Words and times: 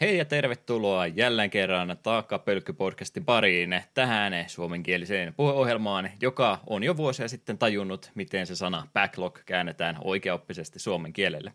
Hei 0.00 0.18
ja 0.18 0.24
tervetuloa 0.24 1.06
jälleen 1.06 1.50
kerran 1.50 1.96
Taakka 2.02 2.38
Pölkky-podcastin 2.38 3.24
pariin 3.24 3.82
tähän 3.94 4.32
suomenkieliseen 4.46 5.34
puheohjelmaan, 5.34 6.10
joka 6.20 6.58
on 6.66 6.84
jo 6.84 6.96
vuosia 6.96 7.28
sitten 7.28 7.58
tajunnut, 7.58 8.10
miten 8.14 8.46
se 8.46 8.56
sana 8.56 8.88
backlog 8.92 9.38
käännetään 9.46 9.96
oikeaoppisesti 10.04 10.78
suomen 10.78 11.12
kielelle. 11.12 11.52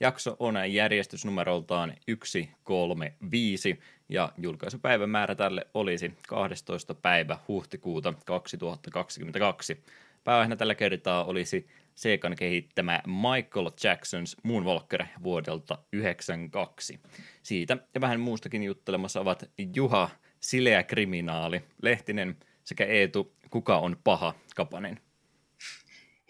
Jakso 0.00 0.36
on 0.38 0.72
järjestysnumeroltaan 0.72 1.90
135 1.90 3.80
ja 4.08 4.32
julkaisupäivämäärä 4.38 5.34
tälle 5.34 5.66
olisi 5.74 6.12
12. 6.28 6.94
päivä 6.94 7.38
huhtikuuta 7.48 8.14
2022. 8.24 9.82
Päivänä 10.24 10.56
tällä 10.56 10.74
kertaa 10.74 11.24
olisi 11.24 11.66
Seikan 11.98 12.36
kehittämä 12.36 13.00
Michael 13.06 13.66
Jackson's 13.66 14.40
Moonwalker 14.42 15.04
vuodelta 15.22 15.74
1992. 15.74 17.00
Siitä 17.42 17.76
ja 17.94 18.00
vähän 18.00 18.20
muustakin 18.20 18.62
juttelemassa 18.62 19.20
ovat 19.20 19.50
Juha, 19.74 20.10
Sileä 20.40 20.82
kriminaali, 20.82 21.62
Lehtinen 21.82 22.36
sekä 22.64 22.84
Eetu, 22.84 23.34
Kuka 23.50 23.78
on 23.78 23.96
paha, 24.04 24.34
Kapanen. 24.56 25.00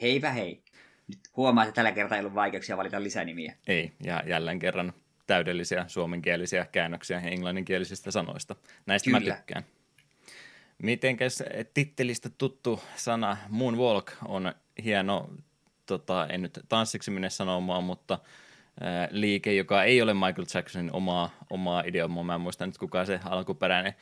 Heipä 0.02 0.30
hei. 0.30 0.62
Nyt 1.08 1.18
huomaa, 1.36 1.64
että 1.64 1.74
tällä 1.74 1.92
kertaa 1.92 2.16
ei 2.16 2.20
ollut 2.20 2.34
vaikeuksia 2.34 2.76
valita 2.76 3.02
lisänimiä. 3.02 3.54
Ei, 3.66 3.92
ja 4.04 4.22
jälleen 4.26 4.58
kerran 4.58 4.92
täydellisiä 5.26 5.84
suomenkielisiä 5.88 6.66
käännöksiä 6.72 7.20
englanninkielisistä 7.20 8.10
sanoista. 8.10 8.56
Näistä 8.86 9.10
Kyllä. 9.10 9.20
mä 9.20 9.36
tykkään. 9.36 9.64
Mitenkäs 10.82 11.42
tittelistä 11.74 12.28
tuttu 12.38 12.80
sana 12.96 13.36
Moonwalk 13.48 14.12
on 14.24 14.54
hieno 14.84 15.30
tota, 15.88 16.26
en 16.26 16.42
nyt 16.42 16.60
tanssiksi 16.68 17.10
mene 17.10 17.30
sanomaan, 17.30 17.84
mutta 17.84 18.18
ää, 18.80 19.08
liike, 19.10 19.54
joka 19.54 19.84
ei 19.84 20.02
ole 20.02 20.14
Michael 20.14 20.46
Jacksonin 20.54 20.92
omaa, 20.92 21.30
omaa 21.50 21.82
ideoimaa. 21.86 22.24
Mä 22.24 22.34
en 22.34 22.40
muista 22.40 22.66
nyt 22.66 22.78
kuka 22.78 23.04
se 23.04 23.20
alkuperäinen 23.24 23.94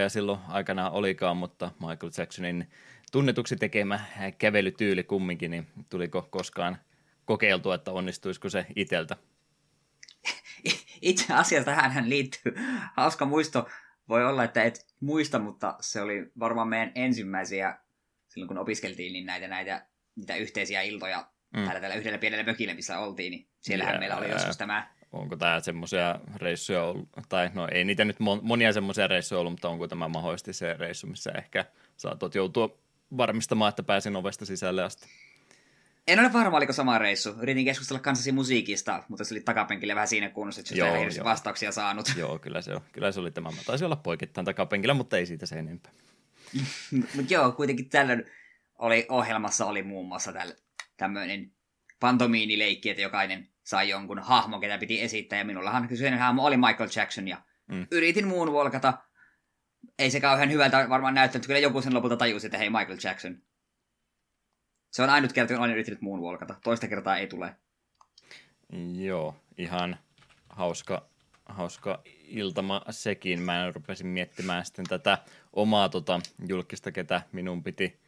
ja 0.00 0.08
silloin 0.08 0.38
aikana 0.48 0.90
olikaan, 0.90 1.36
mutta 1.36 1.70
Michael 1.80 2.12
Jacksonin 2.18 2.70
tunnetuksi 3.12 3.56
tekemä 3.56 4.00
kävelytyyli 4.38 5.04
kumminkin, 5.04 5.50
niin 5.50 5.66
tuliko 5.88 6.28
koskaan 6.30 6.78
kokeiltua, 7.24 7.74
että 7.74 7.92
onnistuisiko 7.92 8.48
se 8.48 8.66
iteltä? 8.76 9.16
Itse 11.02 11.34
asiassa 11.34 11.72
tähän 11.72 12.10
liittyy 12.10 12.54
hauska 12.96 13.24
muisto. 13.24 13.68
Voi 14.08 14.26
olla, 14.26 14.44
että 14.44 14.62
et 14.62 14.86
muista, 15.00 15.38
mutta 15.38 15.76
se 15.80 16.00
oli 16.00 16.32
varmaan 16.38 16.68
meidän 16.68 16.92
ensimmäisiä, 16.94 17.78
silloin 18.28 18.48
kun 18.48 18.58
opiskeltiin, 18.58 19.12
niin 19.12 19.26
näitä, 19.26 19.48
näitä 19.48 19.86
niitä 20.16 20.36
yhteisiä 20.36 20.82
iltoja 20.82 21.26
mm. 21.56 21.64
täällä, 21.64 21.80
täällä 21.80 21.96
yhdellä 21.96 22.18
pienellä 22.18 22.44
mökillä, 22.44 22.74
missä 22.74 22.98
oltiin, 22.98 23.30
niin 23.30 23.48
siellähän 23.60 23.92
yeah, 23.92 24.00
meillä 24.00 24.16
oli 24.16 24.30
joskus 24.30 24.56
tämä... 24.56 24.90
Onko 25.12 25.36
tämä 25.36 25.60
semmoisia 25.60 26.20
reissuja 26.36 26.84
ollut, 26.84 27.08
tai 27.28 27.50
no 27.54 27.68
ei 27.72 27.84
niitä 27.84 28.04
nyt 28.04 28.16
monia 28.42 28.72
semmoisia 28.72 29.06
reissuja 29.06 29.38
ollut, 29.38 29.52
mutta 29.52 29.68
onko 29.68 29.88
tämä 29.88 30.08
mahdollisesti 30.08 30.52
se 30.52 30.74
reissu, 30.74 31.06
missä 31.06 31.32
ehkä 31.38 31.64
saatot 31.96 32.34
joutua 32.34 32.78
varmistamaan, 33.16 33.68
että 33.68 33.82
pääsin 33.82 34.16
ovesta 34.16 34.46
sisälle 34.46 34.82
asti? 34.82 35.08
En 36.08 36.20
ole 36.20 36.32
varma, 36.32 36.56
oliko 36.56 36.72
sama 36.72 36.98
reissu. 36.98 37.34
Yritin 37.42 37.64
keskustella 37.64 38.00
kanssasi 38.00 38.32
musiikista, 38.32 39.02
mutta 39.08 39.24
se 39.24 39.34
oli 39.34 39.40
takapenkillä 39.40 39.94
vähän 39.94 40.08
siinä 40.08 40.28
kunnossa, 40.28 40.60
että 40.60 40.74
joo, 40.74 40.94
ei 40.94 41.24
vastauksia 41.24 41.72
saanut. 41.72 42.12
Joo, 42.16 42.38
kyllä 42.38 42.62
se, 42.62 42.74
on. 42.74 42.80
kyllä 42.92 43.12
se 43.12 43.20
oli 43.20 43.30
tämä. 43.30 43.50
Mä 43.50 43.62
taisin 43.66 43.84
olla 43.84 43.96
poikittain 43.96 44.44
takapenkillä, 44.44 44.94
mutta 44.94 45.16
ei 45.16 45.26
siitä 45.26 45.46
se 45.46 45.58
enempää. 45.58 45.92
mutta 47.16 47.34
joo, 47.34 47.52
kuitenkin 47.52 47.88
tällöin 47.88 48.24
oli, 48.80 49.06
ohjelmassa 49.08 49.66
oli 49.66 49.82
muun 49.82 50.08
muassa 50.08 50.32
tämmöinen 50.96 51.52
pantomiinileikki, 52.00 52.90
että 52.90 53.02
jokainen 53.02 53.48
sai 53.62 53.88
jonkun 53.88 54.18
hahmo, 54.18 54.60
ketä 54.60 54.78
piti 54.78 55.00
esittää, 55.00 55.38
ja 55.38 55.44
minullahan 55.44 55.88
kyseinen 55.88 56.18
hahmo 56.18 56.44
oli 56.44 56.56
Michael 56.56 56.90
Jackson, 56.96 57.28
ja 57.28 57.42
mm. 57.68 57.86
yritin 57.90 58.28
muun 58.28 58.52
volkata. 58.52 58.98
Ei 59.98 60.10
se 60.10 60.20
kauhean 60.20 60.50
hyvältä 60.50 60.86
varmaan 60.88 61.14
näyttänyt, 61.14 61.46
kyllä 61.46 61.58
joku 61.58 61.82
sen 61.82 61.94
lopulta 61.94 62.16
tajusi, 62.16 62.46
että 62.46 62.58
hei 62.58 62.70
Michael 62.70 62.98
Jackson. 63.04 63.42
Se 64.92 65.02
on 65.02 65.10
ainut 65.10 65.32
kerta, 65.32 65.54
kun 65.54 65.60
olen 65.60 65.72
yrittänyt 65.72 66.00
muun 66.00 66.20
volkata. 66.20 66.54
Toista 66.64 66.88
kertaa 66.88 67.16
ei 67.16 67.26
tule. 67.26 67.56
Joo, 68.96 69.36
ihan 69.58 69.98
hauska, 70.48 71.08
hauska 71.46 72.02
iltama 72.24 72.82
sekin. 72.90 73.42
Mä 73.42 73.70
rupesin 73.74 74.06
miettimään 74.06 74.64
sitten 74.64 74.86
tätä 74.86 75.18
omaa 75.52 75.88
tota, 75.88 76.20
julkista, 76.48 76.92
ketä 76.92 77.22
minun 77.32 77.62
piti 77.62 78.00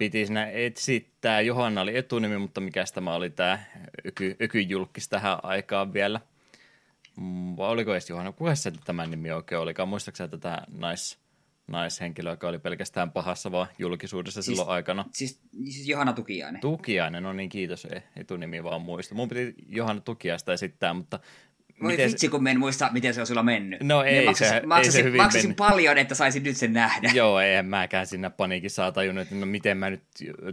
piti 0.00 0.26
siinä 0.26 0.50
etsittää. 0.50 1.40
Johanna 1.40 1.80
oli 1.80 1.96
etunimi, 1.96 2.38
mutta 2.38 2.60
mikä 2.60 2.84
tämä 2.94 3.14
oli 3.14 3.30
tämä 3.30 3.58
öky, 4.06 4.36
ökyjulkis 4.42 5.08
tähän 5.08 5.38
aikaan 5.42 5.92
vielä. 5.92 6.20
Mm, 7.16 7.56
vai 7.56 7.68
oliko 7.68 7.92
edes 7.92 8.10
Johanna? 8.10 8.32
Kuka 8.32 8.54
se 8.54 8.72
tämän 8.84 9.10
nimi 9.10 9.30
oikein 9.30 9.60
olikaan? 9.60 9.88
Muistaakseni 9.88 10.28
tätä 10.28 10.62
nais, 10.78 11.18
naishenkilöä, 11.66 12.32
joka 12.32 12.48
oli 12.48 12.58
pelkästään 12.58 13.12
pahassa 13.12 13.52
vaan 13.52 13.66
julkisuudessa 13.78 14.42
siis, 14.42 14.56
silloin 14.56 14.74
aikana? 14.74 15.04
Siis, 15.12 15.40
siis 15.64 15.88
Johanna 15.88 16.12
Tukiainen. 16.12 16.60
Tukiainen, 16.60 17.22
no 17.22 17.32
niin 17.32 17.48
kiitos, 17.48 17.86
etunimi 18.16 18.64
vaan 18.64 18.82
muista. 18.82 19.14
Mun 19.14 19.28
piti 19.28 19.54
Johanna 19.66 20.02
Tukiaista 20.02 20.52
esittää, 20.52 20.94
mutta 20.94 21.20
voi 21.82 21.92
miten... 21.92 22.10
vitsi, 22.10 22.28
kun 22.28 22.48
en 22.48 22.58
muista, 22.58 22.88
miten 22.92 23.14
se 23.14 23.20
on 23.20 23.26
sulla 23.26 23.42
mennyt. 23.42 23.82
No 23.82 24.02
ei 24.02 24.24
maksasin, 24.24 24.60
se, 24.60 24.66
maksasin, 24.66 24.98
ei 24.98 25.02
se 25.02 25.08
hyvin 25.08 25.22
maksasin 25.22 25.54
paljon, 25.54 25.98
että 25.98 26.14
saisin 26.14 26.42
nyt 26.42 26.56
sen 26.56 26.72
nähdä. 26.72 27.10
Joo, 27.14 27.40
en 27.40 27.66
mäkään 27.66 28.06
siinä 28.06 28.30
paniikissa 28.30 28.92
tajunnut, 28.92 29.22
että 29.22 29.34
no 29.34 29.46
miten 29.46 29.78
mä 29.78 29.90
nyt 29.90 30.02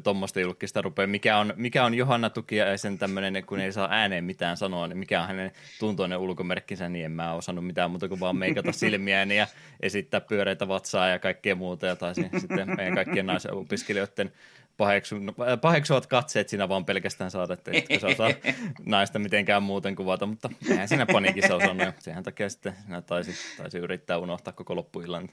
tuommoista 0.03 0.39
julkista 0.39 0.81
rupean. 0.81 1.09
Mikä 1.09 1.37
on, 1.37 1.53
mikä 1.55 1.85
on 1.85 1.93
Johanna 1.93 2.29
Tukia 2.29 2.67
ja 2.67 2.77
sen 2.77 2.97
tämmöinen, 2.97 3.43
kun 3.45 3.59
ei 3.59 3.71
saa 3.71 3.87
ääneen 3.91 4.23
mitään 4.23 4.57
sanoa, 4.57 4.87
niin 4.87 4.97
mikä 4.97 5.21
on 5.21 5.27
hänen 5.27 5.51
tuntoinen 5.79 6.17
ulkomerkkinsä, 6.17 6.89
niin 6.89 7.05
en 7.05 7.11
mä 7.11 7.33
osannut 7.33 7.65
mitään 7.65 7.91
muuta 7.91 8.07
kuin 8.07 8.19
vaan 8.19 8.35
meikata 8.35 8.71
silmiäni 8.87 9.37
ja 9.37 9.47
esittää 9.79 10.21
pyöreitä 10.21 10.67
vatsaa 10.67 11.07
ja 11.07 11.19
kaikkea 11.19 11.55
muuta. 11.55 11.85
Ja 11.85 11.95
taisin 11.95 12.29
sitten 12.39 12.75
meidän 12.75 12.95
kaikkien 12.95 13.25
naisen 13.25 13.51
opiskelijoiden 14.79 15.59
paheksuvat 15.61 16.07
katseet 16.07 16.49
siinä 16.49 16.69
vaan 16.69 16.85
pelkästään 16.85 17.31
saada, 17.31 17.53
että 17.53 17.71
etkö 17.73 17.99
sä 17.99 18.07
osaa 18.07 18.29
naista 18.85 19.19
mitenkään 19.19 19.63
muuten 19.63 19.95
kuvata, 19.95 20.25
mutta 20.25 20.49
eihän 20.69 20.87
siinä 20.87 21.05
paniikissa 21.05 21.55
osannut. 21.55 21.95
Sehän 21.99 22.23
takia 22.23 22.49
sitten 22.49 22.73
sinä 22.85 23.01
taisi, 23.01 23.31
taisi 23.57 23.77
yrittää 23.77 24.17
unohtaa 24.17 24.53
koko 24.53 24.75
loppuillan 24.75 25.29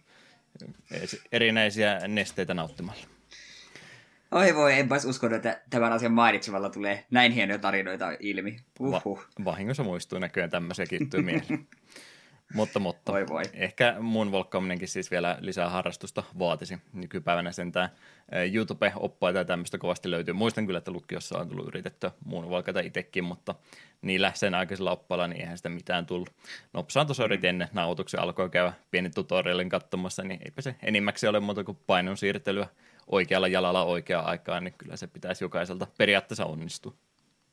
erinäisiä 1.33 2.01
nesteitä 2.09 2.55
nauttimalla. 2.55 3.07
Oi 4.31 4.55
voi, 4.55 4.79
enpäs 4.79 5.05
usko, 5.05 5.27
että 5.27 5.61
tämän 5.71 5.93
asian 5.93 6.13
mainitsemalla 6.13 6.71
tulee 6.71 7.05
näin 7.11 7.33
hienoja 7.33 7.59
tarinoita 7.59 8.13
ilmi. 8.21 8.57
Uhuh. 8.81 9.19
Va- 9.19 9.45
vahingossa 9.45 9.83
muistuu 9.83 10.19
näköjään 10.19 10.51
tämmöisiäkin 10.51 11.09
mieleen. 11.23 11.67
Mutta, 12.55 12.79
mutta 12.79 13.13
voi 13.13 13.27
voi. 13.29 13.43
ehkä 13.55 13.97
mun 14.01 14.33
volkkaaminenkin 14.33 14.89
siis 14.89 15.11
vielä 15.11 15.39
lisää 15.41 15.69
harrastusta 15.69 16.23
vaatisi. 16.39 16.79
Nykypäivänä 16.93 17.53
sentään 17.53 17.89
YouTube-oppaita 18.53 19.39
ja 19.39 19.45
tämmöistä 19.45 19.79
kovasti 19.79 20.11
löytyy. 20.11 20.35
Muistan 20.35 20.67
kyllä, 20.67 20.79
että 20.79 20.91
lukiossa 20.91 21.39
on 21.39 21.49
tullut 21.49 21.69
yritettyä 21.69 22.11
muun 22.25 22.51
volkata 22.51 22.81
itsekin, 22.81 23.25
mutta 23.25 23.55
niillä 24.03 24.33
sen 24.35 24.55
aikaisilla 24.55 24.91
oppailla 24.91 25.29
niin 25.29 25.41
eihän 25.41 25.57
sitä 25.57 25.69
mitään 25.69 26.07
tullut. 26.07 26.31
Nopsaan 26.73 27.07
tuossa 27.07 27.25
yritin 27.25 27.51
ennen 27.51 27.69
nauhoituksen 27.73 28.21
alkoi 28.21 28.51
käydä 28.51 28.73
pieni 28.91 29.11
tutorialin 29.11 29.69
katsomassa, 29.69 30.23
niin 30.23 30.41
eipä 30.45 30.63
se 30.63 30.75
enimmäkseen 30.83 31.31
ole 31.31 31.41
muuta 31.41 31.65
kuin 31.65 31.79
painon 31.87 32.17
siirtelyä 32.17 32.69
oikealla 33.07 33.49
jalalla 33.49 33.85
oikeaan 33.85 34.27
aikaan, 34.27 34.65
niin 34.65 34.75
kyllä 34.79 34.97
se 34.97 35.07
pitäisi 35.07 35.45
jokaiselta 35.45 35.87
periaatteessa 35.99 36.47
onnistua. 36.47 36.95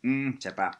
Mm, 0.01 0.33
sepä. 0.39 0.71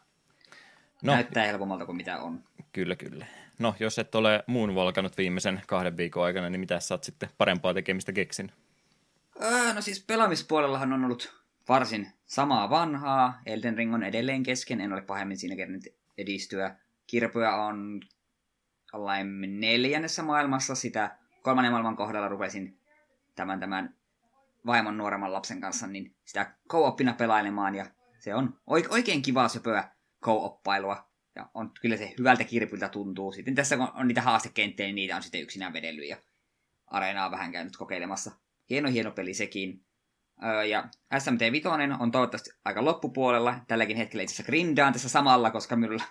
No, 1.02 1.12
Näyttää 1.12 1.46
helpommalta 1.46 1.86
kuin 1.86 1.96
mitä 1.96 2.18
on. 2.18 2.44
Kyllä, 2.72 2.96
kyllä. 2.96 3.26
No, 3.62 3.74
jos 3.80 3.98
et 3.98 4.14
ole 4.14 4.44
muun 4.46 4.74
valkanut 4.74 5.18
viimeisen 5.18 5.62
kahden 5.66 5.96
viikon 5.96 6.24
aikana, 6.24 6.50
niin 6.50 6.60
mitä 6.60 6.80
sä 6.80 6.94
oot 6.94 7.04
sitten 7.04 7.28
parempaa 7.38 7.74
tekemistä 7.74 8.12
keksin? 8.12 8.52
Öö, 9.42 9.74
no 9.74 9.80
siis 9.80 10.04
pelaamispuolellahan 10.04 10.92
on 10.92 11.04
ollut 11.04 11.42
varsin 11.68 12.12
samaa 12.26 12.70
vanhaa. 12.70 13.40
Elden 13.46 13.76
Ring 13.76 13.94
on 13.94 14.02
edelleen 14.02 14.42
kesken, 14.42 14.80
en 14.80 14.92
ole 14.92 15.02
pahemmin 15.02 15.38
siinä 15.38 15.56
kerran 15.56 15.80
edistyä. 16.18 16.76
Kirpyä 17.06 17.56
on 17.56 18.00
ollain 18.92 19.60
neljännessä 19.60 20.22
maailmassa. 20.22 20.74
Sitä 20.74 21.16
kolmannen 21.42 21.72
maailman 21.72 21.96
kohdalla 21.96 22.28
rupesin 22.28 22.78
tämän, 23.34 23.60
tämän 23.60 23.94
vaimon 24.66 24.96
nuoremman 24.96 25.32
lapsen 25.32 25.60
kanssa 25.60 25.86
niin 25.86 26.14
sitä 26.24 26.54
co-oppina 26.68 27.12
pelailemaan. 27.12 27.74
Ja 27.74 27.86
se 28.18 28.34
on 28.34 28.60
oikein 28.66 29.22
kivaa 29.22 29.48
söpöä 29.48 29.88
co-oppailua. 30.24 31.11
Ja 31.36 31.50
on, 31.54 31.70
kyllä 31.80 31.96
se 31.96 32.14
hyvältä 32.18 32.44
kirpyltä 32.44 32.88
tuntuu. 32.88 33.32
Sitten 33.32 33.54
tässä 33.54 33.76
kun 33.76 33.88
on 33.94 34.08
niitä 34.08 34.22
haastekenttiä, 34.22 34.86
niin 34.86 34.94
niitä 34.94 35.16
on 35.16 35.22
sitten 35.22 35.42
yksinään 35.42 35.72
vedellyt 35.72 36.08
ja 36.08 36.16
areenaa 36.86 37.30
vähän 37.30 37.52
käynyt 37.52 37.76
kokeilemassa. 37.76 38.30
Hieno 38.70 38.88
hieno 38.88 39.10
peli 39.10 39.34
sekin. 39.34 39.84
Öö, 40.44 40.64
ja 40.64 40.88
SMT 41.18 41.40
5 41.52 41.68
on 42.00 42.10
toivottavasti 42.10 42.50
aika 42.64 42.84
loppupuolella. 42.84 43.60
Tälläkin 43.68 43.96
hetkellä 43.96 44.22
itse 44.22 44.34
asiassa 44.34 44.50
grindaan 44.50 44.92
tässä 44.92 45.08
samalla, 45.08 45.50
koska 45.50 45.76
minulla 45.76 46.04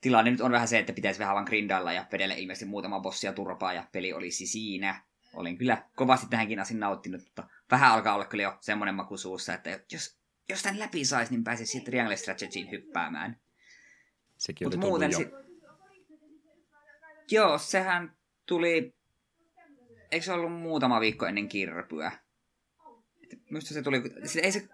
tilanne 0.00 0.30
nyt 0.30 0.40
on 0.40 0.52
vähän 0.52 0.68
se, 0.68 0.78
että 0.78 0.92
pitäisi 0.92 1.20
vähän 1.20 1.34
vaan 1.34 1.44
grindailla 1.44 1.92
ja 1.92 2.06
vedellä 2.12 2.34
ilmeisesti 2.34 2.64
muutama 2.64 3.00
bossia 3.00 3.32
turpaa 3.32 3.72
ja 3.72 3.86
peli 3.92 4.12
olisi 4.12 4.46
siinä. 4.46 5.02
Olin 5.34 5.58
kyllä 5.58 5.82
kovasti 5.96 6.26
tähänkin 6.30 6.60
asiin 6.60 6.80
nauttinut, 6.80 7.24
mutta 7.24 7.48
vähän 7.70 7.92
alkaa 7.92 8.14
olla 8.14 8.24
kyllä 8.24 8.42
jo 8.42 8.56
semmoinen 8.60 8.94
maku 8.94 9.16
suussa, 9.16 9.54
että 9.54 9.80
jos, 9.92 10.18
jos 10.48 10.62
tämän 10.62 10.78
läpi 10.78 11.04
saisi, 11.04 11.32
niin 11.32 11.44
pääsisi 11.44 11.72
sitten 11.72 11.92
Triangle 11.92 12.16
Strategyin 12.16 12.70
hyppäämään. 12.70 13.40
Sekin 14.36 14.68
oli 14.68 14.76
muuten 14.76 15.12
si- 15.12 15.30
Joo, 17.30 17.58
sehän 17.58 18.16
tuli, 18.46 18.94
eikö 20.10 20.24
se 20.26 20.32
ollut 20.32 20.52
muutama 20.52 21.00
viikko 21.00 21.26
ennen 21.26 21.48
kirpyä? 21.48 22.12
Minusta 23.50 23.74
se 23.74 23.82
tuli, 23.82 24.02
se, 24.24 24.40
ei 24.40 24.52
se, 24.52 24.68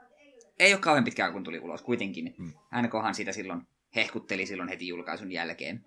ei 0.59 0.73
ole 0.73 0.81
kauhean 0.81 1.05
pitkään 1.05 1.33
kun 1.33 1.45
tuli 1.45 1.59
ulos 1.59 1.83
kuitenkin. 1.83 2.35
Mm. 2.39 2.53
NKhan 2.83 3.15
siitä 3.15 3.33
silloin 3.33 3.63
hehkutteli 3.95 4.47
silloin 4.47 4.69
heti 4.69 4.89
julkaisun 4.89 5.33
jälkeen. 5.33 5.85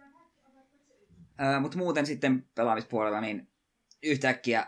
Öö, 1.42 1.60
Mutta 1.60 1.77
muuten 1.77 2.06
sitten 2.06 2.50
pelaamispuolella 2.56 3.22
niin 3.22 3.48
yhtäkkiä 4.04 4.68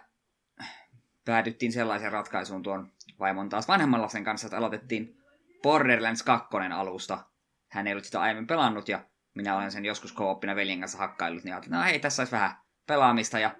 päädyttiin 1.25 1.71
sellaiseen 1.71 2.11
ratkaisuun 2.11 2.63
tuon 2.63 2.91
vaimon 3.19 3.49
taas 3.49 3.67
vanhemman 3.67 4.01
lapsen 4.01 4.23
kanssa, 4.23 4.47
että 4.47 4.57
aloitettiin 4.57 5.17
Borderlands 5.63 6.23
2 6.23 6.47
alusta. 6.75 7.25
Hän 7.67 7.87
ei 7.87 7.93
ollut 7.93 8.05
sitä 8.05 8.21
aiemmin 8.21 8.47
pelannut 8.47 8.89
ja 8.89 9.05
minä 9.35 9.57
olen 9.57 9.71
sen 9.71 9.85
joskus 9.85 10.13
kooppina 10.13 10.55
veljen 10.55 10.79
kanssa 10.79 10.97
hakkaillut, 10.97 11.43
niin 11.43 11.53
ajattelin, 11.53 11.77
no 11.77 11.83
hei, 11.83 11.99
tässä 11.99 12.21
olisi 12.21 12.31
vähän 12.31 12.57
pelaamista 12.87 13.39
ja 13.39 13.55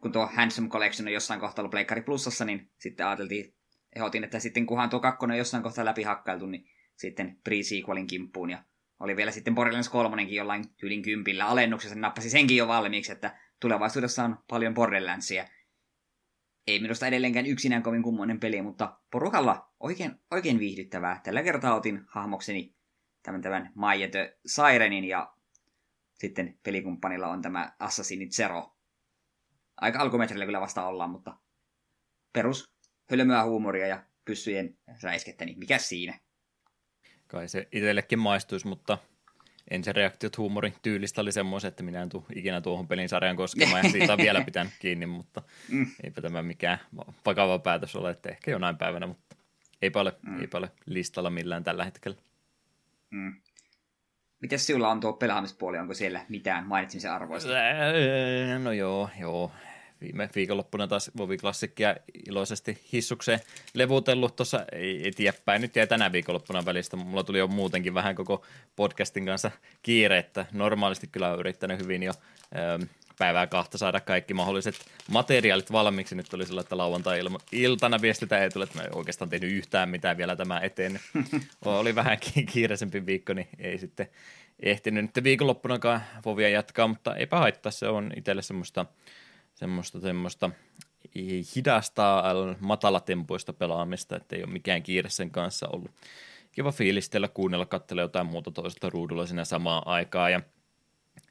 kun 0.00 0.12
tuo 0.12 0.30
Handsome 0.34 0.68
Collection 0.68 1.08
on 1.08 1.12
jossain 1.12 1.40
kohtaa 1.40 1.62
ollut 1.62 1.70
Pleikkari 1.70 2.02
Plusassa, 2.02 2.44
niin 2.44 2.70
sitten 2.78 3.06
ajateltiin, 3.06 3.54
ehdotin, 3.96 4.24
että 4.24 4.38
sitten 4.38 4.66
kunhan 4.66 4.90
tuo 4.90 5.00
kakkonen 5.00 5.34
on 5.34 5.38
jossain 5.38 5.62
kohtaa 5.62 5.84
läpi 5.84 6.02
hakkailtu, 6.02 6.46
niin 6.46 6.64
sitten 6.96 7.40
pre-sequelin 7.48 8.06
kimppuun 8.06 8.50
ja 8.50 8.64
oli 9.00 9.16
vielä 9.16 9.30
sitten 9.30 9.54
Borderlands 9.54 9.88
3 9.88 10.22
jollain 10.22 10.64
tyylin 10.76 11.02
kympillä 11.02 11.46
alennuksessa, 11.46 11.98
nappasi 11.98 12.30
senkin 12.30 12.56
jo 12.56 12.68
valmiiksi, 12.68 13.12
että 13.12 13.38
tulevaisuudessa 13.60 14.24
on 14.24 14.38
paljon 14.48 14.74
Borderlandsia. 14.74 15.48
Ei 16.66 16.80
minusta 16.80 17.06
edelleenkään 17.06 17.46
yksinään 17.46 17.82
kovin 17.82 18.02
kummoinen 18.02 18.40
peli, 18.40 18.62
mutta 18.62 18.98
porukalla 19.10 19.72
oikein, 19.80 20.20
oikein 20.30 20.58
viihdyttävää. 20.58 21.20
Tällä 21.24 21.42
kertaa 21.42 21.74
otin 21.74 22.04
hahmokseni 22.08 22.76
tämän, 23.22 23.42
tämän 23.42 23.72
Maijetö 23.74 24.36
Sirenin 24.46 25.04
ja 25.04 25.34
sitten 26.14 26.58
pelikumppanilla 26.62 27.28
on 27.28 27.42
tämä 27.42 27.72
Assassinit 27.78 28.32
Zero. 28.32 28.76
Aika 29.80 29.98
alkumetrillä 29.98 30.44
kyllä 30.44 30.60
vasta 30.60 30.86
ollaan, 30.86 31.10
mutta 31.10 31.36
perus 32.32 32.72
hölmöä 33.10 33.44
huumoria 33.44 33.86
ja 33.86 34.04
pyssyjen 34.24 34.78
räiskettä, 35.02 35.44
niin 35.44 35.58
mikä 35.58 35.78
siinä? 35.78 36.20
Kai 37.26 37.48
se 37.48 37.68
itsellekin 37.72 38.18
maistuisi, 38.18 38.66
mutta 38.66 38.98
ensireaktiot 39.70 40.38
huumorin 40.38 40.74
tyylistä 40.82 41.20
oli 41.20 41.32
semmoiset, 41.32 41.68
että 41.68 41.82
minä 41.82 42.02
en 42.02 42.08
tule 42.08 42.24
ikinä 42.34 42.60
tuohon 42.60 42.88
pelin 42.88 43.08
sarjan 43.08 43.36
koskemaan 43.36 43.84
ja 43.84 43.90
siitä 43.90 44.12
on 44.12 44.18
vielä 44.18 44.44
pitänyt 44.50 44.72
kiinni, 44.78 45.06
mutta 45.06 45.42
mm. 45.68 45.86
eipä 46.04 46.22
tämä 46.22 46.42
mikään 46.42 46.78
vakava 47.26 47.58
päätös 47.58 47.96
ole, 47.96 48.10
että 48.10 48.28
ehkä 48.28 48.50
jonain 48.50 48.76
päivänä, 48.76 49.06
mutta 49.06 49.36
eipä 49.82 50.00
ole, 50.00 50.12
mm. 50.22 50.40
eipä 50.40 50.58
ole 50.58 50.70
listalla 50.86 51.30
millään 51.30 51.64
tällä 51.64 51.84
hetkellä. 51.84 52.16
Mm. 53.12 53.34
Miten 54.42 54.58
sinulla 54.58 54.88
on 54.88 55.00
tuo 55.00 55.12
pelaamispuoli, 55.12 55.78
onko 55.78 55.94
siellä 55.94 56.26
mitään 56.28 56.66
mainitsemisen 56.66 57.12
arvoista? 57.12 57.50
No 58.62 58.72
joo, 58.72 59.10
joo. 59.20 59.52
Viime 60.00 60.28
viikonloppuna 60.34 60.88
taas 60.88 61.10
Vovi 61.16 61.36
Klassikkia 61.36 61.96
iloisesti 62.26 62.78
hissukseen 62.92 63.40
levutellut 63.74 64.36
tuossa 64.36 64.66
eteenpäin. 65.04 65.62
Nyt 65.62 65.76
jäi 65.76 65.86
tänä 65.86 66.12
viikonloppuna 66.12 66.64
välistä. 66.64 66.96
Mulla 66.96 67.24
tuli 67.24 67.38
jo 67.38 67.46
muutenkin 67.46 67.94
vähän 67.94 68.14
koko 68.14 68.46
podcastin 68.76 69.26
kanssa 69.26 69.50
kiire, 69.82 70.18
että 70.18 70.46
normaalisti 70.52 71.06
kyllä 71.06 71.28
olen 71.28 71.40
yrittänyt 71.40 71.78
hyvin 71.78 72.02
jo 72.02 72.12
ähm, 72.56 72.82
päivää 73.18 73.46
kahta 73.46 73.78
saada 73.78 74.00
kaikki 74.00 74.34
mahdolliset 74.34 74.74
materiaalit 75.10 75.72
valmiiksi. 75.72 76.14
Nyt 76.14 76.26
tuli 76.30 76.46
sillä, 76.46 76.60
että 76.60 76.76
lauantai-iltana 76.76 78.02
viestitä 78.02 78.38
ei 78.38 78.50
tule, 78.50 78.64
että 78.64 78.78
mä 78.78 78.84
en 78.84 78.96
oikeastaan 78.96 79.28
tehnyt 79.28 79.52
yhtään 79.52 79.88
mitään 79.88 80.16
vielä 80.16 80.36
tämä 80.36 80.60
eteen. 80.60 81.00
Oli 81.64 81.94
vähän 81.94 82.18
kiireisempi 82.52 83.06
viikko, 83.06 83.32
niin 83.32 83.48
ei 83.58 83.78
sitten 83.78 84.08
ehtinyt 84.60 85.04
nyt 85.04 85.24
viikonloppunakaan 85.24 86.02
Vovia 86.24 86.48
jatkaa, 86.48 86.88
mutta 86.88 87.16
eipä 87.16 87.38
haittaa. 87.38 87.72
Se 87.72 87.88
on 87.88 88.12
itselle 88.16 88.42
semmoista, 88.42 88.86
semmoista, 89.54 90.00
semmoista 90.00 90.50
hidasta, 91.56 92.24
matalatempoista 92.60 93.52
pelaamista, 93.52 94.16
että 94.16 94.36
ei 94.36 94.42
ole 94.44 94.52
mikään 94.52 94.82
kiire 94.82 95.10
sen 95.10 95.30
kanssa 95.30 95.68
ollut. 95.68 95.90
Kiva 96.52 96.72
fiilistellä, 96.72 97.28
kuunnella, 97.28 97.66
katsella 97.66 98.02
jotain 98.02 98.26
muuta 98.26 98.50
toiselta 98.50 98.90
ruudulla 98.90 99.26
siinä 99.26 99.44
samaan 99.44 99.82
aikaan 99.86 100.32
ja, 100.32 100.40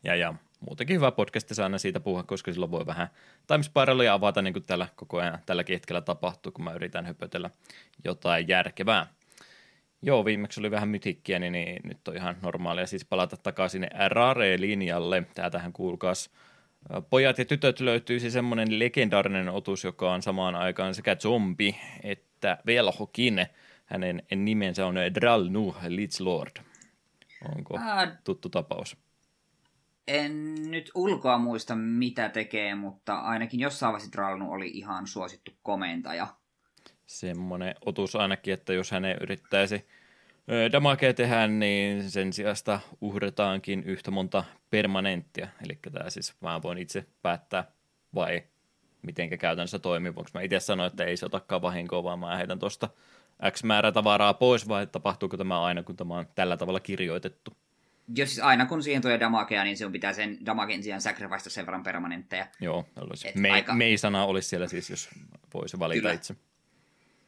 ja, 0.03 0.15
ja 0.15 0.33
muutenkin 0.61 0.95
hyvä 0.95 1.11
podcasti 1.11 1.55
saada 1.55 1.77
siitä 1.77 1.99
puhua, 1.99 2.23
koska 2.23 2.53
silloin 2.53 2.71
voi 2.71 2.85
vähän 2.85 3.07
timespirallia 3.47 4.13
avata, 4.13 4.41
niin 4.41 4.53
kuin 4.53 4.63
tällä 4.63 4.87
koko 4.95 5.17
ajan 5.17 5.39
tälläkin 5.45 5.73
hetkellä 5.73 6.01
tapahtuu, 6.01 6.51
kun 6.51 6.63
mä 6.63 6.73
yritän 6.73 7.05
höpötellä 7.05 7.49
jotain 8.03 8.47
järkevää. 8.47 9.07
Joo, 10.01 10.25
viimeksi 10.25 10.59
oli 10.59 10.71
vähän 10.71 10.89
mytikkiä, 10.89 11.39
niin, 11.39 11.53
niin 11.53 11.81
nyt 11.83 12.07
on 12.07 12.15
ihan 12.15 12.37
normaalia 12.41 12.87
siis 12.87 13.05
palata 13.05 13.37
takaisin 13.37 13.87
Rare-linjalle. 14.07 15.23
Täältähän 15.35 15.73
kuulkaas 15.73 16.29
Pojat 17.09 17.37
ja 17.37 17.45
tytöt 17.45 17.79
löytyisi 17.79 18.31
semmoinen 18.31 18.79
legendaarinen 18.79 19.49
otus, 19.49 19.83
joka 19.83 20.13
on 20.13 20.21
samaan 20.21 20.55
aikaan 20.55 20.95
sekä 20.95 21.15
zombi 21.15 21.75
että 22.03 22.57
velhokin. 22.65 23.45
Hänen 23.85 24.23
nimensä 24.35 24.85
on 24.85 24.95
Dralnu 24.95 25.75
Lord. 26.19 26.51
Onko 27.55 27.79
tuttu 28.23 28.49
tapaus? 28.49 28.97
En 30.07 30.55
nyt 30.71 30.91
ulkoa 30.95 31.37
muista, 31.37 31.75
mitä 31.75 32.29
tekee, 32.29 32.75
mutta 32.75 33.15
ainakin 33.15 33.59
jossain 33.59 33.93
vaiheessa 33.93 34.11
Dralnu 34.17 34.51
oli 34.51 34.67
ihan 34.67 35.07
suosittu 35.07 35.51
komentaja. 35.63 36.27
Semmoinen 37.05 37.75
otus 37.85 38.15
ainakin, 38.15 38.53
että 38.53 38.73
jos 38.73 38.91
hän 38.91 39.05
yrittäisi 39.21 39.87
damakea 40.71 41.13
tehdä, 41.13 41.47
niin 41.47 42.11
sen 42.11 42.33
sijasta 42.33 42.79
uhrataankin 43.01 43.83
yhtä 43.83 44.11
monta 44.11 44.43
permanenttia. 44.69 45.47
Eli 45.65 45.79
tämä 45.91 46.09
siis 46.09 46.35
mä 46.41 46.61
voin 46.61 46.77
itse 46.77 47.05
päättää, 47.21 47.71
vai 48.15 48.43
miten 49.01 49.29
käytännössä 49.29 49.79
toimii. 49.79 50.15
Voinko 50.15 50.29
mä 50.33 50.41
itse 50.41 50.59
sanoa, 50.59 50.85
että 50.85 51.03
ei 51.03 51.17
se 51.17 51.25
otakaan 51.25 51.61
vahinkoa, 51.61 52.03
vaan 52.03 52.19
mä 52.19 52.37
heitän 52.37 52.59
tuosta 52.59 52.89
X 53.51 53.63
määrä 53.63 53.91
tavaraa 53.91 54.33
pois, 54.33 54.67
vai 54.67 54.87
tapahtuuko 54.87 55.37
tämä 55.37 55.61
aina, 55.61 55.83
kun 55.83 55.95
tämä 55.95 56.17
on 56.17 56.25
tällä 56.35 56.57
tavalla 56.57 56.79
kirjoitettu? 56.79 57.57
Jos 58.15 58.29
siis 58.29 58.45
aina 58.45 58.65
kun 58.65 58.83
siihen 58.83 59.01
tulee 59.01 59.19
damakea, 59.19 59.63
niin 59.63 59.77
sinun 59.77 59.91
pitää 59.91 60.13
sen 60.13 60.45
damagen 60.45 60.83
sijaan 60.83 61.01
sacrifice 61.01 61.49
sen 61.49 61.65
verran 61.65 61.83
permanentteja. 61.83 62.47
Joo, 62.59 62.85
olisi. 62.95 63.31
Me, 63.35 63.51
aika... 63.51 63.73
mei-sana 63.73 64.25
olisi 64.25 64.49
siellä 64.49 64.67
siis, 64.67 64.89
jos 64.89 65.09
voisi 65.53 65.79
valita 65.79 66.01
Kyllä. 66.01 66.13
itse. 66.13 66.35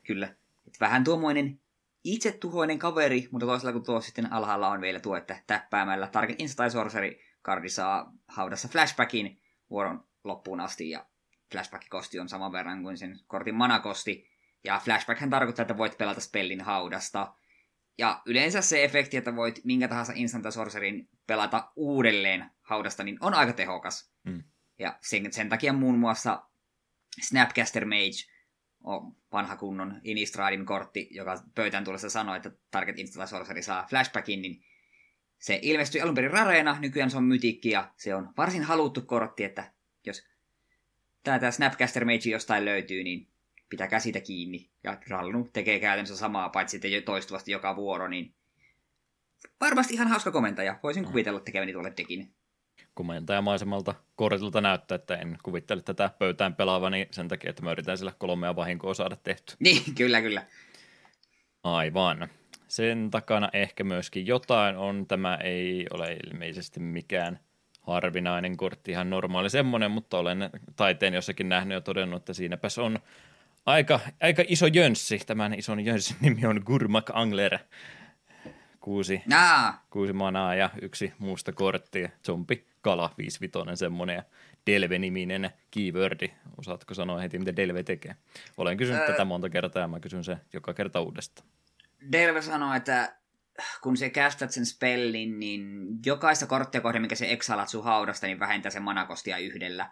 Kyllä. 0.04 0.28
Et 0.68 0.80
vähän 0.80 1.04
tuommoinen 1.04 1.60
itsetuhoinen 2.04 2.80
kaveri, 2.80 3.28
mutta 3.32 3.46
toisella 3.46 3.74
kun 3.74 3.84
tuo 3.84 4.02
sitten 4.02 4.34
alhaalla 4.34 4.70
on 4.70 4.82
vielä 4.82 5.00
tuo, 5.00 5.18
että 5.18 5.40
täppäämällä 5.48 6.08
Target 6.08 6.42
Insta 6.42 6.58
tai 6.58 6.72
Sorcery 6.72 7.20
kardi 7.42 7.70
saa 7.70 8.14
haudassa 8.28 8.68
flashbackin 8.68 9.42
vuoron 9.70 10.04
loppuun 10.24 10.60
asti, 10.60 10.90
ja 10.90 11.06
flashback-kosti 11.52 12.20
on 12.20 12.30
saman 12.30 12.52
verran 12.52 12.84
kuin 12.84 12.98
sen 12.98 13.20
kortin 13.28 13.56
manakosti, 13.56 14.30
ja 14.64 14.82
flashback 14.84 15.30
tarkoittaa, 15.30 15.64
että 15.64 15.78
voit 15.78 15.98
pelata 15.98 16.22
spellin 16.22 16.62
haudasta, 16.62 17.34
ja 17.98 18.22
yleensä 18.26 18.62
se 18.62 18.84
efekti, 18.84 19.18
että 19.18 19.36
voit 19.36 19.62
minkä 19.64 19.88
tahansa 19.88 20.14
Instant 20.16 20.46
Sorcerin 20.50 21.10
pelata 21.28 21.72
uudelleen 21.76 22.52
haudasta, 22.62 23.04
niin 23.04 23.18
on 23.22 23.34
aika 23.34 23.54
tehokas. 23.54 24.12
Mm. 24.24 24.44
Ja 24.80 24.98
sen, 25.02 25.34
sen 25.34 25.50
takia 25.50 25.74
muun 25.74 26.00
muassa 26.00 26.44
Snapcaster 27.22 27.86
Mage 27.86 28.34
on 28.84 29.16
vanha 29.32 29.58
kunnon 29.58 30.02
Inistradin 30.04 30.66
kortti, 30.66 31.08
joka 31.12 31.44
pöytään 31.56 31.84
tullessa 31.84 32.10
sanoi, 32.10 32.38
että 32.38 32.52
Target 32.72 33.00
Instant 33.00 33.30
Sorcery 33.30 33.62
saa 33.62 33.86
flashbackin, 33.90 34.42
niin 34.42 34.64
se 35.40 35.60
ilmestyi 35.62 36.02
alun 36.02 36.16
perin 36.16 36.32
rareena, 36.32 36.78
nykyään 36.80 37.12
se 37.12 37.18
on 37.18 37.24
mytikki 37.24 37.70
ja 37.70 37.92
se 37.98 38.16
on 38.16 38.34
varsin 38.38 38.64
haluttu 38.64 39.02
kortti, 39.02 39.44
että 39.44 39.72
jos 40.06 40.28
tämä 41.24 41.52
Snapcaster 41.52 42.06
Mage 42.06 42.30
jostain 42.30 42.66
löytyy, 42.66 43.04
niin 43.04 43.33
pitäkää 43.74 44.00
siitä 44.00 44.22
kiinni. 44.22 44.70
Ja 44.84 44.98
Ralnu 45.10 45.50
tekee 45.54 45.80
käytännössä 45.80 46.18
samaa, 46.18 46.50
paitsi 46.50 46.72
sitten 46.72 47.04
toistuvasti 47.04 47.52
joka 47.52 47.76
vuoro, 47.76 48.08
niin 48.08 48.36
varmasti 49.62 49.94
ihan 49.94 50.08
hauska 50.08 50.32
komentaja. 50.32 50.80
Voisin 50.84 51.04
mm. 51.04 51.08
kuvitella 51.08 51.40
tekeväni 51.40 51.74
tuolle 51.74 51.94
dekin. 51.98 52.34
Komentajamaisemalta 52.94 53.96
kortilta 54.16 54.62
näyttää, 54.62 54.96
että 54.96 55.16
en 55.16 55.38
kuvittele 55.44 55.82
tätä 55.82 56.10
pöytään 56.20 56.56
pelaavani 56.56 57.08
sen 57.12 57.28
takia, 57.28 57.50
että 57.50 57.62
mä 57.62 57.72
yritän 57.72 57.98
sillä 57.98 58.14
kolmea 58.18 58.56
vahinkoa 58.56 58.94
saada 58.94 59.16
tehty. 59.16 59.56
Niin, 59.60 59.96
kyllä, 59.96 60.22
kyllä. 60.22 60.46
Aivan. 61.64 62.28
Sen 62.68 63.10
takana 63.12 63.50
ehkä 63.54 63.84
myöskin 63.84 64.28
jotain 64.28 64.78
on. 64.78 65.08
Tämä 65.08 65.36
ei 65.36 65.88
ole 65.94 66.14
ilmeisesti 66.14 66.80
mikään 66.80 67.40
harvinainen 67.82 68.58
kortti, 68.58 68.92
ihan 68.92 69.10
normaali 69.10 69.50
semmoinen, 69.50 69.92
mutta 69.92 70.18
olen 70.18 70.50
taiteen 70.76 71.14
jossakin 71.14 71.50
nähnyt 71.50 71.76
ja 71.76 71.82
todennut, 71.82 72.22
että 72.22 72.34
siinäpäs 72.34 72.78
on 72.78 73.00
aika, 73.66 74.00
aika 74.22 74.44
iso 74.48 74.68
jönssi. 74.68 75.18
Tämän 75.26 75.54
ison 75.54 75.86
jönssin 75.86 76.18
nimi 76.22 76.46
on 76.46 76.62
Gurmak 76.66 77.10
Angler. 77.14 77.60
Kuusi, 78.80 79.22
Jaa. 79.30 79.86
kuusi 79.90 80.14
manaa 80.14 80.56
ja 80.56 80.70
yksi 80.82 81.14
muusta 81.20 81.52
korttia. 81.52 82.10
Zombi, 82.26 82.66
kala, 82.82 83.14
viisivitonen 83.18 83.78
semmoinen 83.78 84.16
ja 84.16 84.24
Delve-niminen 84.68 85.50
keywordi. 85.72 86.32
Osaatko 86.58 86.94
sanoa 86.94 87.20
heti, 87.20 87.40
mitä 87.40 87.56
Delve 87.56 87.84
tekee? 87.84 88.16
Olen 88.58 88.78
kysynyt 88.78 89.02
öö, 89.02 89.08
tätä 89.08 89.26
monta 89.26 89.50
kertaa 89.50 89.82
ja 89.82 89.88
mä 89.88 90.00
kysyn 90.00 90.24
se 90.24 90.38
joka 90.54 90.74
kerta 90.74 91.02
uudestaan. 91.02 91.48
Delve 92.12 92.42
sanoo, 92.42 92.74
että 92.74 93.16
kun 93.82 93.98
se 93.98 94.10
kästät 94.10 94.52
sen 94.52 94.66
spellin, 94.66 95.40
niin 95.40 95.88
jokaista 96.06 96.46
korttia 96.46 96.82
kohden, 96.82 97.02
mikä 97.02 97.16
se 97.16 97.32
exalat 97.32 97.70
sun 97.70 97.84
haudasta, 97.84 98.28
niin 98.28 98.40
vähentää 98.40 98.72
sen 98.72 98.84
manakostia 98.84 99.38
yhdellä. 99.38 99.90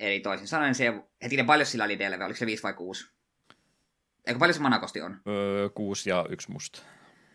Eli 0.00 0.20
toisin 0.20 0.48
sanoen 0.48 0.74
se, 0.74 0.94
hetkinen 1.22 1.46
paljon 1.46 1.66
sillä 1.66 1.84
oli 1.84 1.98
DLV, 1.98 2.20
oliko 2.20 2.38
se 2.38 2.46
5 2.46 2.62
vai 2.62 2.74
6? 2.74 3.10
Eikö 4.26 4.38
paljon 4.38 4.54
se 4.54 4.60
manakosti 4.60 5.00
on? 5.00 5.20
Öö, 5.26 5.68
kuusi 5.68 6.10
ja 6.10 6.26
yksi 6.28 6.50
musta. 6.50 6.82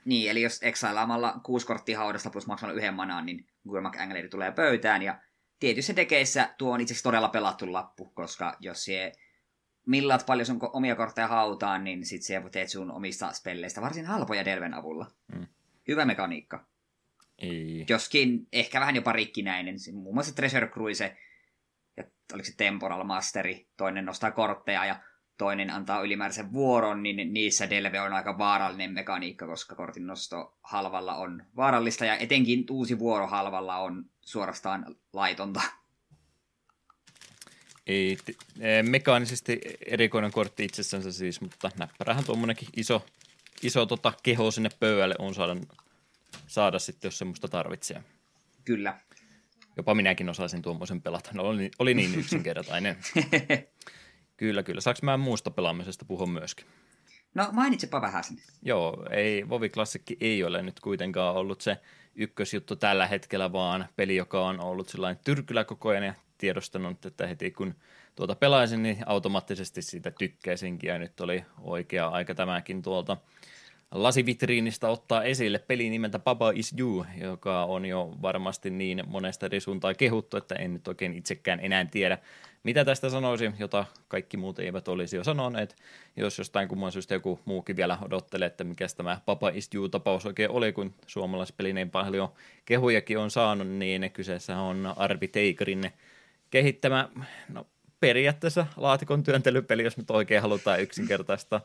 Niin, 0.06 0.32
eli 0.32 0.42
jos 0.42 0.64
exailaamalla 0.64 1.40
kuusi 1.44 1.66
korttia 1.66 2.00
haudasta 2.00 2.30
plus 2.30 2.48
maksamalla 2.48 2.78
yhden 2.78 2.94
manaan, 2.94 3.26
niin 3.26 3.48
Gurmak 3.70 4.00
Angleri 4.00 4.30
tulee 4.30 4.52
pöytään. 4.52 5.02
Ja 5.02 5.20
tietyissä 5.60 5.96
dekeissä 5.96 6.50
tuo 6.58 6.74
on 6.74 6.82
itse 6.82 6.94
asiassa 6.94 7.10
todella 7.10 7.30
pelattu 7.30 7.74
lappu, 7.74 8.06
koska 8.06 8.58
jos 8.60 8.86
se 8.86 9.12
millat 9.86 10.26
paljon 10.26 10.46
sun 10.46 10.60
omia 10.74 10.96
kortteja 10.96 11.28
hautaan, 11.28 11.84
niin 11.84 12.06
sit 12.06 12.24
se 12.24 12.42
teet 12.52 12.70
sun 12.70 12.92
omista 12.92 13.32
spelleistä 13.34 13.82
varsin 13.82 14.06
halpoja 14.06 14.46
Delven 14.46 14.74
avulla. 14.74 15.12
Mm. 15.36 15.48
Hyvä 15.88 16.06
mekaniikka. 16.06 16.66
Ei. 17.38 17.86
Joskin 17.90 18.48
ehkä 18.54 18.80
vähän 18.80 18.96
jopa 18.96 19.14
rikkinäinen. 19.14 19.76
Muun 19.94 20.16
muassa 20.16 20.36
Treasure 20.36 20.68
Cruise 20.68 21.18
ja 21.98 22.04
oliko 22.34 22.46
se 22.46 22.54
Temporal 22.58 23.04
Masteri, 23.04 23.68
toinen 23.78 24.06
nostaa 24.06 24.32
kortteja 24.32 24.86
ja 24.86 25.00
toinen 25.38 25.70
antaa 25.70 26.02
ylimääräisen 26.02 26.54
vuoron, 26.54 27.04
niin 27.04 27.34
niissä 27.34 27.70
Delve 27.70 28.02
on 28.02 28.14
aika 28.14 28.38
vaarallinen 28.38 28.94
mekaniikka, 28.94 29.48
koska 29.48 29.76
kortin 29.76 30.08
nosto 30.08 30.58
halvalla 30.64 31.16
on 31.16 31.44
vaarallista, 31.56 32.06
ja 32.06 32.18
etenkin 32.18 32.66
uusi 32.70 33.00
vuoro 33.00 33.28
halvalla 33.28 33.78
on 33.78 34.06
suorastaan 34.22 34.96
laitonta. 35.14 35.62
Ei, 37.88 38.18
e, 38.60 38.84
mekaanisesti 38.84 39.62
erikoinen 39.86 40.32
kortti 40.32 40.66
itsessänsä 40.66 41.12
siis, 41.12 41.42
mutta 41.42 41.72
näppärähän 41.78 42.26
tuommoinenkin 42.26 42.68
iso, 42.76 43.06
iso 43.64 43.86
tota, 43.86 44.14
keho 44.24 44.52
sinne 44.52 44.70
pöydälle 44.80 45.16
on 45.20 45.34
saada, 45.34 45.56
saada 46.48 46.80
sitten, 46.80 47.08
jos 47.08 47.18
semmoista 47.18 47.48
tarvitsee. 47.48 48.04
Kyllä. 48.66 49.00
Jopa 49.78 49.96
minäkin 49.96 50.30
osaisin 50.30 50.62
tuommoisen 50.62 51.02
pelata. 51.02 51.30
No, 51.34 51.44
oli, 51.44 51.72
oli 51.80 51.94
niin 51.94 52.16
yksinkertainen. 52.20 52.98
Kyllä, 54.38 54.64
kyllä. 54.64 54.82
Saanko 54.82 55.00
mä 55.04 55.18
muusta 55.18 55.52
pelaamisesta 55.52 56.06
puhua 56.06 56.28
myöskin? 56.28 56.66
No 57.34 57.50
mainitsepa 57.52 58.02
vähän 58.02 58.24
sen. 58.24 58.38
Joo, 58.62 59.08
ei, 59.12 59.50
Vovi 59.50 59.70
Klassikki 59.70 60.18
ei 60.22 60.44
ole 60.44 60.62
nyt 60.62 60.80
kuitenkaan 60.80 61.36
ollut 61.36 61.62
se 61.62 61.78
ykkösjuttu 62.16 62.76
tällä 62.76 63.08
hetkellä, 63.08 63.52
vaan 63.52 63.88
peli, 63.96 64.16
joka 64.16 64.46
on 64.46 64.60
ollut 64.60 64.90
sellainen 64.90 65.24
tyrkylä 65.24 65.64
koko 65.64 65.90
ajan 65.90 66.04
ja 66.04 66.14
tiedostanut, 66.38 67.06
että 67.06 67.28
heti 67.28 67.52
kun 67.52 67.76
tuota 68.16 68.36
pelaisin, 68.36 68.84
niin 68.84 68.98
automaattisesti 69.06 69.82
siitä 69.82 70.12
tykkäisinkin 70.12 70.88
ja 70.88 71.00
nyt 71.00 71.20
oli 71.20 71.46
oikea 71.62 72.08
aika 72.08 72.36
tämäkin 72.36 72.82
tuolta 72.82 73.18
lasivitriinistä 73.96 74.90
ottaa 74.90 75.24
esille 75.24 75.60
peli 75.60 75.90
nimeltä 75.90 76.20
Baba 76.20 76.52
is 76.56 76.74
You, 76.80 77.06
joka 77.22 77.64
on 77.64 77.86
jo 77.86 78.14
varmasti 78.22 78.70
niin 78.70 79.04
monesta 79.08 79.46
eri 79.46 79.60
suuntaan 79.60 79.96
kehuttu, 79.96 80.38
että 80.38 80.56
en 80.56 80.74
nyt 80.74 80.88
oikein 80.88 81.14
itsekään 81.14 81.60
enää 81.60 81.86
tiedä, 81.86 82.18
mitä 82.64 82.86
tästä 82.86 83.10
sanoisin, 83.10 83.54
jota 83.60 83.86
kaikki 84.08 84.38
muut 84.38 84.60
eivät 84.60 84.88
olisi 84.88 85.16
jo 85.16 85.24
sanoneet. 85.24 85.76
Jos 86.16 86.38
jostain 86.38 86.68
kumman 86.68 86.92
syystä 86.92 87.14
joku 87.14 87.40
muukin 87.46 87.76
vielä 87.76 87.98
odottelee, 88.02 88.46
että 88.46 88.64
mikä 88.64 88.88
tämä 88.98 89.22
Papa 89.26 89.50
is 89.50 89.70
You-tapaus 89.74 90.26
oikein 90.26 90.50
oli, 90.50 90.74
kun 90.74 90.94
suomalaispelin 91.08 91.76
niin 91.76 91.90
paljon 91.90 92.30
kehujakin 92.66 93.18
on 93.18 93.32
saanut, 93.32 93.68
niin 93.68 94.12
kyseessä 94.12 94.58
on 94.58 94.94
Arvi 94.98 95.28
Teikerin 95.28 95.92
kehittämä, 96.50 97.10
no 97.50 97.68
periaatteessa 98.00 98.66
laatikon 98.78 99.24
työntelypeli, 99.24 99.84
jos 99.84 99.98
nyt 99.98 100.12
oikein 100.12 100.42
halutaan 100.42 100.82
yksinkertaista, 100.82 101.62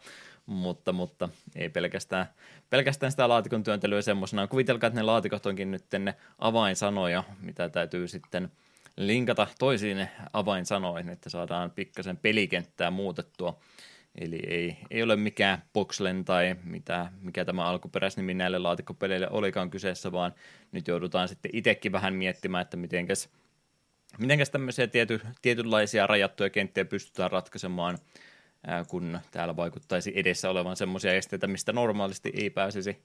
mutta, 0.47 0.93
mutta 0.93 1.29
ei 1.57 1.69
pelkästään, 1.69 2.27
pelkästään 2.71 3.13
sitä 3.13 3.29
laatikon 3.29 3.63
työntelyä 3.63 4.03
semmoisena. 4.03 4.47
Kuvitelkaa, 4.47 4.87
että 4.87 5.01
ne 5.01 5.03
laatikot 5.03 5.47
onkin 5.47 5.71
nyt 5.71 5.85
ne 5.99 6.15
avainsanoja, 6.39 7.25
mitä 7.41 7.69
täytyy 7.69 8.09
sitten– 8.09 8.49
linkata 8.97 9.47
toisiin 9.59 10.09
avainsanoihin, 10.33 11.09
että 11.09 11.31
saadaan 11.31 11.71
pikkasen 11.71 12.17
pelikenttää 12.17 12.91
muutettua. 12.91 13.61
Eli 14.21 14.41
ei, 14.47 14.77
ei 14.91 15.03
ole 15.03 15.17
mikään 15.17 15.63
Boxlen 15.73 16.25
tai 16.25 16.57
mitä, 16.65 17.13
mikä 17.21 17.45
tämä 17.45 17.65
alkuperäisnimi 17.65 18.35
näille 18.35 18.59
laatikkopeleille 18.59 19.29
olikaan 19.31 19.71
kyseessä, 19.71 20.13
vaan 20.13 20.35
nyt 20.73 20.89
joudutaan 20.89 21.29
sitten 21.29 21.51
itsekin 21.55 21.93
vähän 21.93 22.15
miettimään, 22.15 22.63
että 22.63 22.77
mitenkäs, 22.77 23.29
mitenkäs 24.19 24.51
tämmöisiä 24.51 24.87
tiety, 24.87 25.21
tietynlaisia 25.43 26.07
rajattuja 26.07 26.51
kenttiä 26.51 26.85
pystytään 26.85 27.31
ratkaisemaan, 27.31 27.99
kun 28.89 29.21
täällä 29.31 29.57
vaikuttaisi 29.57 30.13
edessä 30.15 30.51
olevan 30.51 30.77
semmoisia 30.77 31.15
esteitä, 31.15 31.47
mistä 31.47 31.73
normaalisti 31.73 32.33
ei 32.35 32.51
pääsisi, 32.51 33.03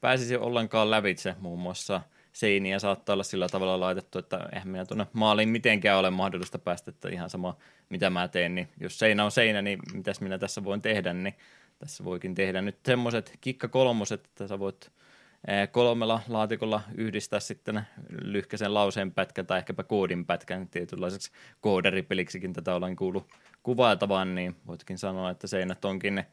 pääsisi 0.00 0.36
ollenkaan 0.36 0.90
lävitse, 0.90 1.34
muun 1.40 1.58
muassa– 1.58 2.00
seiniä 2.38 2.78
saattaa 2.78 3.12
olla 3.12 3.22
sillä 3.22 3.48
tavalla 3.48 3.80
laitettu, 3.80 4.18
että 4.18 4.48
eihän 4.52 4.68
minä 4.68 4.84
tuonne 4.84 5.06
maaliin 5.12 5.48
mitenkään 5.48 5.98
ole 5.98 6.10
mahdollista 6.10 6.58
päästä, 6.58 6.90
että 6.90 7.08
ihan 7.08 7.30
sama 7.30 7.56
mitä 7.88 8.10
mä 8.10 8.28
teen, 8.28 8.54
niin 8.54 8.68
jos 8.80 8.98
seinä 8.98 9.24
on 9.24 9.30
seinä, 9.30 9.62
niin 9.62 9.78
mitäs 9.92 10.20
minä 10.20 10.38
tässä 10.38 10.64
voin 10.64 10.82
tehdä, 10.82 11.12
niin 11.12 11.34
tässä 11.78 12.04
voikin 12.04 12.34
tehdä 12.34 12.62
nyt 12.62 12.78
semmoiset 12.86 13.38
kikka 13.40 13.68
kolmoset, 13.68 14.24
että 14.24 14.46
sä 14.46 14.58
voit 14.58 14.90
kolmella 15.70 16.20
laatikolla 16.28 16.80
yhdistää 16.94 17.40
sitten 17.40 17.82
lyhkäisen 18.22 18.74
lauseen 18.74 19.12
pätkän 19.12 19.46
tai 19.46 19.58
ehkäpä 19.58 19.82
koodin 19.82 20.26
pätkän. 20.26 20.68
Tietynlaiseksi 20.68 21.30
kooderipeliksikin 21.60 22.52
tätä 22.52 22.74
olen 22.74 22.96
kuullut 22.96 23.26
kuvailtavan, 23.62 24.34
niin 24.34 24.56
voitkin 24.66 24.98
sanoa, 24.98 25.30
että 25.30 25.46
seinät 25.46 25.84
onkin 25.84 26.14
ne 26.14 26.26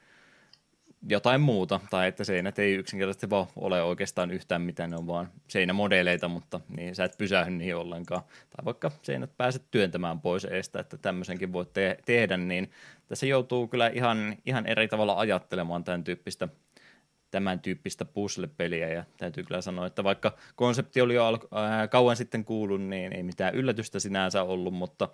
jotain 1.10 1.41
muuta, 1.41 1.79
tai 1.89 2.08
että 2.08 2.24
seinät 2.24 2.60
ei 2.60 2.74
yksinkertaisesti 2.74 3.29
vaan 3.29 3.48
ole 3.55 3.84
oikeastaan 3.84 4.32
yhtään 4.32 4.62
mitään, 4.62 4.89
ne 4.89 4.98
on 4.98 5.08
vaan 5.08 5.29
seinämodeleita, 5.48 6.27
mutta 6.27 6.60
niin 6.77 6.96
sä 6.96 7.03
et 7.03 7.17
pysähdy 7.17 7.51
niihin 7.51 7.75
ollenkaan. 7.75 8.22
Tai 8.50 8.65
vaikka 8.65 8.91
seinät 9.01 9.38
pääset 9.38 9.63
työntämään 9.72 10.22
pois 10.22 10.46
eestä, 10.46 10.79
että 10.79 10.98
tämmöisenkin 10.98 11.53
voit 11.53 11.74
te- 11.74 11.98
tehdä, 12.05 12.38
niin 12.38 12.72
tässä 13.08 13.25
joutuu 13.25 13.67
kyllä 13.67 13.88
ihan, 13.88 14.36
ihan 14.46 14.65
eri 14.65 14.88
tavalla 14.88 15.20
ajattelemaan 15.20 15.84
tämän 15.84 16.03
tyyppistä 16.03 16.48
tämän 17.32 17.60
tyyppistä 17.60 18.05
puzzle-peliä, 18.05 18.89
ja 18.89 19.03
täytyy 19.17 19.44
kyllä 19.44 19.62
sanoa, 19.62 19.86
että 19.86 20.03
vaikka 20.03 20.38
konsepti 20.55 21.01
oli 21.01 21.13
jo 21.15 21.25
al- 21.25 21.38
ää, 21.51 21.88
kauan 21.88 22.15
sitten 22.15 22.46
kuullut, 22.46 22.82
niin 22.82 23.13
ei 23.13 23.24
mitään 23.24 23.55
yllätystä 23.55 24.00
sinänsä 24.00 24.44
ollut, 24.44 24.74
mutta 24.74 25.10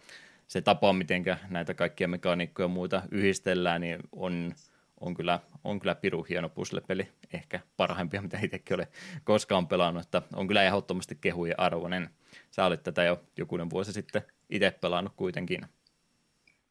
se 0.51 0.61
tapa, 0.61 0.93
miten 0.93 1.23
näitä 1.49 1.73
kaikkia 1.73 2.07
mekaniikkoja 2.07 2.63
ja 2.63 2.67
muita 2.67 3.01
yhdistellään, 3.11 3.81
niin 3.81 3.99
on– 4.11 4.53
on 5.01 5.13
kyllä, 5.13 5.39
on 5.63 5.79
kyllä 5.79 5.95
piru 5.95 6.23
hieno 6.23 6.49
puzzle-peli, 6.49 7.07
ehkä 7.33 7.59
parhaimpia, 7.77 8.21
mitä 8.21 8.39
itsekin 8.43 8.75
olen 8.75 8.87
koskaan 9.23 9.67
pelannut, 9.67 10.03
että 10.03 10.21
on 10.33 10.47
kyllä 10.47 10.63
ehdottomasti 10.63 11.15
kehujen 11.21 11.59
arvoinen. 11.59 12.09
Sä 12.51 12.65
olit 12.65 12.83
tätä 12.83 13.03
jo 13.03 13.23
jokunen 13.37 13.69
vuosi 13.69 13.93
sitten 13.93 14.21
itse 14.49 14.71
pelannut 14.71 15.13
kuitenkin. 15.15 15.65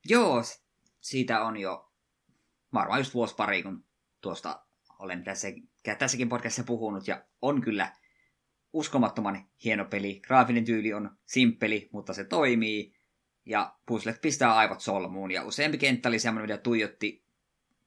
Joo, 0.09 0.43
siitä 1.01 1.43
on 1.45 1.57
jo 1.57 1.93
varmaan 2.75 3.01
just 3.01 3.15
vuosi 3.15 3.35
pari, 3.35 3.63
kun 3.63 3.85
tuosta 4.21 4.65
olen 4.99 5.25
tässä, 5.25 5.49
tässäkin 5.99 6.29
podcastissa 6.29 6.65
puhunut, 6.65 7.09
ja 7.09 7.25
on 7.43 7.61
kyllä 7.61 7.93
uskomattoman 8.73 9.47
hieno 9.65 9.85
peli. 9.85 10.21
Graafinen 10.27 10.65
tyyli 10.65 10.93
on 10.93 11.17
simppeli, 11.27 11.89
mutta 11.93 12.15
se 12.15 12.25
toimii, 12.25 13.00
ja 13.47 13.75
puzzlet 13.87 14.21
pistää 14.21 14.57
aivot 14.57 14.81
solmuun, 14.81 15.31
ja 15.31 15.45
useampi 15.45 15.79
kenttä 15.79 16.09
oli 16.09 16.19
semmoinen, 16.19 16.51
mitä 16.51 16.63
tuijotti 16.63 17.25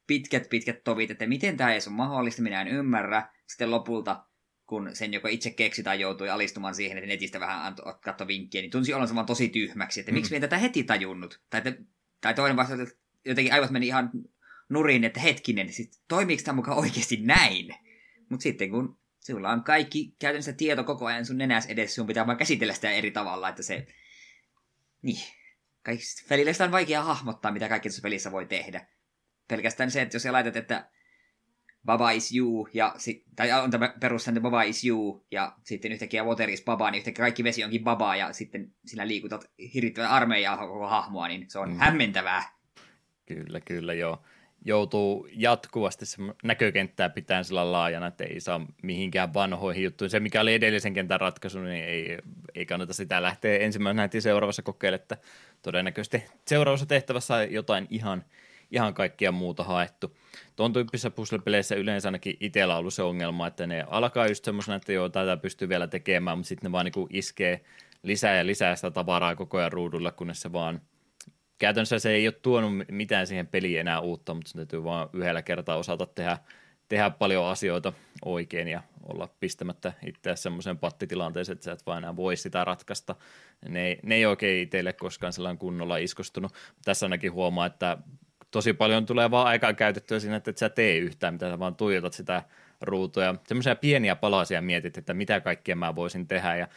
pitkät 0.08 0.50
pitkät 0.50 0.84
tovit, 0.84 1.12
että 1.12 1.28
miten 1.28 1.58
tämä 1.58 1.72
edes 1.72 1.88
on 1.88 1.94
mahdollista, 1.94 2.42
minä 2.42 2.62
en 2.62 2.68
ymmärrä. 2.68 3.30
Sitten 3.48 3.72
lopulta, 3.72 4.26
kun 4.66 4.90
sen 4.94 5.14
joko 5.14 5.28
itse 5.28 5.50
keksi 5.50 5.84
tai 5.84 6.00
joutui 6.00 6.30
alistumaan 6.30 6.76
siihen, 6.76 6.98
että 6.98 7.08
netistä 7.08 7.40
vähän 7.40 7.76
katso 8.02 8.28
vinkkiä, 8.28 8.62
niin 8.62 8.72
tunsi 8.72 8.94
olla 8.94 9.16
vaan 9.16 9.26
tosi 9.26 9.50
tyhmäksi, 9.50 10.00
että 10.00 10.12
mm. 10.12 10.16
miksi 10.16 10.32
minä 10.32 10.42
tätä 10.42 10.58
heti 10.58 10.84
tajunnut. 10.84 11.42
Tai, 11.50 11.62
että, 11.66 11.84
tai 12.22 12.34
toinen 12.34 12.58
vasta, 12.58 12.74
että 12.74 12.96
jotenkin 13.26 13.54
aivot 13.54 13.72
meni 13.72 13.88
ihan 13.88 14.12
nurin, 14.70 15.04
että 15.04 15.20
hetkinen, 15.20 15.74
sit, 15.74 16.02
toimiiko 16.08 16.44
tämä 16.46 16.56
mukaan 16.56 16.78
oikeasti 16.78 17.18
näin? 17.18 17.76
Mutta 18.30 18.44
sitten 18.44 18.70
kun 18.70 19.00
sulla 19.20 19.50
on 19.50 19.64
kaikki 19.64 20.16
käytännössä 20.20 20.54
tieto 20.54 20.84
koko 20.84 21.06
ajan 21.06 21.26
sun 21.26 21.38
nenäs 21.38 21.66
edessä, 21.66 21.96
sun 21.96 22.08
pitää 22.08 22.28
vaan 22.28 22.38
käsitellä 22.38 22.74
sitä 22.74 22.92
eri 22.92 23.12
tavalla, 23.12 23.50
että 23.50 23.64
se... 23.64 23.88
Niin. 25.02 25.43
Kaikista 25.84 26.24
välillä 26.30 26.54
sitä 26.54 26.64
on 26.64 26.72
vaikea 26.72 27.04
hahmottaa, 27.04 27.52
mitä 27.52 27.70
kaikki 27.70 27.90
tässä 27.90 28.02
pelissä 28.02 28.32
voi 28.32 28.46
tehdä 28.46 28.88
pelkästään 29.48 29.92
se, 29.92 30.02
että 30.02 30.16
jos 30.16 30.24
sä 30.24 30.34
laitat, 30.34 30.56
että 30.56 30.90
Baba 31.86 32.12
is 32.12 32.36
you, 32.36 32.70
ja 32.74 32.96
sit, 32.98 33.24
tai 33.36 33.52
on 33.52 33.72
tämä 33.72 33.94
perussääntö 34.00 34.42
Baba 34.42 34.64
is 34.64 34.86
you, 34.86 35.26
ja 35.32 35.56
sitten 35.64 35.92
yhtäkkiä 35.92 36.24
Water 36.24 36.50
is 36.50 36.64
Baba, 36.64 36.92
niin 36.92 37.00
yhtäkkiä 37.00 37.24
kaikki 37.24 37.44
vesi 37.44 37.64
onkin 37.64 37.84
Baba, 37.84 38.16
ja 38.16 38.34
sitten 38.34 38.74
sinä 38.86 39.08
liikutat 39.08 39.52
hirvittävän 39.74 40.10
armeijaa 40.10 40.58
koko 40.58 40.88
hahmoa, 40.88 41.28
niin 41.28 41.50
se 41.50 41.60
on 41.60 41.70
mm. 41.70 41.78
hämmentävää. 41.78 42.44
Kyllä, 43.26 43.60
kyllä, 43.60 43.94
joo. 43.94 44.24
Joutuu 44.66 45.28
jatkuvasti 45.32 46.06
se 46.06 46.18
näkökenttää 46.44 47.10
pitää 47.10 47.44
sillä 47.44 47.72
laajana, 47.72 48.08
että 48.08 48.24
ei 48.24 48.40
saa 48.40 48.66
mihinkään 48.84 49.34
vanhoihin 49.34 49.84
juttuihin. 49.84 50.10
Se, 50.12 50.20
mikä 50.20 50.42
oli 50.42 50.54
edellisen 50.54 50.94
kentän 50.94 51.22
ratkaisu, 51.22 51.60
niin 51.60 51.86
ei, 51.86 52.18
ei 52.56 52.66
kannata 52.66 52.94
sitä 52.94 53.22
lähteä 53.22 53.58
ensimmäisenä 53.58 54.10
seuraavassa 54.20 54.62
kokeilemaan, 54.62 55.02
että 55.02 55.18
todennäköisesti 55.62 56.24
seuraavassa 56.46 56.86
tehtävässä 56.86 57.44
jotain 57.44 57.88
ihan– 57.90 58.24
ihan 58.74 58.94
kaikkia 58.94 59.32
muuta 59.32 59.64
haettu. 59.64 60.18
Tuon 60.56 60.74
tyyppisissä 60.74 61.10
puzzle-peleissä 61.10 61.76
yleensä 61.76 62.08
ainakin 62.08 62.38
itsellä 62.40 62.74
on 62.74 62.80
ollut 62.80 62.94
se 62.94 63.04
ongelma, 63.04 63.48
että 63.48 63.68
ne 63.68 63.86
alkaa 63.88 64.28
just 64.28 64.46
semmoisena, 64.46 64.76
että 64.76 64.94
joo, 64.94 65.10
tätä 65.10 65.38
pystyy 65.38 65.70
vielä 65.70 65.88
tekemään, 65.88 66.38
mutta 66.38 66.48
sitten 66.48 66.70
ne 66.70 66.72
vaan 66.72 66.86
niin 66.86 67.08
iskee 67.10 67.62
lisää 68.04 68.36
ja 68.38 68.46
lisää 68.46 68.76
sitä 68.76 68.92
tavaraa 68.92 69.36
koko 69.36 69.58
ajan 69.58 69.72
ruudulla, 69.72 70.12
kunnes 70.12 70.42
se 70.42 70.52
vaan 70.52 70.82
käytännössä 71.64 72.00
se 72.00 72.12
ei 72.12 72.28
ole 72.28 72.36
tuonut 72.42 72.72
mitään 72.92 73.28
siihen 73.28 73.48
peliin 73.48 73.80
enää 73.80 74.00
uutta, 74.00 74.34
mutta 74.34 74.50
se 74.50 74.56
täytyy 74.56 74.84
vaan 74.84 75.10
yhdellä 75.14 75.42
kertaa 75.42 75.76
osata 75.76 76.06
tehdä, 76.06 76.38
tehdä 76.90 77.10
paljon 77.10 77.46
asioita 77.46 77.94
oikein 78.26 78.68
ja 78.68 78.82
olla 79.04 79.30
pistämättä 79.40 79.94
itseä 80.08 80.36
semmoiseen 80.36 80.78
pattitilanteeseen, 80.78 81.54
että 81.54 81.66
sä 81.66 81.72
et 81.72 81.86
vaan 81.86 81.98
enää 81.98 82.16
voi 82.16 82.38
sitä 82.38 82.66
ratkaista. 82.66 83.16
Ne 83.70 83.98
ne 84.04 84.16
ei 84.16 84.26
oikein 84.26 84.64
itselle 84.64 84.94
koskaan 84.94 85.34
sellainen 85.34 85.58
kunnolla 85.58 85.98
iskostunut. 85.98 86.54
Tässä 86.86 87.06
ainakin 87.06 87.34
huomaa, 87.34 87.66
että 87.66 87.98
tosi 88.52 88.74
paljon 88.74 89.06
tulee 89.06 89.32
vaan 89.32 89.48
aikaa 89.48 89.74
käytettyä 89.74 90.20
siinä, 90.20 90.36
että 90.36 90.52
et 90.52 90.58
sä 90.58 90.70
tee 90.70 90.98
yhtään, 90.98 91.34
mitä 91.34 91.50
sä 91.50 91.60
vaan 91.60 91.76
tuijotat 91.76 92.14
sitä 92.14 92.44
ruutua. 92.82 93.36
Semmoisia 93.48 93.76
pieniä 93.76 94.16
palasia 94.16 94.62
mietit, 94.62 94.98
että 94.98 95.14
mitä 95.14 95.42
kaikkea 95.42 95.76
mä 95.76 95.96
voisin 95.96 96.28
tehdä 96.28 96.56
ja 96.56 96.68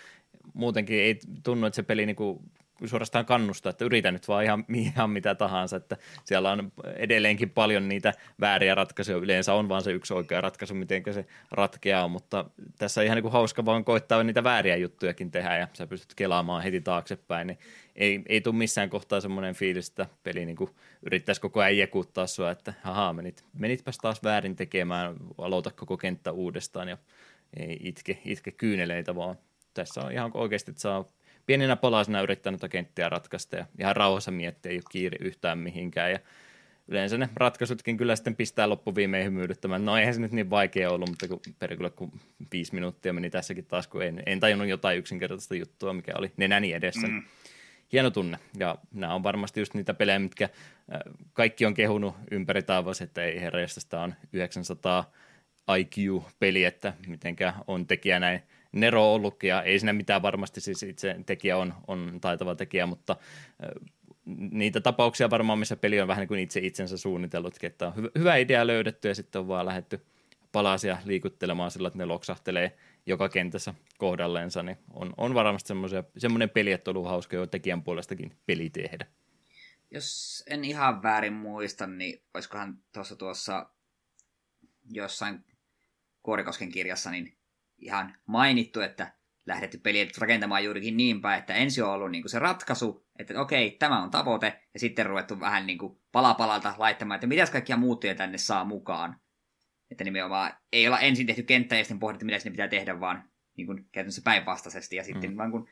muutenkin 0.55 0.97
ei 0.97 1.19
tunnu, 1.45 1.67
että 1.67 1.77
se 1.77 1.83
peli 1.83 2.07
niinku 2.07 2.43
suorastaan 2.85 3.27
kannustaa, 3.27 3.71
että 3.71 3.85
yritä 3.85 4.11
nyt 4.11 4.29
vaan 4.29 4.45
ihan, 4.45 4.65
ihan 4.75 5.11
mitä 5.11 5.35
tahansa, 5.35 5.77
että 5.77 5.97
siellä 6.25 6.51
on 6.51 6.73
edelleenkin 6.97 7.51
paljon 7.51 7.89
niitä 7.89 8.13
vääriä 8.41 8.75
ratkaisuja, 8.75 9.19
yleensä 9.19 9.55
on 9.55 9.69
vaan 9.69 9.83
se 9.83 9.93
yksi 9.93 10.15
oikea 10.15 10.41
ratkaisu, 10.41 10.75
miten 10.75 11.03
se 11.11 11.27
ratkeaa, 11.51 12.09
mutta 12.09 12.45
tässä 12.79 13.03
ihan 13.03 13.17
niin 13.17 13.23
kuin 13.23 13.33
hauska 13.33 13.65
vaan 13.65 13.85
koittaa 13.85 14.23
niitä 14.23 14.45
vääriä 14.45 14.77
juttujakin 14.77 15.31
tehdä 15.31 15.57
ja 15.57 15.69
sä 15.73 15.87
pystyt 15.87 16.15
kelaamaan 16.15 16.63
heti 16.63 16.81
taaksepäin, 16.81 17.47
niin 17.47 17.59
ei, 17.97 18.23
ei 18.29 18.41
tule 18.41 18.55
missään 18.55 18.91
kohtaa 18.91 19.21
semmoinen 19.21 19.55
fiilis, 19.55 19.89
että 19.89 20.07
peli 20.23 20.47
niin 20.47 20.57
kuin 20.57 20.71
yrittäisi 21.03 21.41
koko 21.41 21.61
ajan 21.61 21.79
jekuttaa 21.79 22.27
sua, 22.27 22.51
että 22.51 22.75
haha, 22.83 23.13
menit, 23.13 23.45
menitpäs 23.53 23.99
taas 23.99 24.23
väärin 24.23 24.57
tekemään, 24.57 25.17
aloita 25.39 25.71
koko 25.71 25.97
kenttä 25.97 26.33
uudestaan 26.33 26.89
ja 26.89 26.99
ei 27.57 27.77
itke, 27.81 28.19
itke 28.25 28.51
kyyneleitä, 28.51 29.15
vaan 29.15 29.37
tässä 29.75 30.01
on 30.01 30.13
ihan 30.13 30.31
oikeasti, 30.35 30.71
että 30.71 30.81
saa 30.81 31.05
pieninä 31.47 31.77
palasina 31.77 32.21
yrittänyt 32.21 32.61
kenttiä 32.71 33.09
ratkaista 33.09 33.57
ja 33.57 33.67
ihan 33.79 33.97
rauhassa 33.97 34.31
miettiä, 34.31 34.71
ei 34.71 34.77
ole 34.77 34.83
kiire 34.91 35.19
yhtään 35.21 35.59
mihinkään 35.59 36.13
ja 36.13 36.19
yleensä 36.89 37.19
ne 37.19 37.29
ratkaisutkin 37.37 37.97
kyllä 37.97 38.17
sitten 38.17 38.37
pistää 38.37 38.69
loppuviimeen 38.69 39.25
hymyilyttämään. 39.25 39.85
No 39.85 39.97
eihän 39.97 40.15
se 40.15 40.21
nyt 40.21 40.33
niin 40.33 40.51
vaikea 40.51 40.91
ollut, 40.91 41.09
mutta 41.09 41.29
kun 41.29 41.41
perkele 41.59 41.91
kun 41.91 42.21
viisi 42.53 42.75
minuuttia 42.75 43.13
meni 43.13 43.31
tässäkin 43.31 43.67
taas, 43.67 43.87
kun 43.87 44.03
en, 44.03 44.23
en 44.27 44.41
tajunnut 44.41 44.69
jotain 44.69 44.99
yksinkertaista 44.99 45.55
juttua, 45.55 45.93
mikä 45.93 46.13
oli 46.19 46.33
nenäni 46.37 46.73
edessä. 46.73 47.07
Mm. 47.07 47.23
Hieno 47.93 48.11
tunne. 48.11 48.39
Ja 48.59 48.79
nämä 48.93 49.15
on 49.15 49.23
varmasti 49.23 49.61
just 49.61 49.75
niitä 49.75 49.95
pelejä, 49.95 50.19
mitkä 50.19 50.49
kaikki 51.33 51.67
on 51.67 51.75
kehunut 51.75 52.17
ympäri 52.31 52.63
taivas, 52.63 53.01
että 53.01 53.25
ei 53.25 53.41
herra, 53.41 53.69
sitä 53.69 54.01
on 54.01 54.15
900 54.33 55.13
IQ-peli, 55.79 56.65
että 56.65 56.93
mitenkä 57.07 57.55
on 57.67 57.87
tekijä 57.87 58.21
näin 58.21 58.43
Nero 58.77 59.15
ollutkin, 59.15 59.49
ja 59.49 59.63
ei 59.63 59.79
siinä 59.79 59.93
mitään 59.93 60.23
varmasti, 60.23 60.61
siis 60.61 60.83
itse 60.83 61.17
tekijä 61.27 61.57
on, 61.57 61.75
on 61.87 62.19
taitava 62.21 62.55
tekijä, 62.55 62.87
mutta 62.87 63.17
niitä 64.51 64.81
tapauksia 64.81 65.31
varmaan, 65.31 65.59
missä 65.59 65.77
peli 65.77 66.01
on 66.01 66.09
vähän 66.09 66.21
niin 66.21 66.29
kuin 66.29 66.41
itse 66.41 66.61
itsensä 66.61 66.97
suunnitellutkin, 66.97 67.67
että 67.67 67.87
on 67.87 68.11
hyvä 68.19 68.37
idea 68.37 68.67
löydetty 68.67 69.09
ja 69.09 69.15
sitten 69.15 69.41
on 69.41 69.49
vaan 69.49 69.67
lähetty 69.67 70.07
palasia 70.53 70.99
liikuttelemaan 71.05 71.71
sillä, 71.71 71.89
että 71.89 71.99
ne 71.99 72.05
loksahtelee 72.05 72.77
joka 73.07 73.29
kentässä 73.29 73.75
kohdalleensa, 73.99 74.63
niin 74.63 74.77
on, 74.91 75.15
on 75.17 75.35
varmasti 75.35 75.73
semmoinen 76.19 76.51
peli, 76.51 76.73
että 76.73 76.91
on 76.91 76.97
ollut 76.97 77.11
hauska 77.11 77.37
jo 77.37 77.47
tekijän 77.47 77.83
puolestakin 77.83 78.37
peli 78.47 78.71
tehdä. 78.71 79.07
Jos 79.91 80.43
en 80.47 80.65
ihan 80.65 81.03
väärin 81.03 81.33
muista, 81.33 81.87
niin 81.87 82.23
olisikohan 82.35 82.79
tuossa 82.93 83.17
tuossa 83.17 83.71
jossain 84.91 85.45
Kuorikosken 86.23 86.73
kirjassa, 86.73 87.11
niin 87.11 87.36
ihan 87.79 88.17
mainittu, 88.27 88.81
että 88.81 89.13
lähdetty 89.47 89.79
peliä 89.79 90.07
rakentamaan 90.19 90.65
juurikin 90.65 90.97
niin 90.97 91.21
päin, 91.21 91.39
että 91.39 91.55
ensin 91.55 91.85
on 91.85 91.91
ollut 91.91 92.11
niin 92.11 92.29
se 92.29 92.39
ratkaisu, 92.39 93.07
että 93.19 93.41
okei, 93.41 93.71
tämä 93.71 94.03
on 94.03 94.11
tavoite, 94.11 94.61
ja 94.75 94.81
sitten 94.81 95.07
ruvettu 95.07 95.41
vähän 95.41 95.67
niin 95.67 95.79
kuin 95.79 96.01
palapalalta 96.13 96.75
laittamaan, 96.79 97.17
että 97.17 97.27
mitäs 97.27 97.51
kaikkia 97.51 97.77
muuttuja 97.77 98.15
tänne 98.15 98.39
saa 98.39 98.65
mukaan. 98.65 99.21
Että 99.91 100.05
nimenomaan 100.05 100.53
ei 100.73 100.87
olla 100.87 101.01
ensin 101.01 101.27
tehty 101.27 101.43
kenttää 101.43 101.79
ja 101.79 101.85
sitten 101.85 101.99
pohdittu, 101.99 102.27
mitä 102.27 102.39
sinne 102.39 102.51
pitää 102.51 102.69
tehdä, 102.69 103.01
vaan 103.01 103.31
niin 103.57 103.67
kuin 103.67 103.89
käytännössä 103.93 104.23
päinvastaisesti, 104.25 104.97
ja 104.97 105.05
sitten 105.05 105.31
mm. 105.31 105.37
vaan 105.37 105.51
kun, 105.51 105.69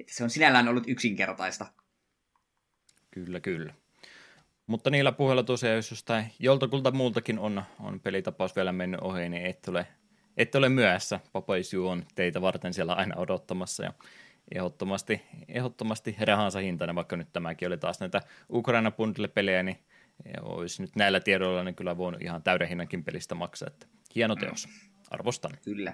että 0.00 0.14
se 0.14 0.24
on 0.24 0.30
sinällään 0.30 0.68
ollut 0.68 0.84
yksinkertaista. 0.86 1.66
Kyllä, 3.10 3.40
kyllä. 3.40 3.74
Mutta 4.66 4.90
niillä 4.90 5.12
puheilla 5.12 5.42
tosiaan, 5.42 5.76
jos 5.76 5.90
jostain 5.90 6.26
joltakulta 6.38 6.90
muultakin 6.90 7.38
on, 7.38 7.62
on 7.80 8.00
pelitapaus 8.00 8.56
vielä 8.56 8.72
mennyt 8.72 9.00
ohi, 9.00 9.28
niin 9.28 9.46
et 9.46 9.68
ole 9.68 9.86
ette 10.36 10.58
ole 10.58 10.68
myöhässä. 10.68 11.20
Papaisu 11.32 11.88
on 11.88 12.04
teitä 12.14 12.40
varten 12.40 12.74
siellä 12.74 12.92
aina 12.92 13.16
odottamassa 13.16 13.84
ja 13.84 13.92
ehdottomasti, 14.54 15.22
ehdottomasti 15.48 16.16
rahansa 16.20 16.58
hintainen, 16.58 16.96
vaikka 16.96 17.16
nyt 17.16 17.32
tämäkin 17.32 17.68
oli 17.68 17.78
taas 17.78 18.00
näitä 18.00 18.20
Ukraina 18.50 18.92
pelejä, 19.34 19.62
niin 19.62 19.78
olisi 20.42 20.82
nyt 20.82 20.96
näillä 20.96 21.20
tiedoilla 21.20 21.64
niin 21.64 21.74
kyllä 21.74 21.96
voinut 21.96 22.22
ihan 22.22 22.42
täyden 22.42 22.68
hinnankin 22.68 23.04
pelistä 23.04 23.34
maksaa. 23.34 23.68
Että 23.68 23.86
hieno 24.14 24.36
teos. 24.36 24.68
Arvostan. 25.10 25.58
Kyllä. 25.64 25.92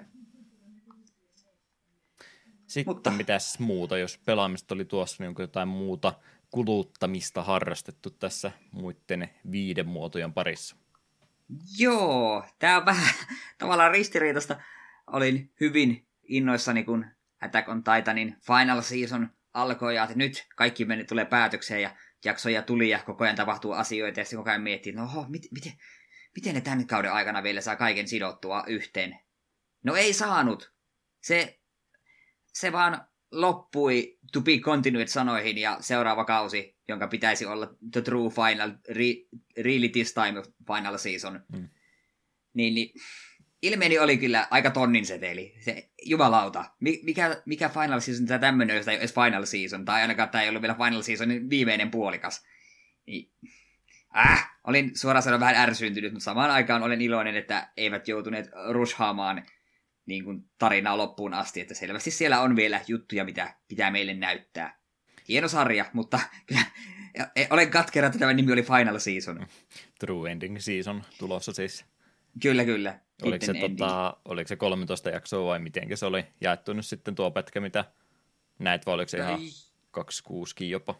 Sitten 2.67 2.95
Mutta... 2.95 3.11
mitäs 3.11 3.59
muuta, 3.59 3.97
jos 3.97 4.17
pelaamista 4.25 4.75
oli 4.75 4.85
tuossa, 4.85 5.23
niin 5.23 5.27
onko 5.27 5.41
jotain 5.41 5.67
muuta 5.67 6.13
kuluttamista 6.51 7.43
harrastettu 7.43 8.09
tässä 8.09 8.51
muiden 8.71 9.29
viiden 9.51 9.87
muotojen 9.87 10.33
parissa? 10.33 10.75
Joo, 11.77 12.45
tää 12.59 12.77
on 12.77 12.85
vähän 12.85 13.13
tavallaan 13.57 13.91
ristiriitasta. 13.91 14.61
Olin 15.07 15.51
hyvin 15.59 16.07
innoissani, 16.23 16.83
kun 16.83 17.05
Attack 17.41 17.69
on 17.69 17.83
Titanin 17.83 18.37
Final 18.47 18.81
Season 18.81 19.29
alkoi 19.53 19.95
ja 19.95 20.03
että 20.03 20.15
nyt 20.15 20.47
kaikki 20.55 20.85
meni 20.85 21.03
tulee 21.03 21.25
päätökseen 21.25 21.81
ja 21.81 21.95
jaksoja 22.25 22.61
tuli 22.61 22.89
ja 22.89 22.99
koko 22.99 23.23
ajan 23.23 23.35
tapahtuu 23.35 23.71
asioita 23.71 24.19
ja 24.19 24.25
sitten 24.25 24.37
koko 24.37 24.49
ajan 24.49 24.61
miettii, 24.61 24.93
no 24.93 25.03
oho, 25.03 25.25
mit, 25.29 25.47
miten, 25.51 25.73
miten 26.35 26.55
ne 26.55 26.61
tämän 26.61 26.87
kauden 26.87 27.13
aikana 27.13 27.43
vielä 27.43 27.61
saa 27.61 27.75
kaiken 27.75 28.07
sidottua 28.07 28.63
yhteen. 28.67 29.19
No 29.83 29.95
ei 29.95 30.13
saanut. 30.13 30.71
Se, 31.21 31.59
se 32.53 32.71
vaan 32.71 33.07
loppui 33.31 34.17
to 34.33 34.41
be 34.41 34.57
continued 34.57 35.07
sanoihin 35.07 35.57
ja 35.57 35.77
seuraava 35.79 36.25
kausi, 36.25 36.77
jonka 36.91 37.07
pitäisi 37.07 37.45
olla 37.45 37.75
the 37.91 38.01
true 38.01 38.29
final, 38.29 38.71
re, 38.89 39.05
really 39.57 39.89
this 39.89 40.13
time 40.13 40.43
final 40.67 40.97
season. 40.97 41.43
Mm. 41.57 41.69
Niin, 42.53 42.75
niin 42.75 42.93
ilmeeni 43.61 43.99
oli 43.99 44.17
kyllä 44.17 44.47
aika 44.51 44.71
tonnin 44.71 45.05
seteli. 45.05 45.55
Se, 45.59 45.89
jumalauta, 46.05 46.65
mikä, 46.79 47.41
mikä 47.45 47.69
final 47.69 47.99
season 47.99 48.25
tämä 48.25 48.39
tämmöinen, 48.39 48.77
jos 48.77 48.87
ei 48.87 48.97
edes 48.97 49.13
final 49.13 49.45
season, 49.45 49.85
tai 49.85 50.01
ainakaan 50.01 50.29
tämä 50.29 50.41
ei 50.41 50.49
ollut 50.49 50.61
vielä 50.61 50.75
final 50.85 51.01
season 51.01 51.49
viimeinen 51.49 51.91
puolikas. 51.91 52.45
Niin, 53.05 53.31
äh, 54.17 54.51
olin 54.63 54.91
suoraan 54.97 55.23
sanoen 55.23 55.39
vähän 55.39 55.55
ärsyyntynyt, 55.55 56.13
mutta 56.13 56.23
samaan 56.23 56.51
aikaan 56.51 56.83
olen 56.83 57.01
iloinen, 57.01 57.35
että 57.35 57.71
eivät 57.77 58.07
joutuneet 58.07 58.49
rushaamaan 58.69 59.45
niin 60.05 60.23
kuin 60.23 60.43
tarinaa 60.57 60.97
loppuun 60.97 61.33
asti, 61.33 61.61
että 61.61 61.73
selvästi 61.73 62.11
siellä 62.11 62.41
on 62.41 62.55
vielä 62.55 62.81
juttuja, 62.87 63.25
mitä 63.25 63.55
pitää 63.67 63.91
meille 63.91 64.13
näyttää. 64.13 64.80
Hieno 65.27 65.47
sarja, 65.47 65.85
mutta 65.93 66.19
kyllä 66.47 66.61
olen 67.49 67.71
katkera, 67.71 68.07
että 68.07 68.19
tämä 68.19 68.33
nimi 68.33 68.51
oli 68.51 68.63
Final 68.63 68.99
Season. 68.99 69.47
True 69.99 70.31
Ending 70.31 70.59
Season 70.59 71.03
tulossa 71.17 71.53
siis. 71.53 71.85
Kyllä, 72.41 72.65
kyllä. 72.65 72.99
Oliko 73.23 73.45
se, 73.45 73.53
tota, 73.53 74.17
oliko 74.25 74.47
se 74.47 74.55
13 74.55 75.09
jaksoa 75.09 75.47
vai 75.47 75.59
miten 75.59 75.97
se 75.97 76.05
oli 76.05 76.25
jaettu 76.41 76.73
nyt 76.73 76.85
sitten 76.85 77.15
tuo 77.15 77.31
pätkä, 77.31 77.59
mitä 77.59 77.85
näet, 78.59 78.85
vai 78.85 78.93
oliko 78.93 79.09
se 79.09 79.17
ihan 79.17 79.39
26 79.91 80.69
jopa? 80.69 80.95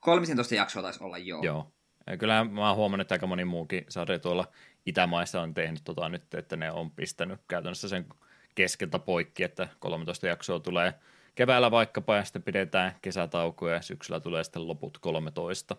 13 0.00 0.54
jaksoa 0.54 0.82
taisi 0.82 1.04
olla, 1.04 1.18
joo. 1.18 1.42
Joo. 1.42 1.72
Kyllä 2.18 2.44
mä 2.44 2.68
oon 2.68 2.76
huomannut, 2.76 3.04
että 3.04 3.14
aika 3.14 3.26
moni 3.26 3.44
muukin 3.44 3.84
sarja 3.88 4.18
tuolla 4.18 4.48
Itämaissa 4.86 5.40
on 5.40 5.54
tehnyt 5.54 5.80
tota 5.84 6.08
nyt, 6.08 6.34
että 6.34 6.56
ne 6.56 6.72
on 6.72 6.90
pistänyt 6.90 7.40
käytännössä 7.48 7.88
sen 7.88 8.06
keskeltä 8.54 8.98
poikki, 8.98 9.42
että 9.42 9.68
13 9.78 10.26
jaksoa 10.26 10.60
tulee 10.60 10.94
keväällä 11.34 11.70
vaikkapa 11.70 12.16
ja 12.16 12.24
sitten 12.24 12.42
pidetään 12.42 12.92
kesätaukoja 13.02 13.74
ja 13.74 13.82
syksyllä 13.82 14.20
tulee 14.20 14.44
sitten 14.44 14.68
loput 14.68 14.98
13. 14.98 15.76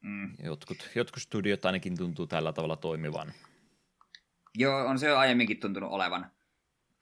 Mm. 0.00 0.34
Jotkut, 0.42 0.90
jotkut 0.94 1.22
studiot 1.22 1.64
ainakin 1.64 1.96
tuntuu 1.98 2.26
tällä 2.26 2.52
tavalla 2.52 2.76
toimivan. 2.76 3.32
Joo, 4.54 4.86
on 4.86 4.98
se 4.98 5.06
jo 5.06 5.18
aiemminkin 5.18 5.60
tuntunut 5.60 5.92
olevan. 5.92 6.30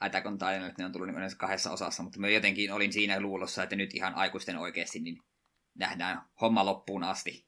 Attack 0.00 0.26
on 0.26 0.38
Titan, 0.38 0.66
että 0.66 0.82
ne 0.82 0.86
on 0.86 0.92
tullut 0.92 1.08
niin 1.08 1.36
kahdessa 1.36 1.70
osassa, 1.70 2.02
mutta 2.02 2.20
mä 2.20 2.28
jotenkin 2.28 2.72
olin 2.72 2.92
siinä 2.92 3.20
luulossa, 3.20 3.62
että 3.62 3.76
nyt 3.76 3.94
ihan 3.94 4.14
aikuisten 4.14 4.58
oikeasti 4.58 5.00
niin 5.00 5.22
nähdään 5.74 6.22
homma 6.40 6.64
loppuun 6.64 7.04
asti. 7.04 7.46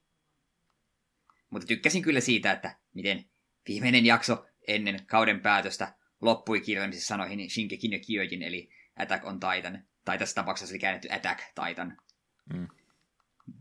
Mutta 1.51 1.67
tykkäsin 1.67 2.03
kyllä 2.03 2.21
siitä, 2.21 2.53
että 2.53 2.77
miten 2.95 3.25
viimeinen 3.69 4.07
jakso 4.07 4.47
ennen 4.69 5.07
kauden 5.07 5.41
päätöstä 5.41 5.95
loppui 6.21 6.61
kirjallisissa 6.61 7.09
sanoihin 7.09 7.51
Shinkeki 7.51 7.89
no 7.89 7.97
Kyojin, 8.07 8.43
eli 8.43 8.71
Attack 8.97 9.25
on 9.25 9.41
Titan. 9.41 9.85
Tai 10.05 10.19
tässä 10.19 10.35
tapauksessa 10.35 10.73
oli 10.73 10.79
käännetty 10.79 11.09
Attack 11.13 11.41
Titan. 11.55 11.97
Mm. 12.53 12.69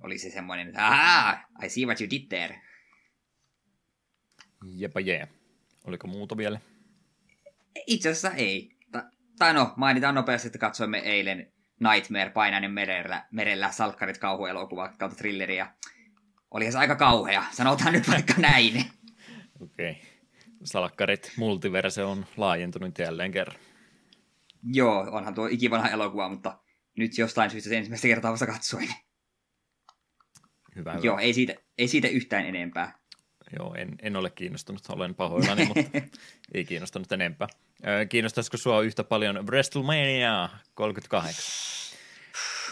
Oli 0.03 0.17
se 0.17 0.29
semmoinen, 0.29 0.67
että 0.67 0.87
aah, 0.87 1.45
I 1.63 1.69
see 1.69 1.85
what 1.85 2.01
you 2.01 2.09
did 2.09 2.27
there. 2.27 2.61
Jepa 4.63 4.99
jee. 4.99 5.27
Oliko 5.85 6.07
muuta 6.07 6.37
vielä? 6.37 6.59
Itse 7.87 8.09
asiassa 8.09 8.31
ei. 8.31 8.75
Ta- 8.91 9.09
tai 9.39 9.53
no, 9.53 9.73
mainitaan 9.75 10.15
nopeasti, 10.15 10.47
että 10.47 10.59
katsoimme 10.59 10.97
eilen 10.97 11.53
Nightmare 11.79 12.29
Painainen 12.29 12.71
merellä, 12.71 13.27
merellä 13.31 13.71
salkkarit 13.71 14.17
kauhuelokuva 14.17 14.93
kautta 14.99 15.17
thrilleriä. 15.17 15.73
Olihan 16.51 16.71
se 16.71 16.77
aika 16.79 16.95
kauhea, 16.95 17.43
sanotaan 17.51 17.93
nyt 17.93 18.07
vaikka 18.07 18.33
näin. 18.51 18.85
Okei. 19.59 19.91
Okay. 19.91 20.03
Salkkarit 20.63 21.31
multiverse 21.37 22.03
on 22.03 22.25
laajentunut 22.37 22.99
jälleen 22.99 23.31
kerran. 23.31 23.59
Joo, 24.63 25.07
onhan 25.11 25.33
tuo 25.33 25.47
ikivanha 25.47 25.89
elokuva, 25.89 26.29
mutta 26.29 26.59
nyt 26.97 27.17
jostain 27.17 27.49
syystä 27.49 27.69
se 27.69 27.77
ensimmäistä 27.77 28.07
kertaa 28.07 28.31
vasta 28.31 28.45
katsoin. 28.45 28.89
Hyvä, 30.75 30.93
hyvä. 30.93 31.03
Joo, 31.03 31.17
ei 31.17 31.33
siitä, 31.33 31.55
ei 31.77 31.87
siitä 31.87 32.07
yhtään 32.07 32.45
enempää. 32.45 32.99
Joo, 33.59 33.75
en, 33.75 33.95
en 34.01 34.15
ole 34.15 34.29
kiinnostunut, 34.29 34.81
olen 34.89 35.15
pahoillani, 35.15 35.65
mutta 35.65 35.81
ei 36.53 36.65
kiinnostanut 36.65 37.11
enempää. 37.11 37.47
Kiinnostaisiko 38.09 38.57
sua 38.57 38.81
yhtä 38.81 39.03
paljon 39.03 39.47
WrestleMania 39.47 40.49
38? 40.73 41.89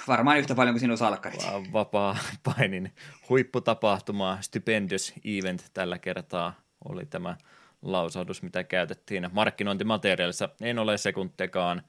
Varmaan 0.07 0.37
yhtä 0.39 0.55
paljon 0.55 0.73
kuin 0.73 0.79
sinun 0.79 0.97
salkkarit. 0.97 1.41
Vapaa 1.73 2.17
painin 2.43 2.91
huipputapahtuma, 3.29 4.37
stupendous 4.41 5.13
event 5.25 5.65
tällä 5.73 5.99
kertaa 5.99 6.53
oli 6.89 7.05
tämä 7.05 7.37
lausahdus, 7.81 8.43
mitä 8.43 8.63
käytettiin 8.63 9.29
markkinointimateriaalissa. 9.31 10.49
En 10.61 10.79
ole 10.79 10.97
sekuntekaan 10.97 11.81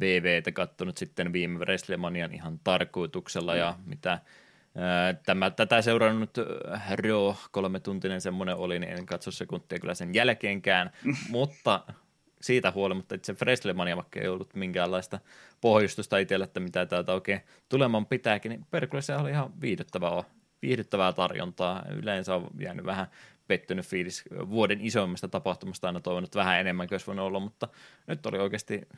VVtä 0.00 0.52
kattonut 0.52 0.96
sitten 0.96 1.32
viime 1.32 1.58
WrestleManian 1.58 2.34
ihan 2.34 2.60
tarkoituksella 2.64 3.56
ja 3.56 3.78
mitä 3.86 4.20
Tämä, 5.26 5.50
tätä 5.50 5.82
seurannut 5.82 6.38
Raw 6.90 7.34
kolme 7.50 7.80
tuntinen 7.80 8.20
semmoinen 8.20 8.56
oli, 8.56 8.78
niin 8.78 8.92
en 8.92 9.06
katso 9.06 9.30
sekuntia 9.30 9.78
kyllä 9.78 9.94
sen 9.94 10.14
jälkeenkään, 10.14 10.90
mutta 11.30 11.80
siitä 12.40 12.70
huolimatta 12.70 13.14
itse 13.14 13.34
Freslemania, 13.34 13.96
vaikka 13.96 14.20
ei 14.20 14.28
ollut 14.28 14.54
minkäänlaista 14.54 15.20
pohjustusta 15.60 16.18
itselle, 16.18 16.44
että 16.44 16.60
mitä 16.60 16.86
täältä 16.86 17.12
oikein 17.12 17.40
tuleman 17.68 18.06
pitääkin, 18.06 18.50
niin 18.50 18.66
perkele 18.70 19.02
se 19.02 19.16
oli 19.16 19.30
ihan 19.30 19.60
viihdyttävää, 19.60 20.24
viihdyttävää 20.62 21.12
tarjontaa. 21.12 21.82
Yleensä 22.02 22.34
on 22.34 22.50
jäänyt 22.58 22.84
vähän 22.84 23.06
pettynyt 23.46 23.86
fiilis 23.86 24.24
vuoden 24.50 24.80
isoimmasta 24.80 25.28
tapahtumasta, 25.28 25.86
aina 25.86 26.00
toivonut 26.00 26.34
vähän 26.34 26.60
enemmän 26.60 26.88
kuin 26.88 26.94
olisi 26.94 27.06
voinut 27.06 27.26
olla, 27.26 27.40
mutta 27.40 27.68
nyt 28.06 28.26
oli 28.26 28.38
oikeasti 28.38 28.88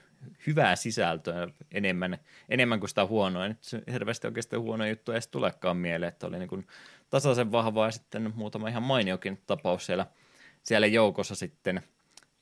hyvää 0.47 0.77
sisältöä 0.77 1.49
enemmän, 1.73 2.19
enemmän 2.49 2.81
kuin 2.81 2.89
sitä 2.89 3.07
huonoa. 3.07 3.49
Nyt 3.49 3.59
hirveästi 3.93 4.27
oikeasti 4.27 4.57
huono 4.57 4.87
juttu 4.87 5.13
ei 5.13 5.15
edes 5.15 5.29
tulekaan 5.29 5.77
mieleen, 5.77 6.09
että 6.09 6.27
oli 6.27 6.39
niin 6.39 6.49
kuin 6.49 6.67
tasaisen 7.11 7.53
vahvaa 7.53 7.87
ja 7.87 7.91
sitten 7.91 8.33
muutama 8.35 8.69
ihan 8.69 8.83
mainiokin 8.83 9.43
tapaus 9.47 9.87
siellä, 9.87 10.07
siellä 10.63 10.87
joukossa 10.87 11.35
sitten, 11.35 11.83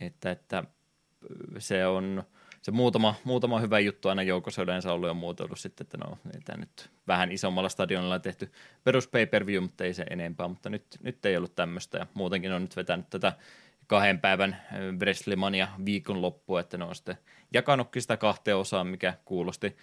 että, 0.00 0.30
että 0.30 0.64
se 1.58 1.86
on 1.86 2.24
se 2.64 2.70
muutama, 2.70 3.14
muutama 3.24 3.61
hyvä 3.61 3.79
juttu 3.79 4.09
aina 4.09 4.22
joukossa 4.22 4.62
yleensä 4.62 4.92
ollut 4.92 5.09
ja 5.09 5.14
muotoillut 5.14 5.59
sitten, 5.59 5.85
että 5.85 5.98
no, 5.98 6.18
tämä 6.44 6.59
nyt 6.59 6.90
vähän 7.07 7.33
isommalla 7.33 7.68
stadionilla 7.68 8.18
tehty 8.18 8.53
perus 8.85 9.09
pay 9.09 9.27
per 9.27 9.46
view, 9.46 9.62
mutta 9.62 9.85
ei 9.85 9.94
se 9.94 10.05
enempää, 10.11 10.48
mutta 10.48 10.70
nyt, 10.70 10.85
nyt 11.03 11.27
ei 11.27 11.37
ollut 11.37 11.55
tämmöistä 11.55 11.98
ja 11.98 12.07
muutenkin 12.14 12.53
on 12.53 12.62
nyt 12.62 12.77
vetänyt 12.77 13.11
tätä 13.11 13.33
kahden 13.87 14.20
päivän 14.20 14.57
Wrestlemania 14.98 15.68
viikonloppua, 15.85 16.61
että 16.61 16.79
ne 16.79 16.85
on 16.85 16.94
sitten 16.94 17.18
jakanutkin 17.53 18.03
sitä 18.03 18.16
kahteen 18.16 18.57
osaan, 18.57 18.87
mikä 18.87 19.14
kuulosti 19.24 19.77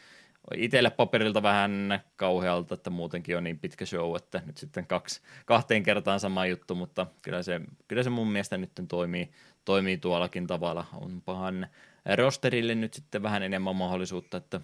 itselle 0.56 0.90
paperilta 0.90 1.44
vähän 1.44 2.00
kauhealta, 2.16 2.74
että 2.74 2.90
muutenkin 2.90 3.38
on 3.38 3.44
niin 3.44 3.60
pitkä 3.60 3.86
show, 3.86 4.16
että 4.16 4.42
nyt 4.46 4.58
sitten 4.58 4.88
kaksi, 4.88 5.22
kahteen 5.46 5.84
kertaan 5.84 6.20
sama 6.20 6.46
juttu, 6.46 6.76
mutta 6.76 7.08
kyllä 7.22 7.44
se, 7.44 7.62
kyllä 7.88 8.04
se 8.04 8.10
mun 8.10 8.32
mielestä 8.32 8.58
nyt 8.58 8.72
toimii, 8.88 9.32
toimii 9.66 9.98
tuollakin 9.98 10.48
tavalla. 10.48 10.86
Onpahan 10.94 11.68
rosterille 12.16 12.76
nyt 12.76 12.94
sitten 12.94 13.24
vähän 13.24 13.44
enemmän 13.44 13.76
mahdollisuutta, 13.76 14.38
että 14.38 14.62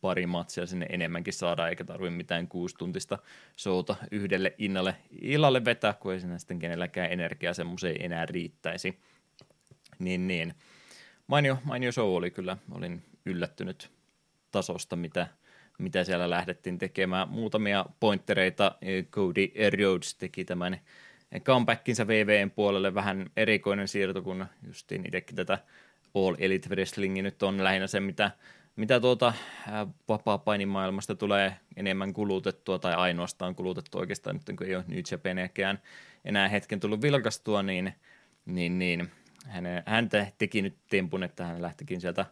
pari 0.00 0.26
matsia 0.26 0.66
sinne 0.66 0.86
enemmänkin 0.90 1.32
saadaan, 1.32 1.68
eikä 1.68 1.84
tarvi 1.84 2.10
mitään 2.10 2.48
kuustuntista 2.48 3.18
showta 3.58 3.96
yhdelle 4.10 4.54
innalle, 4.58 4.96
illalle 5.20 5.64
vetää, 5.64 5.92
kun 5.92 6.12
ei 6.12 6.20
sinne 6.20 6.38
sitten 6.38 6.58
kenelläkään 6.58 7.12
energiaa 7.12 7.54
semmoiseen 7.54 7.96
enää 8.00 8.26
riittäisi. 8.26 8.98
Niin, 9.98 10.28
niin. 10.28 10.54
Mainio, 11.26 11.58
mainio 11.64 11.92
show 11.92 12.16
oli 12.16 12.30
kyllä, 12.30 12.56
olin 12.70 13.02
yllättynyt 13.24 13.90
tasosta, 14.50 14.96
mitä, 14.96 15.26
mitä 15.78 16.04
siellä 16.04 16.30
lähdettiin 16.30 16.78
tekemään. 16.78 17.28
Muutamia 17.28 17.86
pointtereita 18.00 18.76
Cody 19.10 19.48
Rhodes 19.76 20.14
teki 20.14 20.44
tämän 20.44 20.80
comebackinsa 21.40 22.06
VVn 22.06 22.50
puolelle, 22.50 22.94
vähän 22.94 23.30
erikoinen 23.36 23.88
siirto, 23.88 24.22
kun 24.22 24.46
justiin 24.66 25.06
itsekin 25.06 25.36
tätä 25.36 25.58
All 26.16 26.36
Elite 26.38 26.68
Wrestlingi 26.68 27.22
nyt 27.22 27.42
on 27.42 27.64
lähinnä 27.64 27.86
se, 27.86 28.00
mitä, 28.00 28.30
mitä 28.76 29.00
tuota 29.00 29.32
vapaa-painimaailmasta 30.08 31.14
tulee 31.14 31.56
enemmän 31.76 32.12
kulutettua 32.12 32.78
tai 32.78 32.94
ainoastaan 32.94 33.54
kulutettua 33.54 34.00
oikeastaan 34.00 34.36
nyt 34.36 34.56
kun 34.58 34.66
ei 34.66 34.76
ole 34.76 34.84
New 34.88 35.00
Japaniakään 35.10 35.78
enää 36.24 36.48
hetken 36.48 36.80
tullut 36.80 37.02
vilkastua, 37.02 37.62
niin, 37.62 37.92
niin, 38.46 38.78
niin 38.78 39.10
hän, 39.46 39.64
hän 39.86 40.08
teki 40.38 40.62
nyt 40.62 40.76
tempun, 40.90 41.22
että 41.22 41.44
hän 41.44 41.62
lähtikin 41.62 42.00
sieltä 42.00 42.26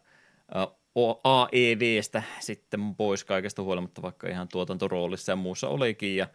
AEVstä 1.25 2.23
sitten 2.40 2.94
pois 2.94 3.25
kaikesta 3.25 3.62
huolimatta, 3.62 4.03
vaikka 4.03 4.29
ihan 4.29 4.49
tuotantoroolissa 4.49 5.33
ja 5.33 5.37
muussa 5.37 5.68
olikin, 5.68 6.16
ja 6.16 6.27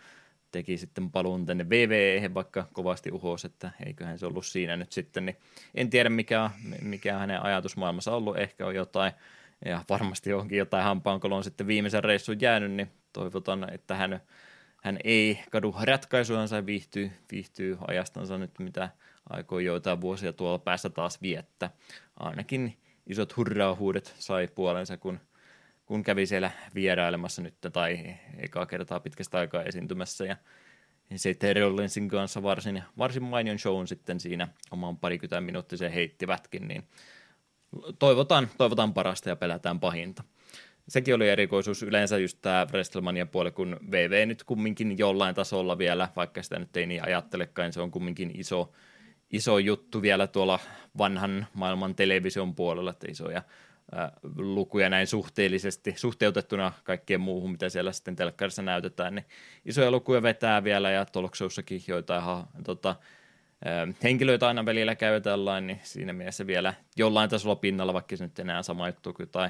teki 0.52 0.78
sitten 0.78 1.12
paluun 1.12 1.46
tänne 1.46 1.70
VVE, 1.70 2.34
vaikka 2.34 2.68
kovasti 2.74 3.12
uhos, 3.12 3.46
että 3.46 3.72
eiköhän 3.86 4.20
se 4.20 4.26
ollut 4.26 4.46
siinä 4.46 4.76
nyt 4.76 4.92
sitten, 4.92 5.26
niin 5.26 5.38
en 5.76 5.90
tiedä 5.90 6.10
mikä, 6.10 6.50
mikä 6.82 7.18
hänen 7.18 7.44
ajatusmaailmassa 7.44 8.16
ollut, 8.16 8.38
ehkä 8.38 8.66
on 8.66 8.76
jotain, 8.76 9.12
ja 9.66 9.84
varmasti 9.90 10.34
onkin 10.34 10.58
jotain 10.58 10.84
hampaankolon 10.84 11.44
sitten 11.44 11.68
viimeisen 11.68 12.04
reissun 12.04 12.42
jäänyt, 12.42 12.72
niin 12.72 12.92
toivotan, 13.14 13.74
että 13.74 13.96
hän, 13.96 14.20
hän 14.84 15.00
ei 15.04 15.40
kadu 15.52 15.76
ratkaisuansa 15.82 16.56
ja 16.56 16.66
viihtyy, 16.66 17.12
viihtyy 17.32 17.78
ajastansa 17.88 18.38
nyt, 18.38 18.60
mitä 18.60 18.90
aikoo 19.30 19.60
joitain 19.60 20.02
vuosia 20.02 20.34
tuolla 20.34 20.60
päästä 20.60 20.90
taas 20.90 21.22
viettää. 21.22 21.70
Ainakin 22.20 22.78
isot 23.08 23.38
hurraahuudet 23.38 24.16
sai 24.20 24.48
puolensa, 24.48 24.98
kun 24.98 25.20
kun 25.90 26.04
kävi 26.04 26.26
siellä 26.26 26.52
vierailemassa 26.76 27.42
nyt 27.42 27.56
tai 27.74 28.16
ekaa 28.38 28.66
kertaa 28.66 29.00
pitkästä 29.00 29.38
aikaa 29.38 29.64
esiintymässä 29.64 30.26
ja 30.26 30.36
se 31.16 31.36
Rollinsin 31.60 32.10
kanssa 32.10 32.44
varsin, 32.44 32.84
varsin 32.98 33.24
mainion 33.24 33.60
shown 33.60 33.88
sitten 33.88 34.20
siinä 34.20 34.48
oman 34.72 34.98
parikymmentä 34.98 35.42
minuuttisen 35.42 35.92
heittivätkin, 35.92 36.68
niin 36.68 36.84
toivotaan, 38.00 38.48
toivotaan 38.58 38.94
parasta 38.94 39.30
ja 39.30 39.36
pelätään 39.36 39.80
pahinta. 39.80 40.24
Sekin 40.88 41.16
oli 41.16 41.30
erikoisuus 41.30 41.84
yleensä 41.84 42.18
just 42.18 42.38
tämä 42.42 42.68
WrestleMania 42.72 43.26
puoli, 43.26 43.52
kun 43.52 43.78
VV 43.92 44.28
nyt 44.28 44.44
kumminkin 44.44 44.98
jollain 44.98 45.36
tasolla 45.36 45.78
vielä, 45.78 46.10
vaikka 46.16 46.44
sitä 46.44 46.60
nyt 46.60 46.78
ei 46.78 46.86
niin 46.86 47.06
ajattelekaan, 47.06 47.74
se 47.74 47.82
on 47.82 47.92
kumminkin 47.92 48.32
iso, 48.34 48.72
iso 49.32 49.58
juttu 49.58 50.02
vielä 50.02 50.28
tuolla 50.28 50.60
vanhan 50.98 51.48
maailman 51.54 51.96
television 51.96 52.56
puolella, 52.56 52.92
että 52.92 53.12
isoja 53.12 53.42
lukuja 54.38 54.90
näin 54.90 55.08
suhteellisesti, 55.08 55.94
suhteutettuna 55.98 56.72
kaikkeen 56.84 57.22
muuhun, 57.22 57.52
mitä 57.52 57.70
siellä 57.70 57.92
sitten 57.92 58.16
telkkarissa 58.16 58.62
näytetään, 58.62 59.16
niin 59.16 59.26
isoja 59.66 59.92
lukuja 59.92 60.22
vetää 60.24 60.64
vielä 60.64 60.92
ja 60.92 61.06
Tolkshowssakin 61.06 61.82
joitain 61.88 62.24
ha, 62.24 62.48
tota, 62.64 62.96
henkilöitä 64.04 64.48
aina 64.48 64.66
välillä 64.66 64.96
käytetään, 64.96 65.68
niin 65.68 65.80
siinä 65.84 66.14
mielessä 66.14 66.48
vielä 66.48 66.74
jollain 66.98 67.30
tasolla 67.30 67.56
pinnalla, 67.56 67.94
vaikka 67.94 68.18
se 68.18 68.24
nyt 68.24 68.40
enää 68.40 68.64
sama 68.64 68.88
juttu 68.88 69.14
kuin 69.14 69.30
tai 69.30 69.50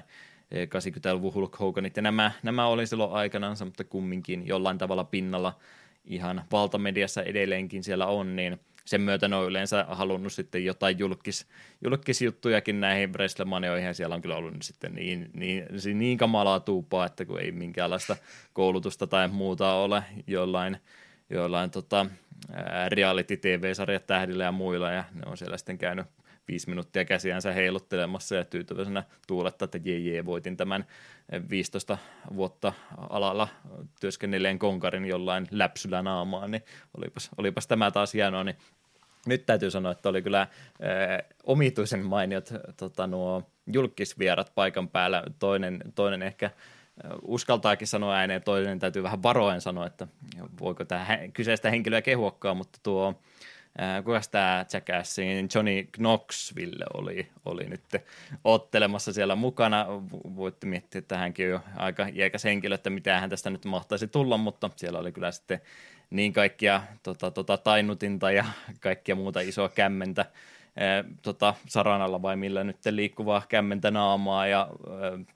80-luvun 0.54 1.34
Hulk 1.34 1.60
Hoganit. 1.60 1.96
Ja 1.96 2.02
nämä, 2.02 2.32
nämä 2.44 2.68
oli 2.68 2.88
silloin 2.88 3.14
aikanaan, 3.14 3.58
mutta 3.66 3.84
kumminkin 3.84 4.48
jollain 4.48 4.78
tavalla 4.78 5.04
pinnalla 5.04 5.60
ihan 6.06 6.44
valtamediassa 6.52 7.24
edelleenkin 7.24 7.84
siellä 7.84 8.06
on, 8.06 8.36
niin 8.36 8.60
sen 8.86 9.02
myötä 9.02 9.28
ne 9.28 9.36
on 9.36 9.48
yleensä 9.48 9.86
halunnut 9.90 10.34
sitten 10.34 10.66
jotain 10.66 11.00
julkis, 11.00 11.48
julkisjuttujakin 11.82 12.80
näihin 12.80 13.14
Wrestlemanioihin, 13.14 13.96
siellä 13.96 14.16
on 14.16 14.22
kyllä 14.22 14.36
ollut 14.36 14.54
sitten 14.62 14.94
niin, 14.94 15.30
niin, 15.34 15.66
niin 15.94 16.18
kamalaa 16.18 16.60
tuupaa, 16.60 17.06
että 17.06 17.26
kun 17.26 17.40
ei 17.40 17.52
minkäänlaista 17.52 18.16
koulutusta 18.54 19.08
tai 19.08 19.28
muuta 19.28 19.74
ole 19.74 20.04
jollain, 20.28 20.78
jollain 21.30 21.72
tota, 21.72 22.06
reality-tv-sarjat 22.88 24.08
tähdillä 24.08 24.44
ja 24.44 24.52
muilla, 24.52 24.92
ja 24.92 25.04
ne 25.14 25.22
on 25.26 25.38
siellä 25.38 25.58
sitten 25.58 25.78
käynyt 25.78 26.06
viisi 26.48 26.70
minuuttia 26.70 27.06
käsiänsä 27.06 27.54
heiluttelemassa 27.54 28.36
ja 28.36 28.46
tyytyväisenä 28.46 29.04
tuuletta, 29.28 29.66
että 29.66 29.80
jee, 29.84 30.00
jee 30.00 30.26
voitin 30.26 30.58
tämän 30.58 30.86
15 31.50 31.98
vuotta 32.36 32.74
alalla 33.10 33.48
työskennelleen 34.00 34.60
konkarin 34.60 35.06
jollain 35.06 35.48
läpsyllä 35.52 36.02
naamaan, 36.02 36.52
niin 36.52 36.64
olipas, 36.98 37.30
olipas 37.38 37.68
tämä 37.68 37.92
taas 37.92 38.14
hienoa, 38.14 38.44
niin 38.44 38.58
nyt 39.26 39.46
täytyy 39.46 39.72
sanoa, 39.72 39.92
että 39.92 40.10
oli 40.10 40.22
kyllä 40.22 40.42
äh, 40.42 40.50
omituisen 41.44 42.06
mainiot 42.06 42.54
tota, 42.78 43.08
nuo 43.08 43.44
julkisvierat 43.74 44.52
paikan 44.56 44.90
päällä. 44.90 45.24
Toinen, 45.40 45.84
toinen 45.96 46.22
ehkä 46.22 46.52
uskaltaakin 47.22 47.88
sanoa 47.88 48.16
ääneen, 48.16 48.44
toinen 48.44 48.80
täytyy 48.80 49.04
vähän 49.04 49.24
varoen 49.24 49.62
sanoa, 49.62 49.86
että 49.86 50.08
voiko 50.60 50.86
tämä 50.86 51.08
kyseistä 51.34 51.70
henkilöä 51.70 52.02
kehuokkaa, 52.02 52.54
mutta 52.54 52.80
tuo 52.84 53.22
kuka 54.04 54.22
tämä 54.32 54.66
Jackassin 54.74 55.50
Johnny 55.56 55.84
Knoxville 55.92 56.86
oli, 56.94 57.28
oli 57.46 57.64
nyt 57.64 57.82
ottelemassa 58.44 59.14
siellä 59.14 59.36
mukana. 59.36 59.86
Voitte 60.36 60.68
miettiä, 60.68 61.00
että 61.00 61.18
hänkin 61.18 61.46
on 61.46 61.52
jo 61.52 61.62
aika 61.76 62.08
iäkäs 62.14 62.44
henkilö, 62.44 62.76
että 62.76 62.90
mitä 62.90 63.20
hän 63.20 63.30
tästä 63.30 63.50
nyt 63.50 63.66
mahtaisi 63.66 64.08
tulla, 64.08 64.38
mutta 64.38 64.70
siellä 64.76 65.00
oli 65.00 65.12
kyllä 65.12 65.32
sitten 65.32 65.62
niin 66.10 66.34
kaikkia 66.34 66.82
tota, 67.04 67.32
tota, 67.32 67.58
tainutinta 67.58 68.32
ja 68.32 68.46
kaikkia 68.80 69.16
muuta 69.16 69.40
isoa 69.40 69.70
kämmentä. 69.70 70.26
Tota, 71.22 71.54
saranalla 71.68 72.22
vai 72.22 72.36
millä 72.36 72.64
nyt 72.64 72.78
liikkuvaa 72.90 73.44
kämmentä 73.50 73.92
naamaa 73.92 74.48
ja 74.48 74.70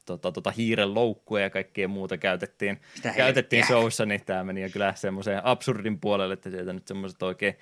tota, 0.06 0.32
tota, 0.32 0.52
hiiren 0.52 0.94
loukkua 0.94 1.40
ja 1.40 1.50
kaikkea 1.50 1.88
muuta 1.88 2.18
käytettiin, 2.18 2.82
käytettiin 3.16 3.66
showssa, 3.66 4.06
niin 4.06 4.26
tämä 4.26 4.44
meni 4.44 4.70
kyllä 4.70 4.94
semmoiseen 4.96 5.46
absurdin 5.46 6.00
puolelle, 6.00 6.34
että 6.34 6.50
sieltä 6.50 6.74
nyt 6.74 6.88
semmoiset 6.88 7.24
oikein 7.24 7.56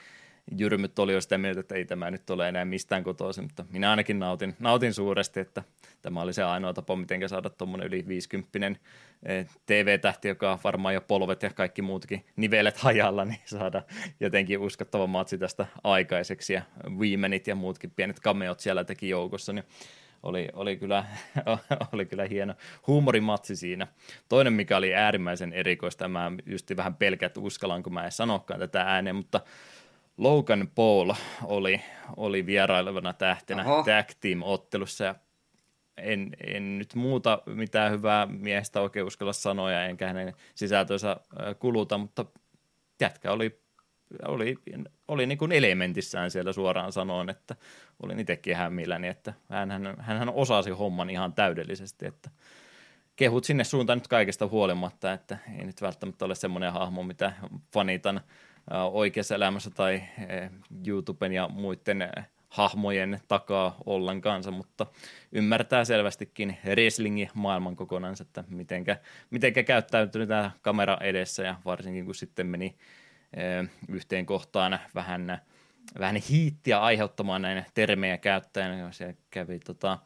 jyrmyt 0.58 1.00
oli 1.00 1.14
jo 1.14 1.22
sitä 1.22 1.38
mieltä, 1.38 1.60
että 1.60 1.76
ei 1.76 1.86
tämä 1.86 2.12
nyt 2.12 2.30
ole 2.30 2.50
enää 2.50 2.66
mistään 2.66 3.04
kotoisin, 3.04 3.44
mutta 3.44 3.66
minä 3.70 3.90
ainakin 3.90 4.20
nautin, 4.20 4.56
nautin 4.60 4.94
suuresti, 4.94 5.40
että 5.40 5.64
tämä 6.02 6.22
oli 6.22 6.34
se 6.34 6.44
ainoa 6.44 6.74
tapa, 6.74 6.96
miten 6.96 7.30
saada 7.30 7.50
tuommoinen 7.50 7.88
yli 7.88 8.08
50 8.08 8.80
eh, 9.26 9.48
TV-tähti, 9.66 10.28
joka 10.28 10.52
on 10.52 10.60
varmaan 10.64 10.94
jo 10.94 11.02
polvet 11.02 11.44
ja 11.44 11.50
kaikki 11.50 11.82
muutkin 11.82 12.26
nivelet 12.36 12.78
hajalla, 12.78 13.26
niin 13.26 13.40
saada 13.46 13.84
jotenkin 14.20 14.60
uskottava 14.60 15.08
matsi 15.08 15.38
tästä 15.38 15.66
aikaiseksi 15.84 16.54
ja 16.54 16.62
Womenit 16.90 17.48
ja 17.48 17.56
muutkin 17.56 17.92
pienet 17.92 18.20
kameot 18.20 18.60
siellä 18.60 18.84
teki 18.84 19.10
joukossa, 19.10 19.54
niin 19.54 19.66
oli, 20.24 20.50
oli, 20.54 20.78
kyllä, 20.78 21.06
oli 21.94 22.06
kyllä 22.06 22.26
hieno 22.26 22.54
huumorimatsi 22.88 23.56
siinä. 23.56 23.88
Toinen, 24.30 24.54
mikä 24.54 24.78
oli 24.78 24.96
äärimmäisen 24.96 25.54
erikoista, 25.54 26.08
mä 26.08 26.32
just 26.46 26.72
vähän 26.78 26.96
pelkät 26.96 27.38
uskallan, 27.38 27.84
kun 27.84 27.94
mä 27.94 28.06
en 28.06 28.12
sanokaan 28.12 28.60
tätä 28.60 28.82
ääneen, 28.82 29.16
mutta 29.16 29.42
Logan 30.18 30.72
Paul 30.76 31.14
oli, 31.44 31.82
oli 32.18 32.46
vierailevana 32.46 33.14
tähtenä 33.14 33.64
Oho. 33.66 33.84
tag 33.84 34.10
team-ottelussa 34.20 35.04
ja 35.04 35.16
en, 35.98 36.32
en 36.48 36.78
nyt 36.78 36.96
muuta 36.96 37.42
mitään 37.46 37.92
hyvää 37.92 38.26
miestä 38.26 38.82
oikein 38.82 39.06
uskalla 39.06 39.34
sanoa 39.34 39.72
ja 39.72 39.86
enkä 39.86 40.08
hänen 40.08 40.34
sisältönsä 40.56 41.18
kuluta, 41.60 41.98
mutta 41.98 42.26
jätkä 43.02 43.32
oli, 43.32 43.62
oli, 44.26 44.58
oli 45.08 45.26
niin 45.26 45.38
kuin 45.38 45.52
elementissään 45.52 46.32
siellä 46.32 46.54
suoraan 46.54 46.92
sanoen, 46.92 47.30
että 47.30 47.56
olin 48.04 48.20
itsekin 48.20 48.56
hämmilläni, 48.56 49.08
että 49.08 49.34
hän, 49.50 49.72
hän, 49.72 49.96
hän 50.00 50.30
osasi 50.30 50.70
homman 50.70 51.10
ihan 51.10 51.34
täydellisesti, 51.34 52.06
että 52.06 52.30
kehut 53.16 53.44
sinne 53.44 53.64
suuntaan 53.64 53.98
nyt 53.98 54.08
kaikesta 54.08 54.48
huolimatta, 54.48 55.14
että 55.14 55.38
ei 55.58 55.66
nyt 55.66 55.82
välttämättä 55.82 56.26
ole 56.26 56.36
semmoinen 56.36 56.74
hahmo, 56.74 57.04
mitä 57.04 57.34
fanitan– 57.74 58.22
oikeassa 58.92 59.36
elämässä 59.36 59.70
tai 59.70 60.04
YouTuben 60.88 61.34
ja 61.34 61.48
muiden 61.48 62.12
hahmojen 62.50 63.20
takaa 63.28 63.78
ollenkaan, 63.86 64.44
mutta 64.52 64.86
ymmärtää 65.32 65.86
selvästikin 65.86 66.58
wrestlingin 66.66 67.30
maailman 67.34 67.76
kokonaan, 67.76 68.16
että 68.22 68.44
mitenkä, 68.50 68.98
mitenkä 69.30 69.64
käyttäytynyt 69.64 70.28
tämä 70.28 70.52
kamera 70.62 70.98
edessä 71.02 71.44
ja 71.44 71.56
varsinkin 71.66 72.06
kun 72.06 72.16
sitten 72.16 72.48
meni 72.48 72.76
yhteen 73.90 74.26
kohtaan 74.26 74.80
vähän, 74.96 75.42
vähän 76.00 76.16
hiittiä 76.16 76.80
aiheuttamaan 76.80 77.42
näin 77.42 77.66
termejä 77.74 78.18
käyttäen, 78.18 78.94
se 78.94 79.16
kävi 79.30 79.60
tota, 79.60 80.00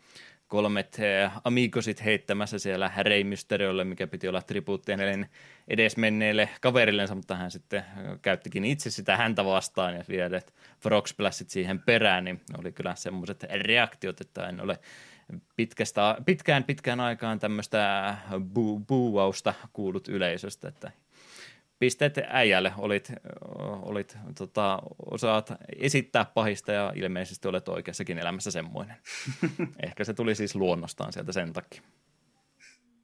kolmet 0.47 0.99
eh, 0.99 1.31
amigosit 1.43 2.03
heittämässä 2.03 2.59
siellä 2.59 2.91
Rey 2.99 3.23
Mysteriolle, 3.23 3.83
mikä 3.83 4.07
piti 4.07 4.27
olla 4.27 4.41
tribuuttien 4.41 5.29
edesmenneelle 5.67 6.49
kaverillensa, 6.61 7.15
mutta 7.15 7.35
hän 7.35 7.51
sitten 7.51 7.79
eh, 7.79 8.19
käyttikin 8.21 8.65
itse 8.65 8.89
sitä 8.89 9.17
häntä 9.17 9.45
vastaan 9.45 9.95
ja 9.95 10.03
vielä 10.09 10.41
Frog 10.79 11.07
Splashit 11.07 11.49
siihen 11.49 11.79
perään, 11.79 12.23
niin 12.23 12.41
oli 12.57 12.71
kyllä 12.71 12.95
semmoiset 12.95 13.43
reaktiot, 13.43 14.21
että 14.21 14.47
en 14.47 14.61
ole 14.61 14.79
pitkästä, 15.55 16.17
pitkään 16.25 16.63
pitkään 16.63 16.99
aikaan 16.99 17.39
tämmöistä 17.39 18.15
bu- 18.31 18.85
buuausta 18.87 19.53
kuullut 19.73 20.07
yleisöstä, 20.07 20.67
että 20.67 20.91
pisteet 21.79 22.17
äijälle, 22.27 22.73
olit, 22.77 23.11
olit 23.81 24.17
tota, 24.37 24.79
osaat 25.11 25.53
esittää 25.79 26.25
pahista 26.25 26.71
ja 26.71 26.93
ilmeisesti 26.95 27.47
olet 27.47 27.69
oikeassakin 27.69 28.19
elämässä 28.19 28.51
semmoinen. 28.51 28.95
Ehkä 29.85 30.03
se 30.03 30.13
tuli 30.13 30.35
siis 30.35 30.55
luonnostaan 30.55 31.13
sieltä 31.13 31.31
sen 31.31 31.53
takia. 31.53 31.81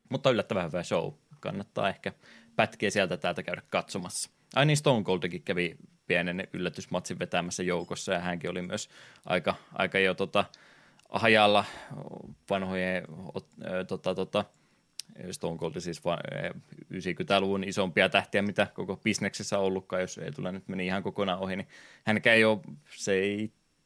Mutta 0.10 0.30
yllättävän 0.30 0.66
hyvä 0.66 0.84
show. 0.84 1.14
Kannattaa 1.40 1.90
ehkä 1.90 2.14
pätkiä 2.56 2.90
sieltä 2.90 3.18
täältä 3.18 3.44
käydä 3.44 3.62
katsomassa. 3.70 4.30
Ai 4.56 4.66
niin, 4.66 4.78
Stone 4.78 5.04
Coldikin 5.04 5.44
kävi 5.44 5.78
pienen 6.08 6.48
yllätysmatsin 6.54 7.20
vetämässä 7.20 7.64
joukossa 7.64 8.14
ja 8.14 8.20
hänkin 8.20 8.50
oli 8.50 8.62
myös 8.62 8.90
aika, 9.26 9.56
aika 9.74 10.00
jo 10.00 10.14
tota, 10.14 10.46
hajalla 11.10 11.66
vanhojen 12.50 13.04
tota, 13.88 14.16
tota, 14.16 14.46
Stone 15.32 15.58
Cold 15.58 15.80
siis 15.80 16.02
90-luvun 16.94 17.64
isompia 17.64 18.10
tähtiä, 18.10 18.42
mitä 18.42 18.68
koko 18.74 18.98
bisneksessä 18.98 19.60
on 19.60 19.66
ollutkaan, 19.66 20.02
jos 20.02 20.18
ei 20.18 20.32
tule 20.32 20.52
nyt 20.52 20.68
meni 20.68 20.86
ihan 20.86 21.04
kokonaan 21.04 21.40
ohi, 21.40 21.56
niin 21.56 21.68
hänkään 22.04 22.38
ei 22.38 22.46
ole 22.46 22.60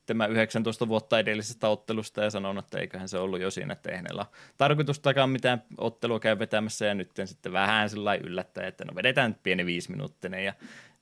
tämä 0.06 0.28
19 0.28 0.88
vuotta 0.88 1.19
edellisestä 1.19 1.67
ottelusta 1.67 2.24
ja 2.24 2.30
sanonut, 2.30 2.65
että 2.65 2.80
eiköhän 2.80 3.10
se 3.10 3.17
ollut 3.17 3.41
jo 3.41 3.52
siinä, 3.52 3.74
että 3.74 3.89
ei 3.89 3.95
hänellä 3.95 4.26
tarkoitustakaan 4.58 5.30
mitään 5.30 5.63
ottelua 5.78 6.19
käy 6.19 6.39
vetämässä 6.39 6.86
ja 6.86 6.95
nyt 6.95 7.12
sitten 7.26 7.52
vähän 7.52 7.89
sillä 7.89 8.15
yllättäen, 8.15 8.67
että 8.67 8.86
no 8.86 8.95
vedetään 8.95 9.32
nyt 9.32 9.43
pieni 9.43 9.65
viisi 9.65 9.91
minuuttinen 9.91 10.45
ja 10.45 10.54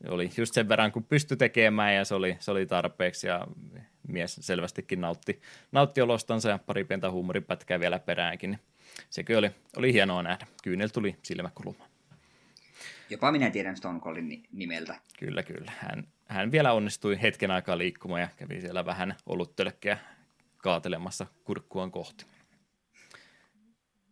oli 0.07 0.29
just 0.37 0.53
sen 0.53 0.69
verran, 0.69 0.91
kun 0.91 1.03
pystyi 1.03 1.37
tekemään 1.37 1.95
ja 1.95 2.05
se 2.05 2.15
oli, 2.15 2.37
se 2.39 2.51
oli 2.51 2.65
tarpeeksi 2.65 3.27
ja 3.27 3.47
mies 4.07 4.37
selvästikin 4.41 5.01
nautti, 5.01 5.41
nautti 5.71 6.01
olostansa 6.01 6.49
ja 6.49 6.59
pari 6.65 6.83
pientä 6.83 7.11
huumoripätkää 7.11 7.79
vielä 7.79 7.99
peräänkin. 7.99 8.59
Sekin 9.09 9.37
oli, 9.37 9.51
oli 9.77 9.93
hienoa 9.93 10.23
nähdä. 10.23 10.47
Kyynel 10.63 10.87
tuli 10.87 11.15
silmäkuluma. 11.23 11.85
Jopa 13.09 13.31
minä 13.31 13.49
tiedän 13.49 13.77
Stone 13.77 13.99
Coldin 13.99 14.43
nimeltä. 14.51 14.99
Kyllä, 15.19 15.43
kyllä. 15.43 15.71
Hän, 15.77 16.07
hän 16.25 16.51
vielä 16.51 16.73
onnistui 16.73 17.21
hetken 17.21 17.51
aikaa 17.51 17.77
liikkumaan 17.77 18.21
ja 18.21 18.27
kävi 18.37 18.61
siellä 18.61 18.85
vähän 18.85 19.15
oluttölkkiä 19.25 19.97
kaatelemassa 20.57 21.25
kurkkuaan 21.43 21.91
kohti. 21.91 22.25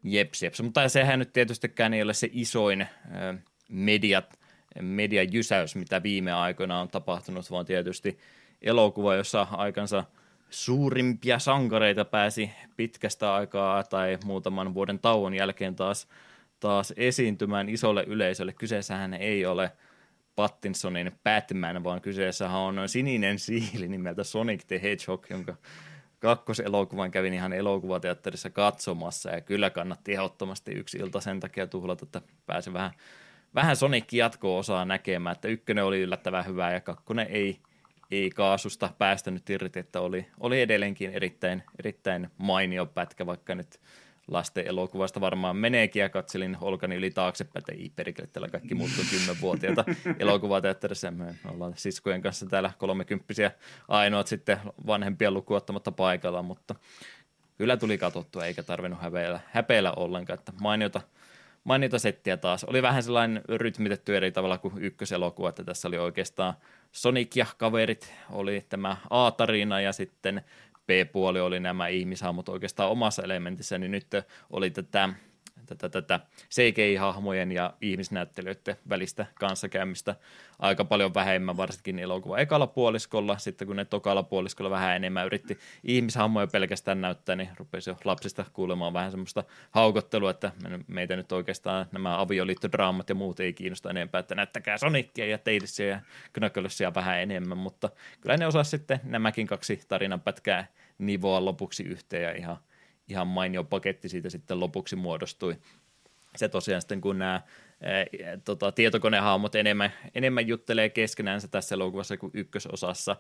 Jeps, 0.03 0.43
jeps. 0.43 0.61
Mutta 0.61 0.89
sehän 0.89 1.19
nyt 1.19 1.33
tietystikään 1.33 1.93
ei 1.93 2.01
ole 2.01 2.13
se 2.13 2.29
isoin 2.31 2.87
media, 3.69 4.23
mediajysäys, 4.81 5.75
mitä 5.75 6.03
viime 6.03 6.31
aikoina 6.31 6.81
on 6.81 6.89
tapahtunut, 6.89 7.51
vaan 7.51 7.65
tietysti 7.65 8.19
elokuva, 8.61 9.15
jossa 9.15 9.47
aikansa– 9.51 10.03
suurimpia 10.51 11.39
sankareita 11.39 12.05
pääsi 12.05 12.51
pitkästä 12.77 13.33
aikaa 13.33 13.83
tai 13.83 14.17
muutaman 14.25 14.73
vuoden 14.73 14.99
tauon 14.99 15.33
jälkeen 15.33 15.75
taas, 15.75 16.07
taas 16.59 16.93
esiintymään 16.97 17.69
isolle 17.69 18.03
yleisölle. 18.07 18.53
Kyseessähän 18.53 19.13
ei 19.13 19.45
ole 19.45 19.71
Pattinsonin 20.35 21.11
Batman, 21.23 21.83
vaan 21.83 22.01
kyseessä 22.01 22.49
on 22.49 22.89
sininen 22.89 23.39
siili 23.39 23.87
nimeltä 23.87 24.23
Sonic 24.23 24.67
the 24.67 24.81
Hedgehog, 24.81 25.29
jonka 25.29 25.55
kakkoselokuvan 26.19 27.11
kävin 27.11 27.33
ihan 27.33 27.53
elokuvateatterissa 27.53 28.49
katsomassa 28.49 29.29
ja 29.29 29.41
kyllä 29.41 29.69
kannatti 29.69 30.13
ehdottomasti 30.13 30.71
yksi 30.71 30.97
ilta 30.97 31.21
sen 31.21 31.39
takia 31.39 31.67
tuhlata, 31.67 32.05
että 32.05 32.21
pääsi 32.45 32.73
vähän, 32.73 32.91
vähän 33.55 33.75
Sonic 33.75 34.13
jatko-osaa 34.13 34.85
näkemään, 34.85 35.35
että 35.35 35.47
ykkönen 35.47 35.85
oli 35.85 36.01
yllättävän 36.01 36.45
hyvä 36.45 36.71
ja 36.71 36.81
kakkonen 36.81 37.27
ei– 37.29 37.59
ei 38.11 38.29
kaasusta 38.29 38.89
päästänyt 38.97 39.49
irti, 39.49 39.79
että 39.79 40.01
oli, 40.01 40.27
oli 40.39 40.61
edelleenkin 40.61 41.11
erittäin, 41.11 41.63
erittäin 41.79 42.27
mainio 42.37 42.85
pätkä, 42.85 43.25
vaikka 43.25 43.55
nyt 43.55 43.79
lasten 44.27 44.67
elokuvasta 44.67 45.21
varmaan 45.21 45.55
meneekin 45.55 45.99
ja 45.99 46.09
katselin 46.09 46.57
Olkani 46.61 46.95
yli 46.95 47.11
taaksepäin, 47.11 47.61
että 47.61 47.71
ei 47.71 47.91
perkele, 47.95 48.27
täällä 48.27 48.49
kaikki 48.49 48.75
muut 48.75 48.91
on 48.99 49.05
kymmenvuotiaita 49.09 49.85
elokuvateatterissa. 50.19 51.11
Me 51.11 51.35
ollaan 51.45 51.73
siskojen 51.75 52.21
kanssa 52.21 52.45
täällä 52.45 52.71
kolmekymppisiä 52.77 53.51
ainoat 53.87 54.27
sitten 54.27 54.57
vanhempia 54.87 55.31
lukuottamatta 55.31 55.91
paikalla, 55.91 56.43
mutta 56.43 56.75
kyllä 57.57 57.77
tuli 57.77 57.97
katsottua 57.97 58.45
eikä 58.45 58.63
tarvinnut 58.63 59.01
häpeillä, 59.01 59.39
häpeillä 59.45 59.91
ollenkaan, 59.91 60.39
että 60.39 60.53
mainiota, 60.61 61.01
mainiota 61.63 61.99
settiä 61.99 62.37
taas. 62.37 62.63
Oli 62.63 62.81
vähän 62.81 63.03
sellainen 63.03 63.41
rytmitetty 63.49 64.17
eri 64.17 64.31
tavalla 64.31 64.57
kuin 64.57 64.77
ykköselokuva, 64.77 65.49
että 65.49 65.63
tässä 65.63 65.87
oli 65.87 65.97
oikeastaan 65.97 66.53
Sonic 66.91 67.35
ja 67.35 67.45
kaverit 67.57 68.13
oli 68.29 68.65
tämä 68.69 68.97
A-tarina 69.09 69.81
ja 69.81 69.93
sitten 69.93 70.41
B-puoli 70.87 71.39
oli 71.39 71.59
nämä 71.59 71.87
ihmishahmot 71.87 72.49
oikeastaan 72.49 72.89
omassa 72.89 73.23
elementissä, 73.23 73.77
niin 73.77 73.91
nyt 73.91 74.07
oli 74.49 74.69
tätä 74.69 75.09
tätä, 75.65 75.89
tätä 75.89 76.19
CGI-hahmojen 76.51 77.51
ja 77.51 77.73
ihmisnäyttelijöiden 77.81 78.75
välistä 78.89 79.25
kanssakäymistä 79.35 80.15
aika 80.59 80.85
paljon 80.85 81.13
vähemmän, 81.13 81.57
varsinkin 81.57 81.99
elokuva 81.99 82.37
ekalla 82.37 82.67
puoliskolla. 82.67 83.37
Sitten 83.37 83.67
kun 83.67 83.75
ne 83.75 83.85
tokalla 83.85 84.23
puoliskolla 84.23 84.69
vähän 84.69 84.95
enemmän 84.95 85.25
yritti 85.25 85.59
ihmishahmoja 85.83 86.47
pelkästään 86.47 87.01
näyttää, 87.01 87.35
niin 87.35 87.49
rupesi 87.57 87.89
jo 87.89 87.97
lapsista 88.03 88.45
kuulemaan 88.53 88.93
vähän 88.93 89.11
semmoista 89.11 89.43
haukottelua, 89.71 90.31
että 90.31 90.51
meitä 90.87 91.15
nyt 91.15 91.31
oikeastaan 91.31 91.85
nämä 91.91 92.21
avioliittodraamat 92.21 93.09
ja 93.09 93.15
muut 93.15 93.39
ei 93.39 93.53
kiinnosta 93.53 93.89
enempää, 93.89 94.19
että 94.19 94.35
näyttäkää 94.35 94.77
Sonicia 94.77 95.25
ja 95.25 95.37
Tailsia 95.37 95.87
ja 95.87 95.99
Knucklesia 96.33 96.93
vähän 96.93 97.19
enemmän, 97.19 97.57
mutta 97.57 97.89
kyllä 98.21 98.37
ne 98.37 98.47
osaa 98.47 98.63
sitten 98.63 98.99
nämäkin 99.03 99.47
kaksi 99.47 99.81
tarinanpätkää 99.87 100.67
nivoa 100.97 101.45
lopuksi 101.45 101.83
yhteen 101.83 102.23
ja 102.23 102.35
ihan– 102.35 102.57
ihan 103.11 103.27
mainio 103.27 103.63
paketti 103.63 104.09
siitä 104.09 104.29
sitten 104.29 104.59
lopuksi 104.59 104.95
muodostui. 104.95 105.57
Se 106.35 106.49
tosiaan 106.49 106.81
sitten, 106.81 107.01
kun 107.01 107.19
nämä 107.19 107.41
ää, 107.83 108.05
tota, 108.45 108.71
tietokonehahmot 108.71 109.55
enemmän, 109.55 109.91
enemmän 110.15 110.47
juttelee 110.47 110.89
keskenään 110.89 111.41
tässä 111.51 111.75
elokuvassa 111.75 112.17
kuin 112.17 112.31
ykkösosassa, 112.33 113.15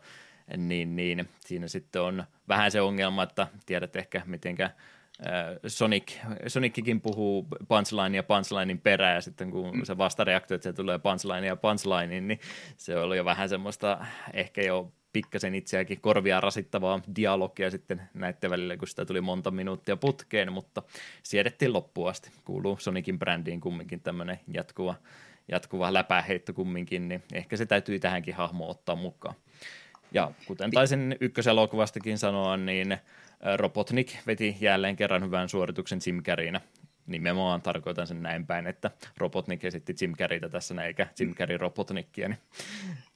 niin, 0.57 0.95
niin 0.95 1.29
siinä 1.39 1.67
sitten 1.67 2.01
on 2.01 2.23
vähän 2.47 2.71
se 2.71 2.81
ongelma, 2.81 3.23
että 3.23 3.47
tiedät 3.65 3.95
ehkä 3.95 4.21
mitenkä 4.25 4.71
Sonic, 5.67 6.11
Sonicikin 6.47 7.01
puhuu 7.01 7.47
punchline 7.67 8.17
ja 8.17 8.23
punchlinein 8.23 8.81
perään, 8.81 9.15
ja 9.15 9.21
sitten 9.21 9.51
kun 9.51 9.77
mm. 9.77 9.83
se 9.83 9.97
vastareaktio, 9.97 10.55
että 10.55 10.69
se 10.69 10.73
tulee 10.73 10.99
punchline 10.99 11.47
ja 11.47 11.55
punchline, 11.55 12.21
niin 12.21 12.39
se 12.77 12.97
oli 12.97 13.17
jo 13.17 13.25
vähän 13.25 13.49
semmoista 13.49 14.05
ehkä 14.33 14.61
jo 14.61 14.91
pikkasen 15.13 15.55
itseäkin 15.55 16.01
korvia 16.01 16.41
rasittavaa 16.41 16.99
dialogia 17.15 17.71
sitten 17.71 18.01
näiden 18.13 18.49
välillä, 18.49 18.77
kun 18.77 18.87
sitä 18.87 19.05
tuli 19.05 19.21
monta 19.21 19.51
minuuttia 19.51 19.97
putkeen, 19.97 20.53
mutta 20.53 20.83
siedettiin 21.23 21.73
loppuun 21.73 22.09
asti. 22.09 22.31
Kuuluu 22.45 22.77
Sonicin 22.79 23.19
brändiin 23.19 23.61
kumminkin 23.61 24.01
tämmöinen 24.01 24.39
jatkuva, 24.47 24.95
jatkuva 25.47 25.93
läpäheitto 25.93 26.53
kumminkin, 26.53 27.07
niin 27.07 27.23
ehkä 27.33 27.57
se 27.57 27.65
täytyy 27.65 27.99
tähänkin 27.99 28.35
hahmo 28.35 28.69
ottaa 28.69 28.95
mukaan. 28.95 29.35
Ja 30.11 30.31
kuten 30.45 30.71
taisin 30.71 31.15
ykköselokuvastakin 31.19 32.17
sanoa, 32.17 32.57
niin 32.57 32.97
Robotnik 33.55 34.17
veti 34.27 34.57
jälleen 34.61 34.95
kerran 34.95 35.23
hyvän 35.23 35.49
suorituksen 35.49 35.99
Jim 36.05 36.23
Carreynä. 36.23 36.61
Nimenomaan 37.07 37.61
tarkoitan 37.61 38.07
sen 38.07 38.23
näin 38.23 38.45
päin, 38.47 38.67
että 38.67 38.91
Robotnik 39.17 39.65
esitti 39.65 39.95
Jim 40.01 40.15
Carreytä 40.15 40.49
tässä, 40.49 40.83
eikä 40.83 41.07
Jim 41.19 41.35
Carrey 41.35 41.57
Robotnikkia, 41.57 42.29
niin 42.29 42.39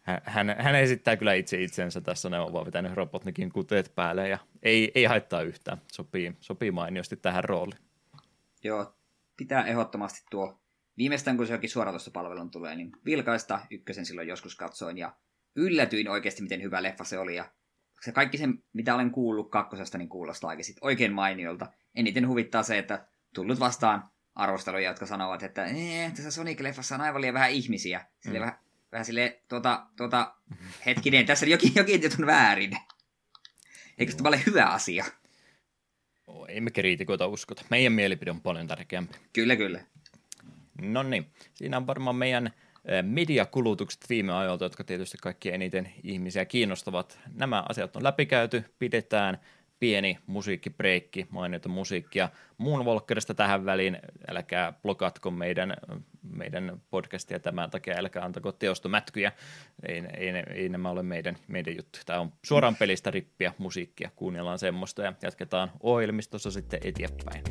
hän, 0.05 0.55
hän 0.59 0.75
esittää 0.75 1.17
kyllä 1.17 1.33
itse 1.33 1.61
itsensä 1.61 2.01
tässä, 2.01 2.29
ne 2.29 2.39
on 2.39 2.53
vaan 2.53 2.65
vetänyt 2.65 2.93
Robotnikin 2.93 3.51
kuteet 3.51 3.91
päälle 3.95 4.29
ja 4.29 4.37
ei, 4.63 4.91
ei 4.95 5.05
haittaa 5.05 5.41
yhtään, 5.41 5.81
sopii, 5.91 6.33
sopii 6.39 6.71
mainiosti 6.71 7.15
tähän 7.15 7.43
rooliin. 7.43 7.79
Joo, 8.63 8.95
pitää 9.37 9.65
ehdottomasti 9.65 10.25
tuo, 10.31 10.59
viimeistään 10.97 11.37
kun 11.37 11.47
se 11.47 11.53
jokin 11.53 11.69
suoratoistopalvelun 11.69 12.51
tulee, 12.51 12.75
niin 12.75 12.91
vilkaista 13.05 13.59
ykkösen 13.71 14.05
silloin 14.05 14.27
joskus 14.27 14.55
katsoin 14.55 14.97
ja 14.97 15.15
yllätyin 15.55 16.09
oikeasti, 16.09 16.41
miten 16.41 16.61
hyvä 16.61 16.83
leffa 16.83 17.03
se 17.03 17.19
oli 17.19 17.35
ja 17.35 17.51
se 18.01 18.11
kaikki 18.11 18.37
se, 18.37 18.47
mitä 18.73 18.95
olen 18.95 19.11
kuullut 19.11 19.51
kakkosesta, 19.51 19.97
niin 19.97 20.09
kuulostaa 20.09 20.49
oikeasti 20.49 20.75
oikein 20.81 21.13
mainiolta. 21.13 21.67
Eniten 21.95 22.27
huvittaa 22.27 22.63
se, 22.63 22.77
että 22.77 23.07
tullut 23.33 23.59
vastaan 23.59 24.09
arvosteluja, 24.35 24.89
jotka 24.89 25.05
sanovat, 25.05 25.43
että 25.43 25.67
tässä 26.15 26.41
Sonic-leffassa 26.41 26.95
on 26.95 27.01
aivan 27.01 27.21
liian 27.21 27.33
vähän 27.33 27.51
ihmisiä. 27.51 28.05
Sille 28.19 28.39
mm. 28.39 28.45
vähän 28.45 28.64
vähän 28.95 29.05
silleen, 29.05 29.33
tota, 29.47 29.85
tota, 29.97 30.33
hetkinen, 30.85 31.25
tässä 31.25 31.45
jokin, 31.45 31.71
jokin 31.75 32.01
on 32.19 32.25
väärin. 32.25 32.77
Eikö 33.97 34.13
tämä 34.13 34.29
ole 34.29 34.41
hyvä 34.45 34.65
asia? 34.65 35.05
Oh, 36.27 36.45
emme 36.49 36.71
kriitikoita 36.71 37.27
uskota. 37.27 37.65
Meidän 37.69 37.93
mielipide 37.93 38.31
on 38.31 38.41
paljon 38.41 38.67
tärkeämpi. 38.67 39.15
Kyllä, 39.33 39.55
kyllä. 39.55 39.79
No 40.81 41.03
niin, 41.03 41.31
siinä 41.53 41.77
on 41.77 41.87
varmaan 41.87 42.15
meidän 42.15 42.51
mediakulutukset 43.01 44.05
viime 44.09 44.33
ajoilta, 44.33 44.65
jotka 44.65 44.83
tietysti 44.83 45.17
kaikki 45.21 45.51
eniten 45.51 45.93
ihmisiä 46.03 46.45
kiinnostavat. 46.45 47.19
Nämä 47.33 47.63
asiat 47.69 47.95
on 47.95 48.03
läpikäyty, 48.03 48.63
pidetään 48.79 49.37
pieni 49.79 50.17
musiikkibreikki, 50.27 51.27
mainiota 51.29 51.69
musiikkia 51.69 52.29
Moonwalkerista 52.57 53.33
tähän 53.33 53.65
väliin. 53.65 53.97
Älkää 54.27 54.73
blokatko 54.81 55.31
meidän, 55.31 55.73
meidän 56.21 56.81
podcastia 56.89 57.39
tämän 57.39 57.69
takia, 57.69 57.95
älkää 57.97 58.25
antako 58.25 58.51
teostomätkyjä. 58.51 59.31
Ei, 59.87 60.03
ei, 60.17 60.29
ei 60.53 60.69
nämä 60.69 60.89
ole 60.89 61.03
meidän, 61.03 61.37
meidän 61.47 61.75
juttu. 61.75 61.99
Tämä 62.05 62.19
on 62.19 62.33
suoraan 62.45 62.75
pelistä 62.75 63.11
rippiä 63.11 63.53
musiikkia, 63.57 64.11
kuunnellaan 64.15 64.59
semmoista 64.59 65.01
ja 65.01 65.13
jatketaan 65.21 65.71
ohjelmistossa 65.79 66.51
sitten 66.51 66.79
eteenpäin. 66.83 67.43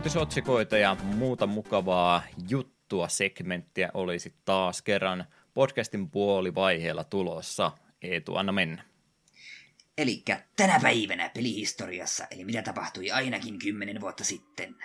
Uutisotsikoita 0.00 0.78
ja 0.78 0.96
muuta 1.02 1.46
mukavaa 1.46 2.22
juttua 2.48 3.08
segmenttiä 3.08 3.90
olisi 3.94 4.34
taas 4.44 4.82
kerran 4.82 5.24
podcastin 5.54 6.10
puolivaiheella 6.10 7.04
tulossa. 7.04 7.72
Eetu, 8.02 8.36
anna 8.36 8.52
mennä. 8.52 8.84
Eli 9.98 10.22
tänä 10.56 10.80
päivänä 10.82 11.30
pelihistoriassa, 11.34 12.26
eli 12.30 12.44
mitä 12.44 12.62
tapahtui 12.62 13.10
ainakin 13.10 13.58
kymmenen 13.58 14.00
vuotta 14.00 14.24
sitten. 14.24 14.76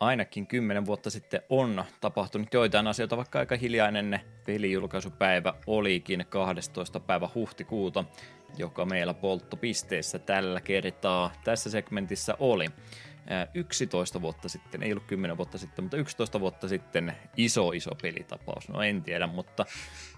Ainakin 0.00 0.46
kymmenen 0.46 0.86
vuotta 0.86 1.10
sitten 1.10 1.40
on 1.48 1.84
tapahtunut 2.00 2.54
joitain 2.54 2.86
asioita, 2.86 3.16
vaikka 3.16 3.38
aika 3.38 3.56
hiljainen 3.56 4.20
pelijulkaisupäivä 4.46 5.54
olikin 5.66 6.26
12. 6.28 7.00
päivä 7.00 7.28
huhtikuuta, 7.34 8.04
joka 8.58 8.84
meillä 8.84 9.14
polttopisteessä 9.14 10.18
tällä 10.18 10.60
kertaa 10.60 11.32
tässä 11.44 11.70
segmentissä 11.70 12.34
oli. 12.38 12.66
11 13.54 14.20
vuotta 14.20 14.48
sitten, 14.48 14.82
ei 14.82 14.92
ollut 14.92 15.06
10 15.06 15.36
vuotta 15.36 15.58
sitten, 15.58 15.84
mutta 15.84 15.96
11 15.96 16.40
vuotta 16.40 16.68
sitten 16.68 17.16
iso 17.36 17.72
iso 17.72 17.90
pelitapaus. 18.02 18.68
No 18.68 18.82
en 18.82 19.02
tiedä, 19.02 19.26
mutta 19.26 19.66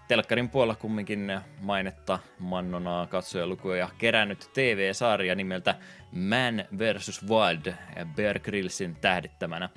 telkkarin 0.08 0.48
puolella 0.48 0.74
kumminkin 0.74 1.40
mainetta 1.60 2.18
mannonaa 2.38 3.06
katsojalukuja 3.06 3.88
kerännyt 3.98 4.50
TV-sarja 4.54 5.34
nimeltä 5.34 5.74
Man 6.12 6.64
vs. 6.78 7.22
Wild 7.28 7.74
Bear 8.16 8.38
Grillsin 8.38 8.96
tähdittämänä 8.96 9.68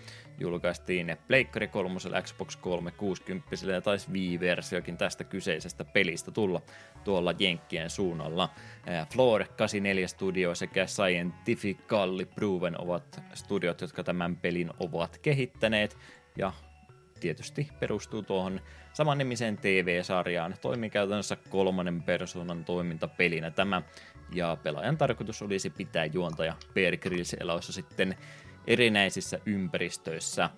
julkaistiin 0.44 1.18
Pleikkari 1.28 1.68
3, 1.68 2.00
Xbox 2.22 2.56
360 2.56 3.72
ja 3.74 3.82
taisi 3.82 4.12
Wii-versiokin 4.12 4.98
tästä 4.98 5.24
kyseisestä 5.24 5.86
pelistä 5.86 6.32
tulla 6.32 6.62
tuolla 7.04 7.34
Jenkkien 7.39 7.89
suunnalla. 7.89 8.50
Floor 9.14 9.44
84 9.58 10.08
Studio 10.08 10.56
sekä 10.56 10.88
Scientifically 10.88 12.26
Proven 12.26 12.82
ovat 12.82 13.22
studiot, 13.34 13.82
jotka 13.82 14.04
tämän 14.04 14.36
pelin 14.36 14.70
ovat 14.80 15.18
kehittäneet 15.18 15.98
ja 16.38 16.54
tietysti 17.20 17.70
perustuu 17.80 18.22
tuohon 18.22 18.62
samannimiseen 18.94 19.58
TV-sarjaan. 19.58 20.56
Toimii 20.62 20.89
käytännössä 20.89 21.38
kolmannen 21.50 22.04
persoonan 22.04 22.66
toimintapelinä 22.66 23.52
tämä, 23.52 23.82
ja 24.34 24.58
pelaajan 24.64 24.98
tarkoitus 24.98 25.41
olisi 25.41 25.70
pitää 25.70 26.06
juontaja 26.06 26.56
Bear 26.74 26.98
Grylls 26.98 27.34
elossa 27.34 27.74
sitten 27.74 28.16
erinäisissä 28.68 29.39
ympäristöissä. 29.45 30.49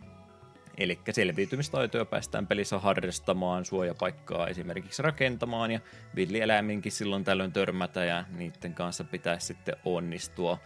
Eli 0.78 1.00
selviytymistaitoja 1.12 2.06
päästään 2.06 2.48
pelissä 2.48 2.80
harrastamaan, 2.80 3.66
suojapaikkaa 3.66 4.48
esimerkiksi 4.48 5.02
rakentamaan 5.02 5.72
ja 5.72 5.80
villieläiminkin 6.16 6.92
silloin 6.92 7.24
tällöin 7.24 7.54
törmätä 7.54 8.06
ja 8.06 8.26
niiden 8.38 8.74
kanssa 8.74 9.04
pitäisi 9.04 9.48
sitten 9.48 9.76
onnistua 9.86 10.60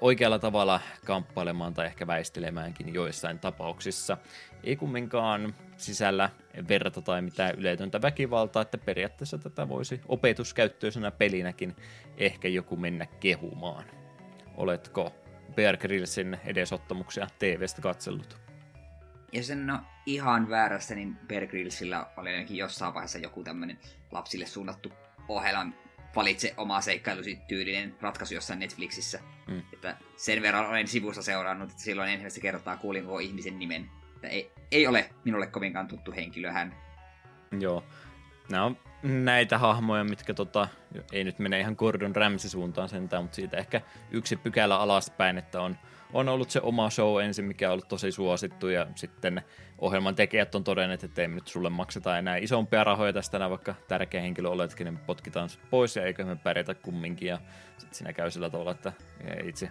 oikealla 0.00 0.38
tavalla 0.38 0.80
kamppailemaan 1.04 1.74
tai 1.74 1.86
ehkä 1.86 2.06
väistelemäänkin 2.06 2.94
joissain 2.94 3.38
tapauksissa. 3.38 4.16
Ei 4.64 4.76
kumminkaan 4.76 5.54
sisällä 5.76 6.30
verta 6.68 7.02
tai 7.02 7.22
mitään 7.22 7.54
yletöntä 7.58 8.02
väkivaltaa, 8.02 8.62
että 8.62 8.78
periaatteessa 8.78 9.38
tätä 9.38 9.68
voisi 9.68 10.00
opetuskäyttöisenä 10.08 11.10
pelinäkin 11.10 11.76
ehkä 12.16 12.48
joku 12.48 12.76
mennä 12.76 13.06
kehumaan. 13.06 13.84
Oletko 14.56 15.12
Bear 15.54 15.76
Grillsin 15.76 16.38
edesottamuksia 16.44 17.26
TV-stä 17.38 17.82
katsellut. 17.82 18.40
Ja 19.32 19.42
sen 19.42 19.66
no 19.66 19.78
ihan 20.06 20.48
väärässä, 20.48 20.94
niin 20.94 21.16
Bear 21.28 21.46
Grillsillä 21.46 22.06
oli 22.16 22.30
ainakin 22.30 22.56
jossain 22.56 22.94
vaiheessa 22.94 23.18
joku 23.18 23.44
tämmöinen 23.44 23.78
lapsille 24.10 24.46
suunnattu 24.46 24.92
ohjelma, 25.28 25.72
valitse 26.16 26.54
oma 26.56 26.80
seikkailusi 26.80 27.38
tyylinen 27.48 27.94
ratkaisu 28.00 28.34
jossain 28.34 28.58
Netflixissä. 28.58 29.20
Mm. 29.48 29.62
Että 29.72 29.96
sen 30.16 30.42
verran 30.42 30.66
olen 30.66 30.88
sivusta 30.88 31.22
seurannut, 31.22 31.70
että 31.70 31.82
silloin 31.82 32.08
ensimmäistä 32.08 32.40
kertaa 32.40 32.76
kuulin 32.76 33.04
koko 33.04 33.18
ihmisen 33.18 33.58
nimen. 33.58 33.90
Että 34.14 34.28
ei, 34.28 34.52
ei 34.70 34.86
ole 34.86 35.10
minulle 35.24 35.46
kovinkaan 35.46 35.88
tuttu 35.88 36.12
henkilö 36.12 36.52
hän. 36.52 36.74
Joo. 37.60 37.84
Nämä 38.50 38.64
on 38.64 38.78
näitä 39.02 39.58
hahmoja, 39.58 40.04
mitkä 40.04 40.34
tota, 40.34 40.68
ei 41.12 41.24
nyt 41.24 41.38
mene 41.38 41.60
ihan 41.60 41.74
Gordon 41.78 42.16
Ramsay 42.16 42.50
suuntaan 42.50 42.88
sentään, 42.88 43.22
mutta 43.22 43.36
siitä 43.36 43.56
ehkä 43.56 43.80
yksi 44.10 44.36
pykälä 44.36 44.78
alaspäin, 44.78 45.38
että 45.38 45.60
on, 45.60 45.76
on 46.12 46.28
ollut 46.28 46.50
se 46.50 46.60
oma 46.60 46.90
show 46.90 47.22
ensin, 47.22 47.44
mikä 47.44 47.68
on 47.68 47.72
ollut 47.72 47.88
tosi 47.88 48.12
suosittu, 48.12 48.68
ja 48.68 48.86
sitten 48.94 49.42
ohjelman 49.78 50.14
tekijät 50.14 50.54
on 50.54 50.64
todenneet, 50.64 51.04
että 51.04 51.22
ei 51.22 51.28
nyt 51.28 51.48
sulle 51.48 51.70
makseta 51.70 52.18
enää 52.18 52.36
isompia 52.36 52.84
rahoja 52.84 53.12
tästä 53.12 53.36
enää, 53.36 53.50
vaikka 53.50 53.74
tärkeä 53.88 54.20
henkilö 54.20 54.48
oletkin, 54.48 54.84
niin 54.84 54.98
potkitaan 54.98 55.48
pois, 55.70 55.96
ja 55.96 56.04
eikö 56.04 56.24
me 56.24 56.36
pärjätä 56.36 56.74
kumminkin, 56.74 57.28
ja 57.28 57.38
sitten 57.78 57.94
siinä 57.94 58.12
käy 58.12 58.30
sillä 58.30 58.50
tavalla, 58.50 58.70
että 58.70 58.92
itse 59.44 59.70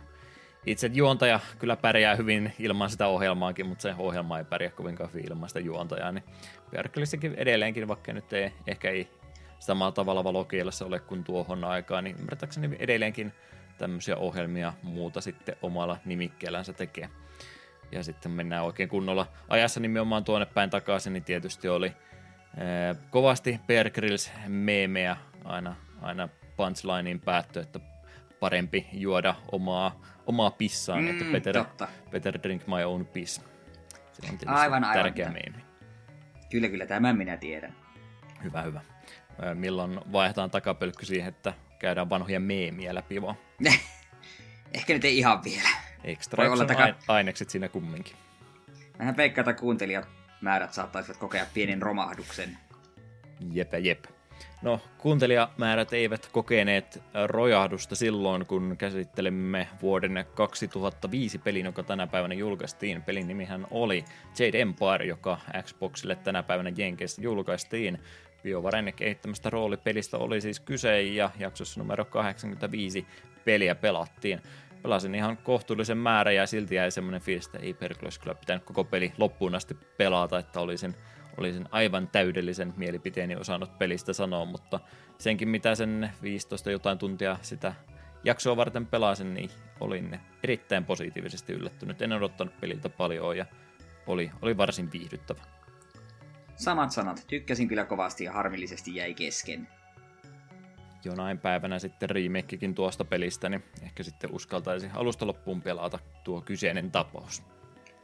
itse 0.65 0.89
juontaja 0.93 1.39
kyllä 1.59 1.75
pärjää 1.75 2.15
hyvin 2.15 2.53
ilman 2.59 2.89
sitä 2.89 3.07
ohjelmaakin, 3.07 3.65
mutta 3.65 3.81
se 3.81 3.95
ohjelma 3.97 4.37
ei 4.37 4.43
pärjää 4.43 4.71
kovinkaan 4.71 5.09
hyvin 5.13 5.31
ilman 5.31 5.49
sitä 5.49 5.59
juontajaa, 5.59 6.11
niin 6.11 6.23
Björklissäkin 6.71 7.35
edelleenkin, 7.35 7.87
vaikka 7.87 8.13
nyt 8.13 8.33
ei, 8.33 8.51
ehkä 8.67 8.89
ei 8.89 9.07
samalla 9.59 9.91
tavalla 9.91 10.23
valokielessä 10.23 10.85
ole 10.85 10.99
kuin 10.99 11.23
tuohon 11.23 11.63
aikaan, 11.63 12.03
niin 12.03 12.15
ymmärtääkseni 12.19 12.75
edelleenkin 12.79 13.33
tämmöisiä 13.77 14.15
ohjelmia 14.15 14.73
muuta 14.83 15.21
sitten 15.21 15.55
omalla 15.61 15.97
nimikkeellänsä 16.05 16.73
tekee. 16.73 17.09
Ja 17.91 18.03
sitten 18.03 18.31
mennään 18.31 18.63
oikein 18.63 18.89
kunnolla 18.89 19.27
ajassa 19.47 19.79
nimenomaan 19.79 20.23
tuonne 20.23 20.45
päin 20.45 20.69
takaisin, 20.69 21.13
niin 21.13 21.23
tietysti 21.23 21.69
oli 21.69 21.93
ää, 22.57 22.95
kovasti 23.09 23.59
Bear 23.67 23.89
Grylls 23.89 24.31
meemejä 24.47 25.17
aina, 25.43 25.75
aina 26.01 26.29
punchlineen 26.57 27.19
päättö, 27.19 27.61
että 27.61 27.79
parempi 28.39 28.87
juoda 28.93 29.35
omaa, 29.51 30.01
omaa 30.25 30.51
pissaan, 30.51 31.03
mm, 31.03 31.09
että 31.09 31.25
better, 31.31 31.53
totta. 31.53 31.87
better 32.11 32.39
drink 32.43 32.67
my 32.67 32.83
own 32.83 33.05
piss. 33.05 33.41
Se 34.11 34.31
on 34.31 34.37
aivan, 34.45 34.83
aivan, 34.83 35.03
tärkeä 35.03 35.25
aivan. 35.25 35.41
meemi. 35.43 35.65
Kyllä, 36.49 36.67
kyllä, 36.67 36.85
tämän 36.85 37.17
minä 37.17 37.37
tiedän. 37.37 37.75
Hyvä, 38.43 38.61
hyvä 38.61 38.81
milloin 39.53 39.99
vaihdetaan 40.11 40.51
takapölkky 40.51 41.05
siihen, 41.05 41.27
että 41.27 41.53
käydään 41.79 42.09
vanhoja 42.09 42.39
meemiä 42.39 42.95
läpi 42.95 43.21
vaan. 43.21 43.35
Ehkä 44.73 44.93
nyt 44.93 45.05
ei 45.05 45.17
ihan 45.17 45.43
vielä. 45.43 45.69
Extra 46.03 46.51
olla 46.51 46.65
taka... 46.65 46.95
ainekset 47.07 47.49
siinä 47.49 47.69
kumminkin. 47.69 48.15
Vähän 48.99 49.17
veikkaa, 49.17 49.41
että 49.41 49.53
kuuntelijamäärät 49.53 50.73
saattaisivat 50.73 51.17
kokea 51.17 51.45
pienen 51.53 51.81
romahduksen. 51.81 52.57
Jep, 53.53 53.73
jep. 53.81 54.05
No, 54.61 54.81
kuuntelijamäärät 54.97 55.93
eivät 55.93 56.29
kokeneet 56.31 57.03
rojahdusta 57.25 57.95
silloin, 57.95 58.45
kun 58.45 58.75
käsittelimme 58.77 59.67
vuoden 59.81 60.25
2005 60.33 61.37
pelin, 61.37 61.65
joka 61.65 61.83
tänä 61.83 62.07
päivänä 62.07 62.33
julkaistiin. 62.33 63.01
Pelin 63.01 63.27
nimihän 63.27 63.67
oli 63.71 64.05
Jade 64.39 64.61
Empire, 64.61 65.05
joka 65.05 65.37
Xboxille 65.63 66.15
tänä 66.15 66.43
päivänä 66.43 66.71
Jenkeissä 66.77 67.21
julkaistiin. 67.21 67.99
BioVaren 68.43 68.93
kehittämästä 68.95 69.49
roolipelistä 69.49 70.17
oli 70.17 70.41
siis 70.41 70.59
kyse 70.59 71.01
ja 71.01 71.29
jaksossa 71.39 71.79
numero 71.79 72.05
85 72.05 73.07
peliä 73.45 73.75
pelattiin. 73.75 74.41
Pelasin 74.83 75.15
ihan 75.15 75.37
kohtuullisen 75.37 75.97
määrän 75.97 76.35
ja 76.35 76.47
silti 76.47 76.75
jäi 76.75 76.91
semmoinen 76.91 77.21
fiilis, 77.21 77.45
että 77.45 77.59
ei 77.59 77.73
perkele 77.73 78.09
kyllä 78.21 78.35
pitänyt 78.35 78.63
koko 78.63 78.83
peli 78.83 79.13
loppuun 79.17 79.55
asti 79.55 79.77
pelata, 79.97 80.39
että 80.39 80.59
olisin, 80.59 80.95
olisin 81.37 81.65
aivan 81.71 82.07
täydellisen 82.07 82.73
mielipiteeni 82.77 83.35
osannut 83.35 83.77
pelistä 83.77 84.13
sanoa, 84.13 84.45
mutta 84.45 84.79
senkin 85.17 85.49
mitä 85.49 85.75
sen 85.75 86.11
15 86.21 86.71
jotain 86.71 86.97
tuntia 86.97 87.37
sitä 87.41 87.73
jaksoa 88.23 88.57
varten 88.57 88.85
pelasin, 88.85 89.33
niin 89.33 89.49
olin 89.79 90.19
erittäin 90.43 90.85
positiivisesti 90.85 91.53
yllättynyt. 91.53 92.01
En 92.01 92.13
odottanut 92.13 92.59
peliltä 92.59 92.89
paljon 92.89 93.37
ja 93.37 93.45
oli, 94.07 94.31
oli 94.41 94.57
varsin 94.57 94.91
viihdyttävä. 94.91 95.41
Samat 96.59 96.91
sanat. 96.91 97.25
Tykkäsin 97.27 97.67
kyllä 97.67 97.85
kovasti 97.85 98.23
ja 98.23 98.31
harmillisesti 98.31 98.95
jäi 98.95 99.13
kesken. 99.13 99.67
Jonain 101.03 101.39
päivänä 101.39 101.79
sitten 101.79 102.09
remakekin 102.09 102.75
tuosta 102.75 103.05
pelistä, 103.05 103.49
niin 103.49 103.63
ehkä 103.83 104.03
sitten 104.03 104.33
uskaltaisi 104.33 104.89
alusta 104.93 105.27
loppuun 105.27 105.61
pelata 105.61 105.99
tuo 106.23 106.41
kyseinen 106.41 106.91
tapaus. 106.91 107.43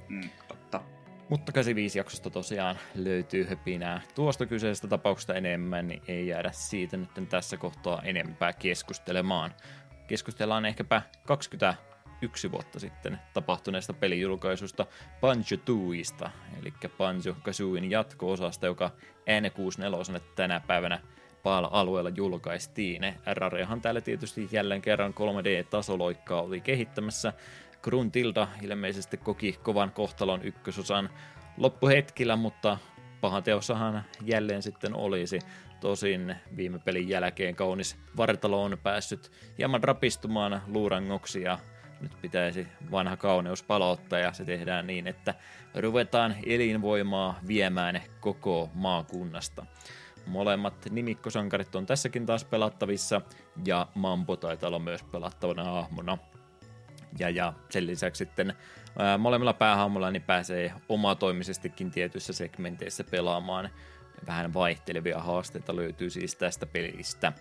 Mm, 0.09 0.29
totta. 0.47 0.81
Mutta 1.29 1.51
85 1.51 1.99
jaksosta 1.99 2.29
tosiaan 2.29 2.77
löytyy 2.95 3.43
höpinää 3.43 4.01
tuosta 4.15 4.45
kyseisestä 4.45 4.87
tapauksesta 4.87 5.33
enemmän, 5.33 5.87
niin 5.87 6.01
ei 6.07 6.27
jäädä 6.27 6.51
siitä 6.51 6.97
nyt 6.97 7.29
tässä 7.29 7.57
kohtaa 7.57 8.01
enempää 8.01 8.53
keskustelemaan. 8.53 9.53
Keskustellaan 10.07 10.65
ehkäpä 10.65 11.01
20 11.25 11.75
yksi 11.79 11.94
vuotta 12.51 12.79
sitten 12.79 13.19
tapahtuneesta 13.33 13.93
pelijulkaisusta 13.93 14.85
Banjo 15.21 15.57
Tooista, 15.65 16.31
eli 16.61 16.73
Banjo 16.97 17.35
Kazooin 17.43 17.91
jatko-osasta, 17.91 18.65
joka 18.65 18.91
N64 19.19 20.21
tänä 20.35 20.59
päivänä 20.67 20.99
PAL-alueella 21.43 22.09
julkaistiin. 22.09 23.15
Rarehan 23.25 23.81
täällä 23.81 24.01
tietysti 24.01 24.49
jälleen 24.51 24.81
kerran 24.81 25.13
3D-tasoloikkaa 25.13 26.41
oli 26.41 26.61
kehittämässä. 26.61 27.33
Gruntilda 27.81 28.47
ilmeisesti 28.61 29.17
koki 29.17 29.59
kovan 29.63 29.91
kohtalon 29.91 30.43
ykkösosan 30.43 31.09
loppuhetkillä, 31.57 32.35
mutta 32.35 32.77
pahan 33.21 33.43
teossahan 33.43 34.03
jälleen 34.21 34.61
sitten 34.61 34.95
olisi. 34.95 35.39
Tosin 35.79 36.35
viime 36.57 36.79
pelin 36.79 37.09
jälkeen 37.09 37.55
kaunis 37.55 37.97
vartalo 38.17 38.63
on 38.63 38.77
päässyt 38.83 39.31
hieman 39.57 39.83
rapistumaan 39.83 40.61
luurangoksi 40.67 41.41
ja 41.41 41.59
nyt 42.05 42.21
pitäisi 42.21 42.67
vanha 42.91 43.17
kauneus 43.17 43.63
palauttaa 43.63 44.19
ja 44.19 44.33
se 44.33 44.45
tehdään 44.45 44.87
niin, 44.87 45.07
että 45.07 45.33
ruvetaan 45.75 46.35
elinvoimaa 46.45 47.39
viemään 47.47 48.01
koko 48.19 48.69
maakunnasta. 48.73 49.65
Molemmat 50.25 50.87
nimikkosankarit 50.89 51.75
on 51.75 51.85
tässäkin 51.85 52.25
taas 52.25 52.45
pelattavissa 52.45 53.21
ja 53.65 53.87
Mambo 53.95 54.35
taitaa 54.35 54.67
olla 54.67 54.79
myös 54.79 55.03
pelattavana 55.03 55.63
hahmona. 55.63 56.17
Ja, 57.19 57.29
ja 57.29 57.53
sen 57.69 57.87
lisäksi 57.87 58.17
sitten 58.17 58.53
ää, 58.99 59.17
molemmilla 59.17 59.53
päähahmolla 59.53 60.11
niin 60.11 60.21
pääsee 60.21 60.73
omatoimisestikin 60.89 61.91
tietyissä 61.91 62.33
segmenteissä 62.33 63.03
pelaamaan. 63.03 63.69
Vähän 64.27 64.53
vaihtelevia 64.53 65.19
haasteita 65.19 65.75
löytyy 65.75 66.09
siis 66.09 66.35
tästä 66.35 66.65
pelistä. 66.65 67.33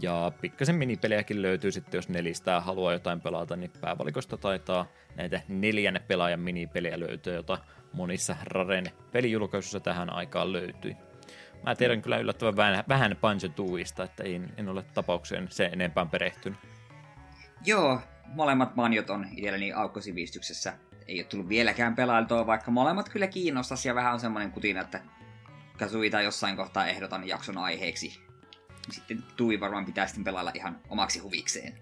Ja 0.00 0.32
pikkasen 0.40 0.74
minipelejäkin 0.74 1.42
löytyy 1.42 1.72
sitten, 1.72 1.98
jos 1.98 2.08
nelistä 2.08 2.60
haluaa 2.60 2.92
jotain 2.92 3.20
pelata, 3.20 3.56
niin 3.56 3.70
päävalikosta 3.80 4.36
taitaa 4.36 4.86
näitä 5.16 5.40
neljän 5.48 6.00
pelaajan 6.08 6.40
minipelejä 6.40 7.00
löytyä, 7.00 7.34
jota 7.34 7.58
monissa 7.92 8.36
Raren 8.44 8.90
pelijulkaisuissa 9.12 9.80
tähän 9.80 10.12
aikaan 10.12 10.52
löytyi. 10.52 10.96
Mä 11.62 11.74
tiedän 11.74 12.02
kyllä 12.02 12.18
yllättävän 12.18 12.56
vähän, 12.56 12.84
vähän 12.88 13.16
Banjo 13.20 13.48
että 14.04 14.24
en, 14.24 14.52
en 14.56 14.68
ole 14.68 14.82
tapaukseen 14.82 15.48
sen 15.50 15.72
enempää 15.72 16.06
perehtynyt. 16.06 16.58
Joo, 17.64 18.00
molemmat 18.26 18.76
manjot 18.76 19.10
on 19.10 19.26
itselleni 19.32 19.72
aukkosivistyksessä. 19.72 20.72
Ei 21.06 21.20
ole 21.20 21.24
tullut 21.24 21.48
vieläkään 21.48 21.96
pelailtua, 21.96 22.46
vaikka 22.46 22.70
molemmat 22.70 23.08
kyllä 23.08 23.26
kiinnostaisi 23.26 23.88
ja 23.88 23.94
vähän 23.94 24.12
on 24.14 24.20
semmoinen 24.20 24.52
kutina, 24.52 24.80
että 24.80 25.00
Kazuita 25.78 26.20
jossain 26.20 26.56
kohtaa 26.56 26.86
ehdotan 26.86 27.28
jakson 27.28 27.58
aiheeksi. 27.58 28.24
Sitten 28.90 29.24
Tui 29.36 29.60
varmaan 29.60 29.84
pitää 29.84 30.06
sitten 30.06 30.24
pelailla 30.24 30.52
ihan 30.54 30.80
omaksi 30.88 31.18
huvikseen. 31.18 31.78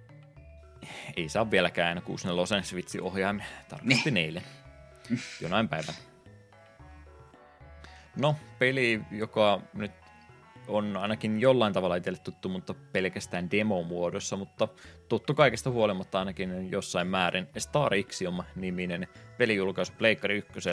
Ei 1.17 1.29
saa 1.29 1.51
vieläkään 1.51 2.03
64 2.03 2.63
Switch-ohjaimia. 2.63 3.45
Tarkasti 3.69 4.11
ne. 4.11 4.21
neille. 4.21 4.43
Jonain 5.41 5.69
päivänä. 5.69 5.99
No, 8.17 8.37
peli, 8.59 9.01
joka 9.11 9.61
nyt 9.75 9.93
on 10.69 10.97
ainakin 10.97 11.41
jollain 11.41 11.73
tavalla 11.73 11.97
itselle 11.97 12.19
tuttu, 12.19 12.49
mutta 12.49 12.75
pelkästään 12.75 13.51
demo-muodossa, 13.51 14.37
mutta 14.37 14.69
tuttu 15.09 15.35
kaikesta 15.35 15.71
huolimatta 15.71 16.19
ainakin 16.19 16.71
jossain 16.71 17.07
määrin 17.07 17.49
Star 17.59 17.95
Ixiom-niminen 17.95 19.09
pelijulkaisu 19.39 19.93
Pleikkari 19.99 20.37
1 20.37 20.71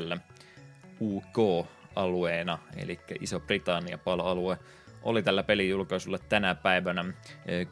UK-alueena, 1.02 2.60
eli 2.78 3.00
Iso-Britannia 3.22 3.98
paloalue, 3.98 4.58
oli 5.04 5.24
tällä 5.24 5.44
pelijulkaisulla 5.44 6.18
tänä 6.18 6.56
päivänä. 6.56 7.06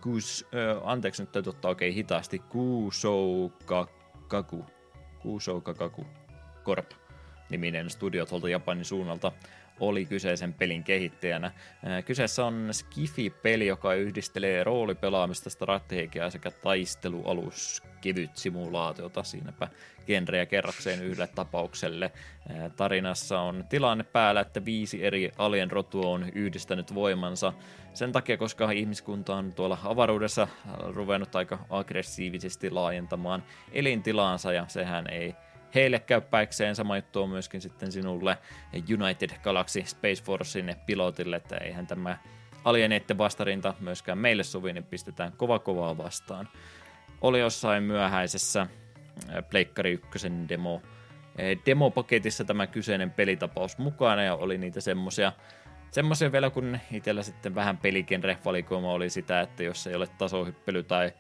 Kus, 0.01 0.45
äh, 0.55 0.78
anteeksi 0.84 1.23
nyt 1.23 1.32
täytyy 1.32 1.49
ottaa 1.49 1.69
oikein 1.69 1.93
hitaasti. 1.93 2.39
Kusoukakaku. 2.39 3.86
Kusoukakaku. 5.19 6.05
Corp 6.63 6.91
niminen 7.49 7.89
studio 7.89 8.25
tuolta 8.25 8.49
Japanin 8.49 8.86
suunnalta 8.86 9.32
oli 9.80 10.05
kyseisen 10.05 10.53
pelin 10.53 10.84
kehittäjänä. 10.84 11.51
Kyseessä 12.05 12.45
on 12.45 12.69
Skifi-peli, 12.71 13.67
joka 13.67 13.93
yhdistelee 13.93 14.63
roolipelaamista, 14.63 15.49
strategiaa 15.49 16.30
sekä 16.30 16.51
taistelualus 16.51 17.84
kevyt 18.01 18.38
simulaatiota 18.38 19.23
siinäpä 19.23 19.67
genreä 20.05 20.45
kerrakseen 20.45 21.03
yhdelle 21.03 21.28
tapaukselle. 21.36 22.11
Tarinassa 22.75 23.39
on 23.39 23.65
tilanne 23.69 24.03
päällä, 24.03 24.41
että 24.41 24.65
viisi 24.65 25.05
eri 25.05 25.32
alien 25.38 25.71
rotua 25.71 26.09
on 26.09 26.30
yhdistänyt 26.36 26.95
voimansa 26.95 27.53
sen 27.93 28.11
takia, 28.11 28.38
koska 28.38 28.71
ihmiskunta 28.71 29.36
on 29.36 29.53
tuolla 29.53 29.78
avaruudessa 29.84 30.47
ruvennut 30.80 31.36
aika 31.36 31.65
aggressiivisesti 31.69 32.69
laajentamaan 32.69 33.43
elintilaansa 33.71 34.53
ja 34.53 34.65
sehän 34.67 35.09
ei 35.09 35.36
heille 35.76 35.99
käy 35.99 36.22
päikseen. 36.22 36.76
Sama 36.76 36.95
juttu 36.95 37.22
on 37.22 37.30
myöskin 37.30 37.61
sitten 37.61 37.91
sinulle 37.91 38.38
United 38.99 39.30
Galaxy 39.43 39.84
Space 39.86 40.24
Forcein 40.24 40.76
pilotille, 40.86 41.36
että 41.36 41.57
eihän 41.57 41.88
tämä 41.88 42.18
alieneiden 42.63 43.18
vastarinta 43.18 43.74
myöskään 43.80 44.18
meille 44.18 44.43
sovi, 44.43 44.74
niin 44.74 44.84
pistetään 44.84 45.32
kova 45.32 45.59
kovaa 45.59 45.97
vastaan. 45.97 46.49
Oli 47.22 47.39
jossain 47.39 47.84
myöhäisessä 47.84 48.61
äh, 48.61 48.70
Pleikkari 49.49 49.93
1 50.15 50.28
demo, 50.49 50.76
äh, 50.76 51.65
demopaketissa 51.65 52.43
tämä 52.43 52.68
kyseinen 52.68 53.11
pelitapaus 53.11 53.78
mukana 53.78 54.24
ja 54.24 54.36
oli 54.36 54.57
niitä 54.57 54.82
semmosia 54.82 55.32
semmoisia 55.91 56.32
vielä, 56.32 56.49
kun 56.49 56.80
itsellä 56.91 57.24
sitten 57.24 57.55
vähän 57.55 57.78
pelikenre 57.78 58.38
valikoima 58.45 58.91
oli 58.91 59.09
sitä, 59.09 59.41
että 59.41 59.63
jos 59.63 59.88
ei 59.88 59.95
ole 59.95 60.07
tasohyppely 60.07 60.84
tai 60.84 61.11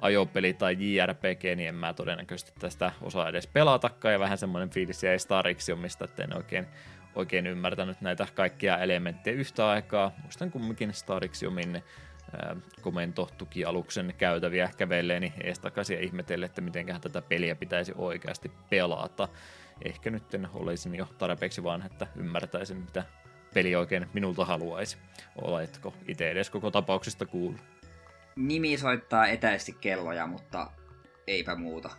ajopeli 0.00 0.54
tai 0.54 0.76
JRPG, 0.80 1.42
niin 1.44 1.68
en 1.68 1.74
mä 1.74 1.94
todennäköisesti 1.94 2.52
tästä 2.58 2.92
osaa 3.02 3.28
edes 3.28 3.46
pelatakaan, 3.46 4.12
ja 4.12 4.20
vähän 4.20 4.38
semmoinen 4.38 4.70
fiilis 4.70 5.02
jäi 5.02 5.18
Starixiumista, 5.18 6.04
että 6.04 6.22
en 6.24 6.36
oikein, 6.36 6.66
oikein 7.14 7.46
ymmärtänyt 7.46 8.00
näitä 8.00 8.26
kaikkia 8.34 8.78
elementtejä 8.78 9.36
yhtä 9.36 9.68
aikaa. 9.68 10.12
Muistan 10.22 10.50
kumminkin 10.50 10.94
Starixiumin 10.94 11.82
komentotukialuksen 12.80 14.14
käytäviä 14.18 14.70
kävelleeni 14.76 15.32
ees 15.44 15.58
takaisin 15.58 15.96
ja 15.96 16.02
ihmetelle, 16.02 16.46
että 16.46 16.60
mitenköhän 16.60 17.00
tätä 17.00 17.22
peliä 17.22 17.54
pitäisi 17.54 17.92
oikeasti 17.96 18.52
pelata. 18.70 19.28
Ehkä 19.84 20.10
nyt 20.10 20.24
olisin 20.54 20.94
jo 20.94 21.08
tarpeeksi 21.18 21.62
vaan, 21.62 21.86
että 21.86 22.06
ymmärtäisin, 22.16 22.76
mitä 22.76 23.04
peli 23.54 23.76
oikein 23.76 24.06
minulta 24.12 24.44
haluaisi. 24.44 24.98
Oletko 25.42 25.94
itse 26.08 26.30
edes 26.30 26.50
koko 26.50 26.70
tapauksesta 26.70 27.26
kuullut? 27.26 27.77
Nimi 28.38 28.78
soittaa 28.78 29.26
etäisesti 29.26 29.72
kelloja, 29.80 30.26
mutta 30.26 30.70
eipä 31.26 31.54
muuta. 31.54 31.90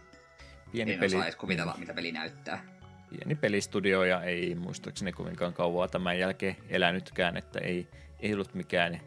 Pieni 0.72 0.94
en 0.94 1.00
peli... 1.00 1.16
osaa 1.16 1.24
edes 1.24 1.36
kuvitella, 1.36 1.76
mitä 1.78 1.94
peli 1.94 2.12
näyttää. 2.12 2.66
Pieni 3.10 3.36
pelistudio 3.36 4.04
ja 4.04 4.24
ei 4.24 4.56
muistaakseni 4.56 5.12
kovinkaan 5.12 5.54
kauaa 5.54 5.88
tämän 5.88 6.20
jälkeen 6.20 6.56
elänytkään, 6.70 7.38
että 7.38 7.60
ei, 7.60 7.88
ei 8.20 8.34
ollut 8.34 8.54
mikään 8.54 9.00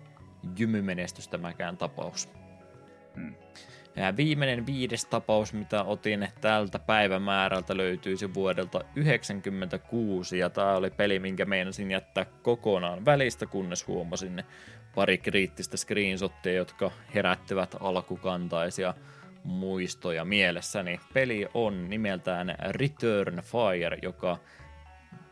jymymenestys 0.59 1.29
tämäkään 1.29 1.77
tapaus. 1.77 2.29
Hmm. 3.17 3.35
Ja 3.97 4.17
viimeinen 4.17 4.67
viides 4.67 5.05
tapaus, 5.05 5.53
mitä 5.53 5.83
otin 5.83 6.29
tältä 6.41 6.79
päivämäärältä, 6.79 7.77
löytyisi 7.77 8.35
vuodelta 8.35 8.79
1996, 8.79 10.39
ja 10.39 10.51
tämä 10.51 10.73
oli 10.73 10.91
peli, 10.91 11.19
minkä 11.19 11.45
meinasin 11.45 11.91
jättää 11.91 12.25
kokonaan 12.43 13.05
välistä, 13.05 13.47
kunnes 13.47 13.87
huomasin 13.87 14.45
pari 14.95 15.19
kriittistä 15.19 15.77
screenshottia, 15.77 16.53
jotka 16.53 16.91
herättävät 17.15 17.77
alkukantaisia 17.81 18.95
muistoja 19.45 20.25
mielessäni. 20.25 21.01
Peli 21.13 21.49
on 21.55 21.91
nimeltään 21.91 22.55
Return 22.71 23.43
Fire, 23.43 23.99
joka 24.03 24.39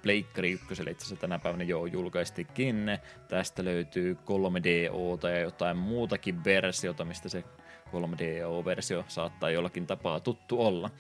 Pleikkari 0.03 0.51
1 0.51 0.73
itse 0.73 0.87
asiassa 0.89 1.17
tänä 1.17 1.39
päivänä 1.39 1.65
jo 1.65 1.87
julkaistikin. 1.87 2.99
Tästä 3.29 3.65
löytyy 3.65 4.15
3DO 4.15 5.29
ja 5.29 5.39
jotain 5.41 5.77
muutakin 5.77 6.45
versiota, 6.45 7.05
mistä 7.05 7.29
se 7.29 7.45
3DO-versio 7.93 9.05
saattaa 9.09 9.51
jollakin 9.51 9.86
tapaa 9.86 10.20
tuttu 10.20 10.66
olla. 10.66 10.91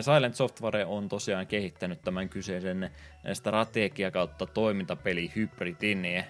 Silent 0.00 0.34
Software 0.34 0.84
on 0.84 1.08
tosiaan 1.08 1.46
kehittänyt 1.46 2.02
tämän 2.02 2.28
kyseisen 2.28 2.90
strategia 3.32 4.10
kautta 4.10 4.46
toimintapeli 4.46 5.32
hybridin. 5.36 6.24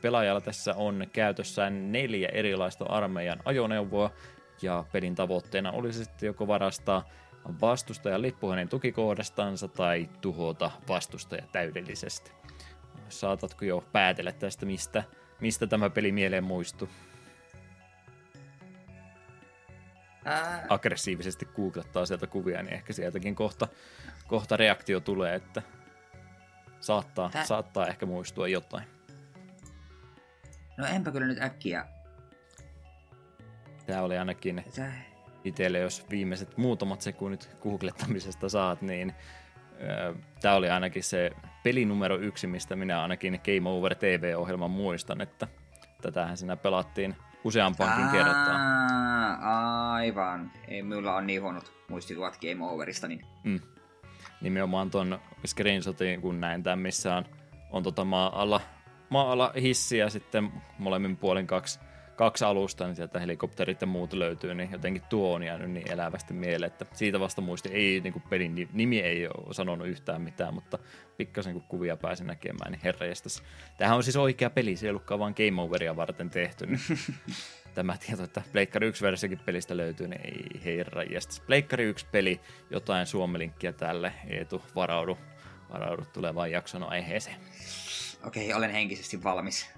Pelaajalla 0.00 0.40
tässä 0.40 0.74
on 0.74 1.06
käytössään 1.12 1.92
neljä 1.92 2.28
erilaista 2.28 2.84
armeijan 2.84 3.40
ajoneuvoa, 3.44 4.10
ja 4.62 4.84
pelin 4.92 5.14
tavoitteena 5.14 5.72
olisi 5.72 6.04
sitten 6.04 6.26
joko 6.26 6.46
varastaa 6.46 7.08
vastustajan 7.60 8.22
lippu 8.22 8.50
hänen 8.50 8.68
tukikohdastansa 8.68 9.68
tai 9.68 10.08
tuhota 10.20 10.70
vastustaja 10.88 11.42
täydellisesti. 11.52 12.32
Saatatko 13.08 13.64
jo 13.64 13.84
päätellä 13.92 14.32
tästä, 14.32 14.66
mistä, 14.66 15.04
mistä 15.40 15.66
tämä 15.66 15.90
peli 15.90 16.12
mieleen 16.12 16.44
muistuu? 16.44 16.88
Ää... 20.24 20.66
aggressiivisesti 20.68 21.48
googlettaa 21.56 22.06
sieltä 22.06 22.26
kuvia, 22.26 22.62
niin 22.62 22.74
ehkä 22.74 22.92
sieltäkin 22.92 23.34
kohta, 23.34 23.68
kohta 24.26 24.56
reaktio 24.56 25.00
tulee, 25.00 25.34
että 25.34 25.62
saattaa, 26.80 27.30
Tää... 27.30 27.44
saattaa 27.44 27.86
ehkä 27.86 28.06
muistua 28.06 28.48
jotain. 28.48 28.84
No 30.76 30.86
enpä 30.86 31.10
kyllä 31.10 31.26
nyt 31.26 31.42
äkkiä. 31.42 31.86
Tämä 33.86 34.02
oli 34.02 34.18
ainakin 34.18 34.64
Tää... 34.76 34.92
itselle, 35.44 35.78
jos 35.78 36.06
viimeiset 36.10 36.56
muutamat 36.56 37.00
sekunnit 37.00 37.56
googlettamisesta 37.62 38.48
saat, 38.48 38.82
niin 38.82 39.14
tämä 40.40 40.54
oli 40.54 40.70
ainakin 40.70 41.02
se 41.02 41.30
peli 41.62 41.84
numero 41.84 42.16
yksi, 42.16 42.46
mistä 42.46 42.76
minä 42.76 43.02
ainakin 43.02 43.40
Game 43.44 43.70
Over 43.70 43.94
TV-ohjelman 43.94 44.70
muistan, 44.70 45.20
että 45.20 45.48
tätähän 46.02 46.36
siinä 46.36 46.56
pelattiin 46.56 47.16
useampaankin 47.44 48.08
kertaan. 48.08 48.60
Aivan. 49.42 50.50
Ei 50.68 50.82
minulla 50.82 51.16
on 51.16 51.26
niin 51.26 51.42
huonot 51.42 51.72
muistikuvat 51.88 52.38
Game 52.40 52.64
Overista. 52.64 53.08
Niin... 53.08 53.26
Mm. 53.44 53.60
Nimenomaan 54.40 54.90
ton 54.90 55.18
screenshotin, 55.46 56.20
kun 56.20 56.40
näin 56.40 56.62
tämän, 56.62 56.78
missä 56.78 57.16
on, 57.16 57.24
on 57.70 57.82
tota 57.82 58.04
maa 58.04 58.42
alla, 58.42 58.60
maa 59.08 59.52
hissi 59.62 59.98
ja 59.98 60.10
sitten 60.10 60.52
molemmin 60.78 61.16
puolin 61.16 61.46
kaksi 61.46 61.80
kaksi 62.16 62.44
alusta, 62.44 62.86
niin 62.86 62.96
sieltä 62.96 63.20
helikopterit 63.20 63.80
ja 63.80 63.86
muut 63.86 64.12
löytyy, 64.12 64.54
niin 64.54 64.72
jotenkin 64.72 65.02
tuo 65.08 65.34
on 65.34 65.42
jäänyt 65.42 65.70
niin 65.70 65.92
elävästi 65.92 66.34
mieleen, 66.34 66.72
että 66.72 66.86
siitä 66.92 67.20
vasta 67.20 67.40
muisti, 67.40 67.68
ei 67.68 68.00
niin 68.00 68.12
kuin 68.12 68.22
pelin 68.30 68.68
nimi 68.72 69.00
ei 69.00 69.26
ole 69.26 69.54
sanonut 69.54 69.86
yhtään 69.86 70.22
mitään, 70.22 70.54
mutta 70.54 70.78
pikkasen 71.16 71.52
kun 71.52 71.62
kuvia 71.62 71.96
pääsin 71.96 72.26
näkemään, 72.26 72.72
niin 72.72 72.80
herra 72.84 73.06
Tämähän 73.78 73.96
on 73.96 74.02
siis 74.02 74.16
oikea 74.16 74.50
peli, 74.50 74.76
se 74.76 74.86
ei 74.86 74.90
ollutkaan 74.90 75.20
vaan 75.20 75.34
Game 75.36 75.62
Overia 75.62 75.96
varten 75.96 76.30
tehty, 76.30 76.66
niin 76.66 76.80
tämä 77.74 77.96
tieto, 78.06 78.22
että 78.22 78.42
Pleikkari 78.52 78.86
1 78.86 79.04
versiokin 79.04 79.38
pelistä 79.38 79.76
löytyy, 79.76 80.08
niin 80.08 80.20
ei 80.24 80.64
herra 80.64 81.02
jästäs. 81.02 81.40
Pleikkari 81.40 81.84
1 81.84 82.06
peli, 82.12 82.40
jotain 82.70 83.06
suomelinkkiä 83.06 83.72
tälle, 83.72 84.12
Eetu, 84.26 84.62
varaudu, 84.74 85.18
varaudu 85.72 86.04
tulevaan 86.12 86.50
jakson 86.50 86.82
aiheeseen. 86.82 87.36
Okei, 88.26 88.54
olen 88.54 88.70
henkisesti 88.70 89.24
valmis. 89.24 89.70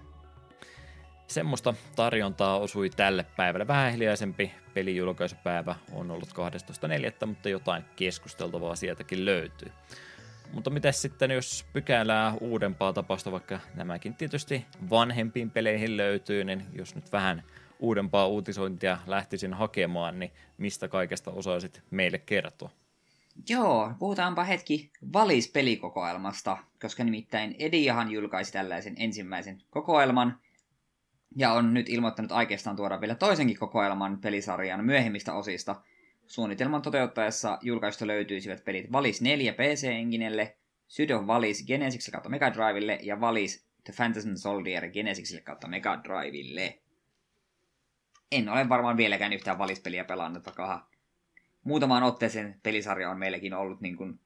semmoista 1.27 1.75
tarjontaa 1.97 2.59
osui 2.59 2.91
tälle 2.91 3.27
päivälle. 3.37 3.67
Vähän 3.67 3.93
hiljaisempi 3.93 4.53
pelijulkaisupäivä 4.75 5.75
on 5.93 6.11
ollut 6.11 6.29
12.4., 6.29 7.27
mutta 7.27 7.49
jotain 7.49 7.85
keskusteltavaa 7.97 8.77
sieltäkin 8.77 9.25
löytyy. 9.25 9.73
Mutta 10.53 10.71
mitä 10.71 10.93
sitten, 10.93 11.31
jos 11.31 11.67
pykälää 11.73 12.35
uudempaa 12.41 12.93
tapausta, 12.93 13.33
vaikka 13.33 13.61
nämäkin 13.75 14.15
tietysti 14.15 14.67
vanhempiin 14.91 15.51
peleihin 15.51 15.97
löytyy, 15.97 16.45
niin 16.45 16.67
jos 16.73 16.95
nyt 16.95 17.13
vähän 17.13 17.43
uudempaa 17.79 18.27
uutisointia 18.27 18.99
lähtisin 19.07 19.55
hakemaan, 19.55 20.19
niin 20.19 20.33
mistä 20.59 20.89
kaikesta 20.89 21.31
osaisit 21.31 21.83
meille 21.91 22.19
kertoa? 22.19 22.71
Joo, 23.49 23.93
puhutaanpa 23.99 24.45
hetki 24.45 24.91
Valis-pelikokoelmasta, 25.13 26.57
koska 26.81 27.05
nimittäin 27.05 27.57
Ediahan 27.59 28.11
julkaisi 28.11 28.53
tällaisen 28.53 28.95
ensimmäisen 28.99 29.63
kokoelman, 29.71 30.39
ja 31.37 31.53
on 31.53 31.75
nyt 31.75 31.89
ilmoittanut 31.89 32.33
aikeistaan 32.33 32.77
tuoda 32.77 33.01
vielä 33.01 33.15
toisenkin 33.15 33.59
kokoelman 33.59 34.19
pelisarjan 34.19 34.85
myöhemmistä 34.85 35.35
osista. 35.35 35.83
Suunnitelman 36.27 36.83
toteuttaessa 36.83 37.59
julkaista 37.63 38.07
löytyisivät 38.07 38.65
pelit 38.65 38.93
Valis 38.93 39.23
4 39.23 39.53
PC-enginelle, 39.53 40.57
Sydo 40.89 41.27
Valis 41.27 41.67
Genesikselle 41.67 42.13
kautta 42.13 42.29
Mega 42.29 42.53
Drivelle 42.53 42.99
ja 43.03 43.21
Valis 43.21 43.67
The 43.85 43.93
Phantasm 43.97 44.35
Soldier 44.35 44.91
Genesikselle 44.91 45.43
kautta 45.43 45.69
Mega 45.69 46.01
Drivelle. 46.05 46.79
En 48.33 48.49
ole 48.49 48.69
varmaan 48.69 48.97
vieläkään 48.97 49.33
yhtään 49.33 49.59
Valis-peliä 49.59 50.05
pelannut, 50.05 50.47
vaikka 50.47 50.89
muutamaan 51.65 52.03
otteeseen 52.03 52.61
pelisarja 52.63 53.11
on 53.11 53.19
meilläkin 53.19 53.55
ollut 53.55 53.81
niin 53.81 53.97
kuin, 53.97 54.21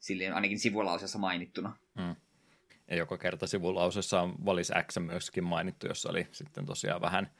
silleen 0.00 0.34
ainakin 0.34 0.58
sivulausessa 0.58 1.18
mainittuna. 1.18 1.76
Hmm. 2.00 2.16
Ja 2.88 2.96
joka 2.96 3.18
kerta 3.18 3.46
sivulausessa 3.46 4.20
on 4.20 4.34
Valis 4.44 4.72
X 4.86 4.98
myöskin 4.98 5.44
mainittu, 5.44 5.86
jossa 5.86 6.10
oli 6.10 6.26
sitten 6.32 6.66
tosiaan 6.66 7.00
vähän 7.00 7.30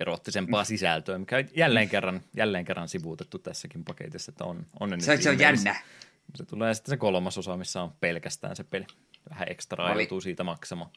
erottisempaa 0.00 0.62
mm. 0.62 0.66
sisältöä, 0.66 1.18
mikä 1.18 1.36
on 1.36 1.44
jälleen 1.56 1.88
kerran, 1.88 2.22
jälleen 2.36 2.64
kerran 2.64 2.88
sivuutettu 2.88 3.38
tässäkin 3.38 3.84
paketissa, 3.84 4.32
että 4.32 4.44
on, 4.44 4.66
on 4.80 5.00
se, 5.00 5.16
se 5.16 5.30
on 5.30 5.38
jännä. 5.38 5.82
Se 6.34 6.44
tulee 6.44 6.74
sitten 6.74 6.92
se 6.92 6.96
kolmas 6.96 7.38
osa, 7.38 7.56
missä 7.56 7.82
on 7.82 7.92
pelkästään 8.00 8.56
se 8.56 8.64
peli. 8.64 8.86
Vähän 9.30 9.48
ekstraa 9.50 9.90
Vali... 9.90 10.02
joutuu 10.02 10.20
siitä 10.20 10.44
maksamaan. 10.44 10.90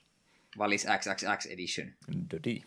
Valis 0.57 0.87
XXX 0.97 1.45
Edition. 1.45 1.93
Dodi. 2.33 2.61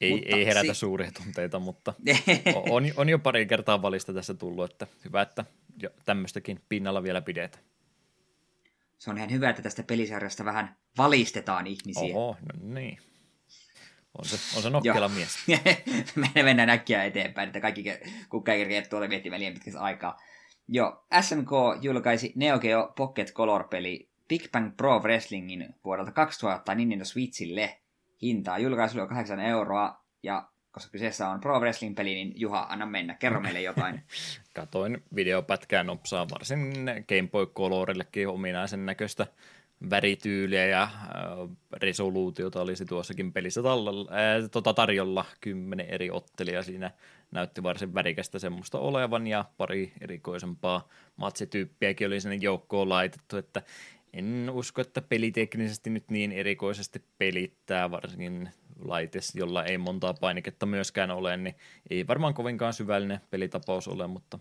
Ei, 0.00 0.10
mutta 0.10 0.36
ei 0.36 0.46
herätä 0.46 0.74
si- 0.74 0.80
suuria 0.80 1.10
tunteita, 1.12 1.58
mutta 1.58 1.94
on, 2.70 2.84
on 2.96 3.08
jo 3.08 3.18
pari 3.18 3.46
kertaa 3.46 3.82
valista 3.82 4.12
tässä 4.12 4.34
tullut, 4.34 4.70
että 4.70 4.86
hyvä, 5.04 5.22
että 5.22 5.44
tämmöistäkin 6.04 6.60
pinnalla 6.68 7.02
vielä 7.02 7.22
pidetään 7.22 7.64
se 8.98 9.10
on 9.10 9.18
ihan 9.18 9.30
hyvä, 9.30 9.50
että 9.50 9.62
tästä 9.62 9.82
pelisarjasta 9.82 10.44
vähän 10.44 10.76
valistetaan 10.98 11.66
ihmisiä. 11.66 12.16
Oho, 12.16 12.36
no 12.40 12.74
niin. 12.74 12.98
On 14.18 14.24
se, 14.24 14.56
on 14.56 14.62
se 14.62 14.70
nokkela 14.70 15.08
mies. 15.08 15.38
Me 16.34 16.42
mennään 16.42 16.70
äkkiä 16.70 17.04
eteenpäin, 17.04 17.46
että 17.46 17.60
kaikki 17.60 17.84
kukaan 18.28 18.58
ei 18.58 18.64
kerkeä 18.64 18.82
tuolla 18.82 19.08
miettimään 19.08 19.40
liian 19.40 19.54
pitkässä 19.54 19.80
aikaa. 19.80 20.20
Joo, 20.68 21.04
SMK 21.20 21.50
julkaisi 21.80 22.32
Neo 22.36 22.58
Geo 22.58 22.92
Pocket 22.96 23.32
Color-peli 23.32 24.08
Big 24.28 24.52
Bang 24.52 24.76
Pro 24.76 24.98
Wrestlingin 24.98 25.74
vuodelta 25.84 26.12
2000 26.12 26.74
Nintendo 26.74 27.04
Switchille. 27.04 27.78
Hintaa 28.22 28.58
julkaisulle 28.58 29.02
on 29.02 29.08
8 29.08 29.40
euroa 29.40 30.04
ja 30.22 30.48
koska 30.70 30.90
kyseessä 30.90 31.28
on 31.28 31.40
Pro 31.40 31.60
Wrestling-peli, 31.60 32.14
niin 32.14 32.32
Juha, 32.36 32.66
anna 32.70 32.86
mennä, 32.86 33.14
kerro 33.14 33.40
meille 33.40 33.62
jotain. 33.62 34.02
Katoin 34.54 35.02
videopätkää 35.14 35.84
nopsaa 35.84 36.26
varsin 36.30 36.72
Game 37.08 37.28
Boy 37.32 37.46
Colorillekin 37.46 38.28
ominaisen 38.28 38.86
näköistä 38.86 39.26
värityyliä 39.90 40.66
ja 40.66 40.82
äh, 40.82 40.90
resoluutiota 41.72 42.60
olisi 42.60 42.84
tuossakin 42.84 43.32
pelissä 43.32 43.62
tallalla, 43.62 44.10
äh, 44.10 44.50
tota 44.50 44.74
tarjolla. 44.74 45.24
Kymmenen 45.40 45.86
eri 45.86 46.10
ottelia 46.10 46.62
siinä 46.62 46.90
näytti 47.30 47.62
varsin 47.62 47.94
värikästä 47.94 48.38
semmoista 48.38 48.78
olevan 48.78 49.26
ja 49.26 49.44
pari 49.56 49.92
erikoisempaa 50.00 50.88
matsityyppiäkin 51.16 52.06
oli 52.06 52.20
sinne 52.20 52.36
joukkoon 52.36 52.88
laitettu, 52.88 53.36
että 53.36 53.62
en 54.12 54.50
usko, 54.52 54.80
että 54.80 55.02
peliteknisesti 55.02 55.90
nyt 55.90 56.10
niin 56.10 56.32
erikoisesti 56.32 57.04
pelittää, 57.18 57.90
varsinkin 57.90 58.48
laites, 58.78 59.34
jolla 59.34 59.64
ei 59.64 59.78
montaa 59.78 60.14
painiketta 60.14 60.66
myöskään 60.66 61.10
ole, 61.10 61.36
niin 61.36 61.54
ei 61.90 62.06
varmaan 62.06 62.34
kovinkaan 62.34 62.72
syvällinen 62.72 63.20
pelitapaus 63.30 63.88
ole, 63.88 64.06
mutta 64.06 64.38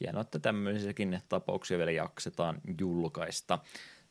hienoa, 0.00 0.20
että 0.20 0.38
tämmöisiäkin 0.38 1.20
tapauksia 1.28 1.78
vielä 1.78 1.90
jaksetaan 1.90 2.60
julkaista. 2.80 3.58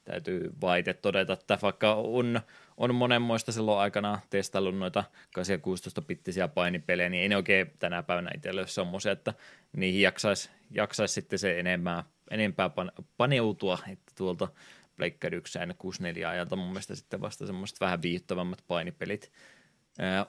Täytyy 0.07 0.51
vaite 0.61 0.93
todeta, 0.93 1.33
että 1.33 1.59
vaikka 1.61 1.93
on, 1.95 2.41
on 2.77 2.95
monenmoista 2.95 3.51
silloin 3.51 3.79
aikana 3.79 4.19
testaillut 4.29 4.77
noita 4.77 5.03
16-pittisiä 5.37 6.47
painipelejä, 6.47 7.09
niin 7.09 7.21
ei 7.21 7.29
ne 7.29 7.35
oikein 7.35 7.71
tänä 7.79 8.03
päivänä 8.03 8.31
itselle 8.35 8.61
ole 8.61 8.67
semmoisia, 8.67 9.11
että 9.11 9.33
niihin 9.73 10.01
jaksaisi 10.01 10.49
jaksais 10.71 11.13
sitten 11.13 11.39
se 11.39 11.59
enemmän, 11.59 12.03
enempää 12.31 12.69
paneutua, 13.17 13.79
että 13.91 14.11
tuolta 14.15 14.47
Pleikkari 14.95 15.37
1 15.37 15.59
64 15.77 16.29
ajalta 16.29 16.55
mun 16.55 16.67
mielestä 16.67 16.95
sitten 16.95 17.21
vasta 17.21 17.45
semmoiset 17.45 17.81
vähän 17.81 18.01
viittävämmät 18.01 18.63
painipelit 18.67 19.31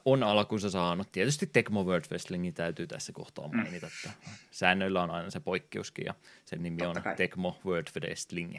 on 0.05 0.23
alkunsa 0.23 0.71
saanut. 0.71 1.13
Tietysti 1.13 1.47
Tecmo 1.47 1.83
World 1.83 2.05
Wrestlingin 2.11 2.55
täytyy 2.55 2.87
tässä 2.87 3.13
kohtaa 3.13 3.49
mm. 3.49 3.57
mainita, 3.57 3.87
että 3.87 4.11
säännöillä 4.51 5.03
on 5.03 5.11
aina 5.11 5.31
se 5.31 5.41
poikkeuskin 5.41 6.07
ja 6.07 6.15
sen 6.45 6.63
nimi 6.63 6.77
Totta 6.77 6.99
on 6.99 7.03
kai. 7.03 7.17
Tecmo 7.17 7.61
World 7.67 7.87
Wrestling. 8.01 8.57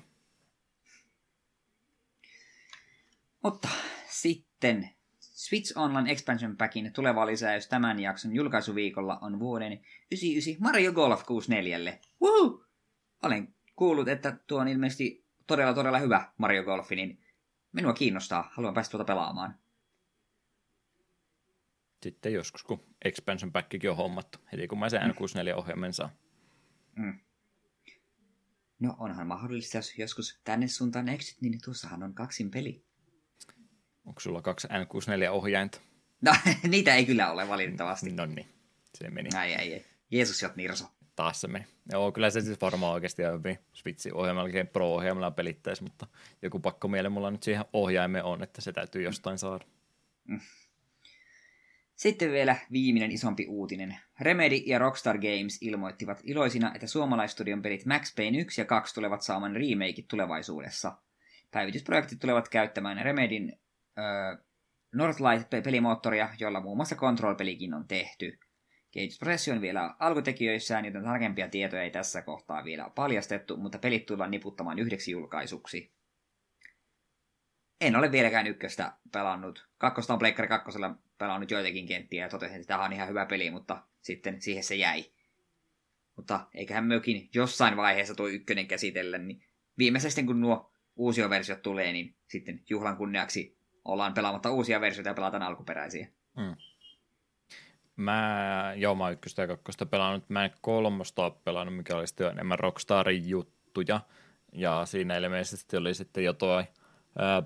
Mutta 3.44 3.70
sitten 4.10 4.90
Switch 5.20 5.78
Online 5.78 6.12
Expansion 6.12 6.58
Packin 6.58 6.94
tuleva 6.94 7.26
lisäys 7.26 7.68
tämän 7.68 8.00
jakson 8.00 8.36
julkaisuviikolla 8.36 9.18
on 9.22 9.40
vuoden 9.40 9.72
99 9.72 10.64
Mario 10.64 10.94
Golf 10.94 11.24
64. 11.26 12.00
Woohoo! 12.22 12.66
Olen 13.24 13.54
kuullut, 13.76 14.08
että 14.08 14.38
tuo 14.48 14.60
on 14.60 14.68
ilmeisesti 14.68 15.26
todella 15.48 15.74
todella 15.74 16.00
hyvä 16.00 16.32
Mario 16.38 16.64
Golf, 16.64 16.90
niin 16.90 17.24
minua 17.72 17.94
kiinnostaa. 17.94 18.52
Haluan 18.54 18.74
päästä 18.74 18.92
tuota 18.92 19.06
pelaamaan 19.06 19.60
sitten 22.04 22.34
joskus, 22.34 22.64
kun 22.64 22.84
expansion 23.02 23.52
packikin 23.52 23.90
on 23.90 23.98
hommattu, 23.98 24.40
heti 24.52 24.68
kun 24.68 24.80
mä 24.80 24.90
sen 24.90 25.02
N64-ohjelmen 25.02 25.94
saan. 25.94 26.10
Mm. 26.96 27.20
No 28.80 28.96
onhan 29.00 29.28
mahdollista, 29.28 29.78
jos 29.78 29.98
joskus 29.98 30.40
tänne 30.44 30.68
suuntaan 30.68 31.10
eksyt, 31.10 31.42
niin 31.42 31.60
tuossahan 31.64 32.04
on 32.04 32.14
kaksin 32.14 32.52
peli. 32.52 32.86
Onko 34.06 34.20
sulla 34.20 34.42
kaksi 34.42 34.68
N64-ohjainta? 34.68 35.80
No, 36.22 36.36
niitä 36.70 36.96
ei 36.96 37.06
kyllä 37.06 37.32
ole 37.32 37.48
valitettavasti. 37.48 38.12
No 38.12 38.26
niin, 38.26 38.48
se 38.94 39.10
meni. 39.10 39.30
Ai, 39.36 39.56
ai, 39.56 39.74
ai. 39.74 39.86
Jeesus 40.12 40.42
jot 40.42 40.56
nirso. 40.56 40.86
Taas 41.16 41.42
se 41.42 41.48
meni. 41.48 41.66
Joo, 41.92 42.12
kyllä 42.12 42.30
se 42.30 42.42
siis 42.42 42.62
varmaan 42.62 42.94
oikeasti 42.94 43.24
hyvin 43.38 43.60
Switchin 43.74 44.14
ohjelmalla, 44.14 44.66
Pro-ohjelmalla 44.74 45.32
pelittäisi, 45.32 45.84
mutta 45.84 46.08
joku 46.42 46.60
pakko 46.60 46.88
mieleen 46.88 47.12
mulla 47.12 47.32
nyt 47.32 47.44
siihen 47.44 47.66
ohjaimeen 47.74 48.24
on, 48.24 48.44
että 48.44 48.62
se 48.62 48.74
täytyy 48.74 49.04
jostain 49.04 49.38
saada. 49.38 49.66
Mm. 50.28 50.40
Sitten 51.96 52.32
vielä 52.32 52.56
viimeinen 52.72 53.12
isompi 53.12 53.46
uutinen. 53.48 53.98
Remedy 54.20 54.56
ja 54.56 54.80
Rockstar 54.80 55.18
Games 55.18 55.58
ilmoittivat 55.62 56.22
iloisina, 56.24 56.72
että 56.76 56.88
suomalaistudion 56.88 57.62
pelit 57.62 57.86
Max 57.86 58.16
Payne 58.16 58.38
1 58.40 58.62
ja 58.62 58.66
2 58.66 58.96
tulevat 58.96 59.22
saamaan 59.22 59.56
remakeit 59.56 60.08
tulevaisuudessa. 60.08 60.98
Päivitysprojektit 61.52 62.20
tulevat 62.20 62.50
käyttämään 62.50 63.06
Remedin 63.06 63.60
Northlight-pelimoottoria, 64.96 66.30
jolla 66.40 66.62
muun 66.62 66.78
muassa 66.78 66.96
Control-pelikin 66.96 67.74
on 67.74 67.88
tehty. 67.88 68.40
Kehitysprosessi 68.92 69.52
on 69.52 69.62
vielä 69.62 69.96
alkutekijöissään, 70.00 70.86
joten 70.86 71.04
tarkempia 71.04 71.50
tietoja 71.50 71.84
ei 71.84 71.92
tässä 71.92 72.22
kohtaa 72.22 72.64
vielä 72.64 72.92
paljastettu, 72.96 73.58
mutta 73.58 73.80
pelit 73.80 74.06
tullaan 74.06 74.32
niputtamaan 74.32 74.80
yhdeksi 74.80 75.12
julkaisuksi. 75.12 75.92
En 77.82 77.96
ole 77.96 78.12
vieläkään 78.12 78.48
ykköstä 78.48 78.94
pelannut. 79.12 79.68
Kakkosta 79.78 80.14
on 80.14 80.20
Pleikkari 80.20 80.48
kakkosella 80.48 80.96
pelannut 81.18 81.52
joitakin 81.52 81.88
kenttiä 81.88 82.26
ja 82.26 82.30
totesin, 82.30 82.56
että 82.56 82.68
tämä 82.68 82.86
on 82.86 82.94
ihan 82.94 83.10
hyvä 83.10 83.26
peli, 83.26 83.52
mutta 83.52 83.84
sitten 84.02 84.42
siihen 84.42 84.64
se 84.64 84.76
jäi. 84.76 85.06
Mutta 86.16 86.48
eiköhän 86.54 86.86
mökin 86.86 87.30
jossain 87.34 87.78
vaiheessa 87.78 88.16
tuo 88.16 88.28
ykkönen 88.28 88.68
käsitellä, 88.68 89.18
niin 89.18 89.44
viimeisesti 89.78 90.24
kun 90.24 90.42
nuo 90.42 90.72
uusia 90.96 91.30
versiot 91.30 91.62
tulee, 91.62 91.94
niin 91.94 92.16
sitten 92.28 92.64
juhlan 92.70 92.98
kunniaksi 92.98 93.59
ollaan 93.86 94.14
pelaamatta 94.14 94.52
uusia 94.52 94.82
versioita 94.82 95.10
ja 95.10 95.14
pelataan 95.14 95.44
alkuperäisiä. 95.44 96.08
Hmm. 96.40 96.56
Mä, 97.96 98.74
joo, 98.76 98.96
mä 98.96 99.10
ykköstä 99.10 99.42
ja 99.42 99.48
kakkosta 99.48 99.86
pelannut. 99.86 100.30
Mä 100.30 100.46
en 100.46 100.52
kolmosta 100.62 101.26
ole 101.26 101.34
pelannut, 101.44 101.78
mikä 101.78 101.96
oli 101.96 102.08
sitten 102.08 102.32
enemmän 102.32 102.60
Rockstarin 102.60 103.30
juttuja. 103.30 104.00
Ja 104.52 104.86
siinä 104.86 105.18
ilmeisesti 105.18 105.78
oli 105.78 105.94
sitten 105.94 106.24
jo 106.24 106.34
tuo 106.34 106.64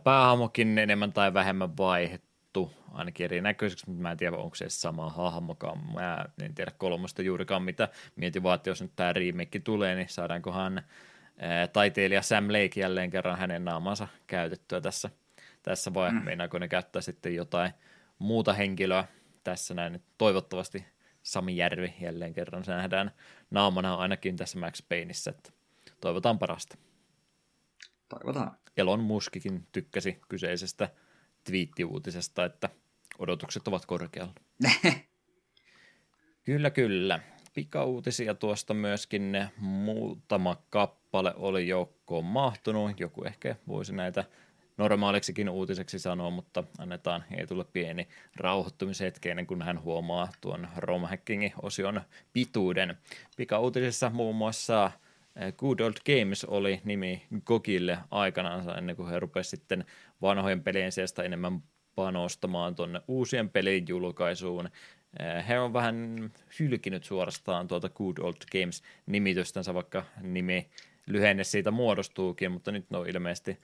päähahmokin 0.03 0.77
enemmän 0.77 1.13
tai 1.13 1.33
vähemmän 1.33 1.77
vaihettu, 1.77 2.71
ainakin 2.91 3.23
erinäköiseksi, 3.23 3.89
mutta 3.89 4.01
mä 4.01 4.11
en 4.11 4.17
tiedä, 4.17 4.37
onko 4.37 4.55
se 4.55 4.65
sama 4.69 5.09
hahmokaan. 5.09 5.93
Mä 5.93 6.25
en 6.41 6.55
tiedä 6.55 6.71
kolmosta 6.77 7.21
juurikaan, 7.21 7.63
mitä 7.63 7.89
mietin 8.15 8.43
vaan, 8.43 8.55
että 8.55 8.69
jos 8.69 8.81
nyt 8.81 8.95
tämä 8.95 9.13
remake 9.13 9.59
tulee, 9.59 9.95
niin 9.95 10.09
saadaankohan 10.09 10.81
taiteilija 11.73 12.21
Sam 12.21 12.47
Lake 12.47 12.79
jälleen 12.79 13.09
kerran 13.09 13.37
hänen 13.37 13.65
naamansa 13.65 14.07
käytettyä 14.27 14.81
tässä, 14.81 15.09
tässä 15.63 15.93
vai 15.93 16.11
mm. 16.11 16.23
meinaako 16.23 16.59
ne 16.59 16.67
käyttää 16.67 17.01
sitten 17.01 17.35
jotain 17.35 17.71
muuta 18.19 18.53
henkilöä 18.53 19.07
tässä 19.43 19.73
näin. 19.73 20.03
Toivottavasti 20.17 20.85
Sami 21.23 21.57
Järvi 21.57 21.93
jälleen 22.01 22.33
kerran 22.33 22.63
se 22.65 22.71
nähdään 22.71 23.11
naamana 23.51 23.95
ainakin 23.95 24.37
tässä 24.37 24.59
Max 24.59 24.83
Payneissa, 24.89 25.31
että 25.31 25.51
toivotaan 26.01 26.39
parasta. 26.39 26.77
Toivotaan. 28.09 28.57
Elon 28.77 28.99
Muskikin 28.99 29.67
tykkäsi 29.71 30.19
kyseisestä 30.29 30.89
twiittiuutisesta, 31.43 32.45
että 32.45 32.69
odotukset 33.19 33.67
ovat 33.67 33.85
korkealla. 33.85 34.33
kyllä, 36.45 36.69
kyllä. 36.69 37.19
Pikauutisia 37.53 38.35
tuosta 38.35 38.73
myöskin 38.73 39.31
ne 39.31 39.51
muutama 39.57 40.57
kappale 40.69 41.33
oli 41.35 41.67
joukkoon 41.67 42.25
mahtunut. 42.25 42.99
Joku 42.99 43.23
ehkä 43.23 43.55
voisi 43.67 43.93
näitä 43.93 44.23
normaaliksikin 44.77 45.49
uutiseksi 45.49 45.99
sanoa, 45.99 46.29
mutta 46.29 46.63
annetaan 46.77 47.23
Eetulle 47.37 47.65
pieni 47.73 48.07
rauhoittumishetki 48.35 49.29
ennen 49.29 49.47
kuin 49.47 49.61
hän 49.61 49.81
huomaa 49.81 50.31
tuon 50.41 50.67
romhackingin 50.77 51.53
osion 51.61 52.01
pituuden. 52.33 52.97
Pikauutisissa 53.37 54.09
muun 54.09 54.35
muassa 54.35 54.91
eh, 55.35 55.53
Good 55.53 55.79
Old 55.79 55.95
Games 56.05 56.45
oli 56.45 56.81
nimi 56.83 57.23
Gogille 57.45 57.97
aikanaan 58.11 58.77
ennen 58.77 58.95
kuin 58.95 59.09
he 59.09 59.19
rupesivat 59.19 59.59
sitten 59.59 59.85
vanhojen 60.21 60.63
pelien 60.63 60.91
sijasta 60.91 61.23
enemmän 61.23 61.63
panostamaan 61.95 62.75
tuonne 62.75 63.01
uusien 63.07 63.49
pelin 63.49 63.85
julkaisuun. 63.87 64.69
Eh, 65.19 65.47
he 65.47 65.59
on 65.59 65.73
vähän 65.73 66.31
hylkinyt 66.59 67.03
suorastaan 67.03 67.67
tuota 67.67 67.89
Good 67.89 68.17
Old 68.17 68.35
Games-nimitystänsä, 68.51 69.73
vaikka 69.73 70.05
nimi 70.21 70.69
lyhenne 71.07 71.43
siitä 71.43 71.71
muodostuukin, 71.71 72.51
mutta 72.51 72.71
nyt 72.71 72.89
ne 72.89 72.97
on 72.97 73.09
ilmeisesti 73.09 73.59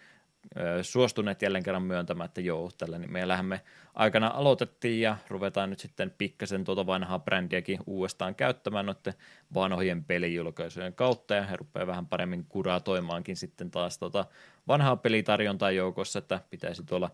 suostuneet 0.81 1.41
jälleen 1.41 1.63
kerran 1.63 1.83
myöntämään, 1.83 2.25
että 2.25 2.41
joo, 2.41 2.71
tällä 2.77 2.99
niin 2.99 3.11
me 3.11 3.61
aikana 3.93 4.27
aloitettiin 4.27 5.01
ja 5.01 5.17
ruvetaan 5.27 5.69
nyt 5.69 5.79
sitten 5.79 6.13
pikkasen 6.17 6.63
tuota 6.63 6.85
vanhaa 6.85 7.19
brändiäkin 7.19 7.79
uudestaan 7.85 8.35
käyttämään 8.35 8.85
noiden 8.85 9.13
vanhojen 9.53 10.03
pelijulkaisujen 10.03 10.93
kautta 10.93 11.35
ja 11.35 11.45
he 11.45 11.55
rupeaa 11.55 11.87
vähän 11.87 12.07
paremmin 12.07 12.45
kuratoimaankin 12.49 13.37
sitten 13.37 13.71
taas 13.71 13.97
tuota 13.97 14.25
vanhaa 14.67 14.95
pelitarjontaa 14.95 15.71
joukossa, 15.71 16.19
että 16.19 16.41
pitäisi 16.49 16.83
tuolla 16.83 17.11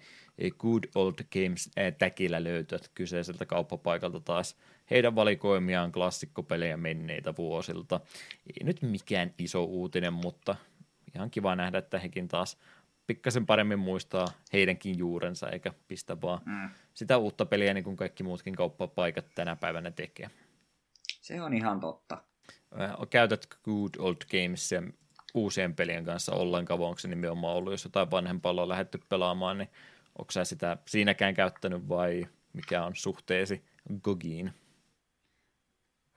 Good 0.57 0.84
Old 0.95 1.13
Games 1.34 1.71
täkillä 1.97 2.43
löytyä 2.43 2.80
kyseiseltä 2.93 3.45
kauppapaikalta 3.45 4.19
taas 4.19 4.55
heidän 4.91 5.15
valikoimiaan 5.15 5.91
klassikkopelejä 5.91 6.78
menneitä 6.78 7.34
vuosilta. 7.38 7.99
Ei 8.47 8.63
nyt 8.63 8.82
mikään 8.82 9.34
iso 9.38 9.63
uutinen, 9.63 10.13
mutta 10.13 10.55
ihan 11.15 11.32
kiva 11.32 11.55
nähdä, 11.55 11.78
että 11.78 11.99
hekin 11.99 12.28
taas 12.28 12.57
pikkasen 13.08 13.45
paremmin 13.45 13.80
muistaa 13.80 14.28
heidänkin 14.53 14.97
juurensa, 14.97 15.49
eikä 15.49 15.74
pistä 15.88 16.22
vaan 16.22 16.41
mm. 16.45 16.70
sitä 16.93 17.18
uutta 17.18 17.45
peliä, 17.45 17.74
niin 17.74 17.84
kuin 17.84 17.95
kaikki 17.95 18.24
muutkin 18.24 18.56
kauppapaikat 18.56 19.26
tänä 19.36 19.56
päivänä 19.56 19.91
tekee. 19.91 20.30
Se 21.22 21.41
on 21.41 21.53
ihan 21.53 21.80
totta. 21.80 22.24
Käytätkö 23.10 23.58
Good 23.64 23.89
Old 23.97 24.18
Games 24.32 24.72
uusien 25.34 25.76
pelien 25.76 26.06
kanssa 26.06 26.36
ollenkaan, 26.36 26.80
vai 26.80 26.88
onko 26.88 26.99
se 26.99 27.08
nimenomaan 27.08 27.56
ollut, 27.56 27.74
jos 27.74 27.84
jotain 27.84 28.12
vanhempaa 28.12 28.51
on 28.51 28.70
lähdetty 28.70 28.99
pelaamaan, 29.10 29.58
niin 29.58 29.70
onko 30.20 30.32
sä 30.32 30.43
sitä 30.43 30.78
siinäkään 30.88 31.34
käyttänyt 31.34 31.89
vai 31.89 32.28
mikä 32.53 32.84
on 32.84 32.95
suhteesi 32.95 33.66
Gogiin? 34.01 34.53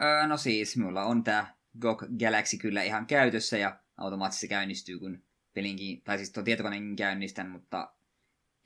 Öö, 0.03 0.27
no 0.27 0.37
siis, 0.37 0.77
mulla 0.77 1.05
on 1.05 1.25
tämä 1.25 1.47
GOG 1.81 2.03
Galaxy 2.21 2.57
kyllä 2.57 2.83
ihan 2.83 3.07
käytössä 3.07 3.59
ja 3.59 3.79
automaattisesti 3.97 4.49
käynnistyy, 4.49 4.99
kun 4.99 5.23
pelinkin, 5.59 6.03
tai 6.03 6.17
siis 6.17 6.33
tuon 6.33 6.45
tietokoneen 6.45 6.97
käynnistän, 6.97 7.49
mutta 7.49 7.93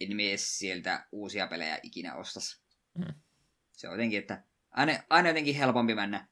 en 0.01 0.17
mies 0.17 0.59
sieltä 0.59 1.07
uusia 1.13 1.47
pelejä 1.47 1.79
ikinä 1.83 2.15
ostas. 2.15 2.63
Mm. 2.99 3.15
Se 3.73 3.89
on 3.89 3.95
jotenkin, 3.95 4.19
että 4.19 4.43
aina, 4.71 4.93
aina 5.11 5.29
jotenkin 5.29 5.55
helpompi 5.55 5.95
mennä 5.95 6.27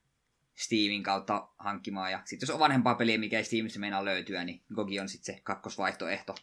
Steamin 0.55 1.03
kautta 1.03 1.47
hankkimaan. 1.57 2.11
Ja 2.11 2.21
sitten 2.25 2.47
jos 2.47 2.53
on 2.53 2.59
vanhempaa 2.59 2.95
peliä, 2.95 3.17
mikä 3.17 3.37
ei 3.37 3.43
Steamissa 3.43 3.79
meinaa 3.79 4.05
löytyä, 4.05 4.43
niin 4.43 4.61
Gogi 4.75 4.99
on 4.99 5.09
sitten 5.09 5.35
se 5.35 5.41
kakkosvaihtoehto. 5.43 6.35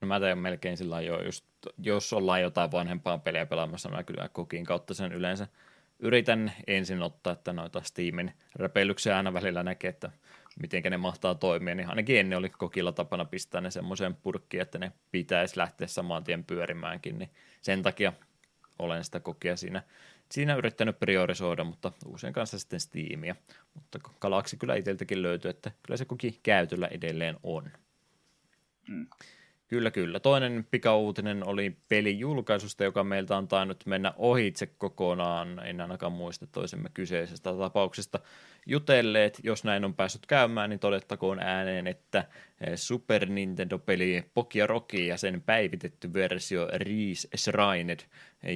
No 0.00 0.08
mä 0.08 0.20
teen 0.20 0.38
melkein 0.38 0.76
sillä 0.76 1.00
jo, 1.00 1.22
just, 1.22 1.46
jos 1.78 2.12
ollaan 2.12 2.42
jotain 2.42 2.72
vanhempaa 2.72 3.18
peliä 3.18 3.46
pelaamassa, 3.46 3.88
mä 3.88 4.02
kyllä 4.02 4.28
Gogin 4.28 4.64
kautta 4.64 4.94
sen 4.94 5.12
yleensä 5.12 5.48
yritän 5.98 6.52
ensin 6.66 7.02
ottaa, 7.02 7.32
että 7.32 7.52
noita 7.52 7.82
Steamin 7.82 8.32
räpeilyksiä 8.54 9.16
aina 9.16 9.32
välillä 9.32 9.62
näkee, 9.62 9.90
että 9.90 10.10
miten 10.60 10.82
ne 10.90 10.96
mahtaa 10.96 11.34
toimia, 11.34 11.74
niin 11.74 11.88
ainakin 11.88 12.18
ennen 12.18 12.38
oli 12.38 12.48
kokilla 12.48 12.92
tapana 12.92 13.24
pistää 13.24 13.60
ne 13.60 13.70
semmoiseen 13.70 14.14
purkkiin, 14.14 14.60
että 14.60 14.78
ne 14.78 14.92
pitäisi 15.10 15.58
lähteä 15.58 15.86
saman 15.86 16.24
tien 16.24 16.44
pyörimäänkin, 16.44 17.18
niin 17.18 17.30
sen 17.62 17.82
takia 17.82 18.12
olen 18.78 19.04
sitä 19.04 19.20
kokia 19.20 19.56
siinä, 19.56 19.82
siinä 20.30 20.56
yrittänyt 20.56 20.98
priorisoida, 20.98 21.64
mutta 21.64 21.92
uusien 22.06 22.32
kanssa 22.32 22.58
sitten 22.58 22.80
Steamia. 22.80 23.36
Mutta 23.74 23.98
kalaksi 24.18 24.56
kyllä 24.56 24.74
itseltäkin 24.74 25.22
löytyy, 25.22 25.50
että 25.50 25.70
kyllä 25.82 25.96
se 25.96 26.04
koki 26.04 26.40
käytöllä 26.42 26.86
edelleen 26.86 27.36
on. 27.42 27.70
Mm. 28.88 29.06
Kyllä, 29.68 29.90
kyllä. 29.90 30.20
Toinen 30.20 30.66
pikauutinen 30.70 31.46
oli 31.46 31.76
pelijulkaisusta, 31.88 32.84
joka 32.84 33.04
meiltä 33.04 33.36
on 33.36 33.48
tainnut 33.48 33.86
mennä 33.86 34.12
ohitse 34.16 34.66
kokonaan. 34.66 35.66
En 35.66 35.80
ainakaan 35.80 36.12
muista 36.12 36.46
toisemme 36.46 36.88
kyseisestä 36.94 37.52
tapauksesta 37.58 38.20
jutelleet. 38.66 39.40
Jos 39.42 39.64
näin 39.64 39.84
on 39.84 39.94
päässyt 39.94 40.26
käymään, 40.26 40.70
niin 40.70 40.80
todettakoon 40.80 41.38
ääneen, 41.40 41.86
että 41.86 42.24
eh, 42.60 42.76
Super 42.76 43.26
Nintendo-peli 43.28 44.24
Pokia 44.34 44.66
Rocky 44.66 45.04
ja 45.04 45.16
sen 45.16 45.42
päivitetty 45.42 46.12
versio 46.12 46.68
Reese 46.72 47.28
Shrined 47.36 48.00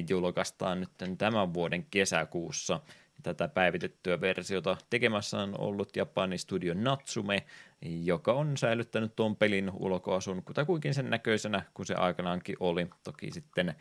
julkaistaan 0.08 0.80
nyt 0.80 1.18
tämän 1.18 1.54
vuoden 1.54 1.86
kesäkuussa– 1.90 2.80
tätä 3.22 3.48
päivitettyä 3.48 4.20
versiota 4.20 4.76
tekemässä 4.90 5.38
on 5.38 5.54
ollut 5.60 5.96
Japanin 5.96 6.38
studio 6.38 6.74
Natsume, 6.74 7.46
joka 7.82 8.32
on 8.32 8.56
säilyttänyt 8.56 9.16
tuon 9.16 9.36
pelin 9.36 9.70
ulkoasun 9.74 10.42
kutakuinkin 10.42 10.94
sen 10.94 11.10
näköisenä 11.10 11.62
kuin 11.74 11.86
se 11.86 11.94
aikanaankin 11.94 12.56
oli, 12.60 12.86
toki 13.04 13.30
sitten 13.30 13.74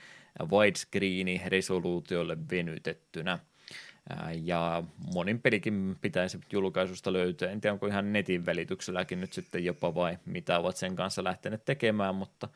widescreeni 0.51 1.41
resoluutiolle 1.45 2.37
venytettynä. 2.51 3.39
Ja 4.41 4.83
monin 5.13 5.41
pelikin 5.41 5.97
pitäisi 6.01 6.39
julkaisusta 6.51 7.13
löytyä. 7.13 7.51
En 7.51 7.61
tiedä, 7.61 7.73
onko 7.73 7.87
ihan 7.87 8.13
netin 8.13 8.45
välitykselläkin 8.45 9.21
nyt 9.21 9.33
sitten 9.33 9.65
jopa 9.65 9.95
vai 9.95 10.17
mitä 10.25 10.59
ovat 10.59 10.77
sen 10.77 10.95
kanssa 10.95 11.23
lähteneet 11.23 11.65
tekemään, 11.65 12.15
mutta 12.15 12.49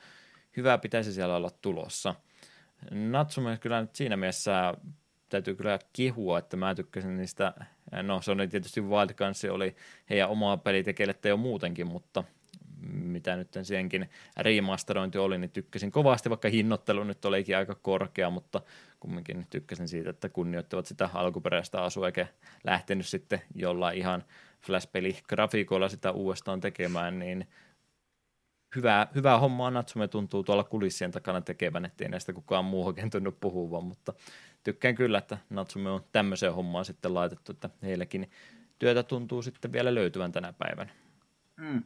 hyvää 0.58 0.78
pitäisi 0.78 1.14
siellä 1.14 1.36
olla 1.36 1.52
tulossa. 1.62 2.16
Natsume 2.92 3.58
kyllä 3.58 3.82
nyt 3.82 3.96
siinä 3.96 4.18
mielessä 4.18 4.74
täytyy 5.30 5.56
kyllä 5.56 5.80
kehua, 5.94 6.40
että 6.40 6.58
mä 6.58 6.76
tykkäsin 6.76 7.18
niistä, 7.18 7.54
no 8.02 8.22
se 8.22 8.32
oli 8.32 8.48
tietysti 8.48 8.82
Wild 8.82 9.14
Guns, 9.14 9.46
oli 9.46 9.76
heidän 10.10 10.30
omaa 10.30 10.58
pelitekelettä 10.58 11.30
jo 11.30 11.38
muutenkin, 11.38 11.88
mutta 11.88 12.24
mitä 12.92 13.36
nyt 13.36 13.48
senkin 13.64 14.10
remasterointi 14.38 15.18
oli, 15.18 15.38
niin 15.38 15.50
tykkäsin 15.50 15.92
kovasti, 15.92 16.30
vaikka 16.30 16.50
hinnoittelu 16.50 17.04
nyt 17.04 17.26
olikin 17.26 17.58
aika 17.58 17.76
korkea, 17.76 18.30
mutta 18.30 18.62
kumminkin 19.00 19.48
tykkäsin 19.50 19.88
siitä, 19.88 20.10
että 20.10 20.30
kunnioittavat 20.30 20.86
sitä 20.86 21.10
alkuperäistä 21.14 21.84
asua, 21.84 22.06
eikä 22.06 22.28
lähtenyt 22.64 23.06
sitten 23.06 23.42
jollain 23.56 23.98
ihan 23.98 24.24
Flash-peli-grafiikoilla 24.62 25.90
sitä 25.90 26.12
uudestaan 26.12 26.62
tekemään, 26.62 27.20
niin 27.20 27.48
hyvää, 28.76 29.08
hyvää 29.16 29.40
hommaa 29.40 29.72
Natsume 29.72 30.08
tuntuu 30.08 30.44
tuolla 30.44 30.64
kulissien 30.64 31.12
takana 31.12 31.42
tekevän, 31.42 31.86
ettei 31.86 32.10
näistä 32.10 32.34
kukaan 32.34 32.66
muu 32.66 32.88
oikein 32.88 33.10
tunnu 33.10 33.32
puhuvan, 33.32 33.84
mutta 33.84 34.14
tykkään 34.64 34.96
kyllä, 34.96 35.18
että 35.18 35.38
Natsume 35.50 35.90
on 35.90 36.04
tämmöiseen 36.12 36.54
hommaan 36.54 36.86
sitten 36.86 37.14
laitettu, 37.14 37.52
että 37.52 37.70
heilläkin 37.82 38.32
työtä 38.80 39.04
tuntuu 39.04 39.42
sitten 39.42 39.72
vielä 39.72 39.96
löytyvän 39.96 40.32
tänä 40.32 40.54
päivänä. 40.54 40.92
Mm. 41.58 41.84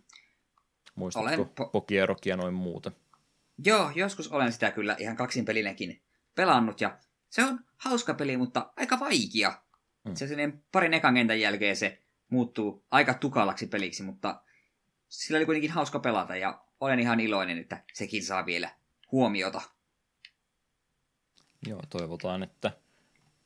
Muistatko 0.95 1.27
olen 1.27 1.39
po- 1.39 1.69
Pokia 1.71 2.05
Rokia 2.05 2.37
noin 2.37 2.53
muuta? 2.53 2.91
Joo, 3.65 3.91
joskus 3.95 4.31
olen 4.31 4.51
sitä 4.51 4.71
kyllä 4.71 4.95
ihan 4.99 5.15
kaksin 5.15 5.45
pelinäkin 5.45 6.01
pelannut 6.35 6.81
ja 6.81 6.97
se 7.29 7.43
on 7.43 7.59
hauska 7.77 8.13
peli, 8.13 8.37
mutta 8.37 8.73
aika 8.75 8.99
vaikea. 8.99 9.61
Mm. 10.03 10.15
Se 10.15 10.27
parin 10.71 10.93
ekan 10.93 11.13
kentän 11.13 11.39
jälkeen 11.39 11.75
se 11.75 12.01
muuttuu 12.29 12.85
aika 12.91 13.13
tukalaksi 13.13 13.67
peliksi, 13.67 14.03
mutta 14.03 14.41
sillä 15.07 15.37
oli 15.37 15.45
kuitenkin 15.45 15.71
hauska 15.71 15.99
pelata 15.99 16.35
ja 16.35 16.66
olen 16.79 16.99
ihan 16.99 17.19
iloinen, 17.19 17.57
että 17.57 17.83
sekin 17.93 18.23
saa 18.23 18.45
vielä 18.45 18.69
huomiota. 19.11 19.61
Joo, 21.67 21.81
toivotaan, 21.89 22.43
että 22.43 22.71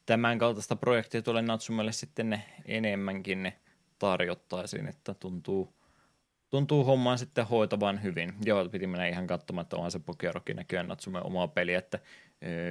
tämän 0.06 0.40
kaltaista 0.40 0.76
projektia 0.76 1.22
tulee 1.22 1.42
Natsumelle 1.42 1.92
sitten 1.92 2.30
ne 2.30 2.44
enemmänkin 2.66 3.44
ne 3.44 3.60
tarjottaisiin, 4.00 4.88
että 4.88 5.14
tuntuu, 5.14 5.74
tuntuu 6.50 6.84
hommaan 6.84 7.18
sitten 7.18 7.48
hoitavan 7.48 8.04
hyvin. 8.04 8.34
Joo, 8.46 8.70
piti 8.70 8.88
mennä 8.88 9.08
ihan 9.08 9.28
katsomaan, 9.28 9.64
että 9.64 9.76
onhan 9.76 9.92
se 9.92 10.00
Pokerokin 10.00 10.56
näköjään 10.56 10.88
Natsume 10.88 11.22
omaa 11.22 11.48
peliä, 11.48 11.80
että 11.80 12.00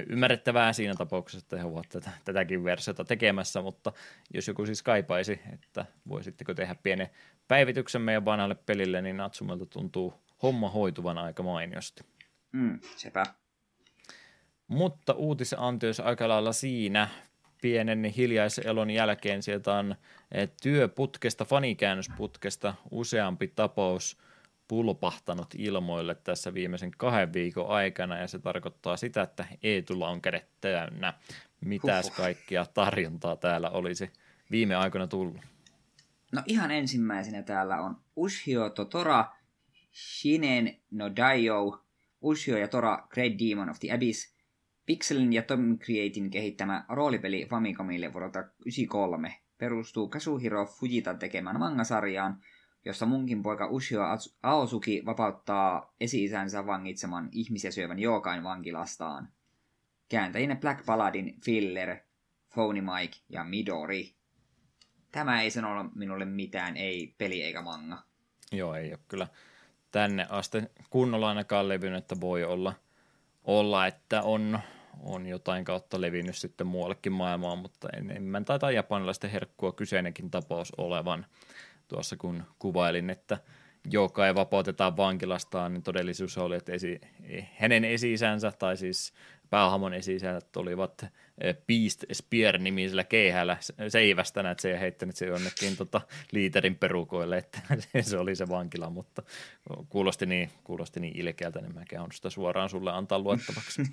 ymmärrettävää 0.09 0.73
siinä 0.73 0.93
tapauksessa, 0.95 1.45
että 1.45 1.57
he 1.57 1.63
ovat 1.63 1.89
tätä, 1.89 2.11
tätäkin 2.25 2.63
versiota 2.63 3.05
tekemässä, 3.05 3.61
mutta 3.61 3.93
jos 4.33 4.47
joku 4.47 4.65
siis 4.65 4.83
kaipaisi, 4.83 5.39
että 5.53 5.85
voisitteko 6.07 6.53
tehdä 6.53 6.75
pienen 6.83 7.09
päivityksen 7.47 8.01
meidän 8.01 8.25
vanhalle 8.25 8.55
pelille, 8.55 9.01
niin 9.01 9.17
Natsumelta 9.17 9.65
tuntuu 9.65 10.13
homma 10.43 10.69
hoituvan 10.69 11.17
aika 11.17 11.43
mainiosti. 11.43 12.03
Mm, 12.51 12.79
sepä. 12.95 13.23
Mutta 14.67 15.13
uutisantios 15.13 15.99
aika 15.99 16.27
lailla 16.27 16.53
siinä 16.53 17.07
pienen 17.61 18.03
hiljaiselon 18.03 18.89
jälkeen 18.89 19.43
sieltä 19.43 19.73
on 19.73 19.95
eh, 20.31 20.49
työputkesta, 20.63 21.45
fanikäännösputkesta 21.45 22.73
useampi 22.91 23.47
tapaus 23.47 24.17
pulpahtanut 24.67 25.47
ilmoille 25.57 26.15
tässä 26.15 26.53
viimeisen 26.53 26.91
kahden 26.97 27.33
viikon 27.33 27.67
aikana, 27.69 28.17
ja 28.17 28.27
se 28.27 28.39
tarkoittaa 28.39 28.97
sitä, 28.97 29.21
että 29.21 29.45
Eetulla 29.63 30.09
on 30.09 30.21
kädet 30.21 30.47
täynnä. 30.61 31.13
Mitäs 31.65 32.05
Huhhuh. 32.05 32.17
kaikkia 32.17 32.65
tarjontaa 32.73 33.35
täällä 33.35 33.69
olisi 33.69 34.11
viime 34.51 34.75
aikoina 34.75 35.07
tullut? 35.07 35.41
No 36.31 36.41
ihan 36.45 36.71
ensimmäisenä 36.71 37.43
täällä 37.43 37.81
on 37.81 37.97
Ushio 38.15 38.69
Totora, 38.69 39.25
Shinen 39.93 40.75
no 40.91 41.15
Daio, 41.15 41.85
Ushio 42.21 42.57
ja 42.57 42.67
Tora 42.67 43.07
Great 43.09 43.33
Demon 43.39 43.69
of 43.69 43.79
the 43.79 43.93
Abyss, 43.93 44.35
Pixelin 44.85 45.33
ja 45.33 45.41
Tom 45.41 45.79
Creatin 45.79 46.29
kehittämä 46.29 46.85
roolipeli 46.89 47.45
Famicomille 47.49 48.13
vuodelta 48.13 48.39
1993 48.39 49.41
perustuu 49.57 50.09
Kazuhiro 50.09 50.65
Fujita 50.65 51.13
tekemään 51.13 51.59
mangasarjaan, 51.59 52.43
jossa 52.85 53.05
munkin 53.05 53.43
poika 53.43 53.67
Ushio 53.67 54.01
Aosuki 54.43 55.03
vapauttaa 55.05 55.93
esi-isänsä 55.99 56.65
vangitseman 56.65 57.29
ihmisiä 57.31 57.71
syövän 57.71 57.99
Jookain 57.99 58.43
vankilastaan. 58.43 59.29
Kääntäjinä 60.09 60.55
Black 60.55 60.85
Paladin, 60.85 61.41
Filler, 61.45 61.97
Phony 62.53 62.81
Mike 62.81 63.17
ja 63.29 63.43
Midori. 63.43 64.15
Tämä 65.11 65.41
ei 65.41 65.51
sano 65.51 65.91
minulle 65.95 66.25
mitään, 66.25 66.77
ei 66.77 67.15
peli 67.17 67.43
eikä 67.43 67.61
manga. 67.61 68.03
Joo, 68.51 68.75
ei 68.75 68.89
ole 68.89 68.99
kyllä 69.07 69.27
tänne 69.91 70.27
asti 70.29 70.57
kunnolla 70.89 71.29
ainakaan 71.29 71.67
levynyt, 71.67 71.97
että 71.97 72.15
voi 72.21 72.43
olla, 72.43 72.73
olla 73.43 73.87
että 73.87 74.21
on, 74.21 74.59
on 74.99 75.25
jotain 75.25 75.65
kautta 75.65 76.01
levinnyt 76.01 76.35
sitten 76.35 76.67
muuallekin 76.67 77.11
maailmaan, 77.11 77.57
mutta 77.57 77.89
enemmän 77.97 78.45
taitaa 78.45 78.71
japanilaisten 78.71 79.29
herkkua 79.29 79.71
kyseinenkin 79.71 80.31
tapaus 80.31 80.73
olevan. 80.77 81.25
Tuossa 81.87 82.17
kun 82.17 82.43
kuvailin, 82.59 83.09
että 83.09 83.37
joka 83.89 84.27
ei 84.27 84.35
vapautetaan 84.35 84.97
vankilastaan, 84.97 85.73
niin 85.73 85.83
todellisuus 85.83 86.37
oli, 86.37 86.55
että 86.55 86.71
esi, 86.71 87.01
hänen 87.57 87.85
esi-isänsä, 87.85 88.51
tai 88.51 88.77
siis 88.77 89.13
päähamon 89.51 89.93
esi 89.93 90.17
olivat 90.55 91.05
eh, 91.41 91.55
Beast 91.67 92.03
Spear-nimisellä 92.13 93.03
keihällä 93.03 93.57
seivästä, 93.87 94.51
että 94.51 94.61
se 94.61 94.71
ei 94.71 94.79
heittänyt 94.79 95.15
se 95.15 95.25
jonnekin 95.25 95.77
tota, 95.77 96.01
liiterin 96.31 96.75
perukoille, 96.75 97.37
että 97.37 97.59
se 98.01 98.17
oli 98.17 98.35
se 98.35 98.49
vankila, 98.49 98.89
mutta 98.89 99.23
kuulosti 99.89 100.25
niin, 100.25 100.51
kuulosti 100.63 100.99
niin 100.99 101.19
ilkeältä, 101.19 101.61
niin 101.61 101.73
mä 101.73 101.85
kehon 101.89 102.11
sitä 102.11 102.29
suoraan 102.29 102.69
sulle 102.69 102.91
antaa 102.91 103.19
luettavaksi. 103.19 103.81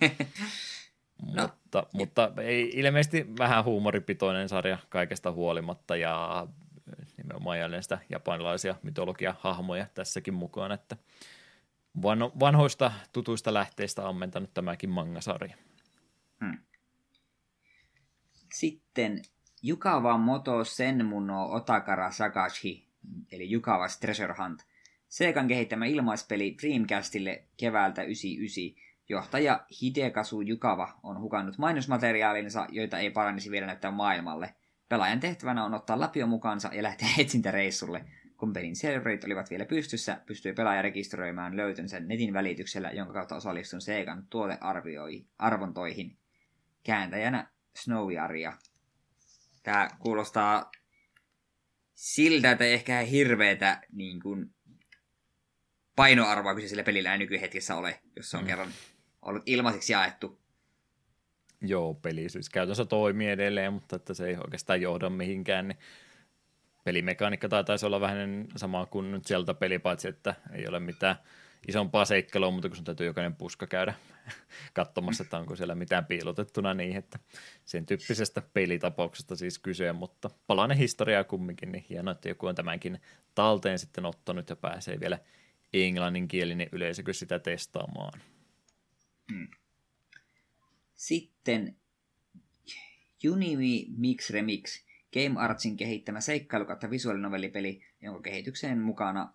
no. 1.37 1.43
mutta, 1.43 1.87
mutta 1.93 2.33
ei, 2.43 2.71
ilmeisesti 2.75 3.27
vähän 3.39 3.65
huumoripitoinen 3.65 4.49
sarja 4.49 4.79
kaikesta 4.89 5.33
huolimatta 5.33 5.97
ja 5.97 6.47
nimenomaan 7.17 7.59
jälleen 7.59 7.83
sitä 7.83 7.99
japanilaisia 8.11 8.75
mytologia-hahmoja 8.83 9.87
tässäkin 9.95 10.35
mukaan, 10.35 10.73
että 10.73 10.97
vanhoista 12.41 12.93
tutuista 13.13 13.55
lähteistä 13.55 14.09
ammentanut 14.09 14.55
tämäkin 14.55 14.91
mangasarja. 14.91 15.57
Hmm. 16.45 16.59
Sitten 18.53 19.23
Jukawa 19.63 20.19
Moto 20.19 20.65
Senmuno 20.65 21.53
Otakara 21.53 22.11
Sagashi, 22.11 22.89
eli 23.33 23.57
Jukawa's 23.57 23.99
Treasure 24.01 24.35
Hunt. 24.39 24.67
Seikan 25.09 25.49
kehittämä 25.49 25.87
ilmaispeli 25.87 26.57
Dreamcastille 26.63 27.45
keväältä 27.57 28.03
99. 28.03 28.89
Johtaja 29.09 29.67
Hidekasu 29.83 30.41
Jukawa 30.41 30.99
on 31.03 31.21
hukannut 31.21 31.59
mainosmateriaalinsa, 31.59 32.67
joita 32.69 32.99
ei 32.99 33.11
parannisi 33.11 33.51
vielä 33.51 33.67
näyttää 33.67 33.91
maailmalle. 33.91 34.55
Pelaajan 34.89 35.21
tehtävänä 35.21 35.65
on 35.65 35.75
ottaa 35.75 36.01
lapio 36.01 36.27
mukaansa 36.27 36.71
ja 36.73 36.83
lähteä 36.83 37.09
etsintäreissulle– 37.19 38.05
kun 38.39 38.53
pelin 38.53 38.77
serverit 38.77 39.25
olivat 39.25 39.51
vielä 39.51 39.65
pystyssä, 39.65 40.21
pystyi 40.27 40.53
pelaaja 40.53 40.83
rekisteröimään 40.83 41.57
löytönsä 41.57 42.01
netin 42.01 42.33
välityksellä, 42.33 42.91
jonka 42.91 43.13
kautta 43.13 43.37
osallistun 43.37 43.81
Segan 43.81 44.27
tuotearvontoihin. 44.31 46.19
Kääntäjänä 46.83 47.51
Snowyaria. 47.77 48.53
Tämä 49.63 49.89
kuulostaa 49.99 50.71
siltä, 51.95 52.51
että 52.51 52.65
ehkä 52.65 53.01
hirveetä 53.01 53.81
niin 53.93 54.21
kuin, 54.21 54.55
painoarvoa 55.97 56.55
kyseisellä 56.55 56.85
pelillä 56.85 57.13
ei 57.13 57.19
nykyhetkessä 57.19 57.77
ole, 57.77 58.01
jos 58.17 58.31
se 58.31 58.37
on 58.37 58.43
mm. 58.43 58.47
kerran 58.47 58.69
ollut 59.23 59.43
ilmaiseksi 59.47 59.93
jaettu. 59.93 60.41
Joo, 61.61 61.95
peli 61.95 62.29
siis 62.29 62.51
käytännössä 62.51 62.85
toimii 62.85 63.29
edelleen, 63.29 63.73
mutta 63.73 63.97
että 63.97 64.15
se 64.15 64.27
ei 64.27 64.37
oikeastaan 64.37 64.81
johda 64.81 65.11
mihinkään, 65.11 65.69
niin 65.69 65.79
pelimekaniikka 66.89 67.49
taisi 67.49 67.87
olla 67.87 68.01
vähän 68.01 68.47
sama 68.57 68.87
kuin 68.87 69.21
sieltä 69.27 69.55
peli, 69.55 69.79
paitsi 69.79 70.09
että 70.09 70.35
ei 70.53 70.69
ole 70.69 70.81
mitään 70.81 71.17
isompaa 71.69 72.05
seikkelua, 72.05 72.51
mutta 72.51 72.69
kun 72.69 72.77
sun 72.77 72.85
täytyy 72.85 73.07
jokainen 73.07 73.35
puska 73.35 73.67
käydä 73.67 73.95
katsomassa, 74.75 75.23
että 75.23 75.39
onko 75.39 75.57
siellä 75.57 75.75
mitään 75.75 76.05
piilotettuna 76.05 76.75
niin, 76.75 76.97
että 76.97 77.19
sen 77.65 77.87
tyyppisestä 77.87 78.43
pelitapauksesta 78.55 79.37
siis 79.37 79.59
kyse, 79.59 79.93
mutta 79.93 80.31
palainen 80.47 80.79
historiaa 80.79 81.25
kumminkin, 81.25 81.73
niin 81.73 81.85
hienoa, 81.91 82.13
että 82.13 82.29
joku 82.29 82.47
on 82.47 82.55
tämänkin 82.55 83.01
talteen 83.35 83.79
sitten 83.79 84.07
ottanut 84.07 84.51
ja 84.51 84.57
pääsee 84.57 85.01
vielä 85.01 85.19
englanninkielinen 85.73 86.69
yleisö 86.73 87.03
sitä 87.13 87.39
testaamaan. 87.39 88.21
Hmm. 89.33 89.49
Sitten 90.95 91.77
Unimi 93.31 93.87
Mix 93.97 94.31
Remix 94.31 94.88
Game 95.23 95.41
Artsin 95.41 95.77
kehittämä 95.77 96.21
seikkailu 96.21 96.65
kautta 96.65 96.91
visuaalinovellipeli, 96.91 97.83
jonka 98.01 98.21
kehitykseen 98.21 98.79
mukana 98.79 99.33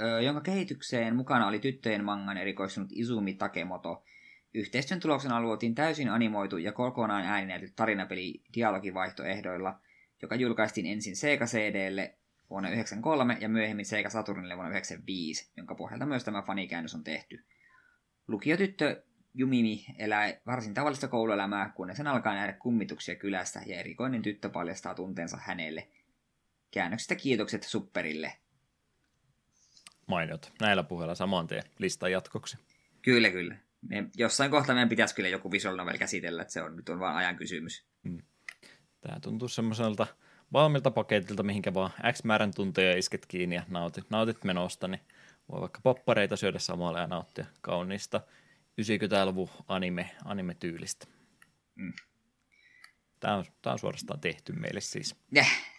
öö, 0.00 0.20
jonka 0.20 0.40
kehitykseen 0.40 1.16
mukana 1.16 1.46
oli 1.46 1.58
tyttöjen 1.58 2.04
mangan 2.04 2.36
erikoistunut 2.36 2.90
Izumi 2.92 3.34
Takemoto. 3.34 4.04
Yhteistyön 4.54 5.00
tuloksena 5.00 5.40
luotiin 5.40 5.74
täysin 5.74 6.08
animoitu 6.08 6.58
ja 6.58 6.72
kokonaan 6.72 7.24
ääninäytetty 7.24 7.74
tarinapeli 7.76 8.42
dialogivaihtoehdoilla, 8.54 9.80
joka 10.22 10.34
julkaistiin 10.34 10.86
ensin 10.86 11.16
Sega 11.16 11.46
CDlle 11.46 12.18
vuonna 12.50 12.68
1993 12.68 13.36
ja 13.40 13.48
myöhemmin 13.48 13.86
Sega 13.86 14.10
Saturnille 14.10 14.54
vuonna 14.54 14.70
1995, 14.70 15.52
jonka 15.56 15.74
pohjalta 15.74 16.06
myös 16.06 16.24
tämä 16.24 16.42
fanikäännös 16.42 16.94
on 16.94 17.04
tehty. 17.04 17.44
Lukiotyttö 18.28 19.02
Jumimi 19.34 19.84
elää 19.98 20.40
varsin 20.46 20.74
tavallista 20.74 21.08
kouluelämää, 21.08 21.72
kunnes 21.76 21.98
hän 21.98 22.06
alkaa 22.06 22.34
nähdä 22.34 22.52
kummituksia 22.52 23.14
kylästä 23.14 23.60
ja 23.66 23.80
erikoinen 23.80 24.22
tyttö 24.22 24.48
paljastaa 24.48 24.94
tunteensa 24.94 25.38
hänelle. 25.40 25.88
Käännöksestä 26.70 27.14
kiitokset 27.14 27.62
Supperille. 27.62 28.32
Mainiot. 30.06 30.52
Näillä 30.60 30.82
puheilla 30.82 31.14
saman 31.14 31.46
tien 31.46 31.62
listan 31.78 32.12
jatkoksi. 32.12 32.58
Kyllä, 33.02 33.30
kyllä. 33.30 33.56
Me, 33.88 34.04
jossain 34.16 34.50
kohtaa 34.50 34.74
meidän 34.74 34.88
pitäisi 34.88 35.14
kyllä 35.14 35.28
joku 35.28 35.50
visual 35.50 35.76
novel 35.76 35.98
käsitellä, 35.98 36.42
että 36.42 36.52
se 36.52 36.62
on 36.62 36.76
nyt 36.76 36.88
on 36.88 37.00
vain 37.00 37.16
ajan 37.16 37.36
kysymys. 37.36 37.84
Hmm. 38.08 38.22
Tämä 39.00 39.20
tuntuu 39.20 39.48
semmoiselta 39.48 40.06
valmiilta 40.52 40.90
paketilta, 40.90 41.42
mihinkä 41.42 41.74
vaan 41.74 41.90
X 42.12 42.24
määrän 42.24 42.54
tunteja 42.54 42.96
isket 42.96 43.26
kiinni 43.26 43.56
ja 43.56 43.62
nautit, 43.68 44.10
nautit 44.10 44.44
menosta, 44.44 44.88
niin 44.88 45.00
voi 45.48 45.60
vaikka 45.60 45.80
poppareita 45.82 46.36
syödä 46.36 46.58
samalla 46.58 47.00
ja 47.00 47.06
nauttia 47.06 47.46
kauniista 47.60 48.20
90-luvun 48.82 49.48
anime, 49.68 50.10
anime-tyylistä. 50.24 51.06
Mm. 51.74 51.92
Tämä, 53.20 53.36
on, 53.36 53.44
tämä 53.62 53.72
on 53.72 53.78
suorastaan 53.78 54.20
tehty 54.20 54.52
meille 54.52 54.80
siis. 54.80 55.16
Yeah. 55.36 55.74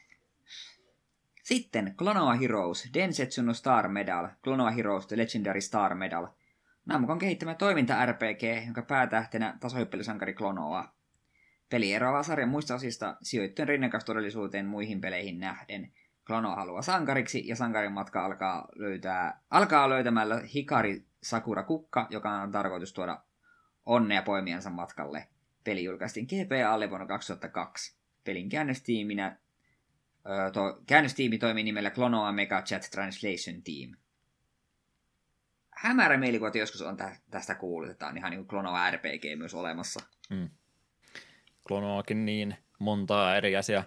Sitten 1.44 1.96
Klonoa 1.98 2.34
Heroes, 2.34 2.90
Densetsu 2.94 3.42
no 3.42 3.54
Star 3.54 3.88
Medal, 3.88 4.28
Klonoa 4.44 4.72
Heroes 4.72 5.08
The 5.08 5.18
Legendary 5.18 5.62
Star 5.62 5.96
Medal. 5.96 6.28
Namcon 6.86 7.20
kehittämä 7.20 7.56
toiminta-RPG, 7.56 8.66
jonka 8.66 8.82
päätähtenä 8.82 9.58
tasohyppelysankari 9.60 10.34
Klonoa. 10.34 10.96
Peli 11.70 11.94
eroaa 11.94 12.24
sarjan 12.24 12.50
muista 12.50 12.76
osista 12.76 13.18
sijoittuen 13.22 13.68
rinnakas-todellisuuteen 13.68 14.66
muihin 14.66 15.02
peleihin 15.02 15.40
nähden. 15.40 15.92
Klonoa 16.28 16.56
haluaa 16.56 16.82
sankariksi 16.82 17.48
ja 17.48 17.56
sankarin 17.56 17.92
matka 17.92 18.26
alkaa, 18.26 18.68
löytää, 18.76 19.42
alkaa 19.50 19.90
löytämällä 19.90 20.42
Hikari 20.54 21.06
Sakura 21.26 21.64
Kukka, 21.64 22.08
joka 22.10 22.32
on 22.32 22.52
tarkoitus 22.52 22.94
tuoda 22.94 23.22
onnea 23.86 24.22
poimiansa 24.22 24.70
matkalle. 24.70 25.28
Peli 25.64 25.84
julkaistiin 25.84 26.28
GPAlle 26.28 26.90
vuonna 26.90 27.08
2002. 27.08 27.98
Pelin 28.24 28.50
käännöstiiminä 28.50 29.38
to, 30.54 30.82
käännöstiimi 30.86 31.38
toimii 31.38 31.64
nimellä 31.64 31.90
Klonoa 31.90 32.32
Mega 32.32 32.62
Chat 32.62 32.88
Translation 32.92 33.64
Team. 33.64 33.96
Hämärä 35.70 36.18
mielikuva, 36.18 36.52
joskus 36.54 36.82
on 36.82 36.98
tä, 36.98 37.16
tästä 37.32 37.56
kuullut, 37.56 37.92
että 37.92 38.08
on 38.08 38.18
ihan 38.18 38.32
niin 38.32 38.40
kuin 38.40 38.48
Klonoa 38.48 38.92
RPG 38.92 39.24
myös 39.38 39.54
olemassa. 39.54 40.00
Mm. 40.30 40.50
Klonoakin 41.68 42.26
niin 42.26 42.56
montaa 42.80 43.36
eri 43.36 43.56
asiaa 43.56 43.84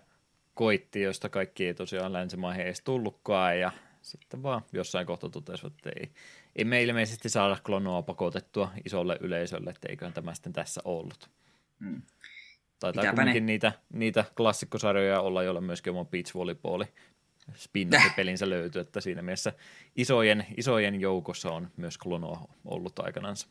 koitti, 0.55 1.01
josta 1.01 1.29
kaikki 1.29 1.67
ei 1.67 1.75
tosiaan 1.75 2.13
länsimaihin 2.13 2.63
edes 2.63 2.81
tullutkaan, 2.81 3.61
ja 3.61 3.73
sitten 4.03 4.43
vaan 4.43 4.63
jossain 4.73 5.07
kohtaa 5.07 5.31
totesivat, 5.31 5.73
että 5.73 5.91
ei, 5.97 6.13
ei 6.57 6.65
me 6.65 6.83
ilmeisesti 6.83 7.29
saada 7.29 7.57
klonoa 7.63 8.03
pakotettua 8.03 8.73
isolle 8.85 9.19
yleisölle, 9.21 9.71
että 9.71 9.89
eiköhän 9.89 10.13
tämä 10.13 10.35
sitten 10.35 10.53
tässä 10.53 10.81
ollut. 10.85 11.31
Hmm. 11.81 12.03
Taitaa 12.81 13.03
Pitääpä 13.03 13.17
kuitenkin 13.17 13.47
ne... 13.47 13.53
niitä, 13.53 13.73
niitä 13.93 14.25
klassikkosarjoja 14.37 15.21
olla, 15.21 15.43
joilla 15.43 15.61
myöskin 15.61 15.91
oma 15.91 16.05
beach 16.05 16.35
volleyball 16.35 16.85
spin 17.55 17.89
pelinsä 18.17 18.51
löytyy, 18.51 18.83
että 18.83 19.01
siinä 19.01 19.23
mielessä 19.23 19.53
isojen, 19.97 20.47
isojen 20.57 21.01
joukossa 21.01 21.51
on 21.51 21.71
myös 21.77 21.99
klonoa 21.99 22.49
ollut 22.65 22.99
aikanansa. 22.99 23.49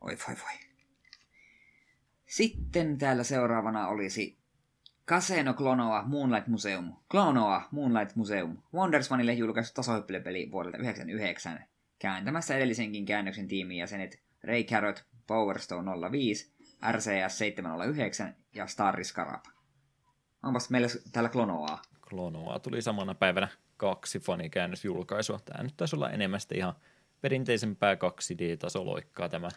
Oi 0.00 0.16
voi 0.28 0.36
voi. 0.36 0.68
Sitten 2.26 2.98
täällä 2.98 3.24
seuraavana 3.24 3.88
olisi 3.88 4.37
Casino 5.08 5.54
Klonoa 5.54 6.02
Moonlight 6.06 6.46
Museum. 6.46 6.92
Klonoa 7.10 7.62
Moonlight 7.70 8.16
Museum. 8.16 8.56
Wondersmanille 8.74 9.32
julkaistu 9.32 9.74
tasohyppelypeli 9.74 10.50
vuodelta 10.50 10.78
1999. 10.78 11.64
Kääntämässä 11.98 12.56
edellisenkin 12.56 13.06
käännöksen 13.06 13.48
tiimin 13.48 13.76
jäsenet 13.76 14.22
Ray 14.44 14.64
Carrot, 14.64 15.04
Powerstone 15.26 15.90
05, 16.10 16.52
RCS 16.92 17.38
709 17.38 18.36
ja 18.54 18.66
Starry 18.66 19.04
Scarab. 19.04 19.44
Onpas 20.42 20.70
meillä 20.70 20.88
täällä 21.12 21.30
Klonoaa. 21.30 21.82
Klonoaa 22.08 22.58
tuli 22.58 22.82
samana 22.82 23.14
päivänä 23.14 23.48
kaksi 23.76 24.20
fanikäännösjulkaisua. 24.20 25.40
Tämä 25.44 25.62
nyt 25.62 25.76
taisi 25.76 25.96
olla 25.96 26.10
enemmän 26.10 26.40
ihan 26.54 26.74
perinteisempää 27.20 27.94
2D-tasoloikkaa 27.94 29.28
tämä 29.28 29.48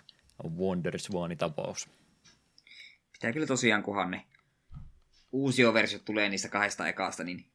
Wonderswan-tapaus. 0.57 1.89
Pitää 3.11 3.33
kyllä 3.33 3.47
tosiaan, 3.47 3.83
kunhan 3.83 4.11
ne 4.11 4.25
uusioversiot 5.31 6.05
tulee 6.05 6.29
niistä 6.29 6.49
kahdesta 6.49 6.87
ekasta, 6.87 7.23
niin 7.23 7.45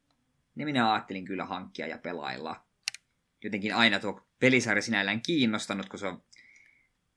ne 0.54 0.64
minä 0.64 0.92
ajattelin 0.92 1.24
kyllä 1.24 1.44
hankkia 1.44 1.86
ja 1.86 1.98
pelailla. 1.98 2.64
Jotenkin 3.44 3.74
aina 3.74 4.00
tuo 4.00 4.26
pelisarja 4.38 4.82
sinällään 4.82 5.22
kiinnostanut, 5.22 5.88
kun 5.88 5.98
se 5.98 6.06
on... 6.06 6.22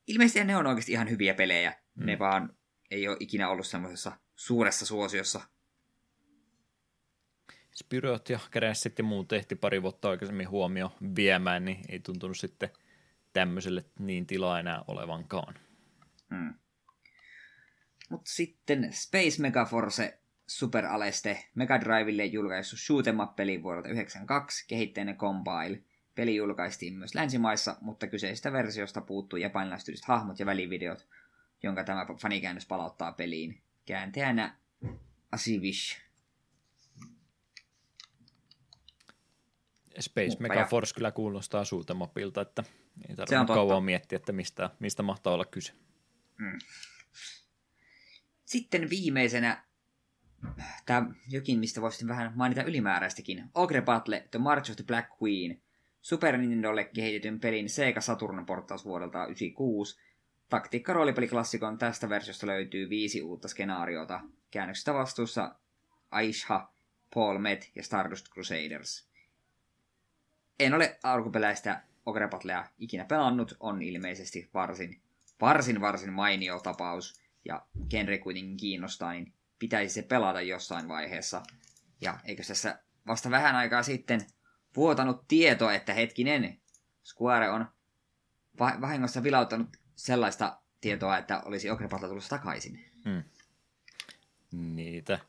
Ilmeisesti 0.08 0.44
ne 0.44 0.58
on 0.58 0.68
oikeasti 0.68 0.92
ihan 0.92 1.10
hyviä 1.10 1.34
pelejä. 1.34 1.76
Mm. 1.96 2.06
Ne 2.06 2.20
vaan 2.20 2.58
ei 2.92 3.08
ole 3.08 3.18
ikinä 3.20 3.50
ollut 3.50 3.68
semmoisessa 3.68 4.12
suuressa 4.36 4.86
suosiossa. 4.86 5.42
Spyrot 7.76 8.30
ja 8.30 8.40
Crash 8.52 8.92
ja 8.98 9.04
muut 9.04 9.28
tehti 9.28 9.56
pari 9.56 9.82
vuotta 9.82 10.10
aikaisemmin 10.10 10.50
huomio 10.50 10.96
viemään, 11.16 11.66
niin 11.66 11.80
ei 11.90 12.00
tuntunut 12.00 12.38
sitten 12.38 12.70
tämmöiselle 13.34 13.86
niin 14.00 14.28
tilaa 14.28 14.60
enää 14.60 14.84
olevankaan. 14.88 15.60
Hmm. 16.36 16.54
Mutta 18.10 18.32
sitten 18.32 18.94
Space 18.94 19.42
Megaforce 19.42 20.19
Super 20.50 20.86
Aleste 20.86 21.50
Mega 21.56 21.82
Drivelle 21.82 22.26
julkaistu 22.26 22.76
shoot'em 22.76 23.24
up-peli 23.24 23.64
vuodelta 23.64 23.88
1992, 23.88 24.66
kehitteinen 24.68 25.18
Compile. 25.18 25.84
Peli 26.16 26.36
julkaistiin 26.36 26.94
myös 26.94 27.16
länsimaissa, 27.16 27.78
mutta 27.82 28.08
kyseisestä 28.08 28.52
versiosta 28.52 29.02
puuttuu 29.02 29.40
japanilaistyliset 29.40 30.06
hahmot 30.06 30.40
ja 30.40 30.46
välivideot, 30.46 31.08
jonka 31.64 31.84
tämä 31.84 32.06
fanikäännös 32.22 32.66
palauttaa 32.66 33.12
peliin. 33.12 33.62
Kääntäjänä 33.86 34.58
Asivish. 35.32 36.02
Space 40.00 40.38
Megaforce 40.40 40.94
kyllä 40.96 41.12
kuulostaa 41.12 41.66
suutemapilta, 41.66 42.42
että 42.42 42.64
ei 43.10 43.16
tarvitse 43.16 43.54
kauan 43.54 43.84
miettiä, 43.84 44.16
että 44.16 44.32
mistä, 44.32 44.70
mistä 44.80 45.04
mahtaa 45.04 45.34
olla 45.34 45.46
kyse. 45.46 45.74
Mm. 46.38 46.60
Sitten 48.46 48.90
viimeisenä 48.90 49.69
tämä 50.86 51.12
jokin, 51.30 51.60
mistä 51.60 51.82
voisin 51.82 52.08
vähän 52.08 52.32
mainita 52.36 52.64
ylimääräistäkin. 52.64 53.50
Ogre 53.56 53.82
Battle, 53.82 54.28
The 54.32 54.40
March 54.40 54.72
of 54.72 54.76
the 54.76 54.84
Black 54.84 55.10
Queen. 55.24 55.62
Super 56.02 56.38
Nintendolle 56.38 56.84
kehitetyn 56.84 57.40
pelin 57.40 57.70
Sega 57.70 58.02
Saturn 58.02 58.46
portaus 58.46 58.86
vuodelta 58.86 59.18
1996. 59.18 60.00
Taktiikka 60.50 60.94
roolipeliklassikon 60.94 61.78
tästä 61.78 62.10
versiosta 62.10 62.48
löytyy 62.48 62.90
viisi 62.90 63.22
uutta 63.22 63.48
skenaariota. 63.48 64.22
Käännöksestä 64.52 64.94
vastuussa 64.94 65.56
Aisha, 66.12 66.70
Paul 67.14 67.38
Met 67.38 67.72
ja 67.76 67.84
Stardust 67.84 68.30
Crusaders. 68.30 69.10
En 70.60 70.74
ole 70.74 71.00
alkuperäistä 71.04 71.84
Ogre 72.06 72.28
Battlea 72.28 72.66
ikinä 72.80 73.06
pelannut, 73.06 73.58
on 73.60 73.82
ilmeisesti 73.82 74.50
varsin, 74.54 75.02
varsin, 75.42 75.82
varsin 75.82 76.14
mainio 76.14 76.60
tapaus, 76.60 77.22
ja 77.46 77.66
genre 77.90 78.18
kuitenkin 78.18 78.58
kiinnostaa, 78.58 79.14
niin 79.14 79.34
pitäisi 79.60 79.94
se 79.94 80.02
pelata 80.02 80.42
jossain 80.42 80.88
vaiheessa. 80.88 81.44
Ja 82.02 82.20
eikö 82.26 82.44
tässä 82.44 82.80
vasta 83.08 83.32
vähän 83.32 83.56
aikaa 83.56 83.84
sitten 83.84 84.22
vuotanut 84.76 85.28
tieto, 85.28 85.70
että 85.70 85.94
hetkinen, 85.94 86.60
Square 87.04 87.50
on 87.50 87.66
vahingossa 88.60 89.24
vilauttanut 89.24 89.68
sellaista 89.96 90.60
tietoa, 90.82 91.18
että 91.18 91.42
olisi 91.46 91.70
Ogre 91.70 91.88
Battle 91.88 92.08
tullut 92.08 92.28
takaisin. 92.30 92.86
Hmm. 93.06 93.24
Niitä 94.52 95.20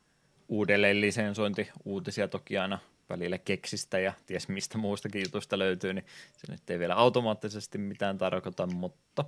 uudelleen 0.48 1.00
lisensointi 1.00 1.70
uutisia 1.84 2.28
toki 2.28 2.58
aina 2.58 2.78
välillä 3.08 3.38
keksistä 3.38 3.98
ja 3.98 4.12
ties 4.26 4.48
mistä 4.48 4.78
muustakin 4.78 5.22
jutusta 5.22 5.58
löytyy, 5.58 5.94
niin 5.94 6.06
se 6.36 6.52
nyt 6.52 6.70
ei 6.70 6.78
vielä 6.78 6.94
automaattisesti 6.94 7.78
mitään 7.78 8.18
tarkoita, 8.18 8.66
mutta 8.66 9.24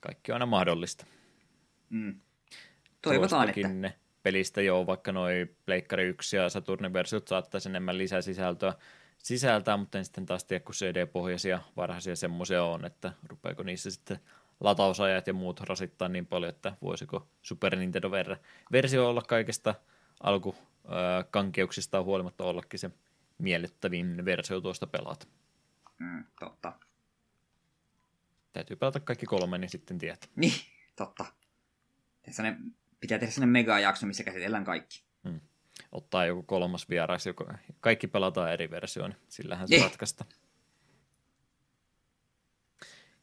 kaikki 0.00 0.32
on 0.32 0.34
aina 0.34 0.46
mahdollista. 0.46 1.06
Mm. 1.90 2.20
Toivotaan, 3.02 3.48
että... 3.48 3.68
Ne 3.68 3.94
pelistä 4.26 4.62
jo, 4.62 4.86
vaikka 4.86 5.12
noin 5.12 5.56
Pleikkari 5.66 6.04
1 6.04 6.36
ja 6.36 6.48
Saturnin 6.48 6.92
versiot 6.92 7.28
saattaisi 7.28 7.68
enemmän 7.68 7.98
lisäsisältöä 7.98 8.74
sisältää, 9.18 9.76
mutta 9.76 9.98
en 9.98 10.04
sitten 10.04 10.26
taas 10.26 10.44
tiedä, 10.44 10.64
kun 10.64 10.74
CD-pohjaisia 10.74 11.60
varhaisia 11.76 12.16
semmoisia 12.16 12.64
on, 12.64 12.84
että 12.84 13.12
rupeako 13.28 13.62
niissä 13.62 13.90
sitten 13.90 14.18
latausajat 14.60 15.26
ja 15.26 15.34
muut 15.34 15.60
rasittaa 15.60 16.08
niin 16.08 16.26
paljon, 16.26 16.50
että 16.50 16.76
voisiko 16.82 17.28
Super 17.42 17.76
Nintendo-versio 17.76 19.08
olla 19.08 19.22
kaikesta 19.22 19.74
alkukankeuksista 20.20 22.02
huolimatta 22.02 22.44
ollakin 22.44 22.80
se 22.80 22.90
miellyttävin 23.38 24.24
versio 24.24 24.60
tuosta 24.60 24.86
pelata. 24.86 25.26
Mm, 25.98 26.24
totta. 26.40 26.72
Täytyy 28.52 28.76
pelata 28.76 29.00
kaikki 29.00 29.26
kolme, 29.26 29.58
niin 29.58 29.70
sitten 29.70 29.98
tiedät. 29.98 30.30
Niin, 30.36 30.60
totta. 30.96 31.24
Sellainen, 32.30 32.74
pitää 33.06 33.18
tehdä 33.18 33.32
sellainen 33.32 33.52
mega-jakso, 33.52 34.06
missä 34.06 34.24
käsitellään 34.24 34.64
kaikki. 34.64 35.02
Hmm. 35.28 35.40
Ottaa 35.92 36.26
joku 36.26 36.42
kolmas 36.42 36.88
vieras, 36.88 37.26
joka 37.26 37.58
kaikki 37.80 38.06
pelataan 38.06 38.52
eri 38.52 38.70
versioon, 38.70 39.10
niin 39.10 39.20
sillähän 39.28 39.68
se 39.68 39.82
ratkaista. 39.82 40.24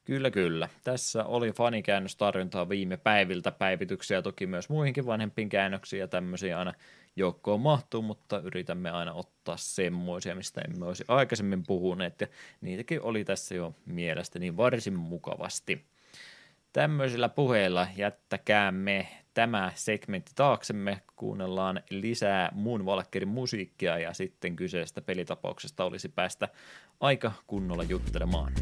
Kyllä, 0.04 0.32
kyllä. 0.32 0.70
Tässä 0.84 1.24
oli 1.24 1.52
fanikäännöstarjontaa 1.52 2.70
viime 2.70 2.98
päiviltä, 2.98 3.52
päivityksiä 3.52 4.22
toki 4.22 4.48
myös 4.48 4.70
muihinkin 4.70 5.06
vanhempiin 5.06 5.50
käännöksiin 5.50 6.00
ja 6.00 6.08
tämmöisiä 6.08 6.60
aina 6.60 6.74
joukkoon 7.16 7.60
mahtuu, 7.60 8.02
mutta 8.02 8.40
yritämme 8.40 8.92
aina 8.92 9.14
ottaa 9.14 9.58
semmoisia, 9.58 10.36
mistä 10.36 10.62
emme 10.62 10.86
olisi 10.86 11.04
aikaisemmin 11.08 11.64
puhuneet, 11.68 12.22
ja 12.22 12.28
niitäkin 12.62 13.02
oli 13.02 13.24
tässä 13.26 13.56
jo 13.56 13.76
mielestäni 13.86 14.58
varsin 14.58 15.00
mukavasti. 15.00 15.86
Tämmöisillä 16.74 17.30
puheilla 17.30 17.88
jättäkäämme 17.96 19.23
tämä 19.34 19.72
segmentti 19.76 20.32
taaksemme, 20.36 21.02
kuunnellaan 21.16 21.82
lisää 21.90 22.52
muun 22.56 22.86
Valkkerin 22.86 23.28
musiikkia 23.30 23.98
ja 23.98 24.14
sitten 24.14 24.56
kyseisestä 24.56 25.02
pelitapauksesta 25.02 25.84
olisi 25.84 26.10
päästä 26.10 26.50
aika 27.00 27.32
kunnolla 27.48 27.84
juttelemaan. 27.84 28.54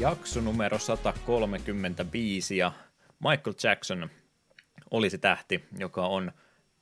Jakso 0.00 0.40
numero 0.40 0.78
135 0.78 2.56
ja 2.56 2.72
Michael 3.18 3.54
Jackson 3.64 4.10
olisi 4.90 5.18
tähti, 5.18 5.64
joka 5.78 6.06
on 6.06 6.32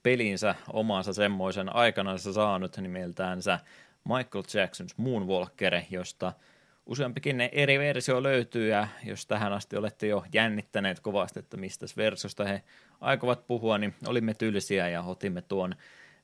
pelinsä 0.03 0.55
omansa 0.73 1.13
semmoisen 1.13 1.77
aikanansa 1.77 2.33
saanut 2.33 2.77
nimeltäänsä 2.77 3.59
Michael 4.05 4.45
Jackson's 4.45 4.95
Moonwalker, 4.97 5.81
josta 5.91 6.33
useampikin 6.87 7.41
eri 7.41 7.79
versio 7.79 8.23
löytyy, 8.23 8.69
ja 8.69 8.89
jos 9.05 9.27
tähän 9.27 9.53
asti 9.53 9.77
olette 9.77 10.07
jo 10.07 10.25
jännittäneet 10.33 11.01
kovasti, 11.01 11.39
että 11.39 11.57
mistä 11.57 11.87
versiosta 11.97 12.45
he 12.45 12.63
aikovat 13.01 13.47
puhua, 13.47 13.79
niin 13.79 13.95
olimme 14.07 14.35
tylsiä 14.35 14.89
ja 14.89 15.03
otimme 15.03 15.43
tuon 15.43 15.75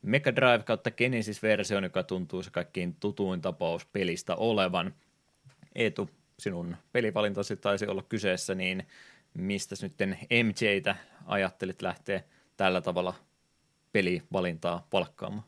Mega 0.02 0.36
Drive 0.36 0.62
kautta 0.64 0.90
Genesis-version, 0.90 1.84
joka 1.84 2.02
tuntuu 2.02 2.42
se 2.42 2.50
kaikkiin 2.50 2.96
tutuin 3.00 3.40
tapaus 3.40 3.86
pelistä 3.86 4.34
olevan. 4.34 4.94
Eetu, 5.74 6.10
sinun 6.38 6.76
pelivalintasi 6.92 7.56
taisi 7.56 7.86
olla 7.86 8.02
kyseessä, 8.02 8.54
niin 8.54 8.86
mistä 9.34 9.74
nyt 9.82 9.94
MJtä 10.44 10.96
ajattelit 11.26 11.82
lähteä 11.82 12.22
tällä 12.56 12.80
tavalla 12.80 13.14
pelivalintaa 13.92 14.86
palkkaamaan? 14.90 15.44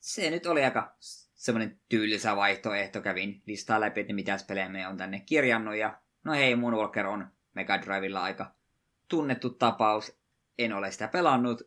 Se 0.00 0.30
nyt 0.30 0.46
oli 0.46 0.64
aika 0.64 0.96
semmoinen 1.34 1.80
tylsä 1.88 2.36
vaihtoehto. 2.36 3.00
Kävin 3.00 3.42
listaa 3.46 3.80
läpi, 3.80 4.00
että 4.00 4.12
mitä 4.12 4.38
pelejä 4.48 4.68
me 4.68 4.88
on 4.88 4.96
tänne 4.96 5.20
kirjannut. 5.20 5.76
Ja 5.76 6.00
no 6.24 6.32
hei, 6.32 6.56
Moonwalker 6.56 7.06
on 7.06 7.26
Mega 7.54 7.82
Drivella 7.82 8.22
aika 8.22 8.54
tunnettu 9.08 9.50
tapaus. 9.50 10.18
En 10.58 10.72
ole 10.72 10.90
sitä 10.90 11.08
pelannut. 11.08 11.62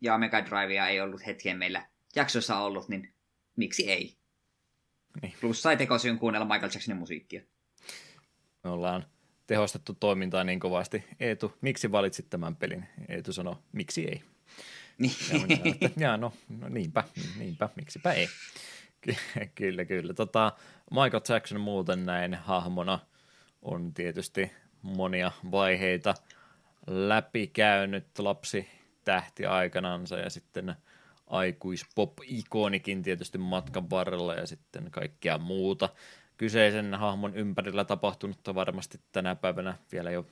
Ja 0.00 0.18
Mega 0.18 0.44
Drivea 0.44 0.88
ei 0.88 1.00
ollut 1.00 1.26
hetken 1.26 1.58
meillä 1.58 1.86
jaksossa 2.16 2.58
ollut, 2.58 2.88
niin 2.88 3.14
miksi 3.56 3.90
ei? 3.90 4.17
Niin. 5.22 5.34
Plus 5.40 5.62
sai 5.62 5.76
tekosyyn 5.76 6.18
kuunnella 6.18 6.46
Michael 6.46 6.70
Jacksonin 6.74 6.98
musiikkia. 6.98 7.42
Me 8.64 8.70
ollaan 8.70 9.06
tehostettu 9.46 9.96
toimintaa 10.00 10.44
niin 10.44 10.60
kovasti. 10.60 11.04
Eetu, 11.20 11.54
miksi 11.60 11.92
valitsit 11.92 12.30
tämän 12.30 12.56
pelin? 12.56 12.86
Eetu 13.08 13.32
sanoi, 13.32 13.56
miksi 13.72 14.04
ei? 14.04 14.22
Niin. 14.98 15.12
Ja 15.32 15.38
minä, 15.38 15.60
että, 15.64 16.00
ja 16.00 16.16
no, 16.16 16.32
no 16.48 16.68
niinpä, 16.68 17.04
niinpä, 17.38 17.68
miksipä 17.76 18.12
ei. 18.12 18.28
Ky- 19.00 19.16
kyllä, 19.54 19.84
kyllä. 19.84 20.14
Tota, 20.14 20.52
Michael 20.90 21.22
Jackson 21.28 21.60
muuten 21.60 22.06
näin 22.06 22.34
hahmona 22.34 22.98
on 23.62 23.94
tietysti 23.94 24.52
monia 24.82 25.32
vaiheita 25.50 26.14
läpikäynyt 26.86 28.18
lapsi 28.18 28.68
tähti 29.04 29.46
aikanansa 29.46 30.18
ja 30.18 30.30
sitten 30.30 30.74
aikuispop-ikonikin 31.30 33.02
tietysti 33.02 33.38
matkan 33.38 33.90
varrella 33.90 34.34
ja 34.34 34.46
sitten 34.46 34.90
kaikkea 34.90 35.38
muuta. 35.38 35.88
Kyseisen 36.36 36.94
hahmon 36.94 37.34
ympärillä 37.34 37.84
tapahtunutta 37.84 38.54
varmasti 38.54 39.00
tänä 39.12 39.34
päivänä 39.34 39.74
vielä 39.92 40.10
jo 40.10 40.26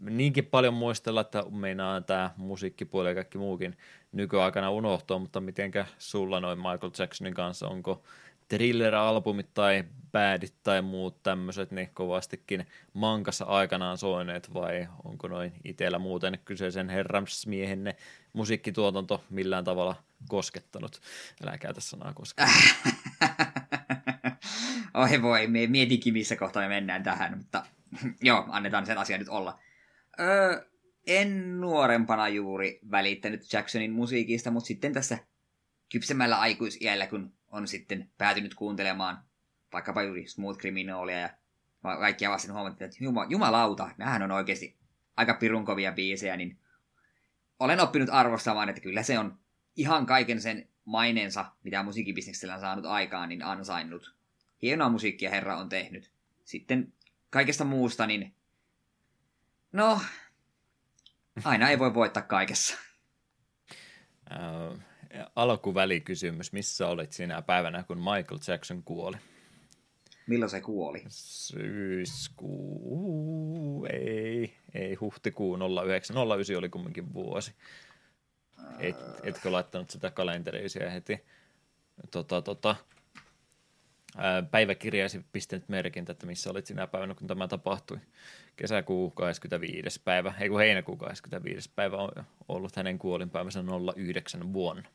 niinkin 0.00 0.46
paljon 0.46 0.74
muistella, 0.74 1.20
että 1.20 1.44
meinaa 1.50 2.00
tämä 2.00 2.30
musiikkipuoli 2.36 3.08
ja 3.08 3.14
kaikki 3.14 3.38
muukin 3.38 3.76
nykyaikana 4.12 4.70
unohtua, 4.70 5.18
mutta 5.18 5.40
mitenkä 5.40 5.86
sulla 5.98 6.40
noin 6.40 6.58
Michael 6.58 6.92
Jacksonin 6.98 7.34
kanssa, 7.34 7.68
onko 7.68 8.02
thriller-albumit 8.48 9.48
tai 9.54 9.84
bädit 10.12 10.54
tai 10.62 10.82
muut 10.82 11.22
tämmöiset 11.22 11.70
niin 11.70 11.90
kovastikin 11.94 12.66
mankassa 12.92 13.44
aikanaan 13.44 13.98
soineet 13.98 14.54
vai 14.54 14.88
onko 15.04 15.28
noin 15.28 15.52
itsellä 15.64 15.98
muuten 15.98 16.38
kyseisen 16.44 16.88
herramsmiehenne 16.88 17.96
musiikkituotanto 18.32 19.24
millään 19.30 19.64
tavalla 19.64 20.02
koskettanut? 20.28 21.00
Älä 21.42 21.58
käytä 21.58 21.80
sanaa 21.80 22.12
koskettanut. 22.14 22.62
Oi 24.94 25.22
voi, 25.22 25.46
me 25.46 25.66
mietinkin 25.66 26.12
missä 26.12 26.36
kohtaa 26.36 26.62
me 26.62 26.68
mennään 26.68 27.02
tähän, 27.02 27.38
mutta 27.38 27.66
joo, 28.20 28.44
annetaan 28.48 28.86
sen 28.86 28.98
asian 28.98 29.20
nyt 29.20 29.28
olla. 29.28 29.58
Öö, 30.20 30.64
en 31.06 31.60
nuorempana 31.60 32.28
juuri 32.28 32.80
välittänyt 32.90 33.52
Jacksonin 33.52 33.92
musiikista, 33.92 34.50
mutta 34.50 34.66
sitten 34.66 34.92
tässä 34.92 35.18
kypsemmällä 35.92 36.40
aikuisiällä, 36.40 37.06
kun 37.06 37.32
on 37.48 37.68
sitten 37.68 38.10
päätynyt 38.18 38.54
kuuntelemaan 38.54 39.24
vaikkapa 39.72 40.02
juuri 40.02 40.28
Smooth 40.28 40.58
Criminalia 40.58 41.18
ja 41.18 41.30
kaikkia 41.82 42.30
vasten 42.30 42.54
huomattiin, 42.54 42.86
että 42.86 43.04
juma, 43.04 43.26
jumalauta, 43.28 43.90
nämähän 43.98 44.22
on 44.22 44.30
oikeasti 44.30 44.76
aika 45.16 45.34
pirun 45.34 45.64
kovia 45.64 45.92
biisejä, 45.92 46.36
niin 46.36 46.58
olen 47.64 47.80
oppinut 47.80 48.08
arvostamaan, 48.12 48.68
että 48.68 48.80
kyllä 48.80 49.02
se 49.02 49.18
on 49.18 49.38
ihan 49.76 50.06
kaiken 50.06 50.40
sen 50.40 50.68
maineensa, 50.84 51.52
mitä 51.62 51.82
musiikkibisneksellä 51.82 52.54
on 52.54 52.60
saanut 52.60 52.86
aikaan, 52.86 53.28
niin 53.28 53.44
ansainnut. 53.44 54.14
Hienoa 54.62 54.88
musiikkia 54.88 55.30
herra 55.30 55.56
on 55.56 55.68
tehnyt. 55.68 56.10
Sitten 56.44 56.92
kaikesta 57.30 57.64
muusta, 57.64 58.06
niin 58.06 58.34
no, 59.72 60.00
aina 61.44 61.70
ei 61.70 61.78
voi 61.78 61.94
voittaa 61.94 62.22
kaikessa. 62.22 62.78
Alkuvälikysymys. 65.36 66.52
Missä 66.52 66.88
olit 66.88 67.12
sinä 67.12 67.42
päivänä, 67.42 67.82
kun 67.82 67.98
Michael 67.98 68.40
Jackson 68.48 68.82
kuoli? 68.82 69.16
Milloin 70.32 70.50
se 70.50 70.60
kuoli? 70.60 71.04
Syyskuu, 71.08 72.56
ei, 73.92 74.54
ei 74.74 74.94
huhtikuun 74.94 75.60
09. 75.86 76.16
09 76.16 76.56
oli 76.56 76.68
kumminkin 76.68 77.14
vuosi. 77.14 77.54
Et, 78.78 78.96
etkö 79.22 79.52
laittanut 79.52 79.90
sitä 79.90 80.10
kalenteriisia 80.10 80.90
heti? 80.90 81.20
Tota, 82.10 82.42
tota, 82.42 82.76
päiväkirjaisi 84.50 85.24
pistänyt 85.32 85.68
merkintä, 85.68 86.12
että 86.12 86.26
missä 86.26 86.50
olit 86.50 86.66
sinä 86.66 86.86
päivänä, 86.86 87.14
kun 87.14 87.26
tämä 87.26 87.48
tapahtui. 87.48 87.98
Kesäkuu 88.56 89.10
25. 89.10 90.00
päivä, 90.02 90.34
ei 90.40 90.48
kun 90.48 90.58
heinäkuu 90.58 90.96
25. 90.96 91.70
päivä 91.76 91.96
on 91.96 92.10
ollut 92.48 92.76
hänen 92.76 92.98
kuolinpäivänsä 92.98 93.64
09 93.96 94.52
vuonna. 94.52 94.88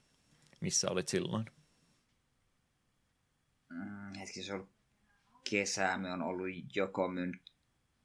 Missä 0.62 0.92
olit 0.92 1.08
silloin? 1.08 1.46
Mm, 3.70 4.14
hetki, 4.20 4.44
se 4.44 4.54
on 4.54 4.60
ollut 4.60 4.77
kesää. 5.50 5.98
Me 5.98 6.12
on 6.12 6.22
ollut 6.22 6.48
joko 6.76 7.08
myyn 7.08 7.40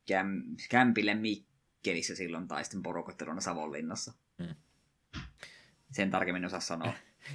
käm, 0.09 0.43
kämpille 0.70 1.14
Mikkelissä 1.14 2.14
silloin 2.14 2.48
tai 2.48 2.64
sitten 2.64 2.82
porokotteluna 2.82 3.40
Savonlinnassa. 3.40 4.12
Mm. 4.39 4.55
Sen 5.93 6.10
tarkemmin 6.10 6.44
osaa 6.44 6.60
sanoa. 6.60 6.93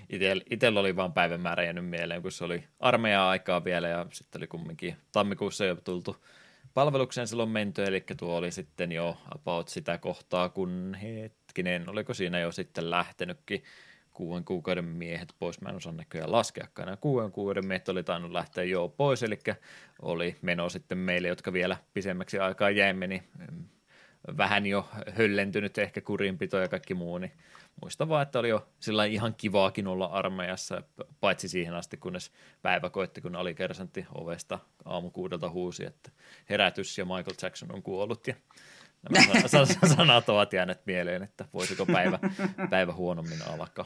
Itellä 0.50 0.80
oli 0.80 0.96
vain 0.96 1.12
päivämäärä 1.12 1.64
jäänyt 1.64 1.90
mieleen, 1.90 2.22
kun 2.22 2.32
se 2.32 2.46
oli 2.46 2.64
armeija 2.80 3.30
aikaa 3.30 3.64
vielä 3.64 3.88
ja 3.88 4.06
sitten 4.12 4.40
oli 4.40 4.48
kumminkin 4.48 4.96
tammikuussa 5.12 5.66
jo 5.66 5.76
tultu 5.76 6.26
palvelukseen 6.74 7.28
silloin 7.28 7.50
menty, 7.50 7.84
eli 7.84 8.04
tuo 8.18 8.36
oli 8.38 8.52
sitten 8.52 8.92
jo 8.92 9.18
about 9.36 9.68
sitä 9.68 9.98
kohtaa, 9.98 10.50
kun 10.50 10.98
hetkinen, 11.02 11.90
oliko 11.90 12.14
siinä 12.14 12.40
jo 12.40 12.52
sitten 12.52 12.90
lähtenytkin 12.90 13.64
kuuden 14.18 14.46
kuukauden 14.46 14.86
miehet 14.86 15.36
pois, 15.40 15.62
mä 15.62 15.70
en 15.70 15.76
osaa 15.76 15.94
näköjään 15.94 16.32
laskeakaan, 16.32 16.98
kuuden 17.02 17.32
kuukauden 17.32 17.66
miehet 17.66 17.90
oli 17.90 18.04
tainnut 18.04 18.32
lähteä 18.32 18.64
jo 18.64 18.94
pois, 18.98 19.24
eli 19.24 19.40
oli 20.02 20.36
meno 20.42 20.70
sitten 20.70 20.98
meille, 20.98 21.28
jotka 21.28 21.54
vielä 21.54 21.78
pisemmäksi 21.94 22.40
aikaa 22.40 22.70
jäimme, 22.70 23.08
niin 23.08 23.24
vähän 24.38 24.66
jo 24.66 24.90
höllentynyt 25.18 25.78
ehkä 25.78 26.02
kurinpito 26.02 26.58
ja 26.58 26.68
kaikki 26.68 26.94
muu, 26.94 27.18
niin 27.18 27.32
muista 27.82 28.10
vaan, 28.10 28.24
että 28.24 28.40
oli 28.40 28.50
jo 28.50 28.68
sillä 28.80 29.06
ihan 29.06 29.36
kivaakin 29.38 29.88
olla 29.88 30.06
armeijassa, 30.06 30.82
paitsi 31.20 31.48
siihen 31.48 31.74
asti, 31.74 31.98
kunnes 31.98 32.32
päivä 32.62 32.90
koitti, 32.90 33.22
kun 33.22 33.36
alikersantti 33.36 34.06
ovesta 34.16 34.60
aamu 34.86 35.10
kuudelta 35.10 35.50
huusi, 35.50 35.86
että 35.86 36.12
herätys 36.50 36.98
ja 36.98 37.06
Michael 37.06 37.36
Jackson 37.42 37.76
on 37.76 37.84
kuollut 37.84 38.28
ja 38.28 38.36
nämä 39.10 39.48
sanat 39.96 40.30
ovat 40.30 40.54
jääneet 40.54 40.86
mieleen, 40.86 41.24
että 41.24 41.46
voisiko 41.54 41.86
päivä, 41.86 42.20
päivä 42.70 42.94
huonommin 42.94 43.48
alkaa. 43.48 43.86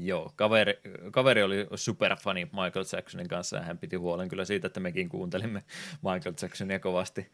Joo, 0.00 0.32
kaveri, 0.36 0.80
kaveri 1.10 1.42
oli 1.42 1.66
superfani 1.74 2.44
Michael 2.44 2.84
Jacksonin 2.92 3.28
kanssa 3.28 3.56
ja 3.56 3.62
hän 3.62 3.78
piti 3.78 3.96
huolen 3.96 4.28
kyllä 4.28 4.44
siitä, 4.44 4.66
että 4.66 4.80
mekin 4.80 5.08
kuuntelimme 5.08 5.64
Michael 6.02 6.34
Jacksonia 6.42 6.78
kovasti, 6.78 7.30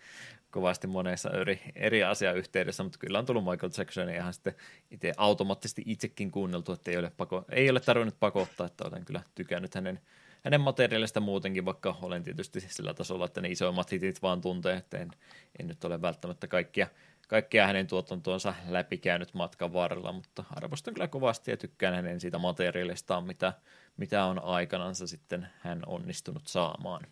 kovasti 0.50 0.86
monessa 0.86 1.30
eri, 1.30 1.60
eri 1.74 2.04
asiayhteydessä, 2.04 2.82
mutta 2.82 2.98
kyllä 2.98 3.18
on 3.18 3.26
tullut 3.26 3.44
Michael 3.44 3.72
Jacksonia 3.78 4.16
ihan 4.16 4.34
sitten 4.34 4.54
itse 4.90 5.12
automaattisesti 5.16 5.82
itsekin 5.86 6.30
kuunneltu, 6.30 6.72
että 6.72 6.90
ei 6.90 6.96
ole, 6.96 7.12
pako, 7.16 7.44
ei 7.50 7.70
ole 7.70 7.80
tarvinnut 7.80 8.20
pakottaa, 8.20 8.66
että 8.66 8.84
olen 8.88 9.04
kyllä 9.04 9.22
tykännyt 9.34 9.74
hänen, 9.74 10.00
hänen 10.44 10.60
materiaalista 10.60 11.20
muutenkin, 11.20 11.64
vaikka 11.64 11.96
olen 12.02 12.22
tietysti 12.22 12.60
sillä 12.60 12.94
tasolla, 12.94 13.24
että 13.24 13.40
ne 13.40 13.48
isoimmat 13.48 13.92
hitit 13.92 14.22
vaan 14.22 14.40
tuntee, 14.40 14.76
että 14.76 14.98
en, 14.98 15.10
en 15.60 15.66
nyt 15.66 15.84
ole 15.84 16.02
välttämättä 16.02 16.46
kaikkia– 16.46 16.86
kaikkea 17.28 17.66
hänen 17.66 17.86
tuotantoonsa 17.86 18.54
läpikäynyt 18.68 19.34
matkan 19.34 19.72
varrella, 19.72 20.12
mutta 20.12 20.44
arvostan 20.50 20.94
kyllä 20.94 21.08
kovasti 21.08 21.50
ja 21.50 21.56
tykkään 21.56 21.94
hänen 21.94 22.20
siitä 22.20 22.38
materiaalistaan, 22.38 23.24
mitä, 23.24 23.52
mitä 23.96 24.24
on 24.24 24.44
aikanansa 24.44 25.06
sitten 25.06 25.48
hän 25.60 25.82
onnistunut 25.86 26.46
saamaan. 26.46 27.06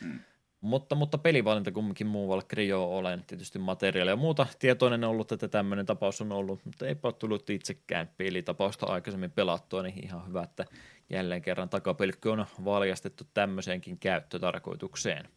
Hmm. 0.00 0.20
Mutta, 0.60 0.94
mutta 0.94 1.18
pelivalinta 1.18 1.72
kumminkin 1.72 2.06
muu 2.06 2.28
Valkyrie 2.28 2.66
jo 2.66 2.84
olen 2.84 3.24
tietysti 3.26 3.58
materiaalia 3.58 4.12
ja 4.12 4.16
muuta 4.16 4.46
tietoinen 4.58 5.04
ollut, 5.04 5.32
että 5.32 5.48
tämmöinen 5.48 5.86
tapaus 5.86 6.20
on 6.20 6.32
ollut, 6.32 6.64
mutta 6.64 6.86
eipä 6.86 7.08
ole 7.08 7.14
tullut 7.14 7.50
itsekään 7.50 8.10
pelitapausta 8.16 8.86
aikaisemmin 8.86 9.30
pelattua, 9.30 9.82
niin 9.82 10.04
ihan 10.04 10.28
hyvä, 10.28 10.42
että 10.42 10.64
jälleen 11.10 11.42
kerran 11.42 11.68
takapelkky 11.68 12.28
on 12.28 12.46
valjastettu 12.64 13.24
tämmöiseenkin 13.34 13.98
käyttötarkoitukseen. 13.98 15.28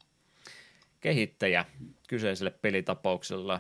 kehittäjä 1.00 1.66
kyseiselle 2.08 2.52
pelitapauksella 2.62 3.60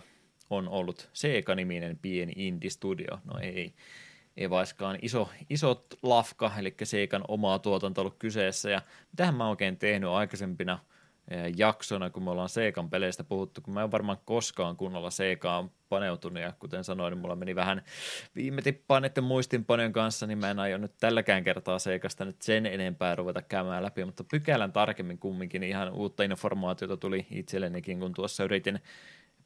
on 0.50 0.70
ollut 0.70 1.10
Sega-niminen 1.14 2.00
pieni 2.02 2.34
indie-studio. 2.36 3.20
No 3.26 3.40
ei, 3.40 3.74
ei 4.38 4.50
vaiskaan 4.50 5.00
iso, 5.02 5.30
isot 5.50 5.86
lafka, 6.04 6.52
eli 6.60 6.76
Seikan 6.84 7.24
omaa 7.28 7.60
tuotanto 7.60 8.02
ollut 8.02 8.16
kyseessä. 8.20 8.70
Ja 8.70 8.82
mitähän 9.12 9.36
mä 9.36 9.50
oikein 9.50 9.78
tehnyt 9.78 10.10
aikaisempina– 10.10 10.80
jaksona, 11.58 12.10
kun 12.10 12.24
me 12.24 12.32
ollaan 12.32 12.50
Seikan 12.50 12.90
peleistä 12.90 13.24
puhuttu, 13.24 13.62
kun 13.62 13.74
mä 13.74 13.84
en 13.84 13.92
varmaan 13.92 14.18
koskaan 14.26 14.76
kunnolla 14.76 15.10
Seikaan 15.10 15.72
paneutunut, 15.90 16.44
ja 16.44 16.54
kuten 16.60 16.84
sanoin, 16.84 17.12
niin 17.12 17.22
mulla 17.22 17.36
meni 17.36 17.56
vähän 17.56 17.82
viime 18.36 18.62
tippaan 18.62 19.02
näiden 19.02 19.24
muistinpanojen 19.24 19.94
kanssa, 19.94 20.28
niin 20.28 20.38
mä 20.38 20.52
en 20.52 20.60
aio 20.60 20.78
nyt 20.78 20.94
tälläkään 21.00 21.44
kertaa 21.44 21.80
Seikasta 21.80 22.26
nyt 22.26 22.42
sen 22.42 22.66
enempää 22.66 23.16
ruveta 23.16 23.42
käymään 23.42 23.84
läpi, 23.84 24.06
mutta 24.06 24.24
pykälän 24.24 24.72
tarkemmin 24.72 25.18
kumminkin 25.18 25.64
ihan 25.64 25.94
uutta 25.94 26.24
informaatiota 26.24 26.98
tuli 26.98 27.28
itsellenikin, 27.32 28.00
kun 28.00 28.14
tuossa 28.14 28.44
yritin 28.44 28.80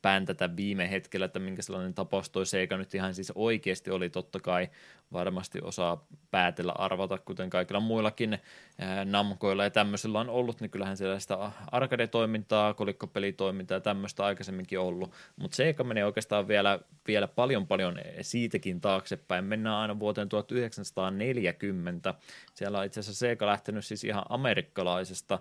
päntätä 0.01 0.55
viime 0.55 0.91
hetkellä, 0.91 1.25
että 1.25 1.39
minkä 1.39 1.61
sellainen 1.61 1.93
tapaus 1.93 2.29
toi 2.29 2.45
Seika 2.45 2.77
nyt 2.77 2.95
ihan 2.95 3.15
siis 3.15 3.31
oikeasti 3.35 3.91
oli, 3.91 4.09
totta 4.09 4.39
kai 4.39 4.69
varmasti 5.13 5.59
osaa 5.61 6.05
päätellä 6.31 6.71
arvata, 6.71 7.17
kuten 7.17 7.49
kaikilla 7.49 7.79
muillakin 7.79 8.39
ää, 8.79 9.05
namkoilla 9.05 9.63
ja 9.63 9.69
tämmöisillä 9.69 10.19
on 10.19 10.29
ollut, 10.29 10.61
niin 10.61 10.71
kyllähän 10.71 10.97
siellä 10.97 11.19
sitä 11.19 11.51
arcade-toimintaa, 11.71 12.73
kolikkopelitoimintaa 12.73 13.75
ja 13.75 13.81
tämmöistä 13.81 14.25
aikaisemminkin 14.25 14.79
ollut, 14.79 15.11
mutta 15.35 15.55
Seika 15.55 15.83
menee 15.83 16.05
oikeastaan 16.05 16.47
vielä, 16.47 16.79
vielä 17.07 17.27
paljon 17.27 17.67
paljon 17.67 17.99
siitäkin 18.21 18.81
taaksepäin, 18.81 19.45
mennään 19.45 19.75
aina 19.75 19.99
vuoteen 19.99 20.29
1940, 20.29 22.13
siellä 22.53 22.79
on 22.79 22.85
itse 22.85 22.99
asiassa 22.99 23.19
Seika 23.19 23.45
lähtenyt 23.45 23.85
siis 23.85 24.03
ihan 24.03 24.23
amerikkalaisesta 24.29 25.39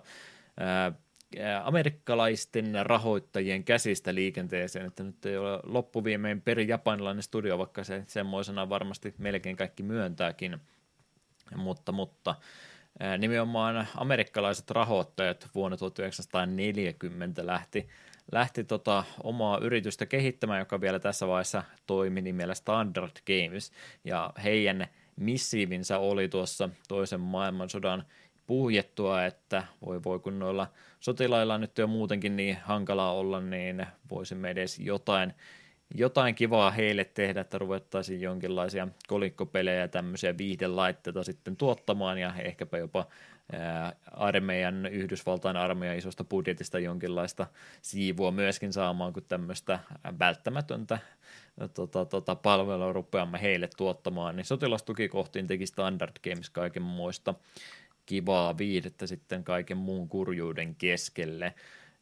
ää, 0.59 0.91
amerikkalaisten 1.63 2.73
rahoittajien 2.85 3.63
käsistä 3.63 4.15
liikenteeseen, 4.15 4.85
että 4.85 5.03
nyt 5.03 5.25
ei 5.25 5.37
ole 5.37 5.59
loppuviimein 5.63 6.41
peri 6.41 6.67
japanilainen 6.67 7.23
studio, 7.23 7.57
vaikka 7.57 7.83
se 7.83 8.03
semmoisena 8.07 8.69
varmasti 8.69 9.15
melkein 9.17 9.55
kaikki 9.55 9.83
myöntääkin, 9.83 10.57
mutta, 11.55 11.91
mutta 11.91 12.35
nimenomaan 13.17 13.87
amerikkalaiset 13.95 14.71
rahoittajat 14.71 15.47
vuonna 15.55 15.77
1940 15.77 17.45
lähti, 17.45 17.89
lähti 18.31 18.63
tota 18.63 19.03
omaa 19.23 19.57
yritystä 19.57 20.05
kehittämään, 20.05 20.59
joka 20.59 20.81
vielä 20.81 20.99
tässä 20.99 21.27
vaiheessa 21.27 21.63
toimi 21.87 22.21
nimellä 22.21 22.55
Standard 22.55 23.11
Games, 23.25 23.71
ja 24.03 24.33
heidän 24.43 24.87
missiivinsä 25.15 25.99
oli 25.99 26.29
tuossa 26.29 26.69
toisen 26.87 27.19
maailmansodan 27.19 28.05
puhjettua, 28.47 29.25
että 29.25 29.63
voi 29.85 30.03
voi 30.03 30.19
kun 30.19 30.39
noilla 30.39 30.67
sotilailla 30.99 31.57
nyt 31.57 31.77
jo 31.77 31.87
muutenkin 31.87 32.35
niin 32.35 32.57
hankalaa 32.63 33.13
olla, 33.13 33.41
niin 33.41 33.85
voisimme 34.09 34.49
edes 34.49 34.79
jotain, 34.79 35.33
jotain 35.95 36.35
kivaa 36.35 36.71
heille 36.71 37.03
tehdä, 37.05 37.41
että 37.41 37.57
ruvettaisiin 37.57 38.21
jonkinlaisia 38.21 38.87
kolikkopelejä 39.07 39.79
ja 39.79 39.87
tämmöisiä 39.87 40.37
viihdelaitteita 40.37 41.23
sitten 41.23 41.57
tuottamaan 41.57 42.17
ja 42.17 42.33
ehkäpä 42.39 42.77
jopa 42.77 43.07
armeijan, 44.11 44.85
Yhdysvaltain 44.85 45.57
armeijan 45.57 45.97
isosta 45.97 46.23
budjetista 46.23 46.79
jonkinlaista 46.79 47.47
siivua 47.81 48.31
myöskin 48.31 48.73
saamaan, 48.73 49.13
kun 49.13 49.23
tämmöistä 49.27 49.79
välttämätöntä 50.19 50.99
tota, 51.73 52.05
tota, 52.05 52.35
palvelua 52.35 52.93
rupeamme 52.93 53.41
heille 53.41 53.69
tuottamaan, 53.77 54.35
niin 54.35 54.45
sotilastukikohtiin 54.45 55.47
teki 55.47 55.65
Standard 55.65 56.11
Games 56.23 56.49
kaiken 56.49 56.83
muista 56.83 57.33
kivaa 58.07 58.57
viihdettä 58.57 59.07
sitten 59.07 59.43
kaiken 59.43 59.77
muun 59.77 60.09
kurjuuden 60.09 60.75
keskelle. 60.75 61.53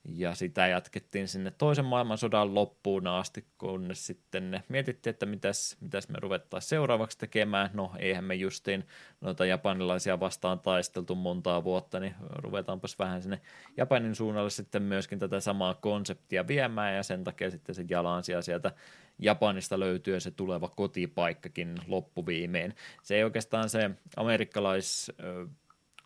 Ja 0.10 0.36
sitä 0.36 0.68
jatkettiin 0.68 1.28
sinne 1.28 1.52
toisen 1.52 1.86
maailmansodan 1.86 2.56
loppuun 2.56 3.08
asti, 3.08 3.46
kunnes 3.58 4.08
sitten 4.08 4.64
mietittiin, 4.70 5.12
että 5.12 5.26
mitäs, 5.26 5.78
mitäs 5.82 6.10
me 6.10 6.18
ruvettaisiin 6.22 6.70
seuraavaksi 6.70 7.18
tekemään. 7.18 7.70
No 7.74 7.92
eihän 8.00 8.24
me 8.24 8.36
justiin 8.36 8.88
noita 9.22 9.46
japanilaisia 9.46 10.20
vastaan 10.20 10.60
taisteltu 10.60 11.16
montaa 11.16 11.64
vuotta, 11.64 12.00
niin 12.00 12.16
ruvetaanpas 12.20 13.00
vähän 13.00 13.22
sinne 13.22 13.42
Japanin 13.78 14.16
suunnalle 14.16 14.50
sitten 14.50 14.84
myöskin 14.84 15.20
tätä 15.20 15.40
samaa 15.40 15.74
konseptia 15.74 16.48
viemään, 16.48 16.96
ja 16.96 17.04
sen 17.04 17.24
takia 17.24 17.52
sitten 17.52 17.76
se 17.76 17.86
jalansija 17.90 18.42
sieltä 18.42 18.72
Japanista 19.20 19.80
löytyy 19.80 20.20
se 20.20 20.32
tuleva 20.32 20.70
kotipaikkakin 20.70 21.76
loppuviimeen. 21.88 22.74
Se 23.04 23.16
ei 23.16 23.24
oikeastaan 23.24 23.70
se 23.70 23.90
amerikkalais 24.18 25.12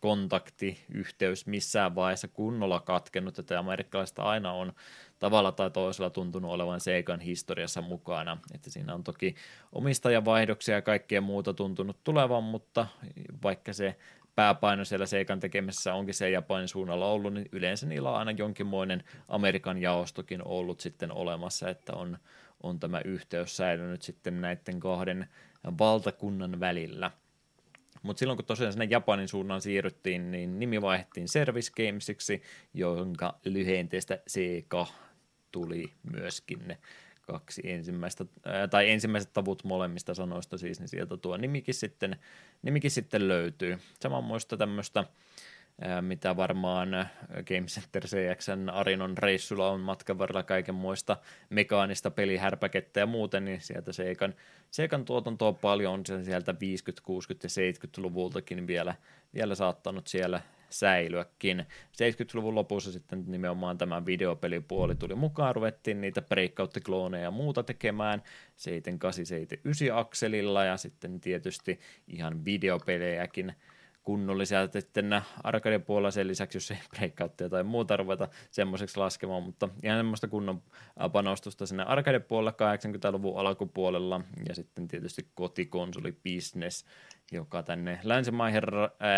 kontakti, 0.00 0.84
yhteys 0.94 1.46
missään 1.46 1.94
vaiheessa 1.94 2.28
kunnolla 2.28 2.80
katkennut, 2.80 3.38
että 3.38 3.58
amerikkalaista 3.58 4.22
aina 4.22 4.52
on 4.52 4.72
tavalla 5.18 5.52
tai 5.52 5.70
toisella 5.70 6.10
tuntunut 6.10 6.50
olevan 6.50 6.80
Seikan 6.80 7.20
historiassa 7.20 7.80
mukana, 7.80 8.38
että 8.54 8.70
siinä 8.70 8.94
on 8.94 9.04
toki 9.04 9.34
omistajavaihdoksia 9.72 10.74
ja 10.74 10.82
kaikkea 10.82 11.20
muuta 11.20 11.54
tuntunut 11.54 12.04
tulevan, 12.04 12.44
mutta 12.44 12.86
vaikka 13.42 13.72
se 13.72 13.96
pääpaino 14.34 14.84
siellä 14.84 15.06
Seikan 15.06 15.40
tekemisessä 15.40 15.94
onkin 15.94 16.14
se 16.14 16.30
Japanin 16.30 16.68
suunnalla 16.68 17.06
ollut, 17.06 17.34
niin 17.34 17.48
yleensä 17.52 17.86
niillä 17.86 18.10
on 18.10 18.16
aina 18.16 18.30
jonkinmoinen 18.30 19.04
Amerikan 19.28 19.78
jaostokin 19.78 20.42
ollut 20.44 20.80
sitten 20.80 21.12
olemassa, 21.12 21.68
että 21.68 21.92
on, 21.92 22.18
on 22.62 22.80
tämä 22.80 23.00
yhteys 23.04 23.56
säilynyt 23.56 24.02
sitten 24.02 24.40
näiden 24.40 24.80
kahden 24.80 25.28
valtakunnan 25.78 26.60
välillä. 26.60 27.10
Mutta 28.02 28.20
silloin 28.20 28.36
kun 28.36 28.46
tosiaan 28.46 28.72
sinne 28.72 28.88
Japanin 28.90 29.28
suunnan 29.28 29.60
siirryttiin, 29.60 30.30
niin 30.30 30.58
nimi 30.58 30.82
vaihdettiin 30.82 31.28
Service 31.28 31.72
Gamesiksi, 31.76 32.42
jonka 32.74 33.38
lyhenteestä 33.44 34.18
CK 34.30 34.92
tuli 35.52 35.92
myöskin 36.02 36.68
ne 36.68 36.78
kaksi 37.22 37.62
ensimmäistä, 37.64 38.24
tai 38.70 38.90
ensimmäiset 38.90 39.32
tavut 39.32 39.64
molemmista 39.64 40.14
sanoista 40.14 40.58
siis, 40.58 40.80
niin 40.80 40.88
sieltä 40.88 41.16
tuo 41.16 41.36
nimikin 41.36 41.74
sitten, 41.74 42.16
nimikin 42.62 42.90
sitten 42.90 43.28
löytyy. 43.28 43.78
Saman 44.00 44.24
muista 44.24 44.56
tämmöistä 44.56 45.04
mitä 46.00 46.36
varmaan 46.36 46.88
Game 47.32 47.66
Center 47.66 48.06
CXn 48.06 48.70
Arinon 48.72 49.18
reissulla 49.18 49.70
on 49.70 49.80
matkan 49.80 50.18
varrella 50.18 50.42
kaiken 50.42 50.74
muista 50.74 51.16
mekaanista 51.50 52.10
pelihärpäkettä 52.10 53.00
ja 53.00 53.06
muuten, 53.06 53.44
niin 53.44 53.60
sieltä 53.60 53.92
Seikan, 53.92 54.34
Seikan 54.70 55.04
tuotantoa 55.04 55.52
paljon. 55.52 55.94
On 55.94 56.24
sieltä 56.24 56.52
50-, 56.52 56.54
60- 56.54 56.58
ja 57.42 57.48
70-luvultakin 57.48 58.66
vielä, 58.66 58.94
vielä 59.34 59.54
saattanut 59.54 60.06
siellä 60.06 60.40
säilyäkin. 60.70 61.66
70-luvun 61.92 62.54
lopussa 62.54 62.92
sitten 62.92 63.24
nimenomaan 63.26 63.78
tämä 63.78 64.06
videopelipuoli 64.06 64.94
tuli 64.94 65.14
mukaan, 65.14 65.54
ruvettiin 65.54 66.00
niitä 66.00 66.22
breakout-klooneja 66.22 67.22
ja 67.22 67.30
muuta 67.30 67.62
tekemään. 67.62 68.22
78, 68.56 69.26
79 69.26 69.98
akselilla 69.98 70.64
ja 70.64 70.76
sitten 70.76 71.20
tietysti 71.20 71.80
ihan 72.08 72.44
videopelejäkin– 72.44 73.52
kunnollisia 74.10 74.68
sitten 74.72 75.22
arcade-puolella 75.44 76.10
sen 76.10 76.28
lisäksi, 76.28 76.56
jos 76.56 76.70
ei 76.70 76.76
breakouttia 76.96 77.48
tai 77.48 77.62
muuta 77.64 77.96
ruveta 77.96 78.28
semmoiseksi 78.50 78.96
laskemaan, 78.96 79.42
mutta 79.42 79.68
ihan 79.82 79.98
semmoista 79.98 80.28
kunnon 80.28 80.62
panostusta 81.12 81.66
sinne 81.66 81.82
arcade-puolella 81.82 82.50
80-luvun 82.50 83.40
alkupuolella. 83.40 84.20
Ja 84.48 84.54
sitten 84.54 84.88
tietysti 84.88 85.26
kotikonsoli 85.34 86.12
business, 86.12 86.84
joka 87.32 87.62
tänne 87.62 88.00
länsimaihin 88.02 88.62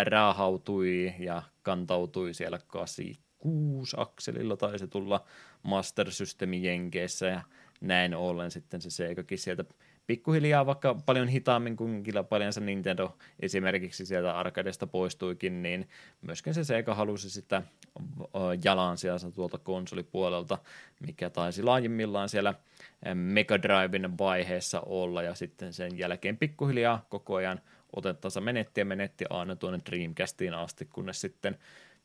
raahautui 0.04 1.14
ja 1.18 1.42
kantautui 1.62 2.34
siellä 2.34 2.58
86 2.66 3.96
akselilla 3.98 4.56
taisi 4.56 4.88
tulla 4.88 5.24
Master 5.62 6.10
Systemi 6.10 6.66
Jenkeissä 6.66 7.26
ja 7.26 7.42
näin 7.80 8.14
ollen 8.14 8.50
sitten 8.50 8.80
se 8.80 8.90
Segakin 8.90 9.38
sieltä 9.38 9.64
pikkuhiljaa 10.06 10.66
vaikka 10.66 10.96
paljon 11.06 11.28
hitaammin 11.28 11.76
kuin 11.76 12.02
kilpailijansa 12.02 12.60
Nintendo 12.60 13.16
esimerkiksi 13.40 14.06
sieltä 14.06 14.38
arcadesta 14.38 14.86
poistuikin, 14.86 15.62
niin 15.62 15.88
myöskin 16.22 16.54
se 16.54 16.64
Sega 16.64 16.94
halusi 16.94 17.30
sitä 17.30 17.62
jalansijansa 18.64 19.30
tuolta 19.30 19.58
konsolipuolelta, 19.58 20.58
mikä 21.06 21.30
taisi 21.30 21.62
laajimmillaan 21.62 22.28
siellä 22.28 22.54
Mega 23.14 23.62
Driven 23.62 24.18
vaiheessa 24.18 24.80
olla, 24.80 25.22
ja 25.22 25.34
sitten 25.34 25.72
sen 25.72 25.98
jälkeen 25.98 26.36
pikkuhiljaa 26.36 27.06
koko 27.08 27.34
ajan 27.34 27.60
otettansa 27.96 28.40
menetti 28.40 28.80
ja 28.80 28.84
menetti 28.84 29.24
aina 29.30 29.56
tuonne 29.56 29.80
Dreamcastiin 29.90 30.54
asti, 30.54 30.84
kunnes 30.84 31.20
sitten 31.20 31.58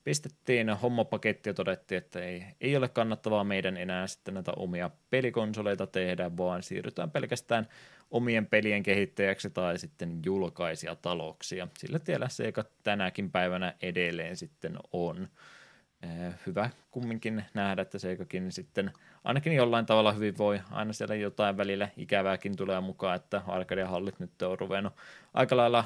pistettiin 0.08 0.70
hommapaketti 0.70 1.50
ja 1.50 1.54
todettiin, 1.54 1.98
että 1.98 2.20
ei, 2.20 2.44
ei 2.62 2.76
ole 2.76 2.90
kannattavaa 2.90 3.44
meidän 3.44 3.78
enää 3.78 4.08
sitten 4.08 4.34
näitä 4.34 4.52
omia 4.56 4.90
pelikonsoleita 5.10 5.88
tehdä, 5.88 6.38
vaan 6.38 6.64
siirrytään 6.64 7.12
pelkästään 7.12 7.68
omien 8.12 8.46
pelien 8.46 8.84
kehittäjäksi 8.84 9.50
tai 9.50 9.80
sitten 9.80 10.20
julkaisia 10.26 10.96
taloksia. 10.96 11.68
Sillä 11.78 12.00
tiellä 12.00 12.30
Sega 12.30 12.66
tänäkin 12.84 13.32
päivänä 13.32 13.74
edelleen 13.82 14.38
sitten 14.38 14.78
on. 14.92 15.28
Hyvä 16.46 16.70
kumminkin 16.92 17.46
nähdä, 17.54 17.82
että 17.82 18.00
Seikakin 18.00 18.52
sitten 18.52 18.92
ainakin 19.24 19.54
jollain 19.54 19.86
tavalla 19.86 20.12
hyvin 20.12 20.38
voi. 20.38 20.62
Aina 20.72 20.94
siellä 20.94 21.16
jotain 21.16 21.58
välillä 21.58 21.90
ikävääkin 21.98 22.56
tulee 22.56 22.82
mukaan, 22.82 23.16
että 23.16 23.42
arcade-hallit 23.48 24.20
nyt 24.20 24.42
on 24.42 24.60
ruvennut 24.60 24.94
aika 25.34 25.58
lailla 25.58 25.86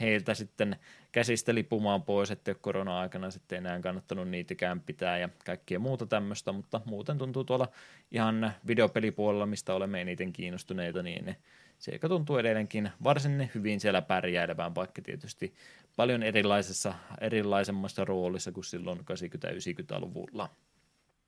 heiltä 0.00 0.34
sitten 0.34 0.76
käsistä 1.12 1.54
lipumaan 1.54 2.02
pois, 2.02 2.30
että 2.30 2.54
korona-aikana 2.54 3.30
sitten 3.30 3.58
enää 3.58 3.80
kannattanut 3.80 4.28
niitäkään 4.28 4.80
pitää 4.80 5.18
ja 5.18 5.28
kaikkia 5.46 5.78
muuta 5.78 6.06
tämmöistä, 6.06 6.52
mutta 6.52 6.80
muuten 6.84 7.18
tuntuu 7.18 7.44
tuolla 7.44 7.68
ihan 8.10 8.52
videopelipuolella, 8.66 9.46
mistä 9.46 9.74
olemme 9.74 10.00
eniten 10.00 10.32
kiinnostuneita, 10.32 11.02
niin 11.02 11.36
Seika 11.84 12.08
tuntuu 12.08 12.38
edelleenkin 12.38 12.90
varsin 13.04 13.50
hyvin 13.54 13.80
siellä 13.80 14.02
pärjäilevään, 14.02 14.74
vaikka 14.74 15.02
tietysti 15.02 15.54
paljon 15.96 16.22
erilaisessa, 16.22 16.94
erilaisemmassa 17.20 18.04
roolissa 18.04 18.52
kuin 18.52 18.64
silloin 18.64 18.98
80-90-luvulla. 18.98 20.50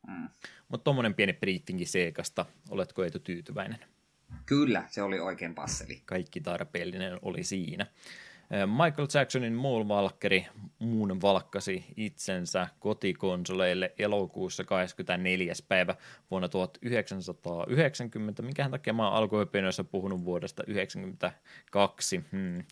Mm. 0.07 0.29
Mutta 0.69 0.85
tuommoinen 0.85 1.15
pieni 1.15 1.33
briittinkin 1.33 1.87
Seekasta, 1.87 2.47
oletko 2.71 3.05
Eetu 3.05 3.19
tyytyväinen? 3.19 3.79
Kyllä, 4.47 4.85
se 4.89 5.03
oli 5.03 5.21
oikein 5.21 5.55
passeli. 5.55 6.03
Kaikki 6.05 6.41
tarpeellinen 6.41 7.19
oli 7.23 7.45
siinä. 7.45 7.87
Michael 8.67 9.09
Jacksonin 9.15 9.55
muun 9.55 9.89
valkkeri 9.89 10.47
muun 10.79 11.23
valkkasi 11.23 11.85
itsensä 11.97 12.67
kotikonsoleille 12.81 13.93
elokuussa 13.99 14.65
24. 14.65 15.53
päivä 15.69 15.95
vuonna 16.31 16.49
1990. 16.49 18.43
Minkähän 18.43 18.71
takia 18.71 18.93
mä 18.93 19.05
oon 19.09 19.17
alkuöpinöissä 19.17 19.85
puhunut 19.85 20.25
vuodesta 20.25 20.63
1992. 20.63 22.25
Hmm 22.33 22.65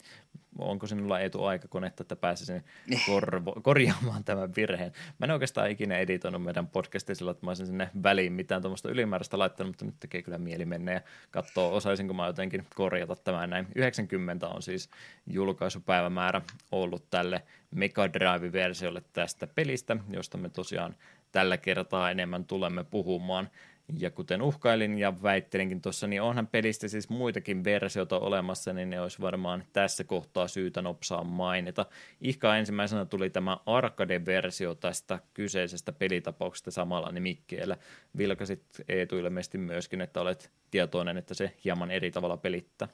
onko 0.59 0.87
sinulla 0.87 1.21
etu 1.21 1.45
aikakonetta, 1.45 2.03
että 2.03 2.17
pääsisin 2.17 2.65
korvo- 3.07 3.61
korjaamaan 3.63 4.25
tämän 4.25 4.53
virheen. 4.57 4.93
Mä 5.19 5.25
en 5.25 5.31
oikeastaan 5.31 5.71
ikinä 5.71 5.99
editoinut 5.99 6.43
meidän 6.43 6.67
podcastia 6.67 7.15
sillä, 7.15 7.31
että 7.31 7.47
mä 7.47 7.51
olisin 7.51 7.67
sinne 7.67 7.91
väliin 8.03 8.33
mitään 8.33 8.63
tuommoista 8.63 8.91
ylimääräistä 8.91 9.39
laittanut, 9.39 9.71
mutta 9.71 9.85
nyt 9.85 10.01
tekee 10.01 10.23
kyllä 10.23 10.39
mieli 10.39 10.65
mennä 10.65 10.93
ja 10.93 11.01
katsoa, 11.31 11.73
osaisinko 11.73 12.15
mä 12.15 12.27
jotenkin 12.27 12.67
korjata 12.75 13.17
tämän 13.17 13.51
näin. 13.51 13.67
90 13.75 14.49
on 14.49 14.63
siis 14.63 14.91
julkaisupäivämäärä 15.27 16.41
ollut 16.73 17.11
tälle 17.11 17.43
Mega 17.71 18.13
Drive-versiolle 18.13 19.03
tästä 19.13 19.47
pelistä, 19.47 19.97
josta 20.11 20.39
me 20.39 20.49
tosiaan 20.49 20.97
tällä 21.33 21.57
kertaa 21.57 22.11
enemmän 22.11 22.45
tulemme 22.45 22.85
puhumaan. 22.85 23.51
Ja 23.99 24.11
kuten 24.11 24.43
uhkailin 24.43 24.99
ja 24.99 25.23
väittelinkin 25.23 25.81
tuossa, 25.81 26.07
niin 26.07 26.23
onhan 26.23 26.47
pelistä 26.47 26.89
siis 26.89 27.09
muitakin 27.09 27.65
versioita 27.65 28.19
olemassa, 28.19 28.73
niin 28.73 28.91
ne 28.91 29.01
olisi 29.01 29.21
varmaan 29.21 29.65
tässä 29.73 30.05
kohtaa 30.05 30.49
syytä 30.49 30.83
nopsaa 30.83 31.25
mainita. 31.25 31.87
Ihka 32.21 32.57
ensimmäisenä 32.57 33.05
tuli 33.05 33.31
tämä 33.31 33.59
arcade-versio 33.67 34.75
tästä 34.75 35.19
kyseisestä 35.35 35.93
pelitapauksesta 35.93 36.71
samalla 36.71 37.13
nimikkeellä. 37.13 37.77
Vilkasit 38.19 38.65
Eetu 38.89 39.19
ilmeisesti 39.19 39.59
myöskin, 39.59 40.01
että 40.01 40.21
olet 40.21 40.53
tietoinen, 40.71 41.17
että 41.17 41.35
se 41.35 41.57
hieman 41.65 41.91
eri 41.91 42.11
tavalla 42.11 42.37
pelittää. 42.37 42.89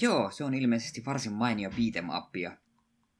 Joo, 0.00 0.30
se 0.30 0.44
on 0.44 0.54
ilmeisesti 0.54 1.02
varsin 1.06 1.32
mainio 1.32 1.70
beat'em 1.70 2.52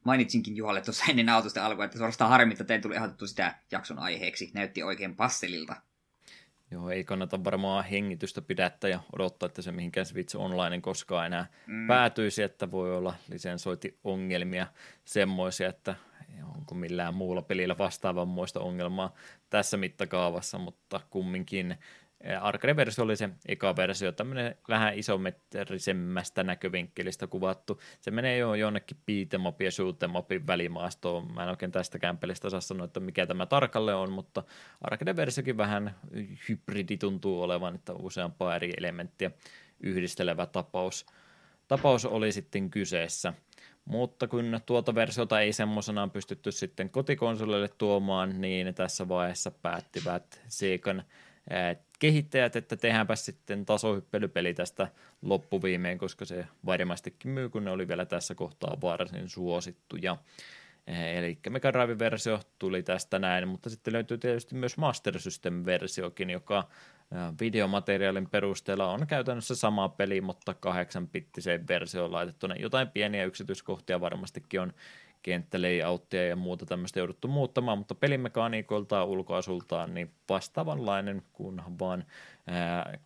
Mainitsinkin 0.05 0.57
Juhalle 0.57 0.81
tuossa 0.81 1.05
ennen 1.09 1.29
autosta 1.29 1.67
alkua, 1.67 1.85
että 1.85 1.99
suorastaan 1.99 2.31
harmi, 2.31 2.55
että 2.61 2.79
tuli 2.79 2.97
ehdotettu 2.97 3.27
sitä 3.27 3.55
jakson 3.71 3.99
aiheeksi. 3.99 4.51
Näytti 4.55 4.83
oikein 4.83 5.17
passelilta. 5.17 5.77
Joo, 6.73 6.91
ei 6.91 7.05
kannata 7.05 7.45
varmaan 7.45 7.85
hengitystä 7.85 8.43
pidättää 8.43 8.91
ja 8.91 9.01
odottaa, 9.13 9.47
että 9.47 9.63
se 9.63 9.73
mihinkään 9.73 10.07
Switch 10.07 10.37
Online 10.37 10.81
koskaan 10.81 11.27
enää 11.27 11.47
mm. 11.67 11.87
päätyisi, 11.87 12.43
että 12.43 12.71
voi 12.71 12.97
olla 12.97 13.15
lisensointiongelmia 13.29 14.67
semmoisia, 15.05 15.69
että 15.69 15.95
onko 16.57 16.75
millään 16.75 17.15
muulla 17.15 17.43
pelillä 17.43 17.79
vastaavan 17.79 18.29
muista 18.29 18.61
ongelmaa 18.61 19.15
tässä 19.51 19.77
mittakaavassa, 19.77 20.59
mutta 20.59 21.01
kumminkin 21.11 21.77
Arcade-versio 22.41 23.05
oli 23.05 23.17
se 23.17 23.29
eka 23.49 23.77
versio, 23.77 24.13
tämmöinen 24.13 24.57
vähän 24.69 24.99
isometrisemmästä 24.99 26.45
näkövinkkelistä 26.45 27.27
kuvattu. 27.27 27.81
Se 28.01 28.11
menee 28.11 28.39
jo 28.39 28.55
jonnekin 28.55 28.97
beat'em 28.97 29.65
ja 29.65 29.71
shoot'em 29.71 30.47
välimaastoon. 30.47 31.33
Mä 31.35 31.43
en 31.43 31.49
oikein 31.49 31.73
tästäkään 31.73 32.19
pelistä 32.19 32.51
saa 32.51 32.61
sanoa, 32.61 32.85
että 32.85 33.01
mikä 33.01 33.27
tämä 33.27 33.47
tarkalle 33.47 33.95
on, 33.95 34.13
mutta 34.13 34.45
Arcade-versiokin 34.81 35.57
vähän 35.57 35.95
hybridi 36.49 36.97
tuntuu 36.97 37.43
olevan, 37.43 37.75
että 37.75 37.93
useampaa 37.93 38.57
eri 38.57 38.73
elementtiä 38.77 39.31
yhdistelevä 39.81 40.47
tapaus. 40.47 41.07
Tapaus 41.69 42.05
oli 42.05 42.33
sitten 42.33 42.71
kyseessä. 42.71 43.33
Mutta 43.85 44.29
kun 44.29 44.61
tuota 44.67 44.95
versiota 44.95 45.41
ei 45.41 45.53
semmoisenaan 45.53 46.11
pystytty 46.11 46.53
sitten 46.53 46.91
kotikonsolille 46.91 47.69
tuomaan, 47.69 48.41
niin 48.41 48.75
tässä 48.75 49.09
vaiheessa 49.09 49.51
päättivät 49.51 50.43
Segan 50.49 51.05
kehittäjät, 52.03 52.57
että 52.57 52.77
tehdäänpä 52.77 53.17
sitten 53.17 53.67
tasohyppelypeli 53.67 54.55
tästä 54.55 54.89
loppuviimeen, 55.23 55.99
koska 55.99 56.25
se 56.25 56.47
varmastikin 56.67 57.31
myy, 57.31 57.49
kun 57.49 57.65
ne 57.65 57.71
oli 57.71 57.89
vielä 57.89 58.07
tässä 58.07 58.35
kohtaa 58.35 58.77
varsin 58.83 59.29
suosittuja. 59.29 60.17
Eli 60.87 61.39
Mega 61.51 61.73
Drive-versio 61.73 62.41
tuli 62.59 62.83
tästä 62.83 63.19
näin, 63.19 63.49
mutta 63.49 63.71
sitten 63.71 63.93
löytyy 63.93 64.19
tietysti 64.19 64.55
myös 64.55 64.77
Master 64.77 65.21
System-versiokin, 65.21 66.31
joka 66.31 66.69
videomateriaalin 67.41 68.31
perusteella 68.31 68.93
on 68.93 69.07
käytännössä 69.07 69.55
sama 69.55 69.89
peli, 69.89 70.21
mutta 70.21 70.55
kahdeksan 70.55 71.09
pittiseen 71.09 71.69
versioon 71.69 72.13
laitettu. 72.13 72.47
Jotain 72.59 72.89
pieniä 72.89 73.25
yksityiskohtia 73.25 74.01
varmastikin 74.01 74.61
on 74.61 74.73
kenttälayouttia 75.23 76.27
ja 76.27 76.37
muuta 76.37 76.67
tämmöistä 76.67 77.01
jouduttu 77.01 77.29
muuttamaan, 77.29 77.79
mutta 77.79 77.95
pelimekaniikoiltaan 77.95 79.09
ulkoasultaan 79.09 79.95
niin 79.95 80.11
vastaavanlainen, 80.29 81.23
kunhan 81.33 81.79
vaan 81.79 82.05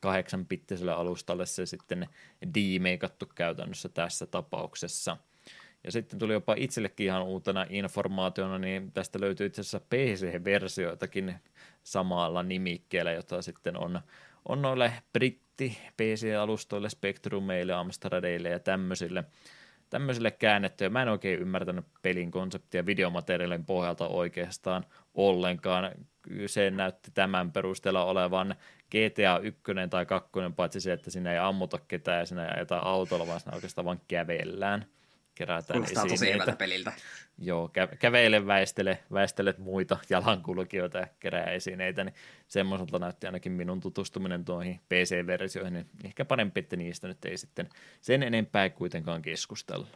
kahdeksan 0.00 0.46
pittisellä 0.46 0.96
alustalle 0.96 1.46
se 1.46 1.66
sitten 1.66 2.08
demeikattu 2.54 3.26
käytännössä 3.34 3.88
tässä 3.88 4.26
tapauksessa. 4.26 5.16
Ja 5.84 5.92
sitten 5.92 6.18
tuli 6.18 6.32
jopa 6.32 6.54
itsellekin 6.58 7.06
ihan 7.06 7.22
uutena 7.22 7.66
informaationa, 7.70 8.58
niin 8.58 8.92
tästä 8.92 9.20
löytyy 9.20 9.46
itse 9.46 9.60
asiassa 9.60 9.80
PC-versioitakin 9.80 11.34
samalla 11.82 12.42
nimikkeellä, 12.42 13.12
jota 13.12 13.42
sitten 13.42 13.76
on, 13.76 14.00
on 14.48 14.62
noille 14.62 14.92
britti 15.12 15.78
PC-alustoille, 15.96 16.90
Spectrumeille, 16.90 17.72
Amstradeille 17.72 18.48
ja 18.48 18.58
tämmöisille 18.58 19.24
tämmöiselle 19.90 20.30
käännetty, 20.30 20.88
mä 20.88 21.02
en 21.02 21.08
oikein 21.08 21.40
ymmärtänyt 21.40 21.84
pelin 22.02 22.30
konseptia 22.30 22.86
videomateriaalin 22.86 23.64
pohjalta 23.64 24.08
oikeastaan 24.08 24.84
ollenkaan. 25.14 25.92
Se 26.46 26.70
näytti 26.70 27.10
tämän 27.14 27.52
perusteella 27.52 28.04
olevan 28.04 28.54
GTA 28.90 29.38
1 29.42 29.62
tai 29.90 30.06
2, 30.06 30.30
paitsi 30.56 30.80
se, 30.80 30.92
että 30.92 31.10
siinä 31.10 31.32
ei 31.32 31.38
ammuta 31.38 31.78
ketään 31.88 32.18
ja 32.18 32.26
siinä 32.26 32.44
ei 32.44 32.54
ajeta 32.56 32.78
autolla, 32.78 33.26
vaan 33.26 33.40
siinä 33.40 33.54
oikeastaan 33.54 33.84
vaan 33.84 34.00
kävellään 34.08 34.86
kerätään 35.36 35.78
Kuulostaa 35.80 36.04
esineitä. 36.12 36.44
tosi 36.44 36.56
peliltä. 36.56 36.92
Joo, 37.38 37.66
kä- 37.68 37.96
kävele, 37.96 38.46
väistele, 38.46 38.98
väistelet 39.12 39.58
muita 39.58 39.98
jalankulkijoita 40.10 40.98
ja 40.98 41.06
kerää 41.20 41.44
esineitä, 41.44 42.04
niin 42.04 42.14
semmoiselta 42.48 42.98
näytti 42.98 43.26
ainakin 43.26 43.52
minun 43.52 43.80
tutustuminen 43.80 44.44
tuohon 44.44 44.66
PC-versioihin, 44.88 45.72
niin 45.72 45.86
ehkä 46.04 46.24
parempi, 46.24 46.60
että 46.60 46.76
niistä 46.76 47.08
nyt 47.08 47.24
ei 47.24 47.36
sitten 47.38 47.68
sen 48.00 48.22
enempää 48.22 48.70
kuitenkaan 48.70 49.22
keskustella. 49.22 49.86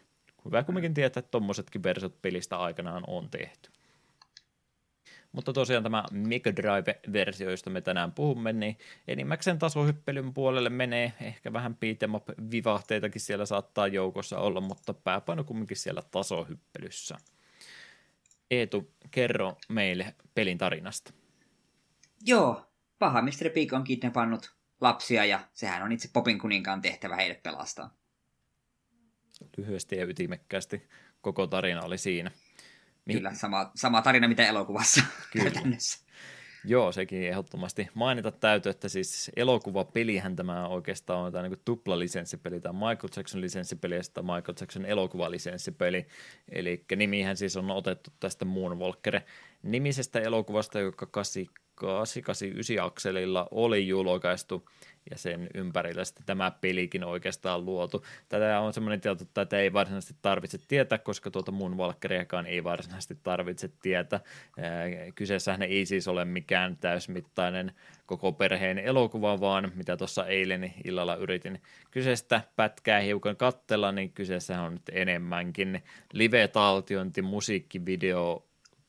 Hyvä 0.45 0.63
kumminkin 0.63 0.93
tietää, 0.93 1.19
että 1.19 1.31
tuommoisetkin 1.31 1.83
versiot 1.83 2.21
pelistä 2.21 2.57
aikanaan 2.57 3.03
on 3.07 3.29
tehty. 3.29 3.69
Mutta 5.31 5.53
tosiaan 5.53 5.83
tämä 5.83 6.03
Mega 6.11 6.51
Drive-versio, 6.55 7.49
josta 7.49 7.69
me 7.69 7.81
tänään 7.81 8.11
puhumme, 8.11 8.53
niin 8.53 8.77
enimmäkseen 9.07 9.59
tasohyppelyn 9.59 10.33
puolelle 10.33 10.69
menee. 10.69 11.13
Ehkä 11.21 11.53
vähän 11.53 11.77
beat'em 11.85 12.35
vivahteitakin 12.51 13.21
siellä 13.21 13.45
saattaa 13.45 13.87
joukossa 13.87 14.39
olla, 14.39 14.61
mutta 14.61 14.93
pääpaino 14.93 15.43
kumminkin 15.43 15.77
siellä 15.77 16.01
tasohyppelyssä. 16.11 17.17
Eetu, 18.51 18.91
kerro 19.11 19.57
meille 19.69 20.15
pelin 20.35 20.57
tarinasta. 20.57 21.13
Joo, 22.25 22.65
paha 22.99 23.21
Mr. 23.21 23.49
Pig 23.53 23.73
on 23.73 23.83
kidnappannut 23.83 24.55
lapsia 24.81 25.25
ja 25.25 25.39
sehän 25.53 25.83
on 25.83 25.91
itse 25.91 26.09
Popin 26.13 26.39
kuninkaan 26.39 26.81
tehtävä 26.81 27.15
heidät 27.15 27.43
pelastaa. 27.43 27.97
Lyhyesti 29.57 29.95
ja 29.95 30.05
ytimekkäästi 30.05 30.89
koko 31.21 31.47
tarina 31.47 31.81
oli 31.81 31.97
siinä. 31.97 32.31
Kyllä, 33.11 33.33
sama, 33.33 33.71
sama 33.75 34.01
tarina 34.01 34.27
mitä 34.27 34.47
elokuvassa. 34.47 35.03
Kyllä. 35.33 35.51
Joo, 36.65 36.91
sekin 36.91 37.23
ehdottomasti. 37.23 37.87
Mainita 37.93 38.31
täytyy, 38.31 38.69
että 38.69 38.89
siis 38.89 39.31
elokuvapelihän 39.35 40.35
tämä 40.35 40.67
oikeastaan 40.67 41.19
on 41.19 41.31
tämä 41.31 41.47
niin 41.47 41.61
tupla-lisenssipeli, 41.65 42.61
tämä 42.61 42.73
Michael 42.73 43.09
Jackson 43.15 43.41
lisenssipeli 43.41 43.95
ja 43.95 44.03
sitten 44.03 44.25
Michael 44.25 44.55
Jackson 44.59 44.85
elokuvalisenssipeli. 44.85 46.07
Eli 46.51 46.85
nimihän 46.95 47.37
siis 47.37 47.57
on 47.57 47.71
otettu 47.71 48.11
tästä 48.19 48.45
Moonwalker 48.45 49.19
nimisestä 49.63 50.19
elokuvasta, 50.19 50.79
joka 50.79 51.05
88 51.05 51.61
889 51.81 52.85
akselilla 52.85 53.47
oli 53.51 53.87
julkaistu 53.87 54.69
ja 55.09 55.17
sen 55.17 55.49
ympärillä 55.53 56.05
sitten 56.05 56.25
tämä 56.25 56.51
pelikin 56.51 57.03
oikeastaan 57.03 57.65
luotu. 57.65 58.05
Tätä 58.29 58.59
on 58.59 58.73
semmoinen 58.73 59.01
tieto, 59.01 59.41
että 59.41 59.57
ei 59.57 59.73
varsinaisesti 59.73 60.15
tarvitse 60.21 60.57
tietää, 60.67 60.97
koska 60.97 61.31
tuota 61.31 61.51
mun 61.51 61.77
valkkeriakaan 61.77 62.45
ei 62.45 62.63
varsinaisesti 62.63 63.17
tarvitse 63.23 63.69
tietää. 63.81 64.19
Kyseessähän 65.15 65.61
ei 65.61 65.85
siis 65.85 66.07
ole 66.07 66.25
mikään 66.25 66.77
täysmittainen 66.77 67.71
koko 68.05 68.31
perheen 68.31 68.79
elokuva, 68.79 69.39
vaan 69.39 69.71
mitä 69.75 69.97
tuossa 69.97 70.27
eilen 70.27 70.73
illalla 70.83 71.15
yritin 71.15 71.61
kyseistä 71.91 72.41
pätkää 72.55 72.99
hiukan 72.99 73.35
kattella, 73.35 73.91
niin 73.91 74.11
kyseessä 74.11 74.61
on 74.61 74.73
nyt 74.73 74.89
enemmänkin 74.91 75.83
live-taltiointi, 76.13 77.21
musiikkivideo, 77.21 78.45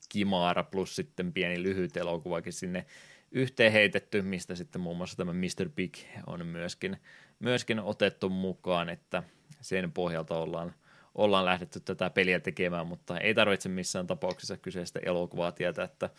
kimaara 0.09 0.65
plus 0.65 0.97
sitten 0.97 1.33
pieni 1.33 1.63
lyhyt 1.63 1.97
elokuvakin 1.97 2.53
sinne 2.53 2.87
yhteen 3.33 3.73
heitetty, 3.73 4.23
mistä 4.23 4.55
sitten 4.55 4.81
muun 4.81 4.97
muassa 4.97 5.17
tämä 5.17 5.33
Mr. 5.33 5.69
Big 5.77 5.95
on 6.27 6.47
myöskin, 6.47 6.97
myöskin 7.39 7.81
otettu 7.81 8.29
mukaan, 8.29 8.89
että 8.89 9.23
sen 9.61 9.93
pohjalta 9.93 10.39
ollaan, 10.39 10.75
ollaan 11.15 11.45
lähdetty 11.45 11.81
tätä 11.81 12.11
peliä 12.11 12.41
tekemään, 12.41 12.87
mutta 12.87 13.19
ei 13.19 13.35
tarvitse 13.35 13.69
missään 13.69 14.07
tapauksessa 14.07 14.57
kyseistä 14.57 15.01
elokuvaa 15.03 15.53
tietää, 15.53 15.85
että 15.85 16.11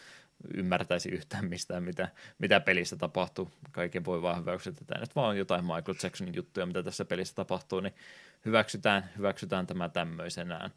ymmärtäisi 0.53 1.09
yhtään 1.09 1.45
mistään, 1.45 1.83
mitä, 1.83 2.07
mitä 2.39 2.59
pelissä 2.59 2.95
tapahtuu. 2.95 3.51
Kaiken 3.71 4.05
voi 4.05 4.21
vaan 4.21 4.39
hyväksyä, 4.39 4.71
että 4.71 4.85
tämä 4.85 5.01
nyt 5.01 5.15
vaan 5.15 5.37
jotain 5.37 5.65
Michael 5.65 5.95
Jacksonin 6.03 6.35
juttuja, 6.35 6.65
mitä 6.65 6.83
tässä 6.83 7.05
pelissä 7.05 7.35
tapahtuu, 7.35 7.79
niin 7.79 7.95
hyväksytään, 8.45 9.09
hyväksytään 9.17 9.67
tämä 9.67 9.89
tämmöisenään. 9.89 10.71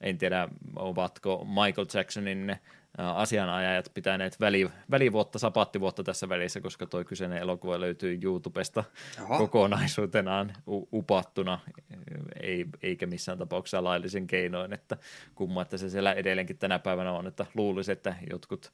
En 0.00 0.18
tiedä, 0.18 0.48
ovatko 0.76 1.44
Michael 1.44 1.86
Jacksonin 1.94 2.56
asianajajat 2.98 3.90
pitäneet 3.94 4.40
väli, 4.40 4.70
välivuotta, 4.90 5.38
sapattivuotta 5.38 6.04
tässä 6.04 6.28
välissä, 6.28 6.60
koska 6.60 6.86
tuo 6.86 7.04
kyseinen 7.04 7.38
elokuva 7.38 7.80
löytyy 7.80 8.18
YouTubesta 8.22 8.84
Oho. 9.22 9.38
kokonaisuutenaan 9.38 10.52
upattuna, 10.92 11.60
ei, 12.42 12.66
eikä 12.82 13.06
missään 13.06 13.38
tapauksessa 13.38 13.84
laillisen 13.84 14.26
keinoin, 14.26 14.72
että 14.72 14.96
kumma, 15.34 15.62
että 15.62 15.76
se 15.76 15.90
siellä 15.90 16.12
edelleenkin 16.12 16.58
tänä 16.58 16.78
päivänä 16.78 17.12
on, 17.12 17.26
että 17.26 17.46
luulisi, 17.54 17.92
että 17.92 18.14
jotkut 18.30 18.72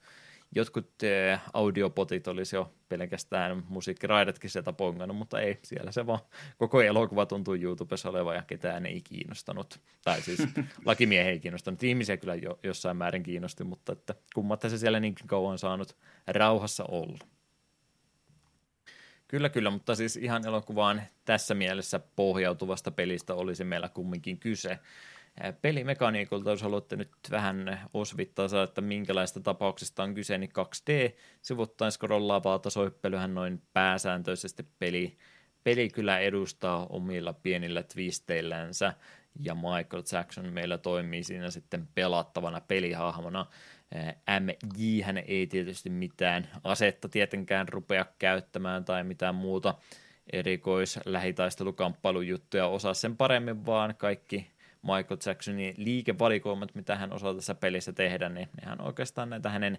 jotkut 0.55 1.03
eh, 1.03 1.41
audiopotit 1.53 2.29
olisi 2.29 2.57
jo 2.57 2.73
pelkästään 2.89 3.65
musiikkiraidatkin 3.69 4.51
sieltä 4.51 4.73
pongannut, 4.73 5.17
mutta 5.17 5.41
ei, 5.41 5.59
siellä 5.63 5.93
se 5.93 6.07
vaan 6.07 6.21
koko 6.59 6.83
elokuva 6.83 7.27
tuntuu 7.27 7.55
YouTubessa 7.55 8.11
olevan 8.11 8.37
ja 8.37 8.43
ketään 8.43 8.87
ei 8.87 9.01
kiinnostanut. 9.01 9.81
Tai 10.05 10.23
siis 10.23 10.39
lakimiehen 10.85 11.33
ei 11.33 11.41
kiinnostanut, 11.41 11.83
ihmisiä 11.83 12.17
kyllä 12.17 12.35
jo, 12.35 12.59
jossain 12.63 12.97
määrin 12.97 13.23
kiinnosti, 13.23 13.65
mutta 13.65 13.93
että 13.93 14.15
kummatta 14.35 14.69
se 14.69 14.79
siellä 14.79 15.01
niinkin 15.01 15.27
kauan 15.27 15.59
saanut 15.59 15.97
rauhassa 16.27 16.85
olla. 16.85 17.19
Kyllä, 19.29 19.49
kyllä, 19.49 19.71
mutta 19.71 19.95
siis 19.95 20.17
ihan 20.17 20.47
elokuvaan 20.47 21.03
tässä 21.25 21.55
mielessä 21.55 22.01
pohjautuvasta 22.17 22.91
pelistä 22.91 23.35
olisi 23.35 23.65
meillä 23.65 23.89
kumminkin 23.89 24.39
kyse 24.39 24.79
pelimekaniikolta, 25.63 26.51
jos 26.51 26.63
haluatte 26.63 26.97
nyt 26.97 27.11
vähän 27.31 27.89
osvittaa, 27.95 28.63
että 28.65 28.81
minkälaista 28.81 29.41
tapauksesta 29.41 30.03
on 30.03 30.15
kyse, 30.15 30.39
niin 30.39 30.51
2D 30.59 31.17
sivuttain 31.43 31.93
scrollaavaa 31.93 32.59
tasohyppelyhän 32.59 33.35
noin 33.35 33.63
pääsääntöisesti 33.73 34.67
peli, 34.79 35.17
peli 35.65 35.89
kyllä 35.89 36.19
edustaa 36.19 36.87
omilla 36.91 37.33
pienillä 37.33 37.83
twisteillänsä, 37.83 38.95
ja 39.41 39.55
Michael 39.55 40.03
Jackson 40.13 40.53
meillä 40.53 40.79
toimii 40.79 41.25
siinä 41.25 41.51
sitten 41.51 41.89
pelattavana 41.95 42.61
pelihahmona. 42.61 43.47
MJ 44.41 45.03
hän 45.03 45.19
ei 45.19 45.47
tietysti 45.47 45.91
mitään 45.91 46.49
asetta 46.65 47.09
tietenkään 47.09 47.69
rupea 47.69 48.07
käyttämään 48.19 48.85
tai 48.85 49.05
mitään 49.05 49.35
muuta 49.35 49.75
erikois 50.33 51.01
lähitaistelukamppailujuttuja 51.05 52.67
osaa 52.67 52.95
sen 52.95 53.17
paremmin, 53.17 53.67
vaan 53.67 53.95
kaikki 53.99 54.54
Michael 54.85 55.19
Jacksonin 55.27 55.75
liikevalikoimat, 55.77 56.75
mitä 56.75 56.97
hän 56.97 57.13
osaa 57.13 57.35
tässä 57.35 57.55
pelissä 57.55 57.93
tehdä, 57.93 58.29
niin 58.29 58.49
nehän 58.61 58.81
oikeastaan 58.81 59.31
näitä 59.31 59.51
hänen 59.51 59.79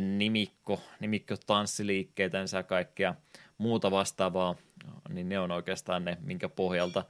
nimikko, 0.00 0.80
nimikko 1.00 1.34
tanssiliikkeitänsä 1.46 2.56
ja 2.56 2.62
kaikkea 2.62 3.14
muuta 3.58 3.90
vastaavaa, 3.90 4.54
niin 5.08 5.28
ne 5.28 5.38
on 5.38 5.50
oikeastaan 5.50 6.04
ne, 6.04 6.18
minkä 6.20 6.48
pohjalta 6.48 7.04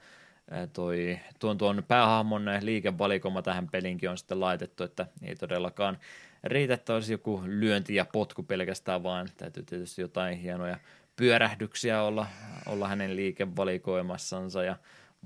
toi, 0.73 1.19
tuon, 1.39 1.59
tuon 1.59 1.83
päähahmon 1.89 2.45
liikevalikoima 2.61 3.43
tähän 3.43 3.69
pelinkin 3.69 4.11
on 4.11 4.19
sitten 4.19 4.41
laitettu, 4.41 4.85
että 4.85 5.07
ei 5.23 5.37
todellakaan 5.37 5.99
riitä, 6.45 6.75
että 6.75 6.95
olisi 6.95 7.13
joku 7.13 7.43
lyönti 7.47 7.95
ja 7.95 8.07
potku 8.13 8.43
pelkästään, 8.43 9.03
vaan 9.03 9.29
täytyy 9.37 9.63
tietysti 9.63 10.01
jotain 10.01 10.39
hienoja 10.39 10.79
pyörähdyksiä 11.17 12.03
olla, 12.03 12.27
olla 12.67 12.89
hänen 12.89 13.17
liikevalikoimassansa 13.17 14.65
ja 14.65 14.77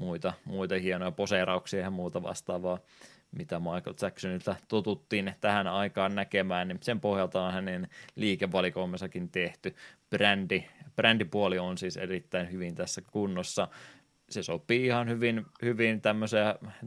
muita, 0.00 0.32
muita 0.44 0.74
hienoja 0.74 1.10
poseerauksia 1.10 1.80
ja 1.80 1.90
muuta 1.90 2.22
vastaavaa, 2.22 2.78
mitä 3.32 3.58
Michael 3.58 3.94
Jacksonilta 4.02 4.56
totuttiin 4.68 5.34
tähän 5.40 5.66
aikaan 5.66 6.14
näkemään, 6.14 6.68
niin 6.68 6.78
sen 6.82 7.00
pohjalta 7.00 7.42
on 7.42 7.52
hänen 7.52 7.88
liikevalikoimensakin 8.16 9.30
tehty. 9.30 9.74
Brändi, 10.10 10.64
brändipuoli 10.96 11.58
on 11.58 11.78
siis 11.78 11.96
erittäin 11.96 12.52
hyvin 12.52 12.74
tässä 12.74 13.02
kunnossa. 13.12 13.68
Se 14.30 14.42
sopii 14.42 14.86
ihan 14.86 15.08
hyvin, 15.08 15.46
hyvin 15.62 16.00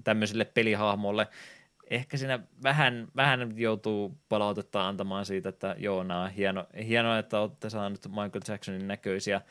tämmöiselle 0.03 0.45
pelihahmolle. 0.45 1.27
Ehkä 1.90 2.18
siinä 2.18 2.40
vähän, 2.64 3.07
vähän 3.15 3.53
joutuu 3.60 4.18
palautetta 4.30 4.88
antamaan 4.88 5.26
siitä, 5.26 5.49
että 5.49 5.76
joo, 5.80 6.03
nämä 6.03 6.23
on 6.23 6.30
hieno, 6.30 6.65
hienoa, 6.88 7.18
että 7.18 7.40
olette 7.40 7.69
saaneet 7.69 8.07
Michael 8.07 8.41
Jacksonin 8.48 8.88
näköisiä 8.88 9.41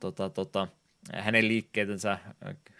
tota, 0.00 0.30
tota, 0.30 0.68
hänen 1.14 1.48
liikkeetensä 1.48 2.18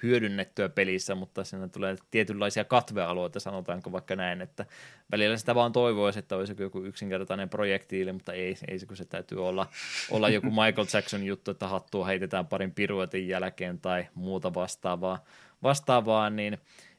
hyödynnettyä 0.03 0.69
pelissä, 0.69 1.15
mutta 1.15 1.45
siinä 1.45 1.69
tulee 1.69 1.97
tietynlaisia 2.11 2.65
katvealueita, 2.65 3.41
sanotaanko 3.41 3.93
vaikka 3.93 4.17
näin, 4.17 4.41
että 4.41 4.67
välillä 5.13 5.37
sitä 5.37 5.55
vaan 5.55 5.73
toivoisi, 5.73 6.19
että 6.19 6.37
olisi 6.37 6.55
joku 6.59 6.85
yksinkertainen 6.85 7.49
projektiili, 7.49 8.13
mutta 8.13 8.33
ei, 8.33 8.57
ei 8.69 8.79
se, 8.79 8.87
kun 8.87 8.97
se 8.97 9.05
täytyy 9.05 9.47
olla, 9.47 9.67
olla 10.11 10.29
joku 10.29 10.51
Michael 10.61 10.87
Jackson 10.95 11.25
juttu, 11.25 11.51
että 11.51 11.69
hattua 11.69 12.07
heitetään 12.07 12.47
parin 12.47 12.75
piruetin 12.75 13.29
jälkeen 13.29 13.79
tai 13.79 14.07
muuta 14.15 14.55
vastaavaa, 14.55 15.25
vastaavaa 15.63 16.31
niin 16.31 16.59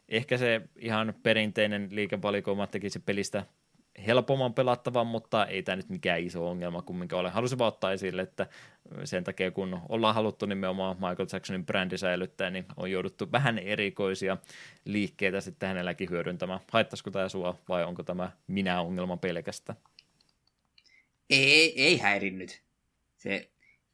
ehkä 0.10 0.38
se 0.38 0.62
ihan 0.76 1.14
perinteinen 1.24 1.88
liikevalikoima 1.92 2.68
tekisi 2.68 3.00
pelistä 3.00 3.46
helpomman 4.08 4.54
pelattavan, 4.54 5.08
mutta 5.08 5.46
ei 5.46 5.64
tämä 5.64 5.76
nyt 5.76 5.90
mikään 5.90 6.20
iso 6.20 6.50
ongelma 6.50 6.82
kumminkaan 6.82 7.20
ole. 7.20 7.30
Halusin 7.30 7.58
vaan 7.58 7.68
ottaa 7.68 7.92
esille, 7.92 8.22
että 8.22 8.48
sen 9.04 9.24
takia 9.24 9.52
kun 9.52 9.82
ollaan 9.90 10.16
haluttu 10.16 10.46
nimenomaan 10.46 10.96
Michael 10.96 11.28
Jacksonin 11.34 11.66
brändi 11.66 11.98
säilyttää, 11.98 12.50
niin 12.50 12.66
on 12.78 12.92
jouduttu 12.92 13.32
vähän 13.32 13.60
erikoisia 13.60 14.38
liikkeitä 14.86 15.42
sitten 15.42 15.68
hänelläkin 15.68 16.10
hyödyntämään. 16.10 16.60
Haittaisiko 16.72 17.12
tämä 17.12 17.30
sua 17.30 17.60
vai 17.70 17.84
onko 17.84 18.04
tämä 18.04 18.32
minä 18.48 18.82
ongelma 18.82 19.18
pelkästä? 19.18 19.76
Ei, 21.30 21.82
ei 21.82 21.98
häirinnyt. 21.98 22.64
Se 23.18 23.52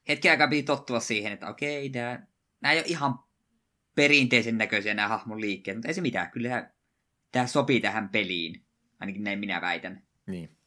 hetken 0.07 0.31
aikaa 0.31 0.47
piti 0.47 0.63
tottua 0.63 0.99
siihen, 0.99 1.33
että 1.33 1.47
okei, 1.47 1.89
tämä, 1.89 2.19
nämä 2.61 2.73
ei 2.73 2.79
ole 2.79 2.87
ihan 2.87 3.19
perinteisen 3.95 4.57
näköisiä 4.57 4.93
nämä 4.93 5.07
hahmon 5.07 5.41
liikkeet, 5.41 5.77
mutta 5.77 5.87
ei 5.87 5.93
se 5.93 6.01
mitään, 6.01 6.31
kyllä 6.31 6.69
tämä 7.31 7.47
sopii 7.47 7.79
tähän 7.79 8.09
peliin. 8.09 8.61
Ainakin 8.99 9.23
näin 9.23 9.39
minä 9.39 9.61
väitän. 9.61 10.03
Niin. 10.27 10.58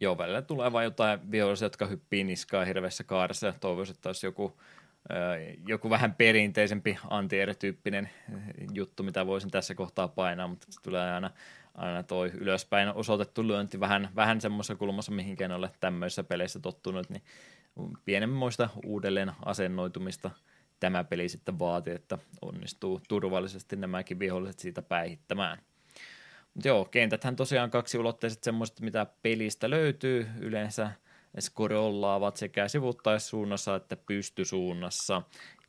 Joo, 0.00 0.18
välillä 0.18 0.42
tulee 0.42 0.72
vain 0.72 0.84
jotain 0.84 1.30
vihollisia, 1.30 1.66
jotka 1.66 1.86
hyppii 1.86 2.24
niskaa 2.24 2.64
hirveässä 2.64 3.04
kaaressa 3.04 3.54
toivoisin, 3.60 3.94
että 3.94 4.08
olisi 4.08 4.26
joku, 4.26 4.60
joku 5.66 5.90
vähän 5.90 6.14
perinteisempi 6.14 6.98
anti-erityyppinen 7.10 8.10
juttu, 8.72 9.02
mitä 9.02 9.26
voisin 9.26 9.50
tässä 9.50 9.74
kohtaa 9.74 10.08
painaa, 10.08 10.48
mutta 10.48 10.66
se 10.70 10.82
tulee 10.82 11.12
aina, 11.12 11.30
aina 11.74 12.02
toi 12.02 12.30
ylöspäin 12.34 12.88
osoitettu 12.88 13.46
lyönti 13.46 13.80
vähän, 13.80 14.08
vähän 14.16 14.40
semmoisessa 14.40 14.74
kulmassa, 14.74 15.12
mihinkään 15.12 15.52
ole 15.52 15.70
tämmöisissä 15.80 16.24
peleissä 16.24 16.60
tottunut, 16.60 17.10
niin 17.10 17.22
pienemmoista 18.04 18.68
uudelleen 18.86 19.32
asennoitumista 19.44 20.30
tämä 20.80 21.04
peli 21.04 21.28
sitten 21.28 21.58
vaatii, 21.58 21.94
että 21.94 22.18
onnistuu 22.42 23.00
turvallisesti 23.08 23.76
nämäkin 23.76 24.18
viholliset 24.18 24.58
siitä 24.58 24.82
päihittämään. 24.82 25.58
Joo, 26.64 26.84
kentäthän 26.84 27.36
tosiaan 27.36 27.70
kaksi 27.70 27.98
ulotteiset 27.98 28.42
semmoiset, 28.42 28.80
mitä 28.80 29.06
pelistä 29.22 29.70
löytyy 29.70 30.26
yleensä 30.40 30.90
scrollaavat 31.40 32.36
sekä 32.36 32.68
sivuttaissuunnassa 32.68 33.76
että 33.76 33.96
pystysuunnassa. 33.96 35.22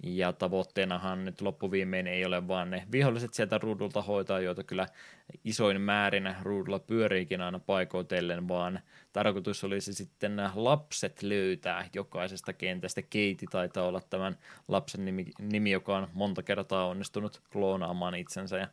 Ja 0.03 0.33
tavoitteenahan 0.33 1.25
nyt 1.25 1.41
loppuviimein 1.41 2.07
ei 2.07 2.25
ole 2.25 2.47
vaan 2.47 2.69
ne 2.69 2.87
viholliset 2.91 3.33
sieltä 3.33 3.57
ruudulta 3.57 4.01
hoitaa, 4.01 4.39
joita 4.39 4.63
kyllä 4.63 4.87
isoin 5.43 5.81
määrin 5.81 6.35
ruudulla 6.41 6.79
pyöriikin 6.79 7.41
aina 7.41 7.59
paikoitellen, 7.59 8.47
vaan 8.47 8.79
tarkoitus 9.13 9.63
olisi 9.63 9.93
sitten 9.93 10.41
lapset 10.55 11.23
löytää 11.23 11.89
jokaisesta 11.93 12.53
kentästä. 12.53 13.01
Keiti 13.01 13.45
taitaa 13.51 13.87
olla 13.87 14.01
tämän 14.09 14.37
lapsen 14.67 15.05
nimi, 15.05 15.25
nimi 15.39 15.71
joka 15.71 15.97
on 15.97 16.07
monta 16.13 16.43
kertaa 16.43 16.87
onnistunut 16.87 17.41
kloonaamaan 17.51 18.15
itsensä 18.15 18.57
ja 18.57 18.67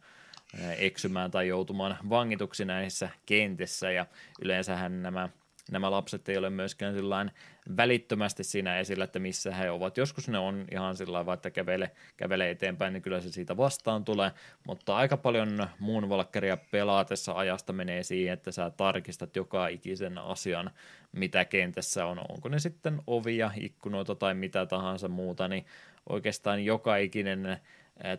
eksymään 0.79 1.31
tai 1.31 1.49
joutumaan 1.49 1.97
vangituksi 2.11 2.65
näissä 2.65 3.09
kentissä 3.27 3.91
ja 3.91 4.07
yleensähän 4.43 5.03
nämä 5.03 5.29
nämä 5.70 5.91
lapset 5.91 6.29
ei 6.29 6.37
ole 6.37 6.51
myöskään 6.51 6.95
sillain 6.95 7.31
välittömästi 7.77 8.45
siinä 8.45 8.79
esillä, 8.79 9.05
että 9.05 9.19
missä 9.19 9.55
he 9.55 9.70
ovat. 9.70 9.97
Joskus 9.97 10.29
ne 10.29 10.39
on 10.39 10.65
ihan 10.70 10.97
sillä 10.97 11.19
tavalla, 11.19 11.35
että 11.35 11.51
kävele, 11.51 11.91
kävele 12.16 12.51
eteenpäin, 12.51 12.93
niin 12.93 13.03
kyllä 13.03 13.20
se 13.20 13.33
siitä 13.33 13.57
vastaan 13.57 14.05
tulee, 14.05 14.31
mutta 14.66 14.97
aika 14.97 15.16
paljon 15.16 15.66
muun 15.79 16.09
valkkaria 16.09 16.57
pelaatessa 16.57 17.33
ajasta 17.33 17.73
menee 17.73 18.03
siihen, 18.03 18.33
että 18.33 18.53
sä 18.53 18.70
tarkistat 18.70 19.37
joka 19.37 19.69
ikisen 19.69 20.19
asian, 20.19 20.70
mitä 21.12 21.45
kentässä 21.45 22.07
on. 22.07 22.19
Onko 22.29 22.49
ne 22.49 22.59
sitten 22.59 23.03
ovia, 23.07 23.51
ikkunoita 23.61 24.15
tai 24.15 24.35
mitä 24.35 24.66
tahansa 24.66 25.09
muuta, 25.09 25.49
niin 25.49 25.66
oikeastaan 26.09 26.65
joka 26.65 26.97
ikinen 26.97 27.59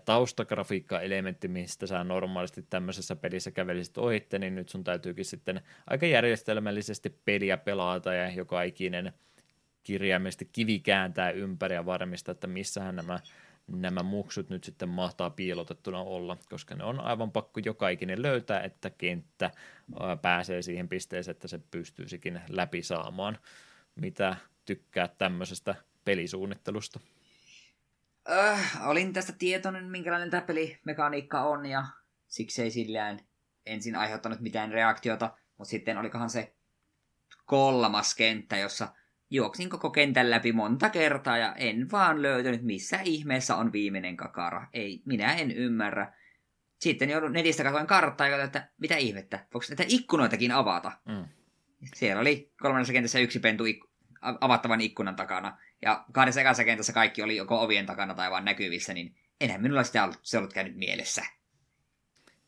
taustagrafiikka-elementti, 0.05 1.47
mistä 1.47 1.87
sä 1.87 2.03
normaalisti 2.03 2.65
tämmöisessä 2.69 3.15
pelissä 3.15 3.51
kävelisit 3.51 3.97
ohitte, 3.97 4.39
niin 4.39 4.55
nyt 4.55 4.69
sun 4.69 4.83
täytyykin 4.83 5.25
sitten 5.25 5.61
aika 5.87 6.05
järjestelmällisesti 6.05 7.09
peliä 7.25 7.57
pelata 7.57 8.13
ja 8.13 8.31
joka 8.31 8.63
ikinen 8.63 9.13
kirjaimellisesti 9.83 10.49
kivi 10.51 10.79
kääntää 10.79 11.31
ympäri 11.31 11.75
ja 11.75 11.85
varmistaa, 11.85 12.31
että 12.31 12.47
missähän 12.47 12.95
nämä, 12.95 13.19
nämä 13.67 14.03
muksut 14.03 14.49
nyt 14.49 14.63
sitten 14.63 14.89
mahtaa 14.89 15.29
piilotettuna 15.29 16.01
olla, 16.01 16.37
koska 16.49 16.75
ne 16.75 16.83
on 16.83 16.99
aivan 16.99 17.31
pakko 17.31 17.61
joka 17.65 17.89
ikinen 17.89 18.21
löytää, 18.21 18.61
että 18.61 18.89
kenttä 18.89 19.51
pääsee 20.21 20.61
siihen 20.61 20.89
pisteeseen, 20.89 21.35
että 21.35 21.47
se 21.47 21.59
pystyisikin 21.71 22.41
läpi 22.49 22.83
saamaan. 22.83 23.37
Mitä 23.95 24.35
tykkää 24.65 25.07
tämmöisestä 25.17 25.75
pelisuunnittelusta? 26.05 26.99
Öh, 28.31 28.87
olin 28.87 29.13
tästä 29.13 29.33
tietoinen, 29.33 29.85
minkälainen 29.85 30.29
tämä 30.29 30.41
pelimekaniikka 30.41 31.41
on, 31.41 31.65
ja 31.65 31.85
siksi 32.27 32.61
ei 32.61 32.71
sillään 32.71 33.19
ensin 33.65 33.95
aiheuttanut 33.95 34.39
mitään 34.39 34.71
reaktiota, 34.71 35.37
mutta 35.57 35.69
sitten 35.69 35.97
olikohan 35.97 36.29
se 36.29 36.53
kolmas 37.45 38.15
kenttä, 38.15 38.57
jossa 38.57 38.87
juoksin 39.29 39.69
koko 39.69 39.89
kentän 39.89 40.29
läpi 40.29 40.51
monta 40.51 40.89
kertaa 40.89 41.37
ja 41.37 41.55
en 41.55 41.91
vaan 41.91 42.21
löytänyt, 42.21 42.63
missä 42.63 42.99
ihmeessä 43.03 43.55
on 43.55 43.71
viimeinen 43.71 44.17
kakara. 44.17 44.67
Ei, 44.73 45.01
minä 45.05 45.33
en 45.33 45.51
ymmärrä. 45.51 46.13
Sitten 46.79 47.09
joudun 47.09 47.33
netistä 47.33 47.63
katsoin 47.63 47.87
karttaa 47.87 48.27
ja 48.27 48.43
että 48.43 48.67
mitä 48.77 48.95
ihmettä, 48.97 49.47
voiko 49.53 49.65
näitä 49.69 49.83
ikkunoitakin 49.87 50.51
avata? 50.51 50.91
Mm. 51.05 51.25
Siellä 51.93 52.21
oli 52.21 52.51
kolmannessa 52.61 52.93
kentässä 52.93 53.19
yksi 53.19 53.39
pentu 53.39 53.63
avattavan 54.41 54.81
ikkunan 54.81 55.15
takana. 55.15 55.57
Ja 55.81 56.05
kahdessa 56.11 56.41
ekassa 56.41 56.63
kentässä 56.63 56.93
kaikki 56.93 57.21
oli 57.21 57.35
joko 57.35 57.61
ovien 57.61 57.85
takana 57.85 58.15
tai 58.15 58.31
vaan 58.31 58.45
näkyvissä, 58.45 58.93
niin 58.93 59.15
enhän 59.41 59.61
minulla 59.61 59.83
sitä 59.83 60.03
ollut, 60.03 60.19
se 60.21 60.37
ollut 60.37 60.53
käynyt 60.53 60.75
mielessä. 60.75 61.21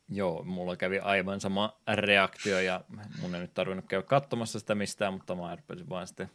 Joo, 0.10 0.44
mulla 0.44 0.76
kävi 0.76 1.00
aivan 1.00 1.42
sama 1.42 1.82
reaktio 1.94 2.60
ja 2.60 2.82
mun 3.22 3.36
ei 3.36 3.42
nyt 3.42 3.54
tarvinnut 3.54 3.86
käydä 3.88 4.04
katsomassa 4.04 4.60
sitä 4.60 4.76
mistään, 4.76 5.14
mutta 5.14 5.36
mä 5.36 5.46
arpesin 5.46 5.90
vaan 5.90 6.08
sitten 6.08 6.30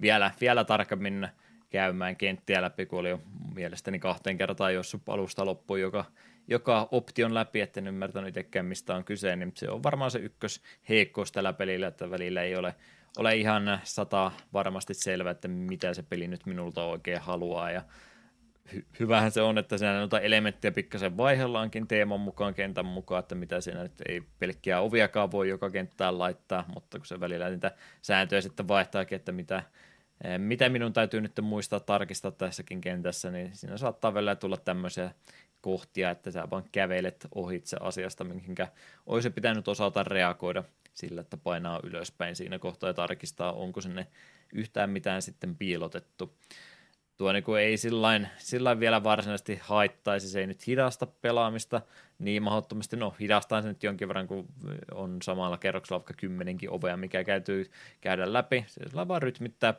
vielä, 0.00 0.30
vielä 0.40 0.64
tarkemmin 0.64 1.28
käymään 1.70 2.16
kenttiä 2.16 2.62
läpi, 2.62 2.86
kun 2.86 2.98
oli 2.98 3.08
jo 3.08 3.20
mielestäni 3.54 3.98
kahteen 3.98 4.38
kertaan 4.38 4.74
jossut 4.74 5.08
alusta 5.08 5.44
loppuun 5.44 5.80
joka, 5.80 6.04
joka 6.48 6.88
option 6.90 7.34
läpi, 7.34 7.60
etten 7.60 7.86
ymmärtänyt 7.86 8.28
itsekään 8.28 8.66
mistä 8.66 8.94
on 8.94 9.04
kyse, 9.04 9.36
niin 9.36 9.52
se 9.56 9.70
on 9.70 9.82
varmaan 9.82 10.10
se 10.10 10.18
ykkös 10.18 10.62
heikkous 10.88 11.32
tällä 11.32 11.52
pelillä, 11.52 11.86
että 11.86 12.10
välillä 12.10 12.42
ei 12.42 12.56
ole 12.56 12.74
ole 13.18 13.36
ihan 13.36 13.80
sata 13.84 14.32
varmasti 14.52 14.94
selvä, 14.94 15.30
että 15.30 15.48
mitä 15.48 15.94
se 15.94 16.02
peli 16.02 16.28
nyt 16.28 16.46
minulta 16.46 16.84
oikein 16.84 17.20
haluaa. 17.20 17.70
Ja 17.70 17.82
hy- 18.74 18.84
hyvähän 19.00 19.30
se 19.30 19.42
on, 19.42 19.58
että 19.58 19.78
siinä 19.78 19.98
noita 19.98 20.20
elementtejä 20.20 20.72
pikkasen 20.72 21.16
vaihellaankin 21.16 21.88
teeman 21.88 22.20
mukaan, 22.20 22.54
kentän 22.54 22.86
mukaan, 22.86 23.20
että 23.20 23.34
mitä 23.34 23.60
siinä 23.60 23.82
nyt 23.82 24.02
ei 24.08 24.22
pelkkiä 24.38 24.80
oviakaan 24.80 25.32
voi 25.32 25.48
joka 25.48 25.70
kenttään 25.70 26.18
laittaa, 26.18 26.64
mutta 26.74 26.98
kun 26.98 27.06
se 27.06 27.20
välillä 27.20 27.48
niitä 27.48 27.70
sääntöjä 28.02 28.40
sitten 28.40 28.68
vaihtaakin, 28.68 29.16
että 29.16 29.32
mitä, 29.32 29.62
eh, 30.24 30.38
mitä 30.38 30.68
minun 30.68 30.92
täytyy 30.92 31.20
nyt 31.20 31.40
muistaa 31.42 31.80
tarkistaa 31.80 32.30
tässäkin 32.30 32.80
kentässä, 32.80 33.30
niin 33.30 33.56
siinä 33.56 33.76
saattaa 33.76 34.14
välillä 34.14 34.36
tulla 34.36 34.56
tämmöisiä 34.56 35.10
kohtia, 35.60 36.10
että 36.10 36.30
sä 36.30 36.50
vaan 36.50 36.64
kävelet 36.72 37.26
ohitse 37.34 37.76
asiasta, 37.80 38.24
minkä 38.24 38.68
olisi 39.06 39.30
pitänyt 39.30 39.68
osata 39.68 40.02
reagoida– 40.02 40.64
sillä, 40.94 41.20
että 41.20 41.36
painaa 41.36 41.80
ylöspäin 41.82 42.36
siinä 42.36 42.58
kohtaa 42.58 42.90
ja 42.90 42.94
tarkistaa, 42.94 43.52
onko 43.52 43.80
sinne 43.80 44.06
yhtään 44.54 44.90
mitään 44.90 45.22
sitten 45.22 45.56
piilotettu. 45.56 46.36
Tuo 47.16 47.32
niin 47.32 47.44
ei 47.60 47.76
sillain, 47.76 48.28
sillain 48.38 48.80
vielä 48.80 49.04
varsinaisesti 49.04 49.58
haittaisi, 49.62 50.28
se 50.28 50.40
ei 50.40 50.46
nyt 50.46 50.66
hidasta 50.66 51.06
pelaamista 51.06 51.80
niin 52.18 52.42
mahdottomasti, 52.42 52.96
no 52.96 53.14
hidastaa 53.20 53.62
se 53.62 53.68
nyt 53.68 53.82
jonkin 53.82 54.08
verran, 54.08 54.26
kun 54.26 54.46
on 54.94 55.22
samalla 55.22 55.58
kerroksella 55.58 55.98
vaikka 55.98 56.14
kymmenenkin 56.16 56.70
ovea, 56.70 56.96
mikä 56.96 57.24
käytyy 57.24 57.70
käydä 58.00 58.32
läpi, 58.32 58.64
se 58.68 58.80
vaan 59.08 59.22
rytmittää 59.22 59.74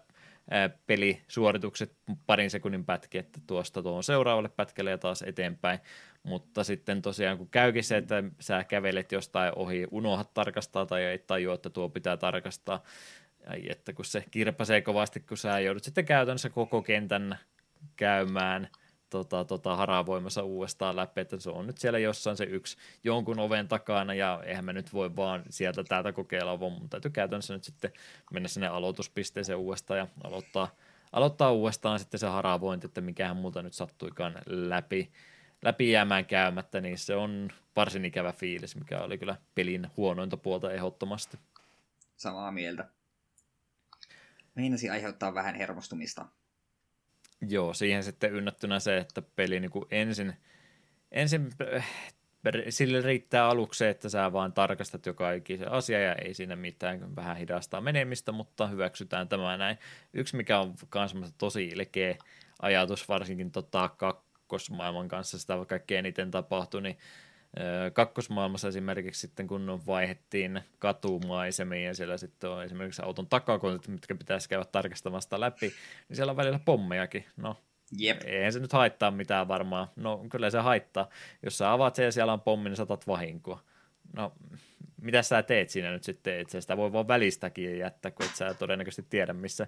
pelisuoritukset 0.88 1.94
parin 2.26 2.52
sekunnin 2.52 2.86
pätki, 2.86 3.18
että 3.18 3.40
tuosta 3.48 3.84
tuohon 3.84 4.04
seuraavalle 4.04 4.50
pätkälle 4.50 4.92
ja 4.92 4.98
taas 4.98 5.22
eteenpäin. 5.22 5.80
Mutta 6.24 6.64
sitten 6.64 7.02
tosiaan 7.02 7.38
kun 7.38 7.50
käykin 7.50 7.84
se, 7.84 7.98
että 7.98 8.24
sä 8.40 8.64
kävelet 8.64 9.12
jostain 9.12 9.54
ohi, 9.56 9.88
unohat 9.92 10.34
tarkastaa 10.34 10.86
tai 10.86 11.04
ei 11.04 11.20
tajua, 11.20 11.54
että 11.54 11.70
tuo 11.70 11.90
pitää 11.90 12.18
tarkastaa. 12.18 12.84
Ai 13.48 13.64
että 13.70 13.94
kun 13.94 14.06
se 14.06 14.24
kirpasee 14.32 14.82
kovasti, 14.82 15.20
kun 15.20 15.38
sä 15.38 15.60
joudut 15.60 15.84
sitten 15.84 16.06
käytännössä 16.06 16.50
koko 16.50 16.82
kentän 16.82 17.38
käymään– 17.96 18.68
tota, 19.12 19.46
tota, 19.46 19.76
haravoimassa 19.76 20.44
uudestaan 20.44 20.96
läpi, 20.96 21.22
että 21.22 21.40
se 21.40 21.50
on 21.50 21.68
nyt 21.68 21.78
siellä 21.78 22.00
jossain 22.00 22.38
se 22.38 22.44
yksi 22.44 22.78
jonkun 23.04 23.40
oven 23.40 23.68
takana, 23.68 24.14
ja 24.14 24.44
eihän 24.46 24.66
me 24.66 24.74
nyt 24.74 24.94
voi 24.94 25.16
vaan 25.16 25.44
sieltä 25.50 25.84
täältä 25.84 26.12
kokeilla, 26.12 26.60
vaan 26.60 26.72
mun 26.72 26.90
täytyy 26.90 27.12
käytännössä 27.12 27.54
nyt 27.54 27.64
sitten 27.64 27.92
mennä 28.32 28.50
sinne 28.50 28.68
aloituspisteeseen 28.68 29.58
uudestaan 29.58 29.98
ja 29.98 30.08
aloittaa, 30.24 30.76
aloittaa 31.12 31.52
uudestaan 31.52 32.00
sitten 32.00 32.20
se 32.20 32.28
haravointi, 32.28 32.88
että 32.88 33.02
mikähän 33.02 33.38
muuta 33.38 33.62
nyt 33.62 33.74
sattuikaan 33.74 34.36
läpi, 34.46 35.12
läpi 35.62 35.92
jäämään 35.92 36.26
käymättä, 36.26 36.82
niin 36.82 36.98
se 36.98 37.16
on 37.16 37.50
varsin 37.76 38.06
ikävä 38.06 38.32
fiilis, 38.32 38.76
mikä 38.76 39.00
oli 39.00 39.18
kyllä 39.18 39.36
pelin 39.56 39.88
huonointa 39.98 40.38
puolta 40.38 40.72
ehdottomasti. 40.72 41.38
Samaa 42.18 42.52
mieltä. 42.52 42.90
Meinasi 44.56 44.90
aiheuttaa 44.90 45.34
vähän 45.34 45.56
hermostumista. 45.56 46.26
Joo, 47.50 47.74
siihen 47.74 48.04
sitten 48.04 48.34
ynnättynä 48.34 48.80
se, 48.80 48.98
että 48.98 49.22
peli 49.22 49.60
niin 49.60 49.72
kuin 49.72 49.86
ensin, 49.92 50.34
ensin 51.12 51.50
äh, 51.76 51.86
sille 52.70 53.02
riittää 53.02 53.48
aluksi 53.48 53.86
että 53.86 54.10
sä 54.10 54.34
vaan 54.34 54.54
tarkastat 54.54 55.06
joka 55.06 55.32
ikisen 55.32 55.72
asia 55.72 56.00
ja 56.00 56.16
ei 56.16 56.34
siinä 56.34 56.56
mitään 56.56 57.16
vähän 57.16 57.38
hidastaa 57.38 57.82
menemistä, 57.82 58.32
mutta 58.32 58.68
hyväksytään 58.68 59.30
tämä 59.30 59.58
näin. 59.58 59.78
Yksi, 60.14 60.36
mikä 60.36 60.60
on 60.60 60.74
myös 61.14 61.34
tosi 61.38 61.68
ilkeä 61.68 62.16
ajatus, 62.62 63.10
varsinkin 63.10 63.52
tota 63.52 63.90
kakkosmaailman 63.90 65.08
kanssa 65.08 65.40
sitä 65.40 65.54
kaikkein 65.68 66.00
eniten 66.00 66.32
tapahtui, 66.32 66.82
niin 66.82 66.98
kakkosmaailmassa 67.94 68.68
esimerkiksi 68.68 69.22
sitten 69.22 69.48
kun 69.48 69.82
vaihettiin 69.88 70.62
katumaisemiin 70.80 71.86
ja 71.86 71.96
siellä 71.96 72.18
sitten 72.18 72.50
on 72.50 72.64
esimerkiksi 72.64 73.02
auton 73.06 73.28
takakontit, 73.28 73.88
mitkä 73.88 74.16
pitäisi 74.16 74.50
käydä 74.50 74.66
tarkastamasta 74.66 75.40
läpi, 75.40 75.74
niin 76.10 76.16
siellä 76.16 76.32
on 76.32 76.38
välillä 76.38 76.60
pommejakin. 76.66 77.26
No, 77.38 77.58
Jep. 77.98 78.22
eihän 78.26 78.54
se 78.54 78.60
nyt 78.60 78.74
haittaa 78.74 79.12
mitään 79.12 79.48
varmaan. 79.48 79.88
No 79.96 80.26
kyllä 80.32 80.50
se 80.50 80.60
haittaa. 80.60 81.10
Jos 81.44 81.58
sä 81.58 81.72
avaat 81.72 81.96
sen 81.96 82.06
ja 82.06 82.12
siellä 82.12 82.34
on 82.34 82.42
pommi, 82.42 82.70
niin 82.70 82.78
saatat 82.78 83.08
vahinkoa. 83.08 83.60
No, 84.16 84.34
mitä 85.02 85.22
sä 85.22 85.44
teet 85.44 85.70
siinä 85.70 85.92
nyt 85.92 86.04
sitten? 86.04 86.40
Itse 86.40 86.62
sitä 86.62 86.78
voi 86.78 86.94
vaan 86.94 87.08
välistäkin 87.08 87.78
jättää, 87.78 88.12
kun 88.12 88.26
et 88.26 88.36
sä 88.36 88.54
todennäköisesti 88.54 89.10
tiedä, 89.10 89.34
missä 89.34 89.68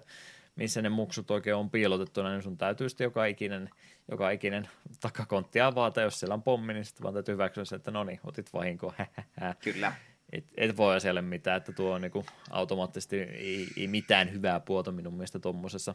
missä 0.56 0.82
ne 0.82 0.88
muksut 0.88 1.30
oikein 1.30 1.56
on 1.56 1.70
piilotettuna, 1.70 2.30
niin 2.30 2.42
sun 2.42 2.58
täytyy 2.58 2.88
sitten 2.88 3.04
joka 3.04 3.24
ikinen, 3.24 3.70
joka 4.10 4.30
ikinen 4.30 4.68
takakontti 5.00 5.60
avata, 5.60 6.00
jos 6.00 6.20
siellä 6.20 6.34
on 6.34 6.42
pommi, 6.42 6.74
niin 6.74 6.84
sitten 6.84 7.02
vaan 7.02 7.14
täytyy 7.14 7.32
hyväksyä 7.32 7.64
se, 7.64 7.76
että 7.76 7.90
no 7.90 8.04
niin, 8.04 8.20
otit 8.24 8.52
vahinkoa. 8.52 8.94
Kyllä. 9.64 9.92
Et, 10.32 10.44
et 10.56 10.76
voi 10.76 11.00
siellä 11.00 11.22
mitään, 11.22 11.56
että 11.56 11.72
tuo 11.72 11.92
on 11.92 12.00
niinku 12.00 12.24
automaattisesti 12.50 13.20
ei, 13.20 13.68
ei, 13.76 13.86
mitään 13.86 14.32
hyvää 14.32 14.60
puolta 14.60 14.92
minun 14.92 15.14
mielestä 15.14 15.38
tuommoisessa 15.38 15.94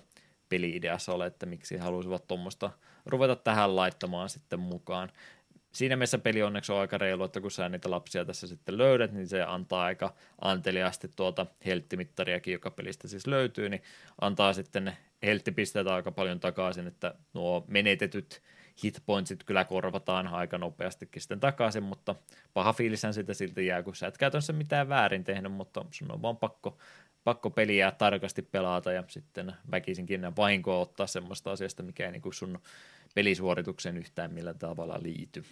peli-ideassa 0.50 1.14
ole, 1.14 1.26
että 1.26 1.46
miksi 1.46 1.78
haluaisivat 1.78 2.28
tuommoista 2.28 2.72
ruveta 3.06 3.36
tähän 3.36 3.76
laittamaan 3.76 4.30
sitten 4.30 4.60
mukaan 4.60 5.12
siinä 5.72 5.96
mielessä 5.96 6.18
peli 6.18 6.44
onneksi 6.44 6.72
on 6.72 6.80
aika 6.80 6.98
reilu, 6.98 7.24
että 7.24 7.42
kun 7.42 7.52
sä 7.52 7.70
niitä 7.70 7.92
lapsia 7.92 8.26
tässä 8.26 8.48
sitten 8.48 8.78
löydät, 8.78 9.12
niin 9.12 9.28
se 9.28 9.42
antaa 9.42 9.84
aika 9.84 10.14
anteliaasti 10.42 11.08
tuota 11.16 11.46
helttimittariakin, 11.66 12.52
joka 12.52 12.72
pelistä 12.72 13.08
siis 13.08 13.28
löytyy, 13.28 13.70
niin 13.70 13.84
antaa 14.22 14.54
sitten 14.54 14.98
helttipisteitä 15.24 15.96
aika 15.96 16.12
paljon 16.12 16.40
takaisin, 16.40 16.88
että 16.88 17.16
nuo 17.34 17.66
menetetyt 17.68 18.42
hitpointsit 18.84 19.44
kyllä 19.44 19.66
korvataan 19.66 20.28
aika 20.28 20.58
nopeastikin 20.58 21.22
sitten 21.22 21.40
takaisin, 21.40 21.84
mutta 21.84 22.16
paha 22.54 22.74
fiilishän 22.74 23.14
sitä 23.14 23.34
silti 23.34 23.66
jää, 23.66 23.84
kun 23.84 23.96
sä 23.96 24.08
et 24.08 24.18
käytännössä 24.18 24.54
mitään 24.54 24.90
väärin 24.90 25.24
tehnyt, 25.24 25.52
mutta 25.52 25.86
sun 25.92 26.12
on 26.12 26.22
vaan 26.22 26.38
pakko, 26.38 26.78
pakko 27.24 27.50
peliä 27.50 27.92
tarkasti 27.92 28.42
pelata 28.42 28.92
ja 28.92 29.04
sitten 29.08 29.54
väkisinkin 29.72 30.36
vahinkoa 30.38 30.80
ottaa 30.80 31.08
semmoista 31.08 31.52
asiasta, 31.52 31.84
mikä 31.84 32.06
ei 32.06 32.12
niin 32.12 32.34
sun 32.34 32.60
pelisuorituksen 33.16 33.98
yhtään 33.98 34.34
millä 34.34 34.54
tavalla 34.54 35.00
liity. 35.02 35.44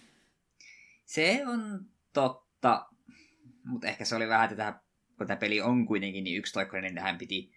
Se 1.04 1.42
on 1.46 1.80
totta, 2.12 2.86
mutta 3.64 3.86
ehkä 3.86 4.04
se 4.04 4.16
oli 4.16 4.28
vähän 4.28 4.48
tätä 4.48 4.80
kun 5.18 5.26
tämä 5.26 5.36
peli 5.36 5.60
on 5.60 5.86
kuitenkin 5.86 6.24
niin 6.24 6.38
yksitoikkoinen, 6.38 6.88
niin 6.88 6.94
tähän 6.94 7.18
piti 7.18 7.52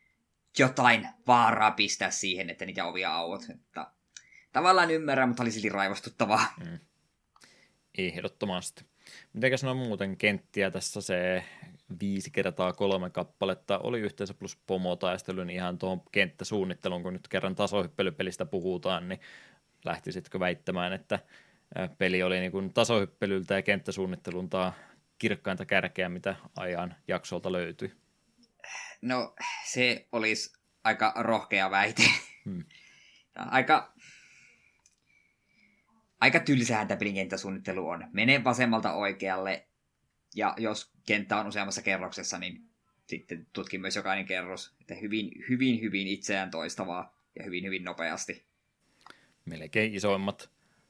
jotain 0.60 1.08
vaaraa 1.28 1.72
pistää 1.72 2.12
siihen, 2.12 2.50
että 2.50 2.66
niitä 2.66 2.86
ovia 2.86 3.14
auot. 3.16 3.42
Että 3.50 3.88
tavallaan 4.54 4.92
ymmärrän, 4.92 5.30
mutta 5.30 5.44
oli 5.44 5.52
silti 5.52 5.70
raivostuttavaa. 5.70 6.46
Mm. 6.66 6.80
Ehdottomasti. 7.98 8.86
Mitenkäs 9.34 9.64
on 9.64 9.78
muuten 9.78 10.18
kenttiä 10.18 10.72
tässä 10.72 11.02
se 11.02 11.44
viisi 12.02 12.32
kertaa 12.32 12.74
kolme 12.74 13.10
kappaletta 13.10 13.80
oli 13.80 14.00
yhteensä 14.00 14.34
plus 14.34 14.58
pomotaistelu, 14.68 15.44
niin 15.44 15.56
ihan 15.56 15.78
tuohon 15.78 16.02
kenttäsuunnitteluun, 16.12 17.04
kun 17.04 17.14
nyt 17.14 17.28
kerran 17.28 17.56
tasohyppelypelistä 17.56 18.46
puhutaan, 18.46 19.10
niin 19.10 19.20
lähtisitkö 19.86 20.40
väittämään, 20.40 20.94
että 20.94 21.20
peli 21.98 22.24
oli 22.24 22.40
niin 22.40 22.52
kuin 22.52 22.74
tasohyppelyltä 22.74 23.54
ja 23.54 23.62
kenttäsuunnittelulta 23.62 24.74
kirkkainta 25.18 25.66
kärkeä, 25.66 26.10
mitä 26.10 26.36
ajan 26.56 26.96
jaksolta 27.08 27.52
löytyi? 27.52 27.92
No, 29.02 29.36
se 29.66 30.08
olisi 30.12 30.54
aika 30.84 31.14
rohkea 31.16 31.72
väite. 31.72 32.04
Hmm. 32.46 32.64
aika, 33.36 33.94
aika 36.20 36.40
tylsähän 36.40 36.88
tämä 36.88 36.98
pelin 36.98 37.16
kenttäsuunnittelu 37.16 37.88
on. 37.88 38.08
Mene 38.14 38.44
vasemmalta 38.44 38.94
oikealle, 38.94 39.68
ja 40.36 40.54
jos 40.58 40.92
kenttä 41.06 41.38
on 41.38 41.48
useammassa 41.48 41.82
kerroksessa, 41.82 42.38
niin 42.38 42.72
sitten 43.08 43.48
tutki 43.54 43.78
myös 43.78 43.96
jokainen 43.96 44.26
kerros. 44.26 44.76
Että 44.82 44.96
hyvin, 44.96 45.32
hyvin, 45.50 45.82
hyvin 45.82 46.08
itseään 46.08 46.52
toistavaa 46.52 47.22
ja 47.36 47.44
hyvin, 47.44 47.66
hyvin 47.66 47.84
nopeasti. 47.84 48.46
Melkein 49.46 49.96
isoimmat 49.96 50.50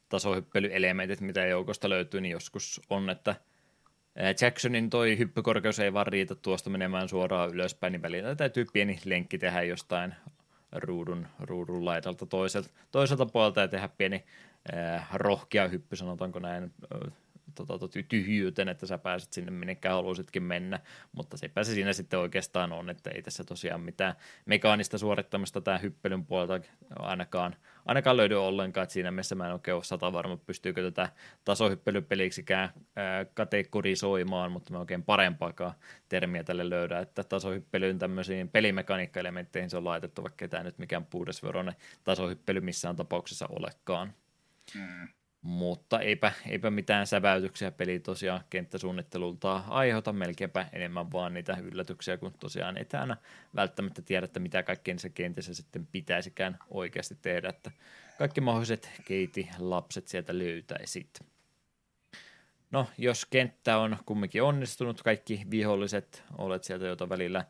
tasohyppelyelementit, 0.09 1.21
mitä 1.21 1.45
joukosta 1.45 1.89
löytyy, 1.89 2.21
niin 2.21 2.31
joskus 2.31 2.81
on, 2.89 3.09
että 3.09 3.35
Jacksonin 4.41 4.89
toi 4.89 5.17
hyppykorkeus 5.17 5.79
ei 5.79 5.93
vaan 5.93 6.07
riitä 6.07 6.35
tuosta 6.35 6.69
menemään 6.69 7.09
suoraan 7.09 7.49
ylöspäin, 7.49 7.91
niin 7.91 8.01
välillä 8.01 8.35
täytyy 8.35 8.65
pieni 8.73 8.99
lenkki 9.05 9.38
tehdä 9.38 9.61
jostain 9.61 10.15
ruudun, 10.71 11.27
ruudun 11.39 11.85
laidalta 11.85 12.25
toiselta, 12.25 12.69
toiselta 12.91 13.25
puolelta 13.25 13.61
ja 13.61 13.67
tehdä 13.67 13.89
pieni 13.97 14.23
äh, 14.73 15.07
rohkea 15.13 15.67
hyppy, 15.67 15.95
sanotaanko 15.95 16.39
näin, 16.39 16.73
tota, 17.55 17.88
tyhjyyteen, 18.09 18.69
että 18.69 18.85
sä 18.85 18.97
pääset 18.97 19.33
sinne 19.33 19.51
minnekään 19.51 19.95
haluaisitkin 19.95 20.43
mennä, 20.43 20.79
mutta 21.11 21.38
se 21.38 21.51
se 21.63 21.73
siinä 21.73 21.93
sitten 21.93 22.19
oikeastaan 22.19 22.73
on, 22.73 22.89
että 22.89 23.09
ei 23.09 23.21
tässä 23.21 23.43
tosiaan 23.43 23.81
mitään 23.81 24.15
mekaanista 24.45 24.97
suorittamista 24.97 25.61
tämä 25.61 25.77
hyppelyn 25.77 26.25
puolelta 26.25 26.59
ainakaan, 26.99 27.55
ainakaan 27.85 28.17
löydy 28.17 28.35
ollenkaan, 28.35 28.83
että 28.83 28.93
siinä 28.93 29.11
mielessä 29.11 29.35
mä 29.35 29.47
en 29.47 29.53
oikein 29.53 29.75
ole 29.75 29.83
sata 29.83 30.13
varma, 30.13 30.37
pystyykö 30.37 30.83
tätä 30.83 31.09
tasohyppelypeliksikään 31.45 32.69
ää, 32.95 33.25
kategorisoimaan, 33.25 34.51
mutta 34.51 34.73
mä 34.73 34.79
oikein 34.79 35.03
parempaakaan 35.03 35.73
termiä 36.09 36.43
tälle 36.43 36.69
löydä, 36.69 36.99
että 36.99 37.23
tasohyppelyyn 37.23 37.99
tämmöisiin 37.99 38.49
pelimekaniikka-elementteihin 38.49 39.69
se 39.69 39.77
on 39.77 39.85
laitettu, 39.85 40.23
vaikka 40.23 40.47
tämä 40.47 40.63
nyt 40.63 40.77
mikään 40.77 41.05
puhdasveroinen 41.05 41.75
tasohyppely 42.03 42.61
missään 42.61 42.95
tapauksessa 42.95 43.47
olekaan. 43.47 44.13
Mm. 44.75 45.07
Mutta 45.41 45.99
eipä, 45.99 46.31
eipä 46.49 46.69
mitään 46.69 47.07
säväytyksiä 47.07 47.72
peli 47.72 47.99
tosiaan 47.99 48.41
kenttäsuunnittelulta 48.49 49.63
aiheuta, 49.68 50.13
melkeinpä 50.13 50.68
enemmän 50.73 51.11
vaan 51.11 51.34
niitä 51.34 51.57
yllätyksiä, 51.61 52.18
kun 52.18 52.34
tosiaan 52.39 52.76
aina 52.93 53.18
välttämättä 53.55 54.01
tiedä, 54.01 54.26
että 54.26 54.39
mitä 54.39 54.63
kaikkien 54.63 54.99
se 54.99 55.09
kentässä 55.09 55.53
sitten 55.53 55.88
pitäisikään 55.91 56.59
oikeasti 56.69 57.18
tehdä, 57.22 57.49
että 57.49 57.72
kaikki 58.18 58.41
mahdolliset 58.41 58.91
keiti 59.05 59.49
lapset 59.59 60.07
sieltä 60.07 60.38
löytäisit. 60.38 61.19
No, 62.72 62.88
jos 62.97 63.26
kenttä 63.26 63.77
on 63.77 63.97
kumminkin 64.05 64.43
onnistunut, 64.43 65.01
kaikki 65.03 65.45
viholliset 65.51 66.23
olet 66.38 66.63
sieltä, 66.63 66.85
jota 66.85 67.09
välillä 67.09 67.45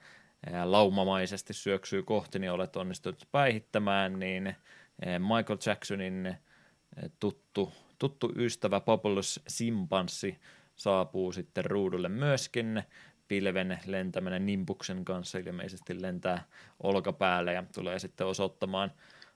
laumamaisesti 0.64 1.54
syöksyy 1.54 2.04
kohti, 2.04 2.40
niin 2.40 2.52
olet 2.52 2.76
onnistunut 2.76 3.28
päihittämään, 3.32 4.20
niin 4.20 4.56
Michael 5.20 5.60
Jacksonin 5.66 6.38
tuttu, 7.20 7.74
tuttu 8.00 8.32
ystävä 8.36 8.80
Populus 8.80 9.40
Simpanssi 9.48 10.38
saapuu 10.76 11.32
sitten 11.32 11.66
ruudulle 11.66 12.10
myöskin. 12.10 12.84
Pilven 13.28 13.80
lentäminen 13.86 14.46
Nimbuksen 14.46 15.06
kanssa 15.06 15.38
ilmeisesti 15.38 16.02
lentää 16.02 16.44
olkapäälle 16.84 17.54
ja 17.54 17.64
tulee 17.76 18.00
sitten 18.00 18.28
osoittamaan, 18.28 18.92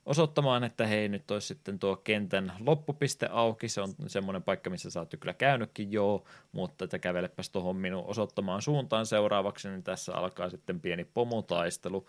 osoittamaan, 0.05 0.63
että 0.63 0.87
hei 0.87 1.09
nyt 1.09 1.31
olisi 1.31 1.47
sitten 1.47 1.79
tuo 1.79 1.95
kentän 1.95 2.53
loppupiste 2.59 3.27
auki, 3.31 3.69
se 3.69 3.81
on 3.81 3.93
semmoinen 4.07 4.43
paikka, 4.43 4.69
missä 4.69 4.89
sä 4.89 4.99
oot 4.99 5.15
kyllä 5.19 5.33
käynytkin 5.33 5.91
joo, 5.91 6.27
mutta 6.51 6.83
että 6.83 6.99
kävelepäs 6.99 7.49
tuohon 7.49 7.75
minun 7.75 8.05
osoittamaan 8.05 8.61
suuntaan 8.61 9.05
seuraavaksi, 9.05 9.69
niin 9.69 9.83
tässä 9.83 10.13
alkaa 10.13 10.49
sitten 10.49 10.79
pieni 10.81 11.03
pomotaistelu, 11.03 12.05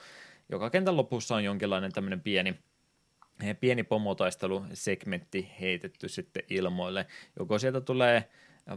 joka 0.49 0.71
kentän 0.71 0.97
lopussa 0.97 1.35
on 1.35 1.45
jonkinlainen 1.45 1.93
tämmöinen 1.93 2.21
pieni 2.21 2.59
pieni 3.61 3.83
pomotaistelusegmentti 3.83 5.51
heitetty 5.61 6.09
sitten 6.09 6.43
ilmoille. 6.51 7.07
Joko 7.39 7.59
sieltä 7.59 7.81
tulee 7.81 8.29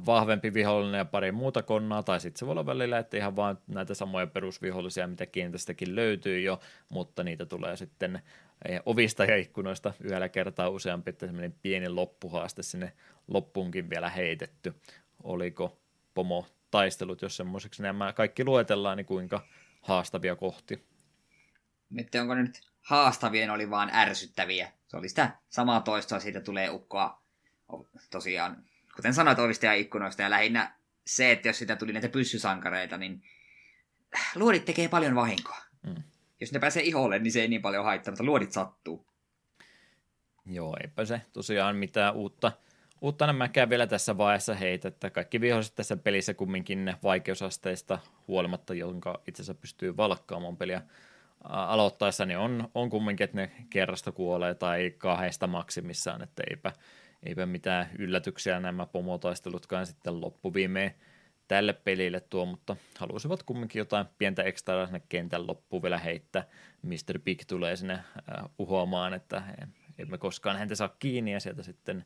vahvempi 0.06 0.54
vihollinen 0.54 0.98
ja 0.98 1.06
pari 1.06 1.32
muuta 1.32 1.64
konnaa, 1.64 2.04
tai 2.04 2.20
sitten 2.20 2.40
se 2.40 2.46
voi 2.46 2.52
olla 2.52 2.66
välillä, 2.66 2.98
että 2.98 3.18
ihan 3.18 3.36
vaan 3.36 3.58
näitä 3.68 3.94
samoja 3.94 4.28
perusvihollisia, 4.28 5.08
mitä 5.08 5.26
kentästäkin 5.26 5.96
löytyy 5.96 6.42
jo, 6.42 6.60
mutta 6.90 7.24
niitä 7.24 7.46
tulee 7.46 7.78
sitten 7.78 8.22
eh, 8.70 8.82
ovista 8.86 9.26
ja 9.26 9.36
ikkunoista 9.38 9.94
yhdellä 10.00 10.30
kertaa 10.30 10.70
useampi, 10.70 11.10
että 11.10 11.26
semmoinen 11.26 11.56
pieni 11.62 11.90
loppuhaaste 11.90 12.64
sinne 12.64 12.94
loppuunkin 13.28 13.90
vielä 13.90 14.10
heitetty. 14.10 14.74
Oliko 15.24 15.80
pomo 16.14 16.46
taistelut, 16.72 17.22
jos 17.22 17.38
semmoiseksi 17.38 17.84
nämä 17.84 18.14
kaikki 18.14 18.46
luetellaan, 18.46 18.98
niin 18.98 19.06
kuinka 19.06 19.42
haastavia 19.82 20.36
kohti? 20.36 20.84
Että 21.98 22.22
onko 22.22 22.36
nyt 22.36 22.69
haastavien 22.90 23.50
oli 23.50 23.70
vaan 23.70 23.90
ärsyttäviä. 23.94 24.72
Se 24.88 24.98
oli 24.98 25.10
sitä 25.10 25.32
samaa 25.50 25.82
toistoa, 25.82 26.20
siitä 26.20 26.42
tulee 26.42 26.70
ukkoa 26.70 27.22
tosiaan, 28.12 28.64
kuten 28.96 29.14
sanoit, 29.14 29.40
ovista 29.40 29.66
ja 29.66 29.74
ikkunoista. 29.74 30.22
Ja 30.22 30.30
lähinnä 30.30 30.76
se, 31.08 31.32
että 31.32 31.48
jos 31.48 31.58
sitä 31.58 31.76
tuli 31.76 31.94
näitä 31.94 32.10
pyssysankareita, 32.10 32.98
niin 32.98 33.24
luodit 34.36 34.66
tekee 34.66 34.88
paljon 34.88 35.16
vahinkoa. 35.16 35.58
Mm. 35.82 36.04
Jos 36.42 36.52
ne 36.52 36.60
pääsee 36.60 36.84
iholle, 36.84 37.20
niin 37.20 37.32
se 37.32 37.42
ei 37.42 37.48
niin 37.48 37.62
paljon 37.62 37.86
haittaa, 37.86 38.12
mutta 38.12 38.24
luodit 38.24 38.52
sattuu. 38.52 39.06
Joo, 40.46 40.78
eipä 40.82 41.06
se 41.06 41.22
tosiaan 41.34 41.76
mitään 41.76 42.16
uutta, 42.16 42.52
uutta 43.02 43.28
nämäkään 43.28 43.70
vielä 43.70 43.88
tässä 43.88 44.18
vaiheessa 44.18 44.54
heitä, 44.54 44.88
että 44.88 45.10
kaikki 45.10 45.42
viholliset 45.42 45.76
tässä 45.76 45.98
pelissä 45.98 46.34
kumminkin 46.34 46.94
vaikeusasteista 47.04 48.00
huolimatta, 48.28 48.74
jonka 48.74 49.22
itse 49.28 49.42
asiassa 49.42 49.62
pystyy 49.62 49.98
valkkaamaan 49.98 50.58
peliä 50.58 50.82
aloittaessa 51.44 52.26
niin 52.26 52.38
on, 52.38 52.70
on 52.76 52.90
kumminkin, 52.90 53.24
että 53.24 53.38
ne 53.38 53.52
kerrasta 53.70 54.12
kuolee 54.12 54.56
tai 54.56 54.94
kahdesta 54.98 55.48
maksimissaan, 55.48 56.22
että 56.22 56.44
eipä, 56.50 56.72
eipä 57.24 57.46
mitään 57.46 57.90
yllätyksiä 58.00 58.60
nämä 58.60 58.86
pomotaistelutkaan 58.86 59.86
sitten 59.86 60.22
loppuviimeen 60.22 60.96
tälle 61.48 61.74
pelille 61.74 62.20
tuo, 62.20 62.46
mutta 62.46 62.76
halusivat 62.98 63.44
kumminkin 63.44 63.80
jotain 63.80 64.06
pientä 64.18 64.44
ekstraa 64.44 64.86
sinne 64.86 65.02
kentän 65.10 65.48
loppuun 65.48 65.84
vielä 65.84 65.98
heittää. 65.98 66.44
Mr. 66.82 67.20
Big 67.24 67.42
tulee 67.48 67.76
sinne 67.76 68.00
uhoamaan, 68.60 69.14
että 69.14 69.44
emme 69.98 70.18
koskaan 70.18 70.58
häntä 70.58 70.76
saa 70.76 70.96
kiinni 71.00 71.34
ja 71.34 71.40
sieltä 71.40 71.64
sitten 71.64 72.06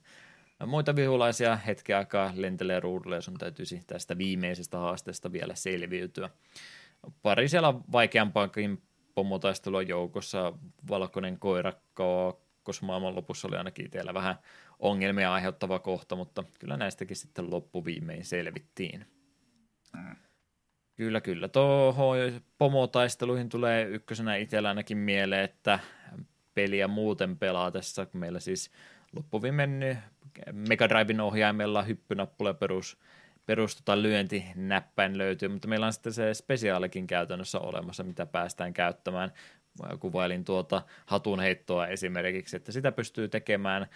muita 0.65 0.95
vihulaisia 0.95 1.55
hetken 1.55 1.97
aikaa 1.97 2.31
lentelee 2.35 2.79
ruudulle 2.79 3.15
ja 3.15 3.21
sun 3.21 3.37
täytyisi 3.37 3.83
tästä 3.87 4.17
viimeisestä 4.17 4.77
haasteesta 4.77 5.31
vielä 5.31 5.55
selviytyä. 5.55 6.29
Pari 7.21 7.47
siellä 7.47 7.73
vaikeampaakin 7.91 8.81
pomotaistelua 9.15 9.81
joukossa, 9.81 10.53
valkoinen 10.89 11.39
koira 11.39 11.73
koska 12.63 12.85
maailman 12.85 13.15
lopussa 13.15 13.47
oli 13.47 13.57
ainakin 13.57 13.85
itsellä 13.85 14.13
vähän 14.13 14.35
ongelmia 14.79 15.33
aiheuttava 15.33 15.79
kohta, 15.79 16.15
mutta 16.15 16.43
kyllä 16.59 16.77
näistäkin 16.77 17.17
sitten 17.17 17.51
loppuviimein 17.51 18.25
selvittiin. 18.25 19.05
Mm. 19.93 20.15
Kyllä, 20.95 21.21
kyllä. 21.21 21.47
Tuohon 21.47 22.17
pomotaisteluihin 22.57 23.49
tulee 23.49 23.83
ykkösenä 23.83 24.35
itsellä 24.35 24.69
ainakin 24.69 24.97
mieleen, 24.97 25.43
että 25.43 25.79
peliä 26.53 26.87
muuten 26.87 27.37
pelaatessa, 27.37 28.05
kun 28.05 28.19
meillä 28.19 28.39
siis 28.39 28.71
loppuviimein 29.15 29.97
Mega 30.51 30.89
Driven 30.89 31.21
ohjaimella 31.21 31.83
hyppynappula 31.83 32.53
perus 32.53 32.97
perus 33.45 33.75
tota 33.75 34.01
lyöntinäppäin 34.01 35.17
löytyy, 35.17 35.49
mutta 35.49 35.67
meillä 35.67 35.85
on 35.85 35.93
sitten 35.93 36.13
se 36.13 36.33
spesiaalikin 36.33 37.07
käytännössä 37.07 37.59
olemassa, 37.59 38.03
mitä 38.03 38.25
päästään 38.25 38.73
käyttämään. 38.73 39.31
Kuvailin 39.99 40.45
tuota 40.45 40.81
hatunheittoa 41.05 41.87
esimerkiksi, 41.87 42.55
että 42.55 42.71
sitä 42.71 42.91
pystyy 42.91 43.27
tekemään. 43.27 43.87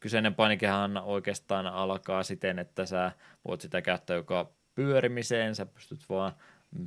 Kyseinen 0.00 0.34
painikehan 0.34 0.96
oikeastaan 0.96 1.66
alkaa 1.66 2.22
siten, 2.22 2.58
että 2.58 2.86
sä 2.86 3.12
voit 3.48 3.60
sitä 3.60 3.82
käyttää 3.82 4.16
joka 4.16 4.50
pyörimiseen, 4.74 5.54
sä 5.54 5.66
pystyt 5.66 6.08
vaan 6.08 6.32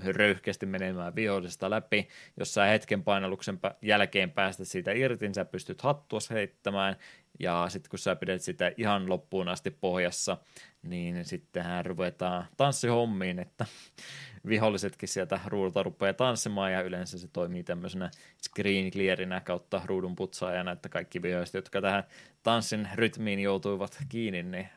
röyhkeästi 0.06 0.66
menemään 0.66 1.16
vihollisesta 1.16 1.70
läpi. 1.70 2.08
Jos 2.38 2.54
sä 2.54 2.66
hetken 2.66 3.04
painalluksen 3.04 3.60
jälkeen 3.82 4.32
päästä 4.32 4.66
siitä 4.66 4.92
irti, 4.92 5.26
niin 5.26 5.34
sä 5.34 5.46
pystyt 5.46 5.82
hattua 5.82 6.20
heittämään, 6.30 6.96
ja 7.40 7.66
sitten 7.70 7.90
kun 7.90 8.00
sä 8.00 8.16
pidät 8.16 8.42
sitä 8.42 8.72
ihan 8.78 9.10
loppuun 9.10 9.48
asti 9.48 9.72
pohjassa, 9.72 10.38
niin 10.84 11.26
sittenhän 11.26 11.86
ruvetaan 11.86 12.46
tanssihommiin, 12.58 13.40
että 13.40 13.66
vihollisetkin 14.48 15.10
sieltä 15.10 15.40
ruudulta 15.46 15.84
rupeaa 15.84 16.14
tanssimaan, 16.14 16.74
ja 16.74 16.82
yleensä 16.82 17.18
se 17.18 17.28
toimii 17.28 17.64
tämmöisenä 17.64 18.12
screen 18.44 18.92
clearinä 18.92 19.42
kautta 19.42 19.82
ruudun 19.86 20.16
putsaajana, 20.16 20.72
että 20.72 20.90
kaikki 20.90 21.22
viholliset, 21.22 21.54
jotka 21.54 21.82
tähän 21.82 22.04
tanssin 22.44 22.90
rytmiin 22.96 23.40
joutuivat 23.40 23.98
kiinni, 24.10 24.44
niin 24.44 24.70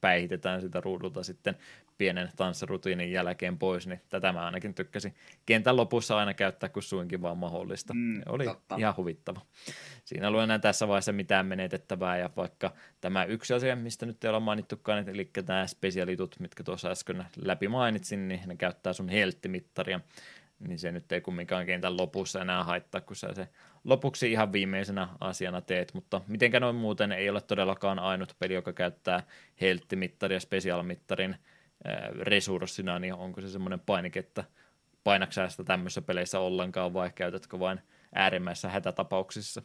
päihitetään 0.00 0.60
sitä 0.60 0.80
ruudulta 0.80 1.22
sitten 1.22 1.56
pienen 2.00 2.30
tanssirutiinin 2.36 3.12
jälkeen 3.12 3.58
pois, 3.58 3.86
niin 3.86 4.00
tätä 4.08 4.32
mä 4.32 4.44
ainakin 4.44 4.74
tykkäsin 4.74 5.14
kentän 5.46 5.76
lopussa 5.76 6.16
aina 6.16 6.34
käyttää, 6.34 6.68
kun 6.68 6.82
suinkin 6.82 7.22
vaan 7.22 7.38
mahdollista. 7.38 7.94
Mm, 7.94 8.22
oli 8.28 8.44
totta. 8.44 8.76
ihan 8.78 8.96
huvittava. 8.96 9.40
Siinä 10.04 10.28
ei 10.28 10.42
enää 10.42 10.58
tässä 10.58 10.88
vaiheessa 10.88 11.12
mitään 11.12 11.46
menetettävää, 11.46 12.18
ja 12.18 12.30
vaikka 12.36 12.72
tämä 13.00 13.24
yksi 13.24 13.54
asia, 13.54 13.76
mistä 13.76 14.06
nyt 14.06 14.24
ei 14.24 14.28
olla 14.28 14.40
mainittukaan, 14.40 15.08
eli 15.08 15.30
nämä 15.48 15.66
spesialitut, 15.66 16.36
mitkä 16.40 16.64
tuossa 16.64 16.90
äsken 16.90 17.24
läpi 17.36 17.68
mainitsin, 17.68 18.28
niin 18.28 18.40
ne 18.46 18.56
käyttää 18.56 18.92
sun 18.92 19.08
helttimittaria, 19.08 20.00
niin 20.58 20.78
se 20.78 20.92
nyt 20.92 21.12
ei 21.12 21.20
kumminkaan 21.20 21.66
kentän 21.66 21.96
lopussa 21.96 22.40
enää 22.40 22.64
haittaa, 22.64 23.00
kun 23.00 23.16
sä 23.16 23.34
se 23.34 23.48
lopuksi 23.84 24.32
ihan 24.32 24.52
viimeisenä 24.52 25.08
asiana 25.20 25.60
teet, 25.60 25.94
mutta 25.94 26.20
mitenkä 26.28 26.60
noin 26.60 26.76
muuten 26.76 27.12
ei 27.12 27.30
ole 27.30 27.40
todellakaan 27.40 27.98
ainut 27.98 28.36
peli, 28.38 28.54
joka 28.54 28.72
käyttää 28.72 29.22
helttimittaria 29.60 30.36
ja 30.36 30.40
special-mittarin 30.40 31.36
resurssina, 32.20 32.98
niin 32.98 33.14
onko 33.14 33.40
se 33.40 33.48
semmoinen 33.48 33.80
painike, 33.80 34.18
että 34.18 34.44
painaksää 35.04 35.48
sitä 35.48 35.64
tämmöisissä 35.64 36.02
peleissä 36.02 36.38
ollenkaan 36.38 36.94
vai 36.94 37.10
käytätkö 37.14 37.58
vain 37.58 37.80
äärimmäisissä 38.14 38.68
hätätapauksissa? 38.68 39.62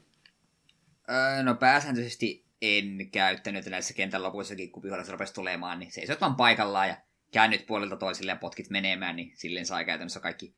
No 1.43 1.55
pääsääntöisesti 1.55 2.45
en 2.61 3.09
käyttänyt 3.11 3.65
näissä 3.65 3.93
kentän 3.93 4.23
lopuissakin, 4.23 4.71
kun 4.71 4.83
viholliset 4.83 5.11
rupesi 5.11 5.33
tulemaan, 5.33 5.79
niin 5.79 5.91
seisot 5.91 6.21
vaan 6.21 6.35
paikallaan 6.35 6.87
ja 6.87 6.97
käännyt 7.31 7.65
puolilta 7.65 7.97
toisille 7.97 8.31
ja 8.31 8.35
potkit 8.35 8.69
menemään, 8.69 9.15
niin 9.15 9.31
silleen 9.35 9.65
sai 9.65 9.85
käytännössä 9.85 10.19
kaikki 10.19 10.55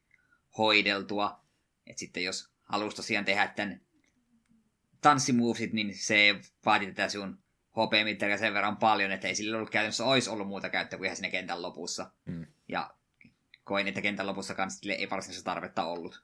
hoideltua. 0.57 1.41
Et 1.88 1.97
sitten 1.97 2.23
jos 2.23 2.53
halusi 2.63 2.95
tosiaan 2.95 3.25
tehdä 3.25 3.47
tämän 3.47 3.81
tanssimuusit, 5.01 5.73
niin 5.73 5.95
se 5.95 6.35
vaati 6.65 6.85
tätä 6.85 7.09
sun 7.09 7.39
HP-mittaria 7.77 8.37
sen 8.37 8.53
verran 8.53 8.77
paljon, 8.77 9.11
että 9.11 9.27
ei 9.27 9.35
sillä 9.35 9.57
ollut 9.57 9.69
käytännössä 9.69 10.05
olisi 10.05 10.29
ollut 10.29 10.47
muuta 10.47 10.69
käyttöä 10.69 10.97
kuin 10.97 11.05
ihan 11.05 11.15
sinne 11.15 11.29
kentän 11.29 11.61
lopussa. 11.61 12.11
Mm. 12.25 12.45
Ja 12.67 12.93
koin, 13.63 13.87
että 13.87 14.01
kentän 14.01 14.27
lopussa 14.27 14.55
kanssa 14.55 14.93
ei 14.93 15.09
varsinaisessa 15.09 15.45
tarvetta 15.45 15.85
ollut. 15.85 16.23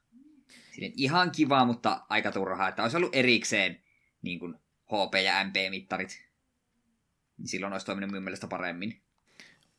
Sinne 0.72 0.92
ihan 0.98 1.32
kiva, 1.32 1.66
mutta 1.66 2.06
aika 2.10 2.32
turhaa, 2.32 2.68
että 2.68 2.84
olisi 2.84 2.98
ollut 2.98 3.16
erikseen 3.16 3.84
niin 4.22 4.40
kuin 4.40 4.56
HP- 4.86 5.24
ja 5.24 5.44
MP-mittarit. 5.44 6.24
Niin 7.38 7.48
silloin 7.48 7.74
olisi 7.74 7.86
toiminut 7.86 8.12
minun 8.12 8.24
mielestä 8.24 8.48
paremmin. 8.48 9.02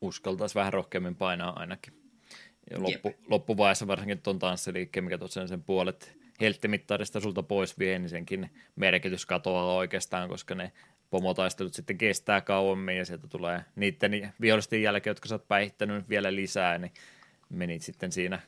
Uskaltaisi 0.00 0.54
vähän 0.54 0.72
rohkeammin 0.72 1.16
painaa 1.16 1.60
ainakin. 1.60 2.04
Ja 2.70 2.82
loppu, 2.82 3.14
loppuvaiheessa 3.28 3.86
varsinkin 3.86 4.22
tuon 4.22 4.38
tanssiliikkeen, 4.38 5.04
mikä 5.04 5.18
tosiaan 5.18 5.48
sen 5.48 5.62
puolet 5.62 6.16
helttimittarista 6.40 7.20
sulta 7.20 7.42
pois 7.42 7.78
vie, 7.78 7.98
niin 7.98 8.08
senkin 8.08 8.50
merkitys 8.76 9.26
katoaa 9.26 9.74
oikeastaan, 9.74 10.28
koska 10.28 10.54
ne 10.54 10.72
pomotaistelut 11.14 11.74
sitten 11.74 11.98
kestää 11.98 12.40
kauemmin 12.40 12.96
ja 12.96 13.04
sieltä 13.04 13.26
tulee 13.26 13.64
niiden 13.76 14.32
vihollisten 14.40 14.82
jälkeen, 14.82 15.10
jotka 15.10 15.28
sä 15.28 15.34
oot 15.34 15.48
päihittänyt 15.48 16.08
vielä 16.08 16.34
lisää, 16.34 16.78
niin 16.78 16.92
menit 17.48 17.82
sitten 17.82 18.12
siinä 18.12 18.40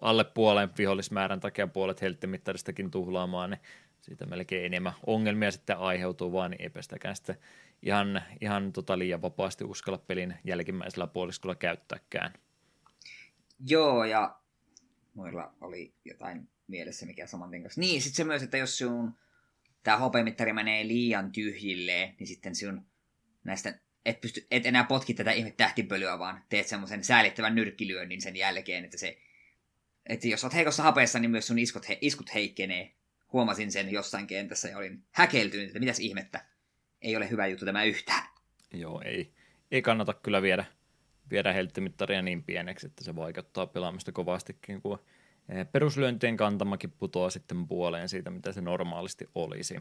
alle 0.00 0.24
puolen 0.24 0.70
vihollismäärän 0.78 1.40
takia 1.40 1.66
puolet 1.66 2.02
helttimittaristakin 2.02 2.90
tuhlaamaan, 2.90 3.50
niin 3.50 3.60
siitä 4.00 4.26
melkein 4.26 4.64
enemmän 4.64 4.92
ongelmia 5.06 5.50
sitten 5.50 5.78
aiheutuu 5.78 6.32
vaan, 6.32 6.50
niin 6.50 6.62
eipä 6.62 6.82
sitäkään 6.82 7.16
sitten 7.16 7.36
ihan, 7.82 8.22
ihan 8.40 8.72
tota 8.72 8.98
liian 8.98 9.22
vapaasti 9.22 9.64
uskalla 9.64 9.98
pelin 9.98 10.34
jälkimmäisellä 10.44 11.06
puoliskolla 11.06 11.54
käyttääkään. 11.54 12.32
Joo, 13.66 14.04
ja 14.04 14.36
muilla 15.14 15.52
oli 15.60 15.94
jotain 16.04 16.48
mielessä, 16.66 17.06
mikä 17.06 17.26
saman 17.26 17.62
kanssa. 17.62 17.80
Niin, 17.80 18.02
sitten 18.02 18.16
se 18.16 18.24
myös, 18.24 18.42
että 18.42 18.56
jos 18.56 18.78
sun 18.78 19.14
tämä 19.86 19.98
HP-mittari 19.98 20.52
menee 20.52 20.86
liian 20.86 21.32
tyhjille, 21.32 22.14
niin 22.18 22.26
sitten 22.26 22.56
sun 22.56 22.86
näistä 23.44 23.78
et, 24.04 24.20
pysty, 24.20 24.46
et 24.50 24.66
enää 24.66 24.84
potki 24.84 25.14
tätä 25.14 25.32
ihme 25.32 25.50
tähtipölyä, 25.50 26.18
vaan 26.18 26.44
teet 26.48 26.66
semmoisen 26.66 27.04
säälittävän 27.04 27.54
nyrkkilyönnin 27.54 28.20
sen 28.20 28.36
jälkeen, 28.36 28.84
että 28.84 28.98
se 28.98 29.18
että 30.08 30.28
jos 30.28 30.44
olet 30.44 30.54
heikossa 30.54 30.82
hapeessa, 30.82 31.18
niin 31.18 31.30
myös 31.30 31.46
sun 31.46 31.58
iskut, 31.58 31.88
he, 31.88 31.98
iskut 32.00 32.34
heikkenee. 32.34 32.94
Huomasin 33.32 33.72
sen 33.72 33.92
jossain 33.92 34.26
kentässä 34.26 34.68
ja 34.68 34.78
olin 34.78 35.04
häkeltynyt, 35.10 35.66
että 35.66 35.78
mitäs 35.78 36.00
ihmettä. 36.00 36.44
Ei 37.02 37.16
ole 37.16 37.30
hyvä 37.30 37.46
juttu 37.46 37.64
tämä 37.64 37.84
yhtään. 37.84 38.28
Joo, 38.74 39.02
ei, 39.04 39.32
ei 39.70 39.82
kannata 39.82 40.14
kyllä 40.14 40.42
viedä, 40.42 40.64
viedä 41.30 41.52
helttimittaria 41.52 42.22
niin 42.22 42.42
pieneksi, 42.42 42.86
että 42.86 43.04
se 43.04 43.16
vaikuttaa 43.16 43.66
pelaamista 43.66 44.12
kovastikin, 44.12 44.82
kun 44.82 44.98
peruslyöntien 45.72 46.36
kantamakin 46.36 46.90
putoaa 46.90 47.30
sitten 47.30 47.68
puoleen 47.68 48.08
siitä, 48.08 48.30
mitä 48.30 48.52
se 48.52 48.60
normaalisti 48.60 49.28
olisi. 49.34 49.80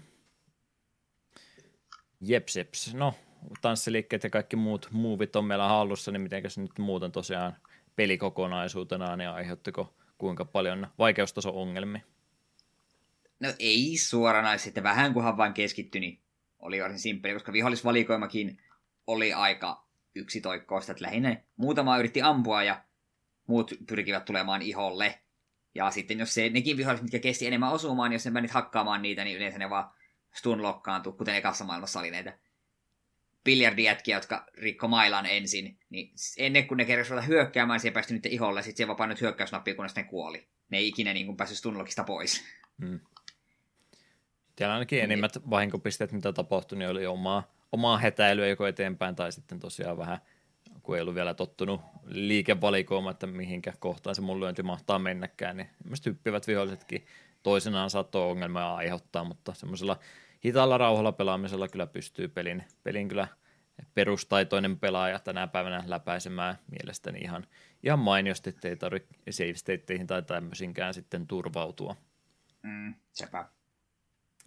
Jeps, 2.22 2.56
jeps. 2.56 2.94
No, 2.94 3.14
tanssiliikkeet 3.62 4.24
ja 4.24 4.30
kaikki 4.30 4.56
muut 4.56 4.90
muuvit 4.92 5.36
on 5.36 5.46
meillä 5.46 5.68
hallussa, 5.68 6.12
niin 6.12 6.22
mitenkäs 6.22 6.58
nyt 6.58 6.80
muuten 6.80 7.12
tosiaan 7.12 7.58
pelikokonaisuutena, 7.96 9.16
niin 9.16 9.30
aiheuttiko 9.30 9.94
kuinka 10.18 10.46
paljon 10.46 10.88
vaikeustaso-ongelmia? 11.00 12.02
No 13.40 13.54
ei 13.60 13.98
suoranaisesti, 13.98 14.84
vähän 14.84 15.14
kunhan 15.14 15.38
vain 15.38 15.54
keskittyi, 15.54 16.02
niin 16.02 16.20
oli 16.60 16.82
varsin 16.82 17.00
simppeli, 17.00 17.34
koska 17.34 17.54
vihollisvalikoimakin 17.54 18.62
oli 19.08 19.34
aika 19.34 19.86
yksitoikkoista, 20.16 20.92
että 20.92 21.06
lähinnä 21.06 21.42
muutama 21.56 21.98
yritti 21.98 22.22
ampua 22.22 22.64
ja 22.64 22.84
muut 23.48 23.72
pyrkivät 23.88 24.26
tulemaan 24.26 24.62
iholle. 24.62 25.20
Ja 25.76 25.92
sitten 25.92 26.20
jos 26.20 26.34
se, 26.34 26.50
nekin 26.50 26.78
viholliset, 26.78 27.04
mitkä 27.04 27.20
kesti 27.20 27.48
enemmän 27.48 27.72
osumaan, 27.72 28.10
niin 28.10 28.16
jos 28.16 28.26
ne 28.26 28.32
menit 28.32 28.52
hakkaamaan 28.52 29.02
niitä, 29.02 29.24
niin 29.24 29.38
yleensä 29.38 29.60
ne 29.60 29.70
vaan 29.70 29.92
stunlokkaantuu, 30.34 31.14
kuten 31.14 31.36
ekassa 31.36 31.64
maailmassa 31.64 32.00
oli 32.00 32.12
näitä 32.12 32.38
biljardijätkiä, 33.44 34.18
jotka 34.18 34.46
rikko 34.54 34.88
mailan 34.88 35.26
ensin, 35.26 35.80
niin 35.90 36.14
ennen 36.38 36.68
kuin 36.68 36.78
ne 36.78 36.86
kerrasivat 36.86 37.28
hyökkäämään, 37.28 37.80
se 37.80 37.92
päästy 37.92 38.14
niiden 38.14 38.32
iholle, 38.32 38.64
sitten 38.64 38.88
se 38.88 38.98
vaan 38.98 39.16
hyökkäysnappia, 39.22 39.76
kunnes 39.76 39.96
ne 39.96 40.04
kuoli. 40.04 40.48
Ne 40.70 40.78
ei 40.78 40.88
ikinä 40.88 41.14
niin 41.14 41.26
kuin 41.26 41.38
päässyt 41.38 41.58
stunlockista 41.58 42.04
pois. 42.04 42.44
Hmm. 42.86 43.00
Siellä 44.58 44.74
ainakin 44.74 44.98
niin. 44.98 45.04
enimmät 45.04 45.50
vahinkopisteet, 45.50 46.12
mitä 46.12 46.34
tapahtui, 46.34 46.78
niin 46.78 46.90
oli 46.90 47.06
omaa, 47.06 47.52
omaa 47.72 47.98
hetäilyä 47.98 48.48
joko 48.48 48.68
eteenpäin 48.68 49.16
tai 49.16 49.32
sitten 49.32 49.60
tosiaan 49.60 49.98
vähän– 49.98 50.20
kun 50.86 50.96
ei 50.96 51.02
ollut 51.02 51.16
vielä 51.16 51.34
tottunut 51.34 51.82
liikevalikoimaan, 52.06 53.12
että 53.12 53.28
mihinkä 53.28 53.74
kohtaan 53.80 54.16
se 54.16 54.22
mun 54.22 54.40
lyönti 54.40 54.64
mahtaa 54.64 55.00
mennäkään, 55.00 55.58
niin 55.58 55.70
myös 55.84 56.06
hyppivät 56.06 56.48
vihollisetkin 56.48 57.06
toisenaan 57.44 57.90
saattoi 57.90 58.32
ongelmia 58.32 58.76
aiheuttaa, 58.76 59.24
mutta 59.24 59.54
semmoisella 59.54 60.00
hitaalla 60.46 60.78
rauhalla 60.78 61.12
pelaamisella 61.12 61.68
kyllä 61.68 61.88
pystyy 61.88 62.28
pelin, 62.28 62.64
pelin 62.84 63.08
kyllä 63.08 63.28
perustaitoinen 63.94 64.80
pelaaja 64.80 65.20
tänä 65.20 65.48
päivänä 65.48 65.84
läpäisemään 65.86 66.56
mielestäni 66.72 67.20
ihan, 67.20 67.48
ihan 67.84 68.00
mainiosti, 68.00 68.50
että 68.50 68.68
ei 68.68 68.76
tarvitse 68.76 69.16
save 69.30 69.54
stateihin 69.54 70.08
tai 70.08 70.24
tämmöisinkään 70.24 70.94
sitten 70.94 71.28
turvautua. 71.28 71.96
Mm, 72.64 72.94
sepä. 73.14 73.46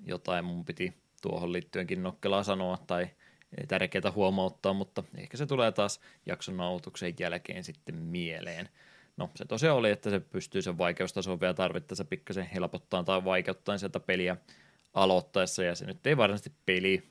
Jotain 0.07 0.45
mun 0.45 0.65
piti 0.65 0.95
tuohon 1.23 1.53
liittyenkin 1.53 2.03
nokkelaa 2.03 2.43
sanoa 2.43 2.79
tai 2.87 3.09
tärkeää 3.69 4.13
huomauttaa, 4.15 4.73
mutta 4.73 5.05
ehkä 5.17 5.37
se 5.37 5.47
tulee 5.47 5.73
taas 5.73 6.01
jakson 6.27 6.57
nauhoituksen 6.57 7.15
jälkeen 7.21 7.65
sitten 7.65 7.95
mieleen. 7.95 8.69
No 9.17 9.31
se 9.35 9.45
tosiaan 9.45 9.77
oli, 9.77 9.91
että 9.91 10.11
se 10.11 10.21
pystyy 10.21 10.63
sen 10.63 10.79
vaikeustason 10.79 11.41
vielä 11.41 11.55
tarvittaessa 11.55 12.05
pikkasen 12.05 12.49
helpottaa 12.55 13.05
tai 13.05 13.25
vaikeuttaa 13.25 13.79
sieltä 13.79 14.01
peliä 14.01 14.37
aloittaessa, 14.95 15.65
ja 15.65 15.75
se 15.75 15.87
nyt 15.87 16.07
ei 16.07 16.17
varsinaisesti 16.17 16.53
peli 16.67 17.03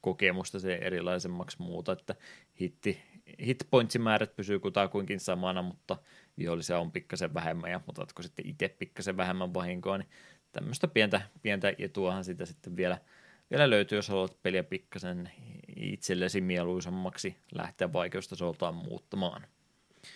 kokemusta 0.00 0.58
se 0.60 0.74
erilaisemmaksi 0.74 1.56
muuta, 1.62 1.92
että 1.92 2.14
hitti, 2.60 3.02
hitpointsimäärät 3.46 4.36
pysyy 4.36 4.58
kutakuinkin 4.58 5.20
samana, 5.20 5.62
mutta 5.62 5.96
vihollisia 6.38 6.78
on 6.78 6.92
pikkasen 6.92 7.34
vähemmän, 7.34 7.70
ja 7.70 7.80
otatko 7.88 8.22
sitten 8.22 8.48
itse 8.48 8.68
pikkasen 8.68 9.16
vähemmän 9.16 9.54
vahinkoa, 9.54 9.98
niin 9.98 10.08
tämmöistä 10.52 10.88
pientä, 10.88 11.20
pientä 11.42 11.72
etuahan 11.78 12.24
sitä 12.24 12.46
sitten 12.46 12.76
vielä– 12.76 12.98
vielä 13.50 13.70
löytyy, 13.70 13.98
jos 13.98 14.08
haluat 14.08 14.42
peliä 14.42 14.62
pikkasen 14.62 15.30
itsellesi 15.76 16.40
mieluisammaksi 16.40 17.36
lähteä 17.52 17.92
vaikeustasoltaan 17.92 18.74
muuttamaan. 18.74 19.46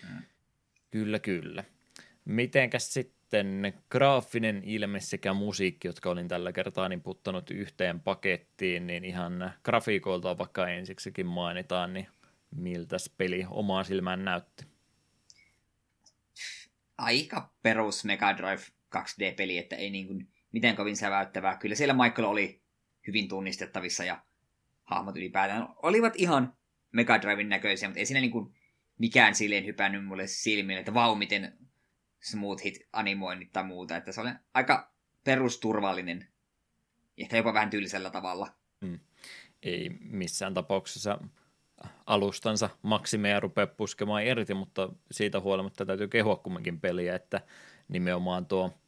Hmm. 0.07 0.21
Kyllä, 0.91 1.19
kyllä. 1.19 1.63
Mitenkäs 2.25 2.93
sitten 2.93 3.73
graafinen 3.89 4.63
ilme 4.65 4.99
sekä 4.99 5.33
musiikki, 5.33 5.87
jotka 5.87 6.09
olin 6.09 6.27
tällä 6.27 6.51
kertaa 6.51 6.89
niin 6.89 7.01
puttanut 7.01 7.51
yhteen 7.51 7.99
pakettiin, 7.99 8.87
niin 8.87 9.05
ihan 9.05 9.53
grafiikoilta 9.63 10.37
vaikka 10.37 10.67
ensiksikin 10.67 11.25
mainitaan, 11.25 11.93
niin 11.93 12.07
miltä 12.55 12.97
peli 13.17 13.45
omaan 13.49 13.85
silmään 13.85 14.25
näytti? 14.25 14.71
aika 17.01 17.49
perus 17.61 18.05
Mega 18.05 18.37
Drive 18.37 18.61
2D-peli, 18.97 19.57
että 19.57 19.75
ei 19.75 19.89
niin 19.89 20.07
kuin 20.07 20.27
miten 20.51 20.75
kovin 20.75 20.97
säväyttävää. 20.97 21.57
Kyllä 21.57 21.75
siellä 21.75 21.93
Michael 21.93 22.27
oli 22.27 22.60
hyvin 23.07 23.27
tunnistettavissa 23.27 24.03
ja 24.03 24.21
hahmot 24.83 25.17
ylipäätään 25.17 25.67
olivat 25.75 26.13
ihan 26.15 26.53
Mega 26.91 27.21
Driven 27.21 27.49
näköisiä, 27.49 27.89
mutta 27.89 27.99
ei 27.99 28.05
siinä 28.05 28.21
niin 28.21 28.31
kuin 28.31 28.53
mikään 28.97 29.35
silleen 29.35 29.65
hypännyt 29.65 30.05
mulle 30.05 30.27
silmille, 30.27 30.79
että 30.79 30.93
vau, 30.93 31.15
miten 31.15 31.57
smooth 32.19 32.63
hit 32.63 32.87
animoinnit 32.93 33.51
tai 33.51 33.63
muuta. 33.63 33.97
Että 33.97 34.11
se 34.11 34.21
oli 34.21 34.29
aika 34.53 34.93
perusturvallinen, 35.23 36.27
ehkä 37.17 37.37
jopa 37.37 37.53
vähän 37.53 37.69
tylsellä 37.69 38.09
tavalla. 38.09 38.47
Hmm. 38.85 38.99
Ei 39.63 39.89
missään 39.99 40.53
tapauksessa 40.53 41.19
alustansa 42.05 42.69
maksimeja 42.81 43.39
rupea 43.39 43.67
puskemaan 43.67 44.25
irti, 44.25 44.53
mutta 44.53 44.89
siitä 45.11 45.39
huolimatta 45.39 45.85
täytyy 45.85 46.07
kehua 46.07 46.35
kumminkin 46.35 46.81
peliä, 46.81 47.15
että 47.15 47.41
nimenomaan 47.87 48.45
tuo 48.45 48.80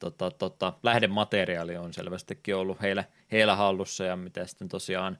tota, 0.00 0.30
tota, 0.30 0.72
lähdemateriaali 0.82 1.76
on 1.76 1.94
selvästikin 1.94 2.56
ollut 2.56 2.82
heillä, 2.82 3.04
heillä 3.32 3.56
hallussa 3.56 4.04
ja 4.04 4.16
mitä 4.16 4.46
sitten 4.46 4.68
tosiaan 4.68 5.18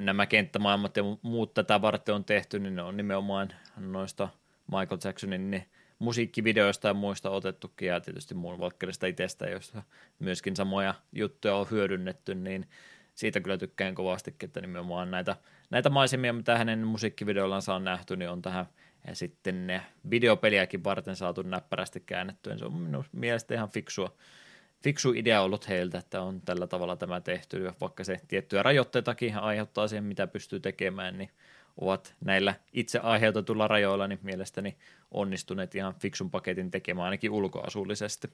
nämä 0.00 0.26
kenttämaailmat 0.26 0.96
ja 0.96 1.02
muut 1.22 1.54
tätä 1.54 1.82
varten 1.82 2.14
on 2.14 2.24
tehty, 2.24 2.58
niin 2.58 2.76
ne 2.76 2.82
on 2.82 2.96
nimenomaan 2.96 3.52
noista 3.76 4.28
Michael 4.66 5.00
Jacksonin 5.04 5.50
ne 5.50 5.66
musiikkivideoista 5.98 6.88
ja 6.88 6.94
muista 6.94 7.30
otettukin 7.30 7.88
ja 7.88 8.00
tietysti 8.00 8.34
muun 8.34 8.58
Valkkerista 8.58 9.06
itsestä, 9.06 9.46
joista 9.46 9.82
myöskin 10.18 10.56
samoja 10.56 10.94
juttuja 11.12 11.54
on 11.54 11.66
hyödynnetty, 11.70 12.34
niin 12.34 12.68
siitä 13.14 13.40
kyllä 13.40 13.58
tykkään 13.58 13.94
kovastikin, 13.94 14.46
että 14.46 14.60
nimenomaan 14.60 15.10
näitä, 15.10 15.36
näitä 15.70 15.90
maisemia, 15.90 16.32
mitä 16.32 16.58
hänen 16.58 16.86
musiikkivideollansa 16.86 17.74
on 17.74 17.84
nähty, 17.84 18.16
niin 18.16 18.30
on 18.30 18.42
tähän 18.42 18.66
ja 19.06 19.14
sitten 19.14 19.66
ne 19.66 19.82
videopeliäkin 20.10 20.84
varten 20.84 21.16
saatu 21.16 21.42
näppärästi 21.42 22.00
käännettyä. 22.00 22.58
Se 22.58 22.64
on 22.64 22.74
minun 22.74 23.04
mielestä 23.12 23.54
ihan 23.54 23.68
fiksua, 23.68 24.16
fiksu 24.82 25.12
idea 25.12 25.42
ollut 25.42 25.68
heiltä, 25.68 25.98
että 25.98 26.22
on 26.22 26.40
tällä 26.40 26.66
tavalla 26.66 26.96
tämä 26.96 27.20
tehty, 27.20 27.72
vaikka 27.80 28.04
se 28.04 28.20
tiettyjä 28.28 28.62
rajoitteitakin 28.62 29.36
aiheuttaa 29.36 29.88
siihen, 29.88 30.04
mitä 30.04 30.26
pystyy 30.26 30.60
tekemään, 30.60 31.18
niin 31.18 31.30
ovat 31.76 32.14
näillä 32.24 32.54
itse 32.72 32.98
aiheutetulla 32.98 33.68
rajoilla 33.68 34.08
niin 34.08 34.18
mielestäni 34.22 34.76
onnistuneet 35.10 35.74
ihan 35.74 35.94
fiksun 35.94 36.30
paketin 36.30 36.70
tekemään 36.70 37.04
ainakin 37.04 37.30
ulkoasullisesti. 37.30 38.30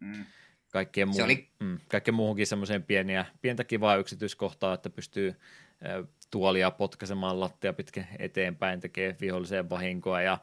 Mm. 0.00 0.24
Kaikkeen, 0.72 1.08
muu- 1.08 1.24
oli... 1.24 1.48
mm, 1.60 1.78
kaikkeen 1.88 2.14
muuhunkin 2.14 2.46
semmoiseen 2.46 2.82
pieniä, 2.82 3.24
pientä 3.42 3.64
kivaa 3.64 3.96
yksityiskohtaa, 3.96 4.74
että 4.74 4.90
pystyy 4.90 5.34
tuolia 6.30 6.70
potkaisemaan 6.70 7.40
lattia 7.40 7.72
pitkin 7.72 8.06
eteenpäin, 8.18 8.80
tekee 8.80 9.16
viholliseen 9.20 9.70
vahinkoa 9.70 10.22
ja 10.22 10.38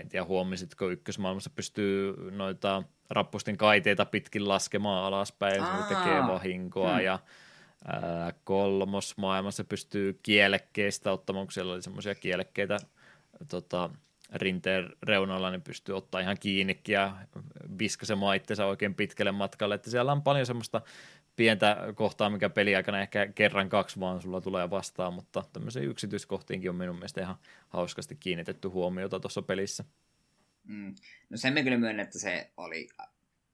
en 0.00 0.08
tiedä 0.08 0.24
huomasitko 0.24 0.90
ykkösmaailmassa 0.90 1.50
pystyy 1.50 2.30
noita 2.30 2.82
rappustin 3.10 3.56
kaiteita 3.56 4.04
pitkin 4.04 4.48
laskemaan 4.48 5.04
alaspäin, 5.04 5.62
Aa, 5.62 5.82
se 5.82 5.94
tekee 5.94 6.22
vahinkoa 6.22 6.94
hmm. 6.94 7.04
ja 7.04 7.18
ää, 7.84 8.32
kolmosmaailmassa 8.44 9.64
pystyy 9.64 10.18
kielekkeistä 10.22 11.12
ottamaan, 11.12 11.46
kun 11.46 11.52
siellä 11.52 11.72
oli 11.72 11.82
semmoisia 11.82 12.14
kielekkeitä 12.14 12.76
tota, 13.48 13.90
rinteen 14.32 14.90
reunoilla, 15.02 15.50
niin 15.50 15.62
pystyy 15.62 15.96
ottaa 15.96 16.20
ihan 16.20 16.36
kiinni 16.40 16.80
ja 16.88 17.16
viskasemaan 17.78 18.36
itsensä 18.36 18.66
oikein 18.66 18.94
pitkälle 18.94 19.32
matkalle, 19.32 19.74
että 19.74 19.90
siellä 19.90 20.12
on 20.12 20.22
paljon 20.22 20.46
semmoista 20.46 20.80
pientä 21.36 21.76
kohtaa, 21.94 22.30
mikä 22.30 22.50
peliaikana 22.50 23.00
ehkä 23.00 23.26
kerran 23.26 23.68
kaksi 23.68 24.00
vaan 24.00 24.22
sulla 24.22 24.40
tulee 24.40 24.70
vastaan, 24.70 25.14
mutta 25.14 25.44
tämmöisiin 25.52 25.88
yksityiskohtiinkin 25.88 26.70
on 26.70 26.76
minun 26.76 26.96
mielestä 26.96 27.20
ihan 27.20 27.36
hauskasti 27.68 28.16
kiinnitetty 28.16 28.68
huomiota 28.68 29.20
tuossa 29.20 29.42
pelissä. 29.42 29.84
Mm. 30.64 30.94
No 31.30 31.36
sen 31.36 31.54
me 31.54 31.62
kyllä 31.62 31.78
myönnän, 31.78 32.04
että 32.04 32.18
se 32.18 32.50
oli 32.56 32.88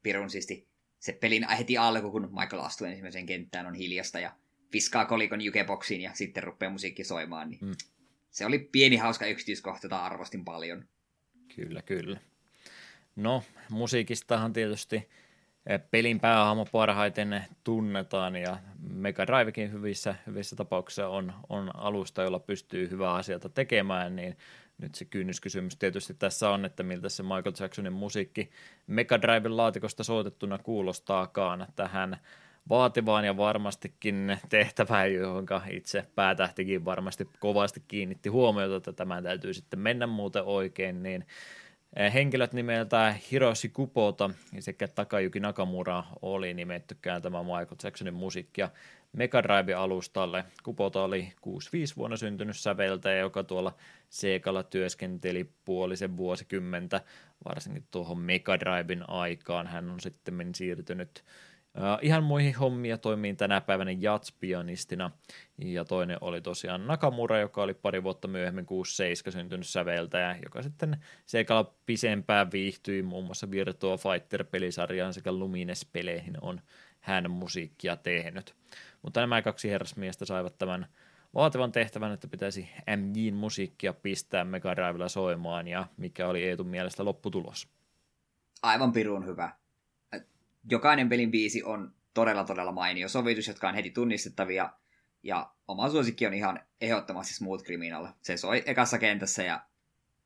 pirun 0.02 0.30
siisti 0.30 0.68
se 0.98 1.12
pelin 1.12 1.48
heti 1.48 1.78
alku, 1.78 2.10
kun 2.10 2.30
Michael 2.40 2.62
astuu 2.62 2.86
ensimmäiseen 2.86 3.26
kenttään, 3.26 3.66
on 3.66 3.74
hiljasta 3.74 4.20
ja 4.20 4.32
viskaa 4.72 5.04
kolikon 5.04 5.40
jukeboksiin 5.40 6.00
ja 6.00 6.10
sitten 6.14 6.42
rupeaa 6.42 6.72
musiikki 6.72 7.04
soimaan. 7.04 7.50
Niin 7.50 7.60
mm. 7.62 7.74
Se 8.30 8.46
oli 8.46 8.58
pieni 8.58 8.96
hauska 8.96 9.26
yksityiskohta, 9.26 9.86
jota 9.86 10.04
arvostin 10.04 10.44
paljon. 10.44 10.88
Kyllä, 11.56 11.82
kyllä. 11.82 12.20
No, 13.16 13.42
musiikistahan 13.70 14.52
tietysti 14.52 15.08
pelin 15.78 16.20
päähahmo 16.20 16.66
parhaiten 16.72 17.44
tunnetaan 17.64 18.36
ja 18.36 18.56
Mega 18.90 19.26
Drivekin 19.26 19.72
hyvissä, 19.72 20.14
hyvissä 20.26 20.56
tapauksissa 20.56 21.08
on, 21.08 21.32
on 21.48 21.70
alusta, 21.76 22.22
jolla 22.22 22.38
pystyy 22.38 22.90
hyvää 22.90 23.14
asiata 23.14 23.48
tekemään, 23.48 24.16
niin 24.16 24.36
nyt 24.78 24.94
se 24.94 25.04
kynnyskysymys 25.04 25.76
tietysti 25.76 26.14
tässä 26.14 26.50
on, 26.50 26.64
että 26.64 26.82
miltä 26.82 27.08
se 27.08 27.22
Michael 27.22 27.54
Jacksonin 27.60 27.92
musiikki 27.92 28.50
Mega 28.86 29.22
Driven 29.22 29.56
laatikosta 29.56 30.04
soitettuna 30.04 30.58
kuulostaakaan 30.58 31.66
tähän 31.76 32.16
vaativaan 32.68 33.24
ja 33.24 33.36
varmastikin 33.36 34.38
tehtävään, 34.48 35.14
johon 35.14 35.46
itse 35.70 36.06
päätähtikin 36.14 36.84
varmasti 36.84 37.28
kovasti 37.40 37.82
kiinnitti 37.88 38.28
huomiota, 38.28 38.76
että 38.76 38.92
tämä 38.92 39.22
täytyy 39.22 39.54
sitten 39.54 39.78
mennä 39.78 40.06
muuten 40.06 40.42
oikein, 40.44 41.02
niin 41.02 41.26
henkilöt 41.96 42.52
nimeltä 42.52 43.14
Hiroshi 43.30 43.68
Kupota 43.68 44.30
sekä 44.58 44.88
Takayuki 44.88 45.40
Nakamura 45.40 46.04
oli 46.22 46.54
nimetty 46.54 46.96
kääntämään 47.02 47.44
Michael 47.44 47.76
Jacksonin 47.84 48.14
musiikkia 48.14 48.70
Mega 49.12 49.42
Drive-alustalle. 49.42 50.44
Kupota 50.62 51.02
oli 51.02 51.32
65 51.40 51.96
vuonna 51.96 52.16
syntynyt 52.16 52.56
säveltäjä, 52.56 53.18
joka 53.18 53.44
tuolla 53.44 53.74
Seekalla 54.08 54.62
työskenteli 54.62 55.50
puolisen 55.64 56.16
vuosikymmentä, 56.16 57.00
varsinkin 57.44 57.86
tuohon 57.90 58.18
Mega 58.18 58.60
Driven 58.60 59.10
aikaan. 59.10 59.66
Hän 59.66 59.90
on 59.90 60.00
sitten 60.00 60.54
siirtynyt 60.54 61.24
ihan 62.02 62.24
muihin 62.24 62.54
hommia 62.54 62.98
toimiin 62.98 63.36
tänä 63.36 63.60
päivänä 63.60 63.90
jatspianistina, 63.90 65.10
ja 65.58 65.84
toinen 65.84 66.18
oli 66.20 66.40
tosiaan 66.40 66.86
Nakamura, 66.86 67.38
joka 67.38 67.62
oli 67.62 67.74
pari 67.74 68.02
vuotta 68.02 68.28
myöhemmin 68.28 68.66
6-7 69.28 69.32
syntynyt 69.32 69.66
säveltäjä, 69.66 70.36
joka 70.44 70.62
sitten 70.62 70.96
seikalla 71.26 71.74
pisempään 71.86 72.52
viihtyi 72.52 73.02
muun 73.02 73.24
muassa 73.24 73.50
Virtua 73.50 73.96
Fighter-pelisarjaan 73.96 75.14
sekä 75.14 75.32
Lumines-peleihin 75.32 76.36
on 76.40 76.60
hän 77.00 77.30
musiikkia 77.30 77.96
tehnyt. 77.96 78.54
Mutta 79.02 79.20
nämä 79.20 79.42
kaksi 79.42 79.70
herrasmiestä 79.70 80.24
saivat 80.24 80.58
tämän 80.58 80.86
vaativan 81.34 81.72
tehtävän, 81.72 82.12
että 82.12 82.28
pitäisi 82.28 82.70
MJin 82.96 83.34
musiikkia 83.34 83.92
pistää 83.92 84.44
Mega 84.44 84.74
soimaan, 85.08 85.68
ja 85.68 85.86
mikä 85.96 86.28
oli 86.28 86.44
Eetun 86.44 86.66
mielestä 86.66 87.04
lopputulos? 87.04 87.68
Aivan 88.62 88.92
pirun 88.92 89.26
hyvä 89.26 89.59
jokainen 90.70 91.08
pelin 91.08 91.30
biisi 91.30 91.62
on 91.62 91.94
todella 92.14 92.44
todella 92.44 92.72
mainio 92.72 93.08
sovitus, 93.08 93.48
jotka 93.48 93.68
on 93.68 93.74
heti 93.74 93.90
tunnistettavia. 93.90 94.72
Ja 95.22 95.50
oma 95.68 95.90
suosikki 95.90 96.26
on 96.26 96.34
ihan 96.34 96.60
ehdottomasti 96.80 97.34
Smooth 97.34 97.64
Criminal. 97.64 98.08
Se 98.22 98.36
soi 98.36 98.62
ekassa 98.66 98.98
kentässä 98.98 99.42
ja 99.42 99.60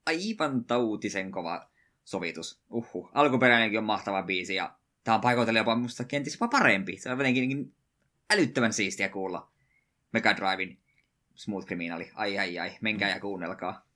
aivan 0.06 0.65
tautisen 0.65 1.31
kova 1.31 1.70
sovitus. 2.05 2.62
Uhu. 2.70 3.11
Alkuperäinenkin 3.15 3.78
on 3.78 3.85
mahtava 3.85 4.23
biisi 4.23 4.55
ja 4.55 4.77
tämä 5.05 5.15
on 5.15 5.20
paikoitella 5.20 5.61
jopa 5.61 5.77
musta 5.77 6.05
kenties 6.05 6.35
jopa 6.35 6.48
parempi. 6.48 6.97
Se 6.97 7.11
on 7.12 7.19
jotenkin 7.19 7.74
älyttömän 8.31 8.73
siistiä 8.73 9.09
kuulla 9.09 9.51
Mega 10.12 10.36
Drivein 10.36 10.78
Smooth 11.35 11.66
Criminali. 11.66 12.11
Ai 12.15 12.39
ai 12.39 12.59
ai, 12.59 12.73
menkää 12.81 13.11
ja 13.11 13.20
kuunnelkaa. 13.20 13.86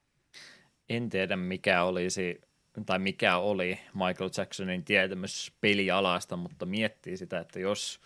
En 0.89 1.09
tiedä 1.09 1.37
mikä 1.37 1.83
olisi 1.83 2.41
tai 2.87 2.99
mikä 2.99 3.37
oli 3.37 3.79
Michael 3.95 4.31
Jacksonin 4.39 4.85
tietämys 4.85 5.53
pelialasta, 5.61 6.37
mutta 6.37 6.67
miettii 6.67 7.17
sitä, 7.17 7.39
että 7.39 7.61
jos 7.61 8.01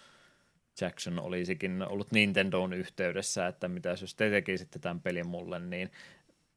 Jackson 0.81 1.19
olisikin 1.19 1.83
ollut 1.83 2.13
Nintendon 2.13 2.73
yhteydessä, 2.73 3.47
että 3.47 3.69
mitä 3.69 3.89
jos 3.89 4.15
te 4.15 4.31
tekisitte 4.31 4.79
tämän 4.79 5.01
pelin 5.01 5.29
mulle, 5.29 5.59
niin 5.59 5.91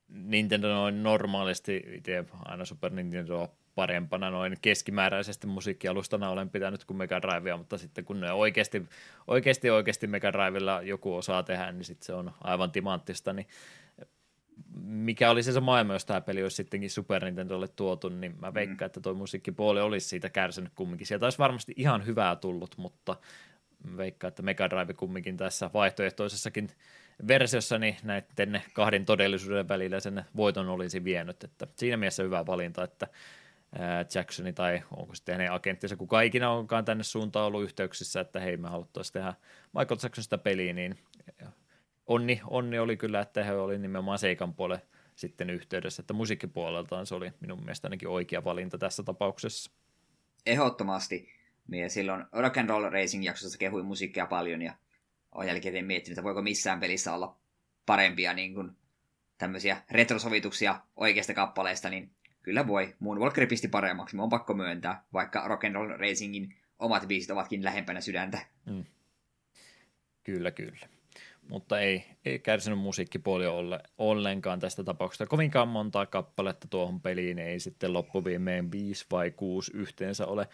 Nintendo 0.07 0.67
noin 0.67 1.03
normaalisti, 1.03 1.83
itse 1.93 2.25
aina 2.45 2.65
Super 2.65 2.91
Nintendo 2.91 3.51
parempana 3.75 4.29
noin 4.29 4.57
keskimääräisesti 4.61 5.47
musiikkialustana 5.47 6.29
olen 6.29 6.49
pitänyt 6.49 6.85
kuin 6.85 6.97
Mega 6.97 7.21
Drivea, 7.21 7.57
mutta 7.57 7.77
sitten 7.77 8.05
kun 8.05 8.19
ne 8.19 8.31
oikeasti, 8.31 8.85
oikeasti, 9.27 9.69
oikeasti 9.69 10.07
Mega 10.07 10.33
Drivella 10.33 10.81
joku 10.81 11.15
osaa 11.15 11.43
tehdä, 11.43 11.71
niin 11.71 11.83
sitten 11.83 12.05
se 12.05 12.13
on 12.13 12.31
aivan 12.43 12.71
timanttista, 12.71 13.33
niin 13.33 13.47
mikä 14.83 15.29
oli 15.29 15.43
se, 15.43 15.51
se 15.51 15.59
maailma, 15.59 15.93
jos 15.93 16.05
tämä 16.05 16.21
peli 16.21 16.43
olisi 16.43 16.55
sittenkin 16.55 16.89
Super 16.89 17.25
Nintendolle 17.25 17.67
tuotu, 17.67 18.09
niin 18.09 18.35
mä 18.41 18.53
veikkaan, 18.53 18.79
mm. 18.79 18.85
että 18.85 19.01
toi 19.01 19.13
musiikkipuoli 19.13 19.81
olisi 19.81 20.07
siitä 20.07 20.29
kärsinyt 20.29 20.71
kumminkin. 20.75 21.07
Sieltä 21.07 21.25
olisi 21.25 21.37
varmasti 21.37 21.73
ihan 21.75 22.05
hyvää 22.05 22.35
tullut, 22.35 22.77
mutta 22.77 23.15
veikkaan, 23.97 24.29
että 24.29 24.43
Mega 24.43 24.69
Drive 24.69 24.93
kumminkin 24.93 25.37
tässä 25.37 25.69
vaihtoehtoisessakin 25.73 26.69
versiossa 27.27 27.79
niin 27.79 27.95
näiden 28.03 28.61
kahden 28.73 29.05
todellisuuden 29.05 29.67
välillä 29.67 29.99
sen 29.99 30.25
voiton 30.35 30.69
olisi 30.69 31.03
vienyt. 31.03 31.43
Että 31.43 31.67
siinä 31.75 31.97
mielessä 31.97 32.23
hyvä 32.23 32.45
valinta, 32.45 32.83
että 32.83 33.07
Jacksoni 34.15 34.53
tai 34.53 34.83
onko 34.91 35.15
sitten 35.15 35.35
hänen 35.35 35.51
agenttinsa, 35.51 35.95
kuka 35.95 36.21
ikinä 36.21 36.49
onkaan 36.49 36.85
tänne 36.85 37.03
suuntaan 37.03 37.45
ollut 37.45 37.63
yhteyksissä, 37.63 38.19
että 38.19 38.39
hei 38.39 38.57
me 38.57 38.69
haluttaisiin 38.69 39.13
tehdä 39.13 39.33
Michael 39.73 39.99
Jacksonista 40.03 40.37
peliä, 40.37 40.73
niin 40.73 40.97
onni, 42.05 42.41
onni 42.47 42.79
oli 42.79 42.97
kyllä, 42.97 43.19
että 43.19 43.43
he 43.43 43.53
oli 43.53 43.79
nimenomaan 43.79 44.19
seikan 44.19 44.53
puolelle 44.53 44.85
sitten 45.15 45.49
yhteydessä, 45.49 46.01
että 46.01 46.13
musiikkipuoleltaan 46.13 47.05
se 47.05 47.15
oli 47.15 47.31
minun 47.39 47.59
mielestä 47.59 47.87
ainakin 47.87 48.09
oikea 48.09 48.43
valinta 48.43 48.77
tässä 48.77 49.03
tapauksessa. 49.03 49.71
Ehdottomasti. 50.45 51.29
Minä 51.67 51.89
silloin 51.89 52.25
Rock 52.31 52.57
and 52.57 52.69
Roll 52.69 52.89
Racing 52.89 53.25
jaksossa 53.25 53.57
kehuin 53.57 53.85
musiikkia 53.85 54.25
paljon 54.25 54.61
ja 54.61 54.73
olen 55.31 55.47
jälkeen 55.47 55.85
miettinyt, 55.85 56.17
että 56.17 56.23
voiko 56.23 56.41
missään 56.41 56.79
pelissä 56.79 57.13
olla 57.13 57.37
parempia 57.85 58.33
niin 58.33 58.53
kuin, 58.53 58.71
tämmöisiä 59.37 59.81
retrosovituksia 59.91 60.79
oikeasta 60.95 61.33
kappaleesta, 61.33 61.89
niin 61.89 62.11
kyllä 62.41 62.67
voi. 62.67 62.95
Moonwalker 62.99 63.47
pisti 63.47 63.67
paremmaksi, 63.67 64.17
on 64.17 64.29
pakko 64.29 64.53
myöntää, 64.53 65.03
vaikka 65.13 65.47
Rock 65.47 65.63
and 65.63 65.75
Roll 65.75 65.97
Racingin 65.97 66.55
omat 66.79 67.07
biisit 67.07 67.31
ovatkin 67.31 67.63
lähempänä 67.63 68.01
sydäntä. 68.01 68.39
Mm. 68.65 68.85
Kyllä, 70.23 70.51
kyllä. 70.51 70.94
Mutta 71.49 71.79
ei, 71.79 72.05
ei 72.25 72.39
kärsinyt 72.39 72.79
musiikkipuoli 72.79 73.47
olle, 73.47 73.79
ollenkaan 73.97 74.59
tästä 74.59 74.83
tapauksesta. 74.83 75.25
Kovinkaan 75.25 75.67
montaa 75.67 76.05
kappaletta 76.05 76.67
tuohon 76.67 77.01
peliin 77.01 77.39
ei 77.39 77.59
sitten 77.59 77.93
loppuviimeen 77.93 78.71
viisi 78.71 79.05
vai 79.11 79.31
kuusi 79.31 79.71
yhteensä 79.75 80.27
ole, 80.27 80.47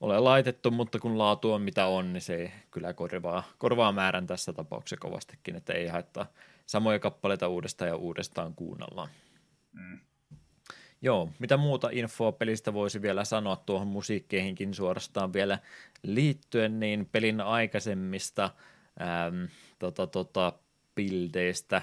ole 0.00 0.20
laitettu, 0.20 0.70
mutta 0.70 0.98
kun 0.98 1.18
laatu 1.18 1.52
on 1.52 1.62
mitä 1.62 1.86
on, 1.86 2.12
niin 2.12 2.20
se 2.20 2.52
kyllä 2.70 2.92
korvaa, 2.92 3.42
korvaa 3.58 3.92
määrän 3.92 4.26
tässä 4.26 4.52
tapauksessa 4.52 4.96
kovastikin, 5.00 5.56
että 5.56 5.72
ei 5.72 5.86
haittaa 5.86 6.26
samoja 6.66 6.98
kappaleita 6.98 7.48
uudestaan 7.48 7.88
ja 7.88 7.96
uudestaan 7.96 8.54
kuunnellaan. 8.54 9.08
Mm. 9.72 9.98
Joo, 11.02 11.30
mitä 11.38 11.56
muuta 11.56 11.88
infoa 11.92 12.32
pelistä 12.32 12.74
voisi 12.74 13.02
vielä 13.02 13.24
sanoa 13.24 13.56
tuohon 13.56 13.86
musiikkeihinkin 13.86 14.74
suorastaan 14.74 15.32
vielä 15.32 15.58
liittyen, 16.02 16.80
niin 16.80 17.08
pelin 17.12 17.40
aikaisemmista 17.40 18.50
äm, 19.00 19.48
tota, 19.78 20.06
tota, 20.06 20.52
bildeistä, 20.94 21.82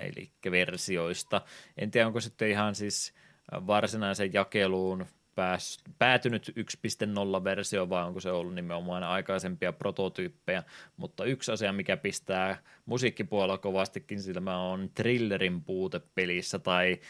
eli 0.00 0.30
versioista. 0.50 1.42
En 1.78 1.90
tiedä, 1.90 2.06
onko 2.06 2.20
sitten 2.20 2.50
ihan 2.50 2.74
siis 2.74 3.14
varsinaisen 3.52 4.32
jakeluun 4.32 5.06
pääs, 5.34 5.78
päätynyt 5.98 6.48
1.0-versio 6.48 7.88
vai 7.88 8.04
onko 8.04 8.20
se 8.20 8.30
ollut 8.30 8.54
nimenomaan 8.54 9.02
aikaisempia 9.02 9.72
prototyyppejä, 9.72 10.62
mutta 10.96 11.24
yksi 11.24 11.52
asia, 11.52 11.72
mikä 11.72 11.96
pistää 11.96 12.62
musiikkipuolella 12.86 13.58
kovastikin 13.58 14.22
silmä 14.22 14.58
on 14.58 14.90
thrillerin 14.94 15.64
puute 15.64 16.00
pelissä 16.14 16.58
tai 16.58 17.00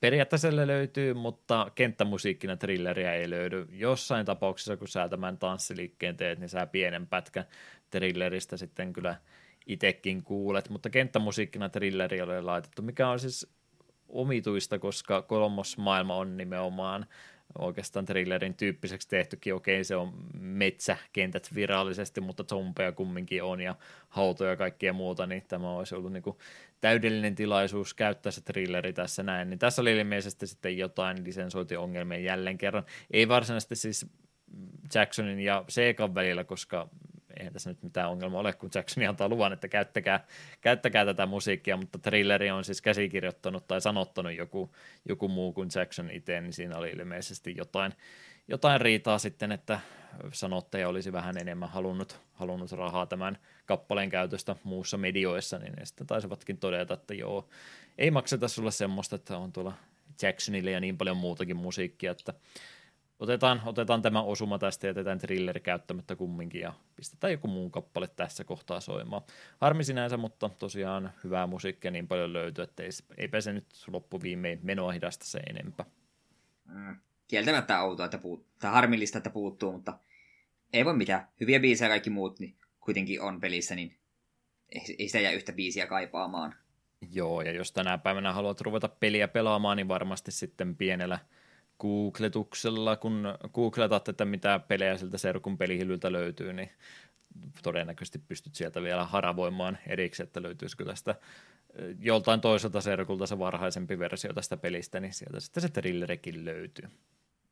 Periaatteessa 0.00 0.56
löytyy, 0.56 1.14
mutta 1.14 1.70
kenttämusiikkina 1.74 2.56
thrilleriä 2.56 3.14
ei 3.14 3.30
löydy. 3.30 3.66
Jossain 3.72 4.26
tapauksessa, 4.26 4.76
kun 4.76 4.88
sä 4.88 5.08
tämän 5.08 5.38
tanssiliikkeen 5.38 6.16
teet, 6.16 6.38
niin 6.38 6.48
sä 6.48 6.66
pienen 6.66 7.06
pätkän 7.06 7.44
thrilleristä 7.90 8.56
sitten 8.56 8.92
kyllä 8.92 9.14
itekin 9.66 10.22
kuulet, 10.22 10.68
mutta 10.68 10.90
kenttämusiikkina 10.90 11.68
trilleri 11.68 12.20
oli 12.20 12.42
laitettu, 12.42 12.82
mikä 12.82 13.08
on 13.08 13.20
siis 13.20 13.46
omituista, 14.08 14.78
koska 14.78 15.22
kolmosmaailma 15.22 16.16
on 16.16 16.36
nimenomaan 16.36 17.06
oikeastaan 17.58 18.06
thrillerin 18.06 18.54
tyyppiseksi 18.54 19.08
tehtykin. 19.08 19.54
Okei, 19.54 19.84
se 19.84 19.96
on 19.96 20.12
metsäkentät 20.38 21.54
virallisesti, 21.54 22.20
mutta 22.20 22.44
zombeja 22.44 22.92
kumminkin 22.92 23.42
on 23.42 23.60
ja 23.60 23.74
hautoja 24.08 24.50
ja 24.50 24.56
kaikkea 24.56 24.92
muuta, 24.92 25.26
niin 25.26 25.42
tämä 25.48 25.70
olisi 25.70 25.94
ollut 25.94 26.12
niin 26.12 26.22
täydellinen 26.80 27.34
tilaisuus 27.34 27.94
käyttää 27.94 28.32
se 28.32 28.40
thrilleri 28.40 28.92
tässä 28.92 29.22
näin. 29.22 29.50
Niin 29.50 29.58
tässä 29.58 29.82
oli 29.82 29.96
ilmeisesti 29.98 30.46
sitten 30.46 30.78
jotain 30.78 31.24
lisensointiongelmia 31.24 32.18
jälleen 32.18 32.58
kerran. 32.58 32.84
Ei 33.10 33.28
varsinaisesti 33.28 33.76
siis 33.76 34.06
Jacksonin 34.94 35.40
ja 35.40 35.64
Seekan 35.68 36.14
välillä, 36.14 36.44
koska 36.44 36.88
eihän 37.38 37.52
tässä 37.52 37.70
nyt 37.70 37.82
mitään 37.82 38.10
ongelmaa 38.10 38.40
ole, 38.40 38.52
kun 38.52 38.70
Jackson 38.74 39.04
antaa 39.08 39.28
luvan, 39.28 39.52
että 39.52 39.68
käyttäkää, 39.68 40.26
käyttäkää 40.60 41.04
tätä 41.04 41.26
musiikkia, 41.26 41.76
mutta 41.76 41.98
Trilleri 41.98 42.50
on 42.50 42.64
siis 42.64 42.82
käsikirjoittanut 42.82 43.66
tai 43.66 43.80
sanottanut 43.80 44.32
joku, 44.32 44.70
joku 45.08 45.28
muu 45.28 45.52
kuin 45.52 45.68
Jackson 45.74 46.10
itse, 46.10 46.40
niin 46.40 46.52
siinä 46.52 46.76
oli 46.76 46.90
ilmeisesti 46.90 47.54
jotain, 47.56 47.92
jotain 48.48 48.80
riitaa 48.80 49.18
sitten, 49.18 49.52
että 49.52 49.80
sanottaja 50.32 50.88
olisi 50.88 51.12
vähän 51.12 51.36
enemmän 51.38 51.68
halunnut, 51.68 52.20
halunnut 52.32 52.72
rahaa 52.72 53.06
tämän 53.06 53.38
kappaleen 53.66 54.10
käytöstä 54.10 54.56
muussa 54.64 54.98
medioissa, 54.98 55.58
niin 55.58 55.72
ne 55.72 55.84
sitten 55.86 56.06
taisivatkin 56.06 56.58
todeta, 56.58 56.94
että 56.94 57.14
joo, 57.14 57.48
ei 57.98 58.10
makseta 58.10 58.48
sulle 58.48 58.70
semmoista, 58.70 59.16
että 59.16 59.38
on 59.38 59.52
tuolla 59.52 59.72
Jacksonille 60.22 60.70
ja 60.70 60.80
niin 60.80 60.98
paljon 60.98 61.16
muutakin 61.16 61.56
musiikkia, 61.56 62.10
että 62.10 62.34
otetaan, 63.20 63.62
otetaan 63.64 64.02
tämä 64.02 64.22
osuma 64.22 64.58
tästä 64.58 64.86
ja 64.86 64.88
jätetään 64.88 65.18
trilleri 65.18 65.60
käyttämättä 65.60 66.16
kumminkin 66.16 66.60
ja 66.60 66.72
pistetään 66.96 67.32
joku 67.32 67.48
muu 67.48 67.70
kappale 67.70 68.08
tässä 68.08 68.44
kohtaa 68.44 68.80
soimaan. 68.80 69.22
Harmi 69.60 69.84
sinänsä, 69.84 70.16
mutta 70.16 70.50
tosiaan 70.58 71.12
hyvää 71.24 71.46
musiikkia 71.46 71.90
niin 71.90 72.08
paljon 72.08 72.32
löytyy, 72.32 72.64
että 72.64 72.82
ei, 72.82 72.90
eipä 73.16 73.40
se 73.40 73.52
nyt 73.52 73.66
loppuviimein 73.86 74.60
menoa 74.62 74.92
hidasta 74.92 75.24
se 75.24 75.38
enempää. 75.38 75.86
Mm. 76.64 76.96
Kieltämättä 77.28 77.82
outoa, 77.82 78.04
että 78.04 78.18
puut, 78.18 78.46
tai 78.58 78.72
harmillista, 78.72 79.18
että 79.18 79.30
puuttuu, 79.30 79.72
mutta 79.72 79.98
ei 80.72 80.84
voi 80.84 80.96
mitään. 80.96 81.28
Hyviä 81.40 81.60
biisejä 81.60 81.88
kaikki 81.88 82.10
muut 82.10 82.40
niin 82.40 82.56
kuitenkin 82.80 83.22
on 83.22 83.40
pelissä, 83.40 83.74
niin 83.74 83.96
ei, 84.68 84.96
ei 84.98 85.08
sitä 85.08 85.20
jää 85.20 85.32
yhtä 85.32 85.52
biisiä 85.52 85.86
kaipaamaan. 85.86 86.54
Joo, 87.12 87.42
ja 87.42 87.52
jos 87.52 87.72
tänä 87.72 87.98
päivänä 87.98 88.32
haluat 88.32 88.60
ruveta 88.60 88.88
peliä 88.88 89.28
pelaamaan, 89.28 89.76
niin 89.76 89.88
varmasti 89.88 90.32
sitten 90.32 90.76
pienellä– 90.76 91.18
googletuksella, 91.80 92.96
kun 92.96 93.38
googletat, 93.54 94.08
että 94.08 94.24
mitä 94.24 94.60
pelejä 94.68 94.96
siltä 94.96 95.18
serkun 95.18 95.58
pelihylyltä 95.58 96.12
löytyy, 96.12 96.52
niin 96.52 96.70
todennäköisesti 97.62 98.18
pystyt 98.18 98.54
sieltä 98.54 98.82
vielä 98.82 99.04
haravoimaan 99.04 99.78
erikseen, 99.86 100.26
että 100.26 100.42
löytyisikö 100.42 100.84
tästä 100.84 101.14
joltain 102.00 102.40
toiselta 102.40 102.80
serkulta 102.80 103.26
se 103.26 103.38
varhaisempi 103.38 103.98
versio 103.98 104.32
tästä 104.32 104.56
pelistä, 104.56 105.00
niin 105.00 105.12
sieltä 105.12 105.40
sitten 105.40 105.60
se 105.60 105.68
thrillerikin 105.68 106.44
löytyy. 106.44 106.88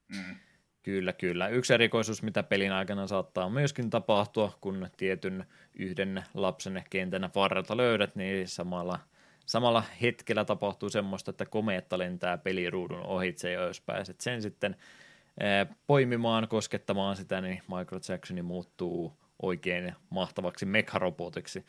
Mm. 0.08 0.36
Kyllä, 0.82 1.12
kyllä. 1.12 1.48
Yksi 1.48 1.74
erikoisuus, 1.74 2.22
mitä 2.22 2.42
pelin 2.42 2.72
aikana 2.72 3.06
saattaa 3.06 3.50
myöskin 3.50 3.90
tapahtua, 3.90 4.58
kun 4.60 4.88
tietyn 4.96 5.46
yhden 5.74 6.24
lapsen 6.34 6.84
kentän 6.90 7.30
varrelta 7.34 7.76
löydät, 7.76 8.16
niin 8.16 8.48
samalla– 8.48 8.98
samalla 9.48 9.82
hetkellä 10.02 10.44
tapahtuu 10.44 10.90
semmoista, 10.90 11.30
että 11.30 11.46
komeetta 11.46 11.98
lentää 11.98 12.38
peliruudun 12.38 13.00
ohitse, 13.06 13.52
ja 13.52 13.60
jos 13.60 13.80
pääset 13.80 14.20
sen 14.20 14.42
sitten 14.42 14.76
poimimaan, 15.86 16.48
koskettamaan 16.48 17.16
sitä, 17.16 17.40
niin 17.40 17.62
Michael 17.68 18.00
Jacksoni 18.08 18.42
muuttuu 18.42 19.16
oikein 19.42 19.94
mahtavaksi 20.10 20.66
mekharobotiksi. 20.66 21.64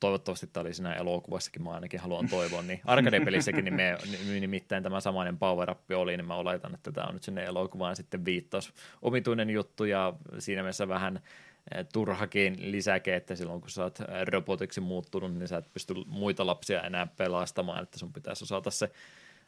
Toivottavasti 0.00 0.46
tämä 0.46 0.62
oli 0.62 0.74
siinä 0.74 0.92
elokuvassakin, 0.92 1.62
mä 1.62 1.70
ainakin 1.70 2.00
haluan 2.00 2.28
toivoa, 2.28 2.62
niin 2.62 2.80
arcade-pelissäkin 2.84 3.64
niin 3.64 3.74
me, 3.74 3.96
nimittäin 4.40 4.82
tämä 4.82 5.00
samainen 5.00 5.38
power 5.38 5.70
up 5.70 5.90
oli, 5.90 6.16
niin 6.16 6.26
mä 6.26 6.34
oletan, 6.34 6.74
että 6.74 6.92
tämä 6.92 7.06
on 7.06 7.14
nyt 7.14 7.22
sinne 7.22 7.44
elokuvaan 7.44 7.96
sitten 7.96 8.24
viittaus. 8.24 8.72
Omituinen 9.02 9.50
juttu 9.50 9.84
ja 9.84 10.12
siinä 10.38 10.62
mielessä 10.62 10.88
vähän 10.88 11.20
turhakin 11.92 12.56
lisäke, 12.72 13.16
että 13.16 13.36
silloin 13.36 13.60
kun 13.60 13.70
sä 13.70 13.82
oot 13.82 13.98
robotiksi 14.28 14.80
muuttunut, 14.80 15.34
niin 15.34 15.48
sä 15.48 15.56
et 15.56 15.72
pysty 15.72 15.94
muita 16.06 16.46
lapsia 16.46 16.82
enää 16.82 17.06
pelastamaan, 17.16 17.82
että 17.82 17.98
sun 17.98 18.12
pitäisi 18.12 18.44
osata 18.44 18.70
se 18.70 18.90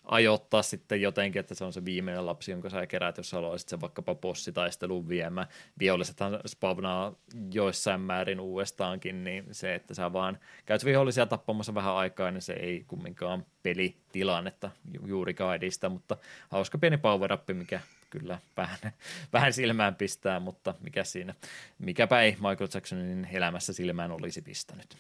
ajoittaa 0.07 0.63
sitten 0.63 1.03
jotenkin, 1.03 1.41
että 1.41 1.55
se 1.55 1.65
on 1.65 1.73
se 1.73 1.85
viimeinen 1.85 2.27
lapsi, 2.27 2.51
jonka 2.51 2.71
sä 2.71 2.87
keräät, 2.87 3.17
jos 3.17 3.33
haluaisit 3.33 3.69
se 3.69 3.81
vaikkapa 3.81 4.15
bossitaistelun 4.15 5.09
viemään. 5.09 5.47
Vihollisethan 5.79 6.41
spavnaa 6.47 7.13
joissain 7.53 8.01
määrin 8.01 8.41
uudestaankin, 8.41 9.25
niin 9.25 9.45
se, 9.53 9.75
että 9.75 9.95
sä 9.95 10.13
vaan 10.13 10.39
käyt 10.67 10.85
vihollisia 10.85 11.27
tappamassa 11.27 11.75
vähän 11.75 11.95
aikaa, 11.95 12.31
niin 12.31 12.43
se 12.43 12.53
ei 12.53 12.85
kumminkaan 12.87 13.47
pelitilannetta 13.63 14.71
juurikaan 15.07 15.57
edistä, 15.57 15.89
mutta 15.89 16.17
hauska 16.49 16.79
pieni 16.79 16.97
power 16.97 17.33
up, 17.33 17.43
mikä 17.53 17.81
kyllä 18.11 18.39
vähän, 18.57 18.79
vähän 19.33 19.53
silmään 19.53 19.95
pistää, 19.95 20.41
mutta 20.41 20.75
mikä 20.81 21.05
siinä, 21.05 21.35
mikäpä 21.79 22.21
ei 22.21 22.33
Michael 22.33 22.69
Jacksonin 22.75 23.29
elämässä 23.33 23.73
silmään 23.73 24.13
olisi 24.13 24.43
pistänyt. 24.43 24.97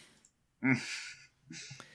Mm. 0.60 0.76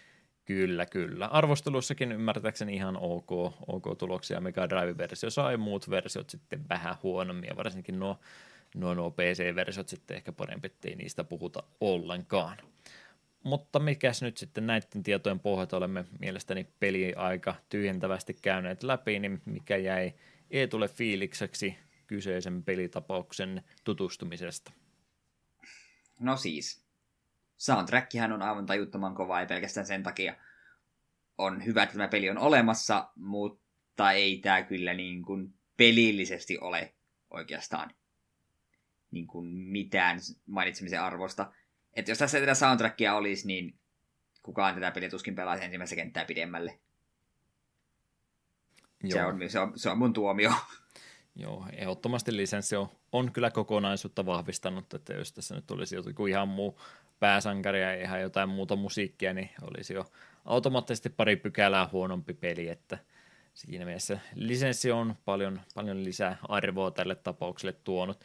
Kyllä, 0.46 0.86
kyllä. 0.86 1.26
Arvostelussakin 1.26 2.12
ymmärtääkseni 2.12 2.74
ihan 2.76 2.98
ok, 2.98 3.32
ok 3.68 3.98
tuloksia. 3.98 4.42
Mega 4.42 4.70
Drive-versio 4.70 5.30
sai 5.30 5.58
muut 5.58 5.90
versiot 5.90 6.30
sitten 6.30 6.70
vähän 6.70 6.96
huonommin, 7.04 7.58
varsinkin 7.58 8.00
nuo, 8.00 8.20
nuo, 8.76 8.94
nuo 8.94 9.12
PC-versiot 9.12 9.90
sitten 9.90 10.18
ehkä 10.18 10.32
parempi, 10.32 10.66
ettei 10.66 10.96
niistä 10.96 11.24
puhuta 11.24 11.64
ollenkaan. 11.80 12.58
Mutta 13.44 13.80
mikäs 13.80 14.22
nyt 14.22 14.38
sitten 14.38 14.68
näiden 14.68 15.04
tietojen 15.04 15.40
pohjalta 15.40 15.78
olemme 15.78 16.06
mielestäni 16.20 16.68
peli 16.80 17.14
aika 17.14 17.56
tyhjentävästi 17.70 18.34
käyneet 18.34 18.84
läpi, 18.84 19.20
niin 19.20 19.42
mikä 19.46 19.78
jäi 19.78 20.14
ei 20.52 20.68
tule 20.68 20.88
fiilikseksi 20.88 21.78
kyseisen 22.08 22.64
pelitapauksen 22.64 23.64
tutustumisesta? 23.84 24.72
No 26.20 26.38
siis, 26.38 26.86
soundtrackihän 27.58 28.32
on 28.32 28.42
aivan 28.42 28.66
tajuttoman 28.66 29.16
kova, 29.16 29.40
ei 29.40 29.48
pelkästään 29.48 29.86
sen 29.86 30.04
takia 30.04 30.36
on 31.38 31.66
hyvä, 31.66 31.84
että 31.84 31.94
tämä 31.94 32.08
peli 32.08 32.30
on 32.30 32.38
olemassa, 32.38 33.10
mutta 33.16 34.12
ei 34.12 34.38
tämä 34.38 34.64
kyllä 34.64 34.94
niin 34.94 35.24
kuin 35.24 35.54
pelillisesti 35.78 36.58
ole 36.60 36.94
oikeastaan 37.30 37.94
niin 39.12 39.28
kuin 39.28 39.48
mitään 39.48 40.20
mainitsemisen 40.46 41.02
arvosta. 41.02 41.54
Että 41.94 42.12
jos 42.12 42.18
tässä 42.18 42.40
tätä 42.40 42.54
soundtrackia 42.54 43.16
olisi, 43.16 43.48
niin 43.48 43.80
kukaan 44.44 44.76
tätä 44.76 44.92
peliä 44.92 45.10
tuskin 45.10 45.36
pelaisi 45.36 45.64
ensimmäistä 45.64 45.96
kenttää 45.96 46.26
pidemmälle. 46.26 46.80
Se 49.10 49.26
on, 49.26 49.50
se, 49.50 49.60
on, 49.60 49.72
se 49.76 49.90
on 49.90 49.98
mun 49.98 50.14
tuomio. 50.14 50.52
Joo, 51.36 51.66
ehdottomasti 51.74 52.38
lisenssi 52.38 52.76
on, 52.76 52.90
on 53.12 53.32
kyllä 53.32 53.52
kokonaisuutta 53.52 54.26
vahvistanut, 54.26 54.94
että 54.94 55.14
jos 55.14 55.34
tässä 55.34 55.56
nyt 55.56 55.72
olisi 55.72 55.96
joku 55.96 56.28
ihan 56.28 56.48
muu 56.48 56.80
pääsankari 57.20 57.82
ja 57.82 57.94
ihan 57.94 58.22
jotain 58.22 58.50
muuta 58.50 58.76
musiikkia, 58.76 59.34
niin 59.34 59.50
olisi 59.62 59.94
jo 59.94 60.06
automaattisesti 60.46 61.10
pari 61.10 61.36
pykälää 61.36 61.90
huonompi 61.92 62.34
peli, 62.34 62.70
että 62.70 62.98
siinä 63.54 63.86
mielessä 63.86 64.20
lisenssi 64.36 64.92
on 64.92 65.16
paljon, 65.26 65.62
paljon 65.76 66.04
lisää 66.04 66.38
arvoa 66.50 66.92
tälle 66.92 67.16
tapaukselle 67.16 67.74
tuonut. 67.84 68.24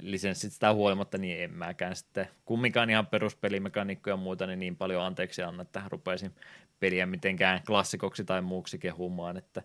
Lisenssit 0.00 0.52
sitä 0.52 0.72
huolimatta, 0.72 1.18
niin 1.18 1.42
en 1.42 1.52
mäkään 1.54 1.96
sitten 1.96 2.28
kumminkaan 2.44 2.90
ihan 2.90 3.06
peruspelimekaniikkoja 3.06 4.12
ja 4.12 4.16
muuta, 4.16 4.46
niin 4.46 4.58
niin 4.58 4.76
paljon 4.76 5.02
anteeksi 5.02 5.42
anna, 5.42 5.62
että 5.62 5.82
rupeisin 5.88 6.34
peliä 6.80 7.06
mitenkään 7.06 7.60
klassikoksi 7.66 8.24
tai 8.24 8.42
muuksi 8.42 8.78
kehumaan, 8.78 9.36
että 9.36 9.62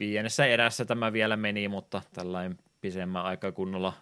pienessä 0.00 0.46
erässä 0.46 0.84
tämä 0.84 1.12
vielä 1.12 1.36
meni, 1.36 1.68
mutta 1.68 2.02
tällainen 2.12 2.58
pisemmän 2.80 3.24
aika 3.24 3.52
kunnolla 3.52 3.92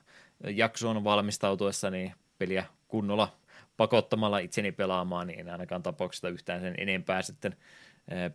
jaksoon 0.55 1.05
valmistautuessa, 1.05 1.91
niin 1.91 2.12
peliä 2.39 2.65
kunnolla 2.89 3.37
pakottamalla 3.77 4.39
itseni 4.39 4.73
pelaamaan, 4.73 5.27
niin 5.27 5.41
en 5.41 5.49
ainakaan 5.49 5.83
tapauksesta 5.83 6.29
yhtään 6.29 6.61
sen 6.61 6.75
enempää 6.79 7.23
sitten 7.23 7.57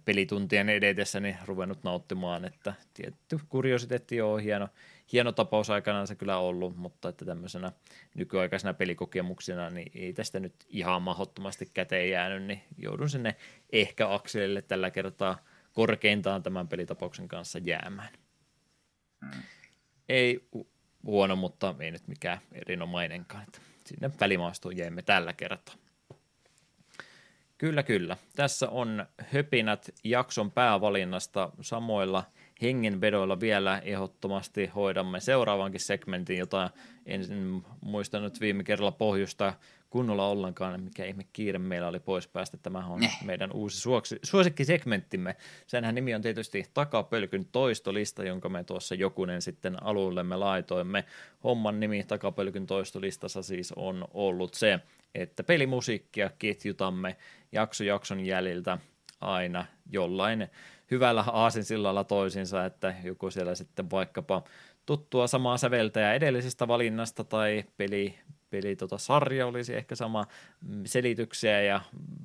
pelituntien 0.06 0.69
edetessä 0.69 1.19
niin 1.19 1.38
ruvennut 1.45 1.84
nauttimaan, 1.84 2.45
että 2.45 2.73
tietty 2.94 3.40
kuriositeetti 3.49 4.22
on 4.22 4.40
hieno, 4.40 4.68
hieno 5.14 5.31
tapaus 5.31 5.69
aikanaan 5.69 6.07
se 6.07 6.15
kyllä 6.15 6.38
ollut, 6.38 6.77
mutta 6.77 7.10
että 7.10 7.26
tämmöisenä 7.26 7.72
nykyaikaisena 8.15 8.73
pelikokemuksena 8.73 9.69
niin 9.69 9.91
ei 9.95 10.14
tästä 10.14 10.40
nyt 10.40 10.56
ihan 10.69 11.02
mahdottomasti 11.02 11.69
käteen 11.73 12.10
jäänyt, 12.10 12.44
niin 12.44 12.61
joudun 12.77 13.10
sinne 13.10 13.35
ehkä 13.72 14.14
akselille 14.14 14.61
tällä 14.61 14.91
kertaa 14.91 15.38
korkeintaan 15.73 16.43
tämän 16.43 16.67
pelitapauksen 16.67 17.27
kanssa 17.27 17.59
jäämään. 17.63 18.13
Mm. 19.21 19.43
Ei 20.09 20.47
huono, 21.05 21.35
mutta 21.35 21.75
ei 21.79 21.91
nyt 21.91 22.07
mikään 22.07 22.39
erinomainenkaan. 22.51 23.43
Että 23.43 23.59
sinne 23.85 24.11
välimaastoon 24.19 24.77
jäimme 24.77 25.01
tällä 25.01 25.33
kertaa. 25.33 25.75
Kyllä, 27.57 27.83
kyllä. 27.83 28.17
Tässä 28.35 28.69
on 28.69 29.05
höpinät 29.31 29.89
jakson 30.03 30.51
päävalinnasta 30.51 31.49
samoilla 31.61 32.23
hengenvedoilla 32.61 33.39
vielä 33.39 33.79
ehdottomasti 33.79 34.65
hoidamme 34.67 35.19
seuraavankin 35.19 35.79
segmentin, 35.79 36.37
jota 36.37 36.69
en 37.05 37.21
muistanut 37.81 38.41
viime 38.41 38.63
kerralla 38.63 38.91
pohjusta 38.91 39.53
kunnolla 39.94 40.28
ollenkaan, 40.28 40.84
mikä 40.84 41.06
ihme 41.06 41.26
kiire 41.34 41.60
meillä 41.60 41.88
oli 41.88 41.99
pois 41.99 42.28
päästä. 42.28 42.57
Tämä 42.57 42.86
on 42.88 43.03
eh. 43.03 43.18
meidän 43.26 43.52
uusi 43.52 43.82
suoksi, 43.82 44.20
suosikkisegmenttimme. 44.24 45.36
Senhän 45.68 45.95
nimi 45.95 46.15
on 46.15 46.22
tietysti 46.22 46.65
Takapölkyn 46.74 47.45
toistolista, 47.52 48.24
jonka 48.24 48.49
me 48.49 48.64
tuossa 48.64 48.95
jokunen 48.95 49.41
sitten 49.41 49.84
alullemme 49.84 50.36
laitoimme. 50.36 51.03
Homman 51.44 51.80
nimi 51.80 52.03
Takapölkyn 52.03 52.65
toistolistassa 52.65 53.44
siis 53.44 53.72
on 53.76 54.07
ollut 54.14 54.53
se, 54.53 54.80
että 55.15 55.44
pelimusiikkia 55.44 56.30
ketjutamme 56.40 57.18
jakso 57.52 57.84
jakson 57.84 58.20
jäljiltä 58.20 58.78
aina 59.22 59.65
jollain 59.91 60.48
hyvällä 60.91 61.24
aasinsillalla 61.32 62.03
toisinsa, 62.03 62.65
että 62.65 62.95
joku 63.03 63.32
siellä 63.32 63.56
sitten 63.56 63.91
vaikkapa 63.91 64.44
tuttua 64.86 65.28
samaa 65.28 65.57
säveltäjää 65.57 66.14
edellisestä 66.14 66.68
valinnasta 66.68 67.24
tai 67.24 67.64
peli, 67.78 68.20
peli 68.53 68.75
tota, 68.75 68.97
sarja 68.97 69.47
olisi 69.47 69.75
ehkä 69.75 69.95
sama 69.95 70.25
mm, 70.61 70.81
selityksiä 70.85 71.61
ja 71.61 71.81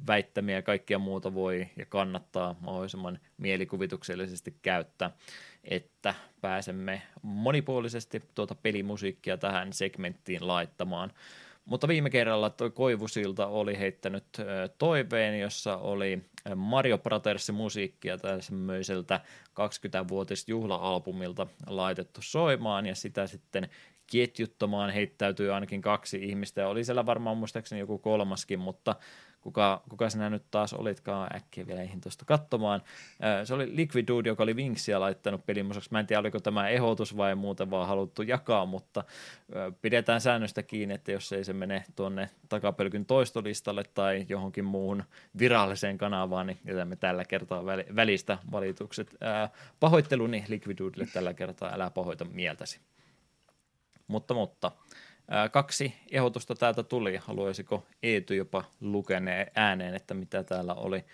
väittämiä 0.06 0.56
ja 0.56 0.62
kaikkia 0.62 0.98
muuta 0.98 1.34
voi 1.34 1.66
ja 1.76 1.86
kannattaa 1.86 2.56
mahdollisimman 2.60 3.18
mielikuvituksellisesti 3.38 4.54
käyttää, 4.62 5.10
että 5.64 6.14
pääsemme 6.40 7.02
monipuolisesti 7.22 8.22
tuota 8.34 8.54
pelimusiikkia 8.54 9.36
tähän 9.36 9.72
segmenttiin 9.72 10.46
laittamaan. 10.46 11.12
Mutta 11.64 11.88
viime 11.88 12.10
kerralla 12.10 12.50
tuo 12.50 12.70
Koivusilta 12.70 13.46
oli 13.46 13.78
heittänyt 13.78 14.24
toiveen, 14.78 15.40
jossa 15.40 15.76
oli 15.76 16.22
Mario 16.56 16.98
Brothersin 16.98 17.54
musiikkia 17.54 18.18
tämmöiseltä 18.18 19.20
20-vuotisjuhla-albumilta 19.50 21.46
laitettu 21.66 22.22
soimaan 22.22 22.86
ja 22.86 22.94
sitä 22.94 23.26
sitten 23.26 23.68
ketjuttamaan 24.12 24.90
heittäytyy 24.90 25.54
ainakin 25.54 25.82
kaksi 25.82 26.24
ihmistä 26.24 26.60
ja 26.60 26.68
oli 26.68 26.84
siellä 26.84 27.06
varmaan 27.06 27.36
muistaakseni 27.36 27.80
joku 27.80 27.98
kolmaskin, 27.98 28.58
mutta 28.58 28.96
kuka, 29.40 29.82
kuka 29.88 30.10
sinä 30.10 30.30
nyt 30.30 30.42
taas 30.50 30.74
olitkaan 30.74 31.36
äkkiä 31.36 31.66
vielä 31.66 31.80
eihin 31.80 32.00
tuosta 32.00 32.24
katsomaan. 32.24 32.82
Se 33.44 33.54
oli 33.54 33.76
Liquid 33.76 34.08
Dude, 34.08 34.28
joka 34.28 34.42
oli 34.42 34.56
Vinksia 34.56 35.00
laittanut 35.00 35.46
pelimusaksi. 35.46 35.88
Mä 35.92 36.00
en 36.00 36.06
tiedä, 36.06 36.20
oliko 36.20 36.40
tämä 36.40 36.68
ehdotus 36.68 37.16
vai 37.16 37.34
muuten 37.34 37.70
vaan 37.70 37.88
haluttu 37.88 38.22
jakaa, 38.22 38.66
mutta 38.66 39.04
pidetään 39.82 40.20
säännöstä 40.20 40.62
kiinni, 40.62 40.94
että 40.94 41.12
jos 41.12 41.32
ei 41.32 41.44
se 41.44 41.52
mene 41.52 41.84
tuonne 41.96 42.30
takapelkyn 42.48 43.06
toistolistalle 43.06 43.84
tai 43.94 44.26
johonkin 44.28 44.64
muuhun 44.64 45.04
viralliseen 45.38 45.98
kanavaan, 45.98 46.46
niin 46.46 46.58
jätämme 46.64 46.96
tällä 46.96 47.24
kertaa 47.24 47.66
välistä 47.96 48.38
valitukset. 48.52 49.16
Pahoitteluni 49.80 50.44
Liquid 50.48 50.78
Dudelle 50.78 51.06
tällä 51.12 51.34
kertaa, 51.34 51.74
älä 51.74 51.90
pahoita 51.90 52.24
mieltäsi. 52.24 52.80
Mutta, 54.08 54.34
mutta 54.34 54.72
kaksi 55.52 55.94
ehdotusta 56.10 56.54
täältä 56.54 56.82
tuli. 56.82 57.16
Haluaisiko 57.16 57.86
Eetu 58.02 58.34
jopa 58.34 58.64
lukeneen 58.80 59.50
ääneen, 59.54 59.94
että 59.94 60.14
mitä 60.14 60.42
täällä 60.42 60.74
oli 60.74 61.04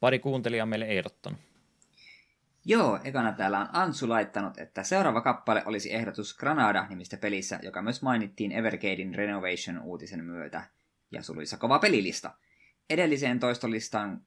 pari 0.00 0.18
kuuntelijaa 0.18 0.66
meille 0.66 0.86
ehdottanut? 0.86 1.40
Joo, 2.64 2.98
ekana 3.04 3.32
täällä 3.32 3.58
on 3.58 3.68
Ansu 3.72 4.08
laittanut, 4.08 4.58
että 4.58 4.82
seuraava 4.82 5.20
kappale 5.20 5.62
olisi 5.66 5.94
ehdotus 5.94 6.36
Granada-nimistä 6.36 7.16
pelissä, 7.16 7.58
joka 7.62 7.82
myös 7.82 8.02
mainittiin 8.02 8.52
Evergadein 8.52 9.14
Renovation-uutisen 9.14 10.24
myötä, 10.24 10.62
ja 11.10 11.22
suluissa 11.22 11.56
kova 11.56 11.78
pelilista. 11.78 12.34
Edelliseen 12.90 13.40
toistolistan 13.40 14.22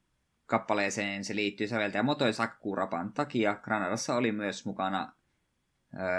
kappaleeseen 0.46 1.24
se 1.24 1.34
liittyy 1.34 1.68
säveltäjä 1.68 2.02
Motoi 2.02 2.32
Sakurapan 2.32 3.12
takia. 3.12 3.54
Granadassa 3.54 4.14
oli 4.14 4.32
myös 4.32 4.66
mukana 4.66 5.12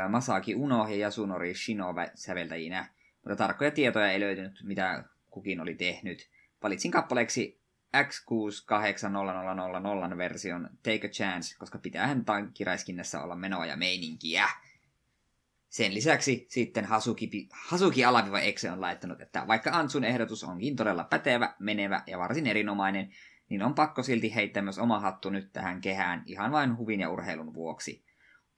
Masaki 0.09 0.55
Uno 0.55 0.87
ja 0.87 0.95
Yasunori 0.95 1.55
Shino 1.55 1.95
säveltäjinä 2.15 2.89
mutta 3.23 3.35
tarkkoja 3.35 3.71
tietoja 3.71 4.11
ei 4.11 4.19
löytynyt, 4.19 4.63
mitä 4.63 5.03
kukin 5.29 5.61
oli 5.61 5.75
tehnyt. 5.75 6.29
Valitsin 6.63 6.91
kappaleeksi 6.91 7.61
X68000 7.97 10.17
version 10.17 10.69
Take 10.83 11.07
a 11.07 11.09
Chance, 11.09 11.57
koska 11.57 11.77
pitäähän 11.77 12.25
tankkiräiskinnässä 12.25 13.21
olla 13.21 13.35
menoa 13.35 13.65
ja 13.65 13.77
meininkiä. 13.77 14.49
Sen 15.69 15.93
lisäksi 15.93 16.45
sitten 16.49 16.85
Hasuki, 16.85 17.49
Hasuki 17.51 18.05
alaviva 18.05 18.39
Exe 18.39 18.71
on 18.71 18.81
laittanut, 18.81 19.21
että 19.21 19.47
vaikka 19.47 19.71
Antsun 19.73 20.03
ehdotus 20.03 20.43
onkin 20.43 20.75
todella 20.75 21.03
pätevä, 21.03 21.55
menevä 21.59 22.03
ja 22.07 22.17
varsin 22.17 22.47
erinomainen, 22.47 23.13
niin 23.49 23.63
on 23.63 23.75
pakko 23.75 24.03
silti 24.03 24.35
heittää 24.35 24.63
myös 24.63 24.79
oma 24.79 24.99
hattu 24.99 25.29
nyt 25.29 25.53
tähän 25.53 25.81
kehään 25.81 26.23
ihan 26.25 26.51
vain 26.51 26.77
huvin 26.77 26.99
ja 26.99 27.09
urheilun 27.09 27.53
vuoksi. 27.53 28.08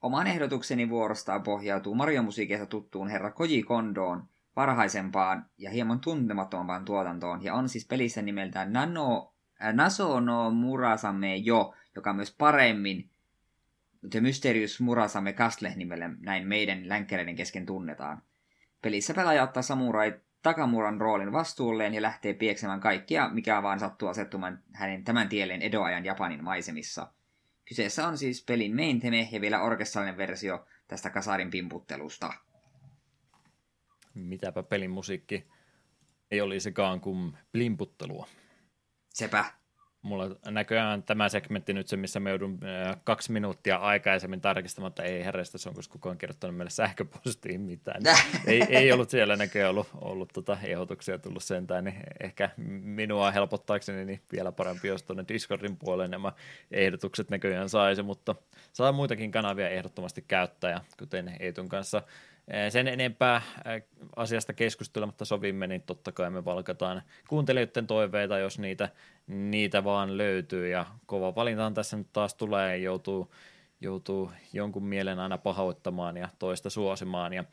Oman 0.02 0.28
ehdotukseni 0.28 0.90
vuorostaan 0.90 1.44
pohjautuu 1.44 1.96
Mario-musiikista 1.96 2.66
tuttuun 2.66 3.08
herra 3.08 3.32
Koji 3.32 3.64
Kondoon, 3.64 4.24
varhaisempaan 4.56 5.46
ja 5.58 5.70
hieman 5.70 6.00
tuntematonpaan 6.00 6.86
tuotantoon, 6.86 7.44
ja 7.44 7.54
on 7.54 7.70
siis 7.70 7.88
pelissä 7.88 8.22
nimeltään 8.22 8.74
Nano, 8.74 9.34
äh, 9.64 9.74
Naso 9.74 10.20
no 10.20 10.52
Murasame 10.52 11.36
Jo, 11.36 11.74
joka 11.96 12.14
myös 12.14 12.36
paremmin 12.38 13.10
The 14.10 14.22
Mysterious 14.22 14.80
Murasame 14.80 15.34
Castle 15.34 15.74
nimellä 15.76 16.10
näin 16.20 16.48
meidän 16.48 16.90
länkkäreiden 16.90 17.36
kesken 17.36 17.66
tunnetaan. 17.66 18.22
Pelissä 18.82 19.14
pelaaja 19.14 19.44
ottaa 19.44 19.64
samurai 19.64 20.20
Takamuran 20.42 21.02
roolin 21.02 21.32
vastuulleen 21.32 21.94
ja 21.94 22.02
lähtee 22.02 22.34
pieksemään 22.34 22.80
kaikkia, 22.80 23.30
mikä 23.30 23.64
vaan 23.64 23.80
sattuu 23.80 24.08
asettumaan 24.08 24.60
hänen 24.74 25.04
tämän 25.04 25.30
tielleen 25.30 25.62
edoajan 25.62 26.06
Japanin 26.06 26.44
maisemissa. 26.44 27.14
Kyseessä 27.66 28.08
on 28.08 28.18
siis 28.18 28.44
pelin 28.44 28.76
main 28.76 29.00
theme 29.00 29.30
ja 29.32 29.42
vielä 29.42 29.62
orkestraalinen 29.62 30.18
versio 30.18 30.66
tästä 30.88 31.10
kasarin 31.10 31.50
pimputtelusta 31.50 32.34
mitäpä 34.14 34.64
pelin 34.64 34.92
musiikki 34.92 35.48
ei 36.32 36.42
olisikaan 36.42 37.02
kuin 37.02 37.38
plimputtelua. 37.52 38.28
Sepä. 39.10 39.61
Mulla 40.02 40.36
näköjään 40.46 41.04
tämä 41.04 41.30
segmentti 41.30 41.74
nyt 41.74 41.88
se, 41.88 41.98
missä 41.98 42.20
me 42.20 42.30
joudun 42.30 42.60
kaksi 43.04 43.32
minuuttia 43.32 43.76
aikaisemmin 43.76 44.42
tarkistamaan, 44.42 44.90
että 44.90 45.04
ei 45.04 45.26
herrestä, 45.26 45.58
se 45.58 45.70
on 45.70 45.76
koska 45.76 45.92
kukaan 45.92 46.18
kirjoittanut 46.18 46.58
meille 46.58 46.70
sähköpostiin 46.70 47.62
mitään. 47.62 48.02
ei, 48.48 48.64
ei 48.70 48.92
ollut 48.92 49.10
siellä 49.10 49.36
näköjään 49.36 49.70
ollut, 49.70 49.88
ollut 50.02 50.30
tota 50.34 50.58
ehdotuksia 50.64 51.20
tullut 51.20 51.44
sentään, 51.44 51.84
niin 51.84 51.96
ehkä 52.20 52.50
minua 52.84 53.32
helpottaakseni 53.32 54.06
niin 54.06 54.22
vielä 54.32 54.52
parempi, 54.52 54.88
jos 54.88 55.04
tuonne 55.04 55.26
Discordin 55.28 55.78
puoleen 55.78 56.12
nämä 56.12 56.32
ehdotukset 56.72 57.30
näköjään 57.30 57.70
saisi, 57.70 58.04
mutta 58.04 58.36
saa 58.74 58.92
muitakin 58.92 59.32
kanavia 59.32 59.70
ehdottomasti 59.70 60.26
käyttää, 60.28 60.72
ja 60.72 60.82
kuten 61.00 61.36
Eetun 61.40 61.70
kanssa 61.70 62.04
sen 62.70 62.88
enempää 62.88 63.42
asiasta 64.16 64.54
keskustelematta 64.54 65.26
sovimme, 65.26 65.68
niin 65.68 65.82
totta 65.82 66.12
kai 66.12 66.30
me 66.30 66.46
valkataan 66.46 67.02
kuuntelijoiden 67.28 67.88
toiveita, 67.88 68.38
jos 68.38 68.60
niitä, 68.60 68.90
niitä 69.28 69.84
vaan 69.84 70.18
löytyy. 70.18 70.70
Ja 70.70 70.86
kova 71.06 71.36
valintaan 71.36 71.74
tässä 71.74 71.98
nyt 71.98 72.08
taas 72.14 72.36
tulee, 72.36 72.78
joutuu, 72.78 73.34
joutuu 73.82 74.32
jonkun 74.54 74.86
mielen 74.86 75.20
aina 75.20 75.38
pahoittamaan 75.38 76.18
ja 76.18 76.30
toista 76.40 76.70
suosimaan. 76.70 77.34
Ja 77.34 77.44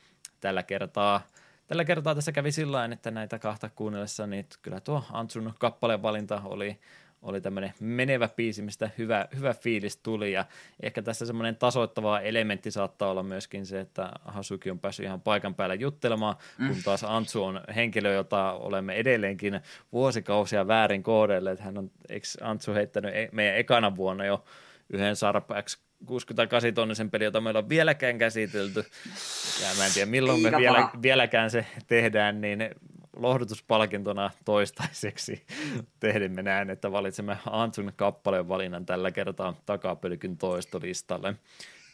tällä 0.41 0.62
kertaa, 0.62 1.20
tällä 1.66 1.85
kertaa 1.85 2.15
tässä 2.15 2.33
kävi 2.33 2.53
sillä 2.53 2.85
että 2.85 3.11
näitä 3.11 3.39
kahta 3.39 3.70
kuunnellessa, 3.75 4.27
niin 4.27 4.47
kyllä 4.62 4.81
tuo 4.81 5.05
Antsun 5.12 5.55
kappaleen 5.59 6.03
valinta 6.03 6.43
oli 6.45 6.79
oli 7.23 7.40
tämmöinen 7.40 7.73
menevä 7.81 8.28
biisi, 8.28 8.62
mistä 8.62 8.90
hyvä, 8.99 9.28
hyvä 9.36 9.55
fiilis 9.55 9.97
tuli 9.97 10.32
ja 10.32 10.45
ehkä 10.82 11.03
tässä 11.03 11.27
semmoinen 11.27 11.57
tasoittava 11.57 12.20
elementti 12.20 12.70
saattaa 12.70 13.11
olla 13.11 13.23
myöskin 13.23 13.66
se, 13.66 13.81
että 13.81 14.12
Hasuki 14.24 14.70
on 14.70 14.78
päässyt 14.78 15.07
ihan 15.07 15.20
paikan 15.20 15.55
päällä 15.55 15.74
juttelemaan, 15.74 16.36
mm. 16.59 16.69
kun 16.69 16.77
taas 16.85 17.05
Antsu 17.05 17.45
on 17.45 17.61
henkilö, 17.74 18.12
jota 18.12 18.53
olemme 18.53 18.95
edelleenkin 18.95 19.61
vuosikausia 19.93 20.69
väärin 20.69 21.03
kohdelleet. 21.03 21.61
Hän 21.61 21.78
on, 21.78 21.90
eikö 22.09 22.27
Antsu 22.40 22.74
heittänyt 22.74 23.15
e- 23.15 23.28
meidän 23.32 23.57
ekana 23.57 23.97
vuonna 23.97 24.24
jo 24.24 24.45
yhden 24.90 25.16
Sarp 25.16 25.49
X 25.62 25.78
68 26.07 26.74
tonnisen 26.74 27.11
peli, 27.11 27.24
jota 27.24 27.40
meillä 27.40 27.59
on 27.59 27.69
vieläkään 27.69 28.19
käsitelty. 28.19 28.85
Ja 29.62 29.69
mä 29.78 29.86
en 29.86 29.93
tiedä, 29.93 30.11
milloin 30.11 30.43
me 30.43 30.53
vielä, 30.59 30.89
vieläkään 31.03 31.51
se 31.51 31.66
tehdään, 31.86 32.40
niin 32.40 32.70
lohdutuspalkintona 33.19 34.31
toistaiseksi 34.45 35.47
tehdimme 36.01 36.43
näin, 36.43 36.70
että 36.70 36.93
valitsemme 36.93 37.39
Antsun 37.51 37.93
kappaleen 37.97 38.49
valinnan 38.49 38.86
tällä 38.86 39.11
kertaa 39.11 39.55
takapölkyn 39.66 40.36
toistolistalle. 40.36 41.35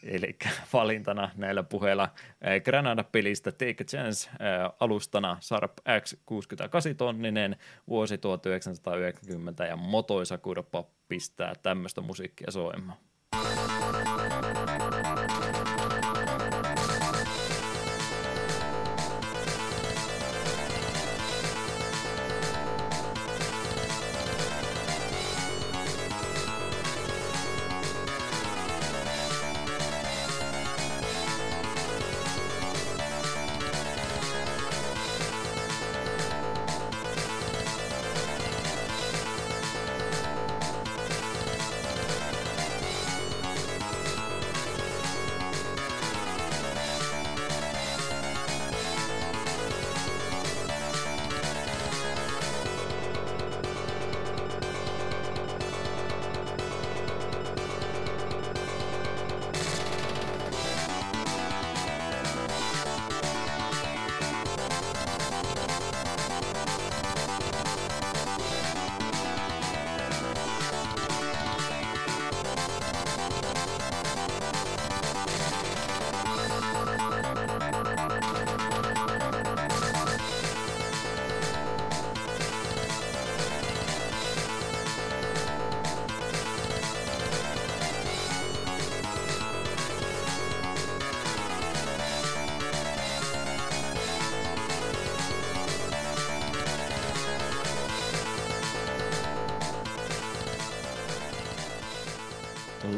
Eli 0.02 0.36
valintana 0.72 1.30
näillä 1.36 1.62
puheilla 1.62 2.08
eh, 2.42 2.62
Granada-pelistä 2.62 3.52
Take 3.52 3.76
a 3.80 3.84
Chance 3.84 4.30
eh, 4.30 4.36
alustana 4.80 5.36
Sarp 5.40 5.72
X68 5.78 6.94
tonninen 6.96 7.56
vuosi 7.88 8.18
1990 8.18 9.64
ja 9.64 9.76
Motoisakudoppa 9.76 10.84
pistää 11.08 11.54
tämmöistä 11.62 12.00
musiikkia 12.00 12.50
soimaan. 12.50 12.98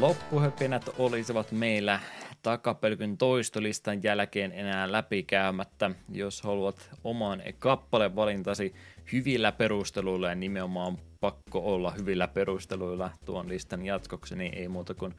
Loppuhöpinät 0.07 0.89
olisivat 0.97 1.51
meillä 1.51 1.99
takapelkyn 2.41 3.17
toistolistan 3.17 4.03
jälkeen 4.03 4.51
enää 4.51 4.91
läpikäymättä. 4.91 5.91
Jos 6.11 6.41
haluat 6.41 6.89
oman 7.03 7.43
kappalevalintasi 7.59 8.73
hyvillä 9.11 9.51
perusteluilla 9.51 10.29
ja 10.29 10.35
nimenomaan 10.35 10.97
pakko 11.19 11.59
olla 11.59 11.91
hyvillä 11.91 12.27
perusteluilla 12.27 13.11
tuon 13.25 13.49
listan 13.49 13.85
jatkoksi, 13.85 14.35
niin 14.35 14.53
ei 14.53 14.67
muuta 14.67 14.93
kuin 14.93 15.15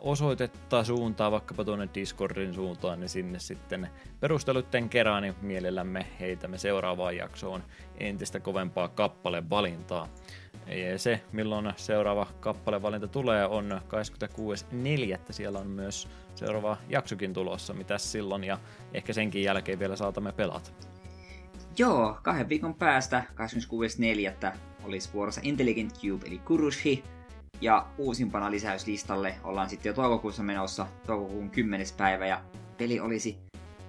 osoitetta 0.00 0.84
suuntaa 0.84 1.30
vaikkapa 1.30 1.64
tuonne 1.64 1.88
Discordin 1.94 2.54
suuntaan, 2.54 3.00
niin 3.00 3.08
sinne 3.08 3.38
sitten 3.38 3.90
perustelutten 4.20 4.88
kerran, 4.88 5.22
niin 5.22 5.34
mielellämme 5.42 6.06
heitämme 6.20 6.58
seuraavaan 6.58 7.16
jaksoon 7.16 7.62
entistä 8.00 8.40
kovempaa 8.40 8.88
kappalevalintaa. 8.88 10.08
Ja 10.66 10.98
se, 10.98 11.20
milloin 11.32 11.72
seuraava 11.76 12.26
kappalevalinta 12.40 13.08
tulee, 13.08 13.46
on 13.46 13.80
26.4. 15.14 15.18
Siellä 15.30 15.58
on 15.58 15.66
myös 15.66 16.08
seuraava 16.34 16.76
jaksokin 16.88 17.32
tulossa. 17.32 17.74
Mitäs 17.74 18.12
silloin? 18.12 18.44
Ja 18.44 18.58
ehkä 18.94 19.12
senkin 19.12 19.42
jälkeen 19.42 19.78
vielä 19.78 19.96
saatamme 19.96 20.32
pelata. 20.32 20.70
Joo, 21.78 22.18
kahden 22.22 22.48
viikon 22.48 22.74
päästä, 22.74 23.24
26.4. 24.50 24.56
olisi 24.84 25.10
vuorossa 25.12 25.40
Intelligent 25.44 25.98
Cube 26.00 26.26
eli 26.26 26.38
Kurushi. 26.38 27.04
Ja 27.60 27.86
uusimpana 27.98 28.50
lisäyslistalle 28.50 29.34
ollaan 29.44 29.68
sitten 29.70 29.90
jo 29.90 29.94
toukokuussa 29.94 30.42
menossa, 30.42 30.86
toukokuun 31.06 31.50
10. 31.50 31.86
päivä. 31.96 32.26
Ja 32.26 32.42
peli 32.78 33.00
olisi 33.00 33.38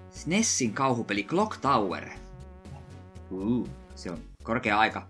SNESin 0.10 0.74
kauhupeli 0.74 1.24
Clock 1.24 1.58
Tower. 1.62 2.10
Uh, 3.32 3.70
se 3.96 4.12
on 4.12 4.18
korkea 4.44 4.80
aika 4.80 5.08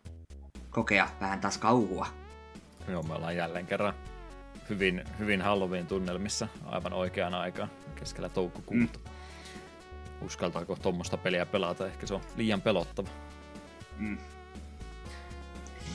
kokea 0.75 1.07
vähän 1.21 1.41
taas 1.41 1.57
kauhua. 1.57 2.07
Joo, 2.87 3.03
me 3.03 3.13
ollaan 3.13 3.35
jälleen 3.35 3.65
kerran 3.65 3.93
hyvin, 4.69 5.03
hyvin 5.19 5.41
Halloween 5.41 5.87
tunnelmissa 5.87 6.47
aivan 6.65 6.93
oikeaan 6.93 7.33
aikaan 7.33 7.69
keskellä 7.95 8.29
toukokuuta. 8.29 8.99
Mm. 8.99 10.25
Uskaltaako 10.25 10.75
tuommoista 10.75 11.17
peliä 11.17 11.45
pelata? 11.45 11.87
Ehkä 11.87 12.07
se 12.07 12.13
on 12.13 12.21
liian 12.35 12.61
pelottava. 12.61 13.09
Mm. 13.97 14.17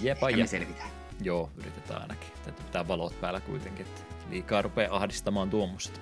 Jepa, 0.02 0.28
Ehkä 0.28 0.40
me 0.40 0.46
selvitään. 0.46 0.90
Joo, 1.22 1.50
yritetään 1.56 2.02
ainakin. 2.02 2.28
Täytyy 2.44 2.64
pitää 2.64 2.88
valot 2.88 3.20
päällä 3.20 3.40
kuitenkin, 3.40 3.86
että 3.86 4.00
liikaa 4.30 4.62
rupeaa 4.62 4.96
ahdistamaan 4.96 5.50
tuommoista. 5.50 6.00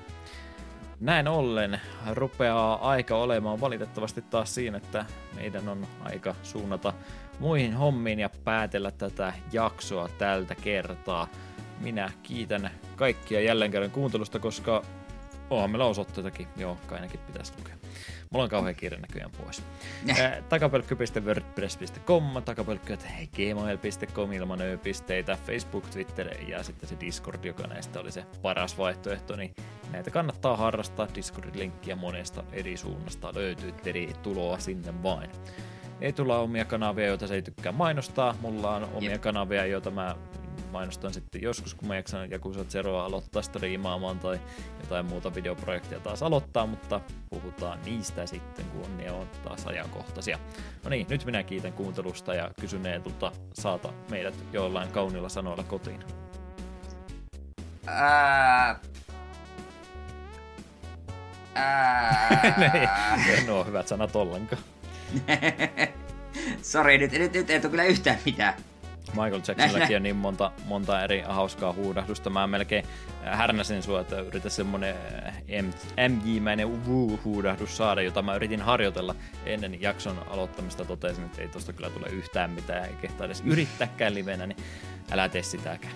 Näin 1.01 1.29
ollen 1.29 1.81
rupeaa 2.11 2.91
aika 2.91 3.17
olemaan 3.17 3.61
valitettavasti 3.61 4.23
taas 4.23 4.55
siinä, 4.55 4.77
että 4.77 5.07
meidän 5.35 5.69
on 5.69 5.87
aika 6.01 6.35
suunnata 6.43 6.93
muihin 7.41 7.75
hommiin 7.75 8.19
ja 8.19 8.31
päätellä 8.45 8.91
tätä 8.91 9.33
jaksoa 9.53 10.09
tältä 10.09 10.55
kertaa. 10.55 11.29
Minä 11.81 12.13
kiitän 12.23 12.71
kaikkia 12.97 13.41
jälleen 13.41 13.71
kerran 13.71 13.91
kuuntelusta, 13.91 14.39
koska 14.39 14.83
onhan 15.51 15.71
meillä 15.71 15.85
osoitteitakin. 15.85 16.49
Joo, 16.57 16.79
kai 16.87 16.99
ainakin 16.99 17.21
pitäisi 17.21 17.53
lukea. 17.59 17.75
Mulla 18.31 18.45
on 18.45 18.51
kauhean 18.51 18.75
kiire 18.75 18.97
näköjään 18.97 19.31
pois. 19.31 19.63
takapölkky.wordpress.com, 20.49 22.43
takapölkky.gmail.com 22.45 24.33
ilman 24.33 24.61
ö-pisteitä, 24.61 25.39
Facebook, 25.47 25.85
Twitter 25.87 26.43
ja 26.43 26.63
sitten 26.63 26.89
se 26.89 26.97
Discord, 27.01 27.45
joka 27.45 27.67
näistä 27.67 28.01
oli 28.01 28.13
se 28.13 28.25
paras 28.43 28.79
vaihtoehto, 28.79 29.37
niin 29.37 29.55
näitä 29.93 30.11
kannattaa 30.11 30.57
harrastaa. 30.57 31.09
Discord-linkkiä 31.15 31.97
monesta 31.97 32.45
eri 32.53 32.77
suunnasta 32.77 33.35
löytyy, 33.35 33.75
tuloa 34.23 34.59
sinne 34.59 35.03
vain. 35.03 35.31
Ei 36.01 36.13
tulla 36.13 36.39
omia 36.39 36.65
kanavia, 36.65 37.07
joita 37.07 37.27
se 37.27 37.35
ei 37.35 37.43
tykkää 37.43 37.73
mainostaa. 37.73 38.35
Mulla 38.41 38.75
on 38.75 38.89
omia 38.95 39.11
Jep. 39.11 39.21
kanavia, 39.21 39.67
joita 39.67 39.91
mä 39.91 40.17
mainostan 40.73 41.15
sitten 41.15 41.43
joskus, 41.43 41.75
kun 41.75 41.89
mä 41.89 41.97
jaksan 41.97 42.31
Jakusa 42.31 42.65
Zeroa 42.65 43.05
aloittaa 43.05 43.43
striimaamaan 43.43 44.19
tai 44.19 44.41
jotain 44.81 45.07
muuta 45.07 45.35
videoprojektia 45.35 46.01
taas 46.01 46.23
aloittaa, 46.23 46.67
mutta 46.67 47.01
puhutaan 47.31 47.79
niistä 47.85 48.27
sitten, 48.27 48.65
kun 48.65 48.97
ne 48.97 49.13
on 49.13 49.29
taas 49.45 49.67
ajankohtaisia. 49.67 50.39
No 50.85 50.91
niin, 50.91 51.07
nyt 51.11 51.25
minä 51.25 51.43
kiitän 51.43 51.73
kuuntelusta 51.73 52.35
ja 52.35 52.51
kysyn 52.61 52.87
Eetulta, 52.87 53.33
saata 53.55 53.93
meidät 54.11 54.35
jollain 54.53 54.93
kaunilla 54.93 55.29
sanoilla 55.29 55.63
kotiin. 55.63 56.01
Ää... 57.87 58.81
Ää... 61.55 62.55
ne 63.47 63.53
on 63.53 63.67
hyvät 63.67 63.89
sanat 63.89 64.17
ollenkaan. 64.17 64.63
Sori, 66.63 66.99
nyt, 66.99 67.13
nyt, 67.13 67.33
nyt 67.33 67.51
ei 67.51 67.61
tule 67.61 67.71
kyllä 67.71 67.85
yhtään 67.85 68.19
mitään. 68.25 68.55
Michael 69.09 69.41
Jacksonillakin 69.49 69.97
on 69.97 70.03
niin 70.03 70.17
monta, 70.17 70.53
monta 70.65 71.05
eri 71.05 71.23
hauskaa 71.27 71.73
huudahdusta. 71.73 72.31
Mä 72.31 72.47
melkein 72.47 72.85
härnäsin 73.25 73.83
sua, 73.83 74.01
että 74.01 74.21
yritä 74.21 74.49
semmonen 74.49 74.95
MJ-mäinen 76.09 76.87
huudahdus 77.25 77.77
saada, 77.77 78.03
jota 78.03 78.23
mä 78.23 78.35
yritin 78.35 78.61
harjoitella 78.61 79.15
ennen 79.47 79.83
jakson 79.83 80.27
aloittamista. 80.31 80.85
Totesin, 80.85 81.25
että 81.25 81.43
ei 81.43 81.49
tosta 81.49 81.73
kyllä 81.73 81.91
tule 81.91 82.07
yhtään 82.07 82.51
mitään, 82.51 82.85
ei 82.85 82.95
kehtaa 83.01 83.27
edes 83.27 83.43
yrittääkään 83.47 84.15
livenä, 84.15 84.47
niin 84.47 84.59
älä 85.11 85.29
tee 85.29 85.43
sitäkään. 85.43 85.95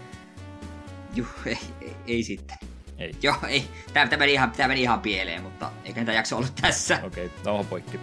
Juh, 1.14 1.28
ei, 1.47 1.59
ei, 1.80 1.97
ei 2.06 2.22
sitten. 2.22 2.56
Ei. 2.98 3.14
Joo, 3.22 3.36
ei. 3.48 3.64
Tämä, 3.93 4.06
tämä, 4.06 4.20
meni 4.20 4.32
ihan, 4.32 4.51
tämä 4.51 4.68
meni 4.68 4.82
ihan 4.82 5.01
pieleen, 5.01 5.43
mutta 5.43 5.70
eikä 5.84 6.05
tämä 6.05 6.16
jakso 6.16 6.36
ollut 6.36 6.55
tässä. 6.60 7.01
Okei, 7.02 7.26
okay, 7.26 7.39
nauha 7.44 7.64
poikki. 7.64 8.01